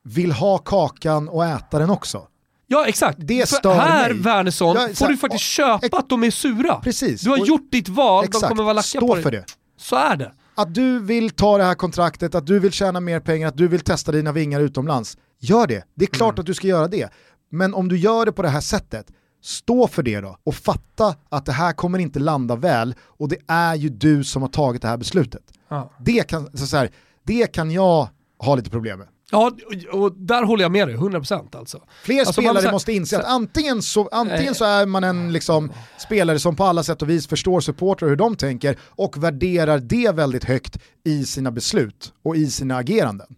vill 0.04 0.32
ha 0.32 0.58
kakan 0.58 1.30
och 1.30 1.46
äta 1.46 1.80
den 1.80 1.90
också. 1.90 2.28
Ja 2.68 2.86
exakt, 2.88 3.18
Det 3.22 3.50
För 3.50 3.56
stör 3.56 3.74
här 3.80 4.14
mig. 4.14 4.22
Wernersson 4.24 4.76
Ja, 4.76 4.88
får 4.96 5.06
här, 5.06 5.12
du 5.12 5.18
faktiskt 5.18 5.44
köpa 5.44 5.98
att 5.98 6.10
de 6.10 6.24
är 6.24 6.32
sura. 6.32 6.76
Precis. 6.76 7.22
Du 7.22 7.30
har 7.30 7.40
Och- 7.42 7.48
gjort 7.48 7.72
ditt 7.72 7.90
val, 7.90 8.24
de 8.24 8.28
Exakt, 8.28 8.48
kommer 8.50 8.64
vara 8.64 8.74
lacka 8.74 8.84
stå 8.88 9.00
på 9.08 9.14
dig. 9.16 9.24
för 9.24 9.32
det. 9.32 9.46
Så 9.78 9.96
är 9.96 10.16
det. 10.16 10.32
Att 10.56 10.74
du 10.74 11.00
vill 11.00 11.30
ta 11.30 11.58
det 11.58 11.64
här 11.64 11.76
kontraktet, 11.76 12.36
att 12.36 12.46
du 12.48 12.60
vill 12.60 12.72
tjäna 12.72 13.00
mer 13.00 13.20
pengar, 13.20 13.48
att 13.48 13.58
du 13.58 13.68
vill 13.68 13.80
testa 13.82 14.12
dina 14.12 14.32
vingar 14.32 14.60
utomlands. 14.62 15.18
Gör 15.40 15.68
det, 15.68 15.84
det 15.96 16.06
är 16.06 16.10
klart 16.10 16.34
Mm. 16.34 16.40
att 16.40 16.46
du 16.46 16.54
ska 16.54 16.68
göra 16.68 16.88
det. 16.88 17.10
Men 17.52 17.74
om 17.74 17.88
du 17.90 17.98
gör 17.98 18.26
det 18.26 18.32
på 18.32 18.42
det 18.42 18.50
här 18.50 18.62
sättet, 18.62 19.08
stå 19.42 19.88
för 19.88 20.04
det 20.04 20.22
då 20.22 20.38
och 20.44 20.56
fatta 20.56 21.16
att 21.30 21.46
det 21.46 21.52
här 21.52 21.74
kommer 21.74 22.00
inte 22.00 22.20
landa 22.20 22.56
väl 22.56 22.96
och 23.02 23.30
det 23.30 23.38
är 23.48 23.76
ju 23.76 23.90
du 23.90 24.24
som 24.24 24.42
har 24.42 24.50
tagit 24.50 24.82
det 24.82 24.88
här 24.88 24.98
beslutet. 24.98 25.44
Ja. 25.70 25.92
Det 26.00 26.28
kan, 26.28 26.58
så 26.58 26.68
så 26.68 26.78
här, 26.78 26.90
det 27.24 27.52
kan 27.54 27.72
jag 27.72 28.10
ha 28.40 28.56
lite 28.56 28.70
problem 28.70 29.00
med. 29.00 29.08
Ja, 29.32 29.52
och- 29.92 30.00
och 30.02 30.12
där 30.18 30.44
håller 30.44 30.64
jag 30.64 30.72
med 30.72 30.88
dig, 30.88 30.98
100% 30.98 31.56
alltså. 31.56 31.82
Fler 32.04 32.20
Alltså, 32.20 32.34
spelare 32.34 32.64
här- 32.64 32.72
måste 32.72 32.94
inse 32.94 33.20
att 33.20 33.26
antingen 33.26 33.82
så, 33.82 34.08
antingen 34.12 34.56
så 34.56 34.66
är 34.66 34.86
man 34.86 35.04
en 35.04 35.34
liksom, 35.34 35.72
spelare 35.98 36.40
som 36.40 36.56
på 36.56 36.64
alla 36.64 36.84
sätt 36.84 37.02
och 37.02 37.10
vis 37.10 37.28
förstår 37.28 37.62
supportrar 37.62 38.10
hur 38.10 38.16
de 38.16 38.36
tänker 38.36 38.78
och 38.82 39.24
värderar 39.24 39.80
det 39.80 40.12
väldigt 40.16 40.44
högt 40.44 40.78
i 41.04 41.26
sina 41.26 41.52
beslut 41.52 42.14
och 42.24 42.36
i 42.38 42.48
sina 42.52 42.78
ageranden. 42.78 43.36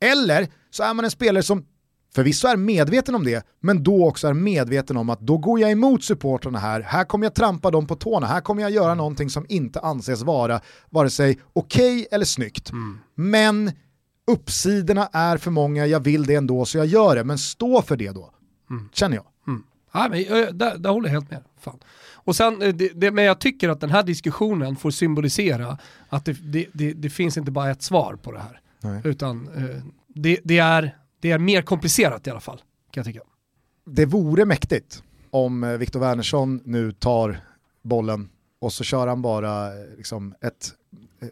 Eller 0.00 0.48
så 0.70 0.82
är 0.82 0.94
man 0.94 1.04
en 1.04 1.10
spelare 1.10 1.42
som 1.42 1.64
förvisso 2.14 2.48
är 2.48 2.56
medveten 2.56 3.14
om 3.14 3.24
det, 3.24 3.46
men 3.60 3.82
då 3.82 4.08
också 4.08 4.28
är 4.28 4.32
medveten 4.32 4.96
om 4.96 5.10
att 5.10 5.20
då 5.20 5.38
går 5.38 5.60
jag 5.60 5.70
emot 5.70 6.04
supportrarna 6.04 6.58
här, 6.58 6.80
här 6.80 7.04
kommer 7.04 7.26
jag 7.26 7.34
trampa 7.34 7.70
dem 7.70 7.86
på 7.86 7.96
tårna, 7.96 8.26
här 8.26 8.40
kommer 8.40 8.62
jag 8.62 8.70
göra 8.70 8.94
någonting 8.94 9.30
som 9.30 9.46
inte 9.48 9.80
anses 9.80 10.22
vara 10.22 10.60
vare 10.90 11.10
sig 11.10 11.38
okej 11.52 12.06
eller 12.10 12.24
snyggt. 12.24 12.70
Men 13.14 13.72
uppsidorna 14.26 15.08
är 15.12 15.36
för 15.36 15.50
många, 15.50 15.86
jag 15.86 16.00
vill 16.00 16.26
det 16.26 16.34
ändå 16.34 16.64
så 16.64 16.78
jag 16.78 16.86
gör 16.86 17.16
det, 17.16 17.24
men 17.24 17.38
stå 17.38 17.82
för 17.82 17.96
det 17.96 18.10
då. 18.10 18.30
Känner 18.92 19.16
jag. 19.16 19.24
Ja, 19.92 20.08
men, 20.10 20.20
eh, 20.20 20.52
där, 20.52 20.78
där 20.78 20.90
håller 20.90 21.08
jag 21.08 21.12
helt 21.12 21.30
med. 21.30 21.42
Fan. 21.60 21.78
Och 22.14 22.36
sen, 22.36 22.62
eh, 22.62 22.74
det, 22.74 22.88
det, 22.94 23.10
men 23.10 23.24
jag 23.24 23.40
tycker 23.40 23.68
att 23.68 23.80
den 23.80 23.90
här 23.90 24.02
diskussionen 24.02 24.76
får 24.76 24.90
symbolisera 24.90 25.78
att 26.08 26.24
det, 26.24 26.94
det, 26.94 27.10
finns 27.10 27.36
inte 27.36 27.50
bara 27.50 27.70
ett 27.70 27.82
svar 27.82 28.16
på 28.22 28.32
det 28.32 28.38
här. 28.38 28.60
Nej. 28.80 29.00
Utan 29.04 29.48
eh, 29.56 29.82
det, 30.44 30.58
är, 30.58 30.96
det 31.20 31.30
är 31.30 31.38
mer 31.38 31.62
komplicerat 31.62 32.26
i 32.26 32.30
alla 32.30 32.40
fall, 32.40 32.58
kan 32.90 33.00
jag 33.00 33.06
tycka. 33.06 33.20
Det 33.84 34.06
vore 34.06 34.44
mäktigt 34.44 35.02
om 35.30 35.64
eh, 35.64 35.70
Viktor 35.70 36.00
Wernersson 36.00 36.60
nu 36.64 36.92
tar 36.92 37.40
bollen 37.82 38.28
och 38.60 38.72
så 38.72 38.84
kör 38.84 39.06
han 39.06 39.22
bara 39.22 39.66
eh, 39.66 39.96
liksom 39.96 40.34
ett 40.40 40.72
eh, 41.20 41.28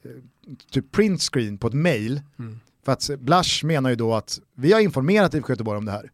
typ 0.71 0.93
print 0.93 1.23
screen 1.23 1.59
på 1.59 1.67
ett 1.67 1.75
mail. 1.75 2.23
Mm. 2.39 2.61
För 2.85 2.93
att 2.93 3.11
Blasch 3.19 3.65
menar 3.65 3.91
ju 3.91 3.97
då 3.97 4.15
att 4.15 4.41
vi 4.55 4.73
har 4.73 4.81
informerat 4.81 5.35
IFK 5.35 5.53
Göteborg 5.53 5.79
om 5.79 5.85
det 5.85 5.93
här 5.93 6.11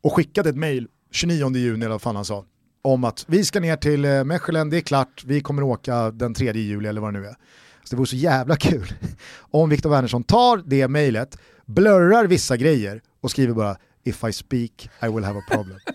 och 0.00 0.12
skickat 0.12 0.46
ett 0.46 0.56
mail 0.56 0.88
29 1.10 1.56
juni 1.56 1.84
eller 1.84 1.94
vad 1.94 2.02
fan 2.02 2.16
han 2.16 2.24
sa 2.24 2.44
om 2.82 3.04
att 3.04 3.24
vi 3.28 3.44
ska 3.44 3.60
ner 3.60 3.76
till 3.76 4.24
Mechelen, 4.24 4.70
det 4.70 4.76
är 4.76 4.80
klart, 4.80 5.24
vi 5.26 5.40
kommer 5.40 5.62
åka 5.62 6.10
den 6.10 6.34
3 6.34 6.52
juli 6.52 6.88
eller 6.88 7.00
vad 7.00 7.14
det 7.14 7.20
nu 7.20 7.26
är. 7.26 7.36
Så 7.84 7.90
det 7.90 7.96
vore 7.96 8.06
så 8.06 8.16
jävla 8.16 8.56
kul 8.56 8.92
om 9.38 9.68
Viktor 9.68 9.90
Wernersson 9.90 10.24
tar 10.24 10.62
det 10.66 10.88
mejlet, 10.88 11.38
blurrar 11.66 12.24
vissa 12.24 12.56
grejer 12.56 13.00
och 13.22 13.30
skriver 13.30 13.54
bara 13.54 13.76
if 14.04 14.24
I 14.24 14.32
speak 14.32 14.90
I 15.02 15.08
will 15.08 15.24
have 15.24 15.38
a 15.38 15.42
problem. 15.50 15.78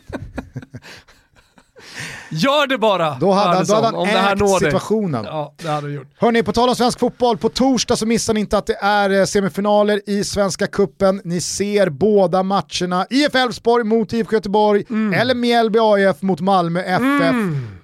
Gör 2.29 2.67
det 2.67 2.77
bara! 2.77 3.17
Då 3.19 3.31
hade, 3.31 3.55
han- 3.55 3.65
då 3.65 3.73
hade 3.73 3.83
Andersson, 3.83 3.83
han 3.83 3.95
om 3.95 4.07
det 4.07 4.13
här 4.19 4.31
ägt 4.33 4.39
når 4.39 4.59
situationen. 4.59 5.23
Ja, 5.25 5.53
det 5.61 5.67
hade 5.69 5.91
gjort. 5.91 6.45
På 6.45 6.51
tal 6.53 6.69
om 6.69 6.75
svensk 6.75 6.99
fotboll, 6.99 7.37
på 7.37 7.49
torsdag 7.49 7.95
så 7.95 8.05
missar 8.05 8.33
ni 8.33 8.39
inte 8.39 8.57
att 8.57 8.65
det 8.65 8.77
är 8.81 9.09
eh, 9.09 9.25
semifinaler 9.25 10.01
i 10.09 10.23
Svenska 10.23 10.67
Kuppen. 10.67 11.21
Ni 11.23 11.41
ser 11.41 11.89
båda 11.89 12.43
matcherna, 12.43 13.07
IF 13.09 13.35
Elfsborg 13.35 13.83
mot 13.83 14.13
IFK 14.13 14.33
Göteborg, 14.35 14.83
Mm. 14.89 15.13
eller 15.13 15.35
Mjällby 15.35 15.79
AIF 15.81 16.21
mot 16.21 16.39
Malmö 16.41 16.79
FF 16.81 17.35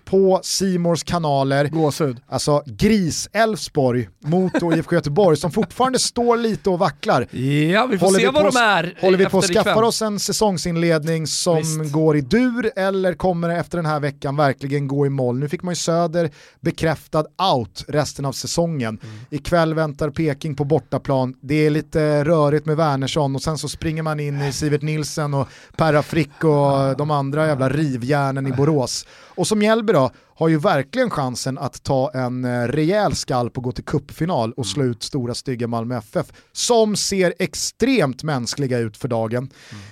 på 0.10 0.40
Simors 0.44 1.04
kanaler. 1.04 1.68
Gåshud. 1.68 2.18
Alltså 2.30 2.64
gris-Elfsborg 2.66 4.10
mot 4.20 4.54
då 4.60 4.74
IFK 4.74 4.96
Göteborg 4.96 5.38
som 5.38 5.52
fortfarande 5.52 6.00
står 6.00 6.38
lite 6.38 6.70
och 6.70 6.80
vacklar. 6.80 7.36
Ja, 7.72 7.86
vi 7.86 7.98
får 7.98 8.20
se 8.20 8.30
vad 8.30 8.54
de 8.54 8.58
är 8.58 8.98
Håller 9.02 9.18
vi 9.18 9.26
på 9.26 9.38
att 9.38 9.46
skaffa 9.46 9.86
oss 9.86 10.02
en 10.02 10.20
säsongsinledning 10.20 11.28
som 11.28 11.58
Visst. 11.58 11.92
går 11.92 12.18
i 12.18 12.22
dur 12.22 12.72
eller 12.76 13.14
kommer 13.14 13.50
det 13.50 13.56
efter 13.56 13.78
den 13.78 13.86
här 13.86 14.00
veckan 14.00 14.36
verkligen 14.36 14.88
gå 14.88 15.06
i 15.06 15.10
mål? 15.10 15.40
Nu 15.40 15.50
fick 15.50 15.64
man 15.64 15.72
ju 15.72 15.76
Söder 15.76 16.30
bekräftad 16.62 17.26
out 17.54 17.86
resten 17.88 18.26
av 18.26 18.32
säsongen. 18.32 19.00
Mm. 19.04 19.16
Ikväll 19.30 19.74
väntar 19.74 20.10
Peking 20.10 20.56
på 20.56 20.64
bortaplan. 20.64 21.34
Det 21.42 21.66
är 21.66 21.70
lite 21.70 22.24
rörigt 22.24 22.66
med 22.66 22.78
Wernersson 22.78 23.36
och 23.36 23.42
sen 23.42 23.58
så 23.58 23.70
springer 23.70 24.04
man 24.04 24.20
in 24.20 24.42
i 24.42 24.54
Sivert 24.54 24.82
Nilsen 24.82 25.34
och 25.34 25.48
Perra 25.78 26.04
Frick 26.04 26.44
och 26.44 26.98
de 26.98 27.12
andra 27.12 27.48
jävla 27.48 27.70
rivjärnen 27.70 28.48
i 28.48 28.52
Borås. 28.52 29.06
Och 29.38 29.48
som 29.48 29.60
Mjällby 29.60 29.94
då, 29.94 30.12
har 30.36 30.48
ju 30.48 30.58
verkligen 30.58 31.10
chansen 31.10 31.58
att 31.58 31.84
ta 31.84 32.12
en 32.14 32.46
eh, 32.46 32.68
rejäl 32.68 33.16
skalp 33.16 33.58
och 33.58 33.64
gå 33.64 33.72
till 33.72 33.84
kuppfinal 33.84 34.54
och 34.54 34.68
slå 34.68 34.84
ut 34.84 35.04
stora 35.04 35.34
stygga 35.34 35.68
Malmö 35.68 35.98
FF 35.98 36.26
som 36.52 36.96
ser 36.96 37.34
extremt 37.40 38.24
mänskliga 38.24 38.80
ut 38.80 38.98
för 38.98 39.08
dagen. 39.08 39.50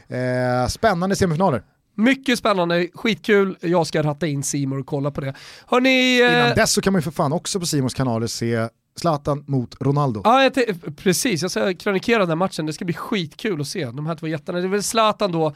Eh, 0.08 0.68
spännande 0.68 1.16
semifinaler. 1.16 1.64
Mycket 1.96 2.40
spännande, 2.40 2.88
skitkul. 2.94 3.58
Jag 3.62 3.88
ska 3.88 4.04
ratta 4.04 4.28
in 4.28 4.44
Simon 4.44 4.80
och 4.80 4.86
kolla 4.86 5.12
på 5.12 5.22
det. 5.22 5.34
Hörni, 5.68 6.22
eh, 6.22 6.28
Innan 6.28 6.56
dess 6.56 6.72
så 6.74 6.82
kan 6.82 6.94
man 6.94 7.00
ju 7.00 7.04
för 7.04 7.12
fan 7.12 7.34
också 7.34 7.60
på 7.60 7.66
Simons 7.66 7.94
kanaler 7.94 8.28
se 8.28 8.70
Zlatan 9.00 9.44
mot 9.48 9.76
Ronaldo. 9.82 10.22
Ja, 10.24 10.44
jag 10.44 10.54
precis. 10.98 11.42
Jag 11.42 11.52
ska 11.52 11.74
krönikera 11.74 12.26
den 12.26 12.38
matchen. 12.38 12.66
Det 12.66 12.74
ska 12.74 12.86
bli 12.86 12.94
skitkul 12.94 13.62
att 13.62 13.68
se. 13.68 13.86
De 13.86 14.06
här 14.06 14.16
två 14.16 14.28
jättarna. 14.28 14.60
Det 14.60 14.66
är 14.66 14.70
väl 14.70 14.84
Zlatan 14.84 15.32
då 15.32 15.56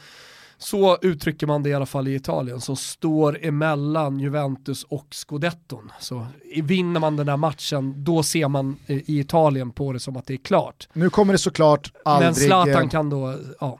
Så 0.62 0.98
uttrycker 1.02 1.48
man 1.48 1.64
det 1.64 1.70
i 1.70 1.74
alla 1.74 1.86
fall 1.86 2.08
i 2.08 2.16
Italien, 2.16 2.62
som 2.62 2.76
står 2.76 3.46
emellan 3.46 4.20
Juventus 4.20 4.84
och 4.84 5.08
Scudetton. 5.12 5.92
Så 6.00 6.26
vinner 6.64 7.00
man 7.00 7.16
den 7.16 7.28
här 7.28 7.38
matchen, 7.38 8.04
då 8.04 8.24
ser 8.24 8.48
man 8.48 8.78
i 8.88 9.20
Italien 9.20 9.72
på 9.72 9.94
det 9.94 10.00
som 10.00 10.18
att 10.18 10.26
det 10.26 10.34
är 10.34 10.38
klart. 10.38 10.88
Nu 10.94 11.10
kommer 11.10 11.34
det 11.34 11.40
såklart 11.40 11.94
aldrig... 12.06 12.28
Men 12.28 12.36
Zlatan 12.36 12.90
kan 12.90 13.10
då, 13.10 13.36
ja, 13.60 13.80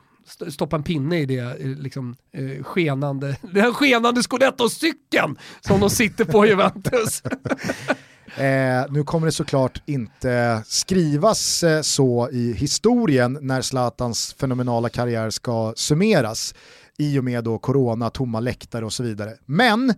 stoppa 0.52 0.76
en 0.76 0.84
pinne 0.84 1.20
i 1.20 1.26
det 1.26 1.40
eh, 1.40 1.68
liksom, 1.68 2.16
eh, 2.34 2.64
skenande, 2.64 3.38
den 3.54 3.74
skenande 3.74 4.24
scudetto-cykeln 4.24 5.38
som 5.62 5.80
de 5.80 5.90
sitter 5.90 6.26
på 6.26 6.46
Juventus. 6.46 7.24
Eh, 8.38 8.86
nu 8.90 9.04
kommer 9.04 9.26
det 9.26 9.32
såklart 9.32 9.82
inte 9.86 10.64
skrivas 10.66 11.64
eh, 11.64 11.82
så 11.82 12.30
i 12.32 12.54
historien 12.54 13.38
när 13.42 13.62
Zlatans 13.62 14.34
fenomenala 14.34 14.90
karriär 14.90 15.30
ska 15.30 15.74
summeras 15.76 16.54
i 16.98 17.20
och 17.20 17.24
med 17.24 17.44
då 17.44 17.58
corona, 17.58 18.10
tomma 18.10 18.40
läktare 18.40 18.86
och 18.86 18.94
så 18.94 19.04
vidare. 19.04 19.34
Men, 19.46 19.94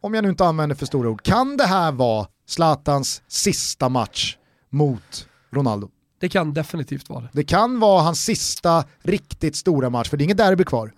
om 0.00 0.14
jag 0.14 0.24
nu 0.24 0.30
inte 0.30 0.44
använder 0.44 0.76
för 0.76 0.86
stora 0.86 1.08
ord, 1.08 1.22
kan 1.22 1.56
det 1.56 1.66
här 1.66 1.92
vara 1.92 2.26
Zlatans 2.46 3.22
sista 3.28 3.88
match 3.88 4.36
mot 4.70 5.28
Ronaldo? 5.50 5.88
Det 6.18 6.28
kan 6.28 6.54
definitivt 6.54 7.08
vara 7.08 7.20
det. 7.20 7.28
Det 7.32 7.44
kan 7.44 7.80
vara 7.80 8.02
hans 8.02 8.24
sista 8.24 8.84
riktigt 9.02 9.56
stora 9.56 9.90
match, 9.90 10.08
för 10.10 10.16
det 10.16 10.22
är 10.22 10.24
inget 10.24 10.36
derby 10.36 10.64
kvar. 10.64 10.92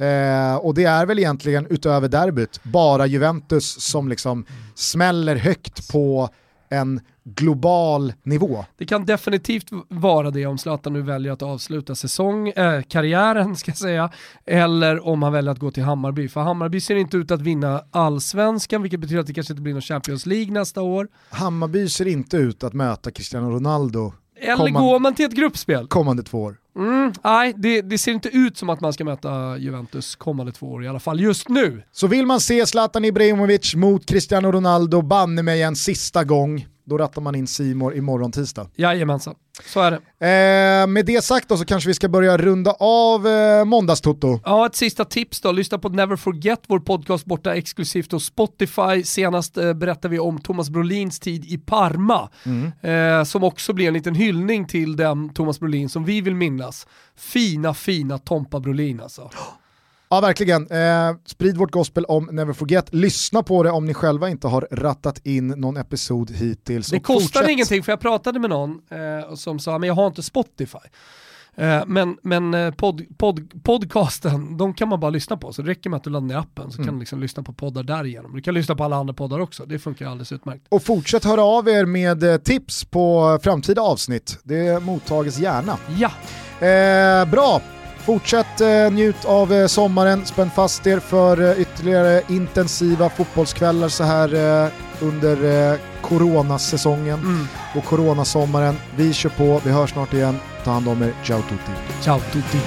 Eh, 0.00 0.56
och 0.56 0.74
det 0.74 0.84
är 0.84 1.06
väl 1.06 1.18
egentligen 1.18 1.66
utöver 1.70 2.08
derbyt 2.08 2.60
bara 2.62 3.06
Juventus 3.06 3.80
som 3.80 4.08
liksom 4.08 4.44
smäller 4.74 5.36
högt 5.36 5.92
på 5.92 6.28
en 6.68 7.00
global 7.24 8.12
nivå. 8.22 8.64
Det 8.76 8.86
kan 8.86 9.04
definitivt 9.04 9.68
vara 9.88 10.30
det 10.30 10.46
om 10.46 10.58
Zlatan 10.58 10.92
nu 10.92 11.02
väljer 11.02 11.32
att 11.32 11.42
avsluta 11.42 11.94
säsong, 11.94 12.48
äh, 12.48 12.82
karriären 12.82 13.56
ska 13.56 13.72
säga, 13.72 14.10
eller 14.46 15.06
om 15.06 15.22
han 15.22 15.32
väljer 15.32 15.52
att 15.52 15.58
gå 15.58 15.70
till 15.70 15.82
Hammarby. 15.82 16.28
För 16.28 16.40
Hammarby 16.40 16.80
ser 16.80 16.94
inte 16.94 17.16
ut 17.16 17.30
att 17.30 17.40
vinna 17.40 17.84
allsvenskan, 17.90 18.82
vilket 18.82 19.00
betyder 19.00 19.20
att 19.20 19.26
det 19.26 19.34
kanske 19.34 19.52
inte 19.52 19.62
blir 19.62 19.72
någon 19.72 19.82
Champions 19.82 20.26
League 20.26 20.52
nästa 20.52 20.82
år. 20.82 21.08
Hammarby 21.30 21.88
ser 21.88 22.06
inte 22.06 22.36
ut 22.36 22.64
att 22.64 22.72
möta 22.72 23.10
Cristiano 23.10 23.50
Ronaldo 23.50 24.12
eller 24.52 24.64
kommande, 24.66 24.88
går 24.88 24.98
man 24.98 25.14
till 25.14 25.24
ett 25.24 25.32
gruppspel? 25.32 25.86
Kommande 25.86 26.22
två 26.22 26.42
år. 26.42 26.56
Mm, 26.76 27.12
nej, 27.24 27.54
det, 27.56 27.82
det, 27.82 27.98
ser 27.98 28.12
inte 28.12 28.28
ut 28.28 28.56
som 28.56 28.70
att 28.70 28.80
man 28.80 28.92
ska 28.92 29.04
möta 29.04 29.58
Juventus 29.58 30.16
kommande 30.16 30.52
två 30.52 30.66
år 30.66 30.84
i 30.84 30.88
alla 30.88 31.00
fall, 31.00 31.20
just 31.20 31.48
nu. 31.48 31.82
Så 31.92 32.06
vill 32.06 32.26
man 32.26 32.40
se 32.40 32.66
Zlatan 32.66 33.04
Ibrahimovic 33.04 33.74
mot 33.74 34.06
Cristiano 34.06 34.52
Ronaldo 34.52 35.02
banne 35.02 35.42
mig 35.42 35.62
en 35.62 35.76
sista 35.76 36.24
gång, 36.24 36.66
då 36.84 36.98
rattar 36.98 37.22
man 37.22 37.34
in 37.34 37.46
Simor 37.46 37.96
imorgon 37.96 38.32
tisdag. 38.32 38.68
Jajamensan, 38.76 39.34
så 39.66 39.80
är 39.80 39.90
det. 39.90 40.00
Eh, 40.26 40.86
med 40.86 41.06
det 41.06 41.24
sagt 41.24 41.48
då 41.48 41.56
så 41.56 41.64
kanske 41.64 41.88
vi 41.88 41.94
ska 41.94 42.08
börja 42.08 42.36
runda 42.36 42.70
av 42.78 43.26
eh, 43.26 43.64
måndagstoto. 43.64 44.40
Ja, 44.44 44.66
ett 44.66 44.76
sista 44.76 45.04
tips 45.04 45.40
då. 45.40 45.52
Lyssna 45.52 45.78
på 45.78 45.88
Never 45.88 46.16
Forget, 46.16 46.60
vår 46.66 46.78
podcast 46.78 47.24
borta 47.24 47.54
exklusivt 47.54 48.12
hos 48.12 48.24
Spotify. 48.24 49.02
Senast 49.04 49.56
eh, 49.56 49.72
berättade 49.72 50.08
vi 50.08 50.18
om 50.18 50.40
Thomas 50.40 50.70
Brolins 50.70 51.20
tid 51.20 51.44
i 51.44 51.58
Parma, 51.58 52.28
mm. 52.46 52.72
eh, 52.82 53.24
som 53.24 53.44
också 53.44 53.72
blir 53.72 53.88
en 53.88 53.94
liten 53.94 54.14
hyllning 54.14 54.66
till 54.66 54.96
den 54.96 55.28
Thomas 55.28 55.60
Brolin 55.60 55.88
som 55.88 56.04
vi 56.04 56.20
vill 56.20 56.34
minnas. 56.34 56.86
Fina, 57.16 57.74
fina 57.74 58.18
Tompa 58.18 58.60
Brolin 58.60 59.00
alltså. 59.00 59.30
Ja, 60.12 60.20
verkligen. 60.20 60.66
Eh, 60.70 61.16
sprid 61.26 61.56
vårt 61.56 61.70
gospel 61.70 62.04
om 62.04 62.28
Never 62.32 62.52
Forget. 62.52 62.94
Lyssna 62.94 63.42
på 63.42 63.62
det 63.62 63.70
om 63.70 63.86
ni 63.86 63.94
själva 63.94 64.28
inte 64.28 64.48
har 64.48 64.68
rattat 64.70 65.26
in 65.26 65.48
någon 65.48 65.76
episod 65.76 66.30
hittills. 66.30 66.88
Det 66.88 67.00
kostar 67.00 67.48
ingenting, 67.48 67.82
för 67.82 67.92
jag 67.92 68.00
pratade 68.00 68.38
med 68.38 68.50
någon 68.50 68.70
eh, 68.70 69.34
som 69.34 69.58
sa 69.58 69.76
att 69.76 69.86
jag 69.86 69.94
har 69.94 70.06
inte 70.06 70.22
Spotify. 70.22 70.78
Eh, 71.56 71.82
men 71.86 72.16
men 72.22 72.54
eh, 72.54 72.70
pod, 72.70 73.02
pod, 73.18 73.62
podcasten, 73.62 74.56
de 74.56 74.74
kan 74.74 74.88
man 74.88 75.00
bara 75.00 75.10
lyssna 75.10 75.36
på, 75.36 75.52
så 75.52 75.62
det 75.62 75.70
räcker 75.70 75.90
med 75.90 75.96
att 75.96 76.04
du 76.04 76.10
laddar 76.10 76.26
ner 76.26 76.36
appen 76.36 76.70
så 76.70 76.76
mm. 76.76 76.86
kan 76.86 76.94
du 76.94 77.00
liksom 77.00 77.20
lyssna 77.20 77.42
på 77.42 77.52
poddar 77.52 77.82
därigenom. 77.82 78.34
Du 78.34 78.42
kan 78.42 78.54
lyssna 78.54 78.74
på 78.74 78.84
alla 78.84 78.96
andra 78.96 79.14
poddar 79.14 79.40
också, 79.40 79.66
det 79.66 79.78
funkar 79.78 80.06
alldeles 80.06 80.32
utmärkt. 80.32 80.66
Och 80.68 80.82
fortsätt 80.82 81.24
höra 81.24 81.42
av 81.42 81.68
er 81.68 81.84
med 81.84 82.22
eh, 82.22 82.36
tips 82.36 82.84
på 82.84 83.38
framtida 83.42 83.82
avsnitt, 83.82 84.38
det 84.42 84.82
mottages 84.82 85.38
gärna. 85.38 85.76
Ja. 85.98 86.10
Bra, 87.26 87.62
Fortsätt 88.04 88.60
eh, 88.60 88.92
njut 88.92 89.24
av 89.24 89.52
eh, 89.52 89.66
sommaren, 89.66 90.26
spänn 90.26 90.50
fast 90.50 90.86
er 90.86 90.98
för 90.98 91.40
eh, 91.40 91.60
ytterligare 91.60 92.22
intensiva 92.28 93.08
fotbollskvällar 93.08 93.88
så 93.88 94.04
här 94.04 94.34
eh, 94.64 94.70
under 95.00 95.70
eh, 95.72 95.78
coronasäsongen 96.00 97.18
mm. 97.18 97.46
och 97.76 97.84
coronasommaren. 97.84 98.76
Vi 98.96 99.12
kör 99.12 99.30
på, 99.30 99.60
vi 99.64 99.70
hörs 99.70 99.90
snart 99.90 100.12
igen. 100.12 100.36
Ta 100.64 100.70
hand 100.70 100.88
om 100.88 101.02
er, 101.02 101.12
ciao 101.24 101.42
tutti. 101.42 101.72
Ciao 102.02 102.20
tutti. 102.20 102.58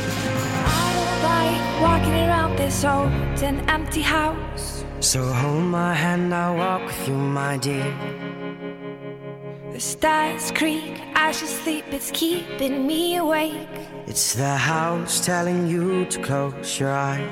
So 5.00 5.20
hold 5.20 5.64
my 5.64 5.94
hand, 5.94 6.34
I'll 6.34 6.56
walk 6.56 6.88
with 6.88 7.10
you 7.10 7.18
my 7.18 7.58
dear 7.58 8.33
The 9.74 9.80
stars 9.80 10.52
creak, 10.52 11.02
I 11.16 11.32
should 11.32 11.48
sleep, 11.48 11.86
it's 11.90 12.12
keeping 12.12 12.86
me 12.86 13.16
awake. 13.16 13.68
It's 14.06 14.36
the 14.36 14.56
house 14.56 15.26
telling 15.26 15.68
you 15.68 16.06
to 16.06 16.22
close 16.22 16.80
your 16.80 16.92
eyes. 16.92 17.28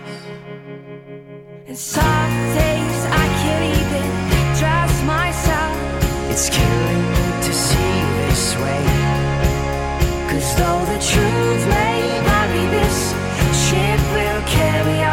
And 1.68 1.78
some 1.78 2.34
days 2.58 3.02
I 3.22 3.26
can't 3.42 3.66
even 3.78 4.08
trust 4.58 5.06
myself. 5.06 5.78
It's 6.32 6.50
killing 6.50 7.04
me 7.14 7.28
to 7.46 7.54
see 7.54 7.96
this 8.26 8.56
way. 8.56 8.86
Cause 10.32 10.56
though 10.58 10.84
the 10.94 11.00
truth 11.14 11.64
may 11.70 12.02
vary, 12.26 12.66
this 12.74 13.14
ship 13.68 14.02
will 14.16 14.42
carry 14.48 15.04
on. 15.04 15.11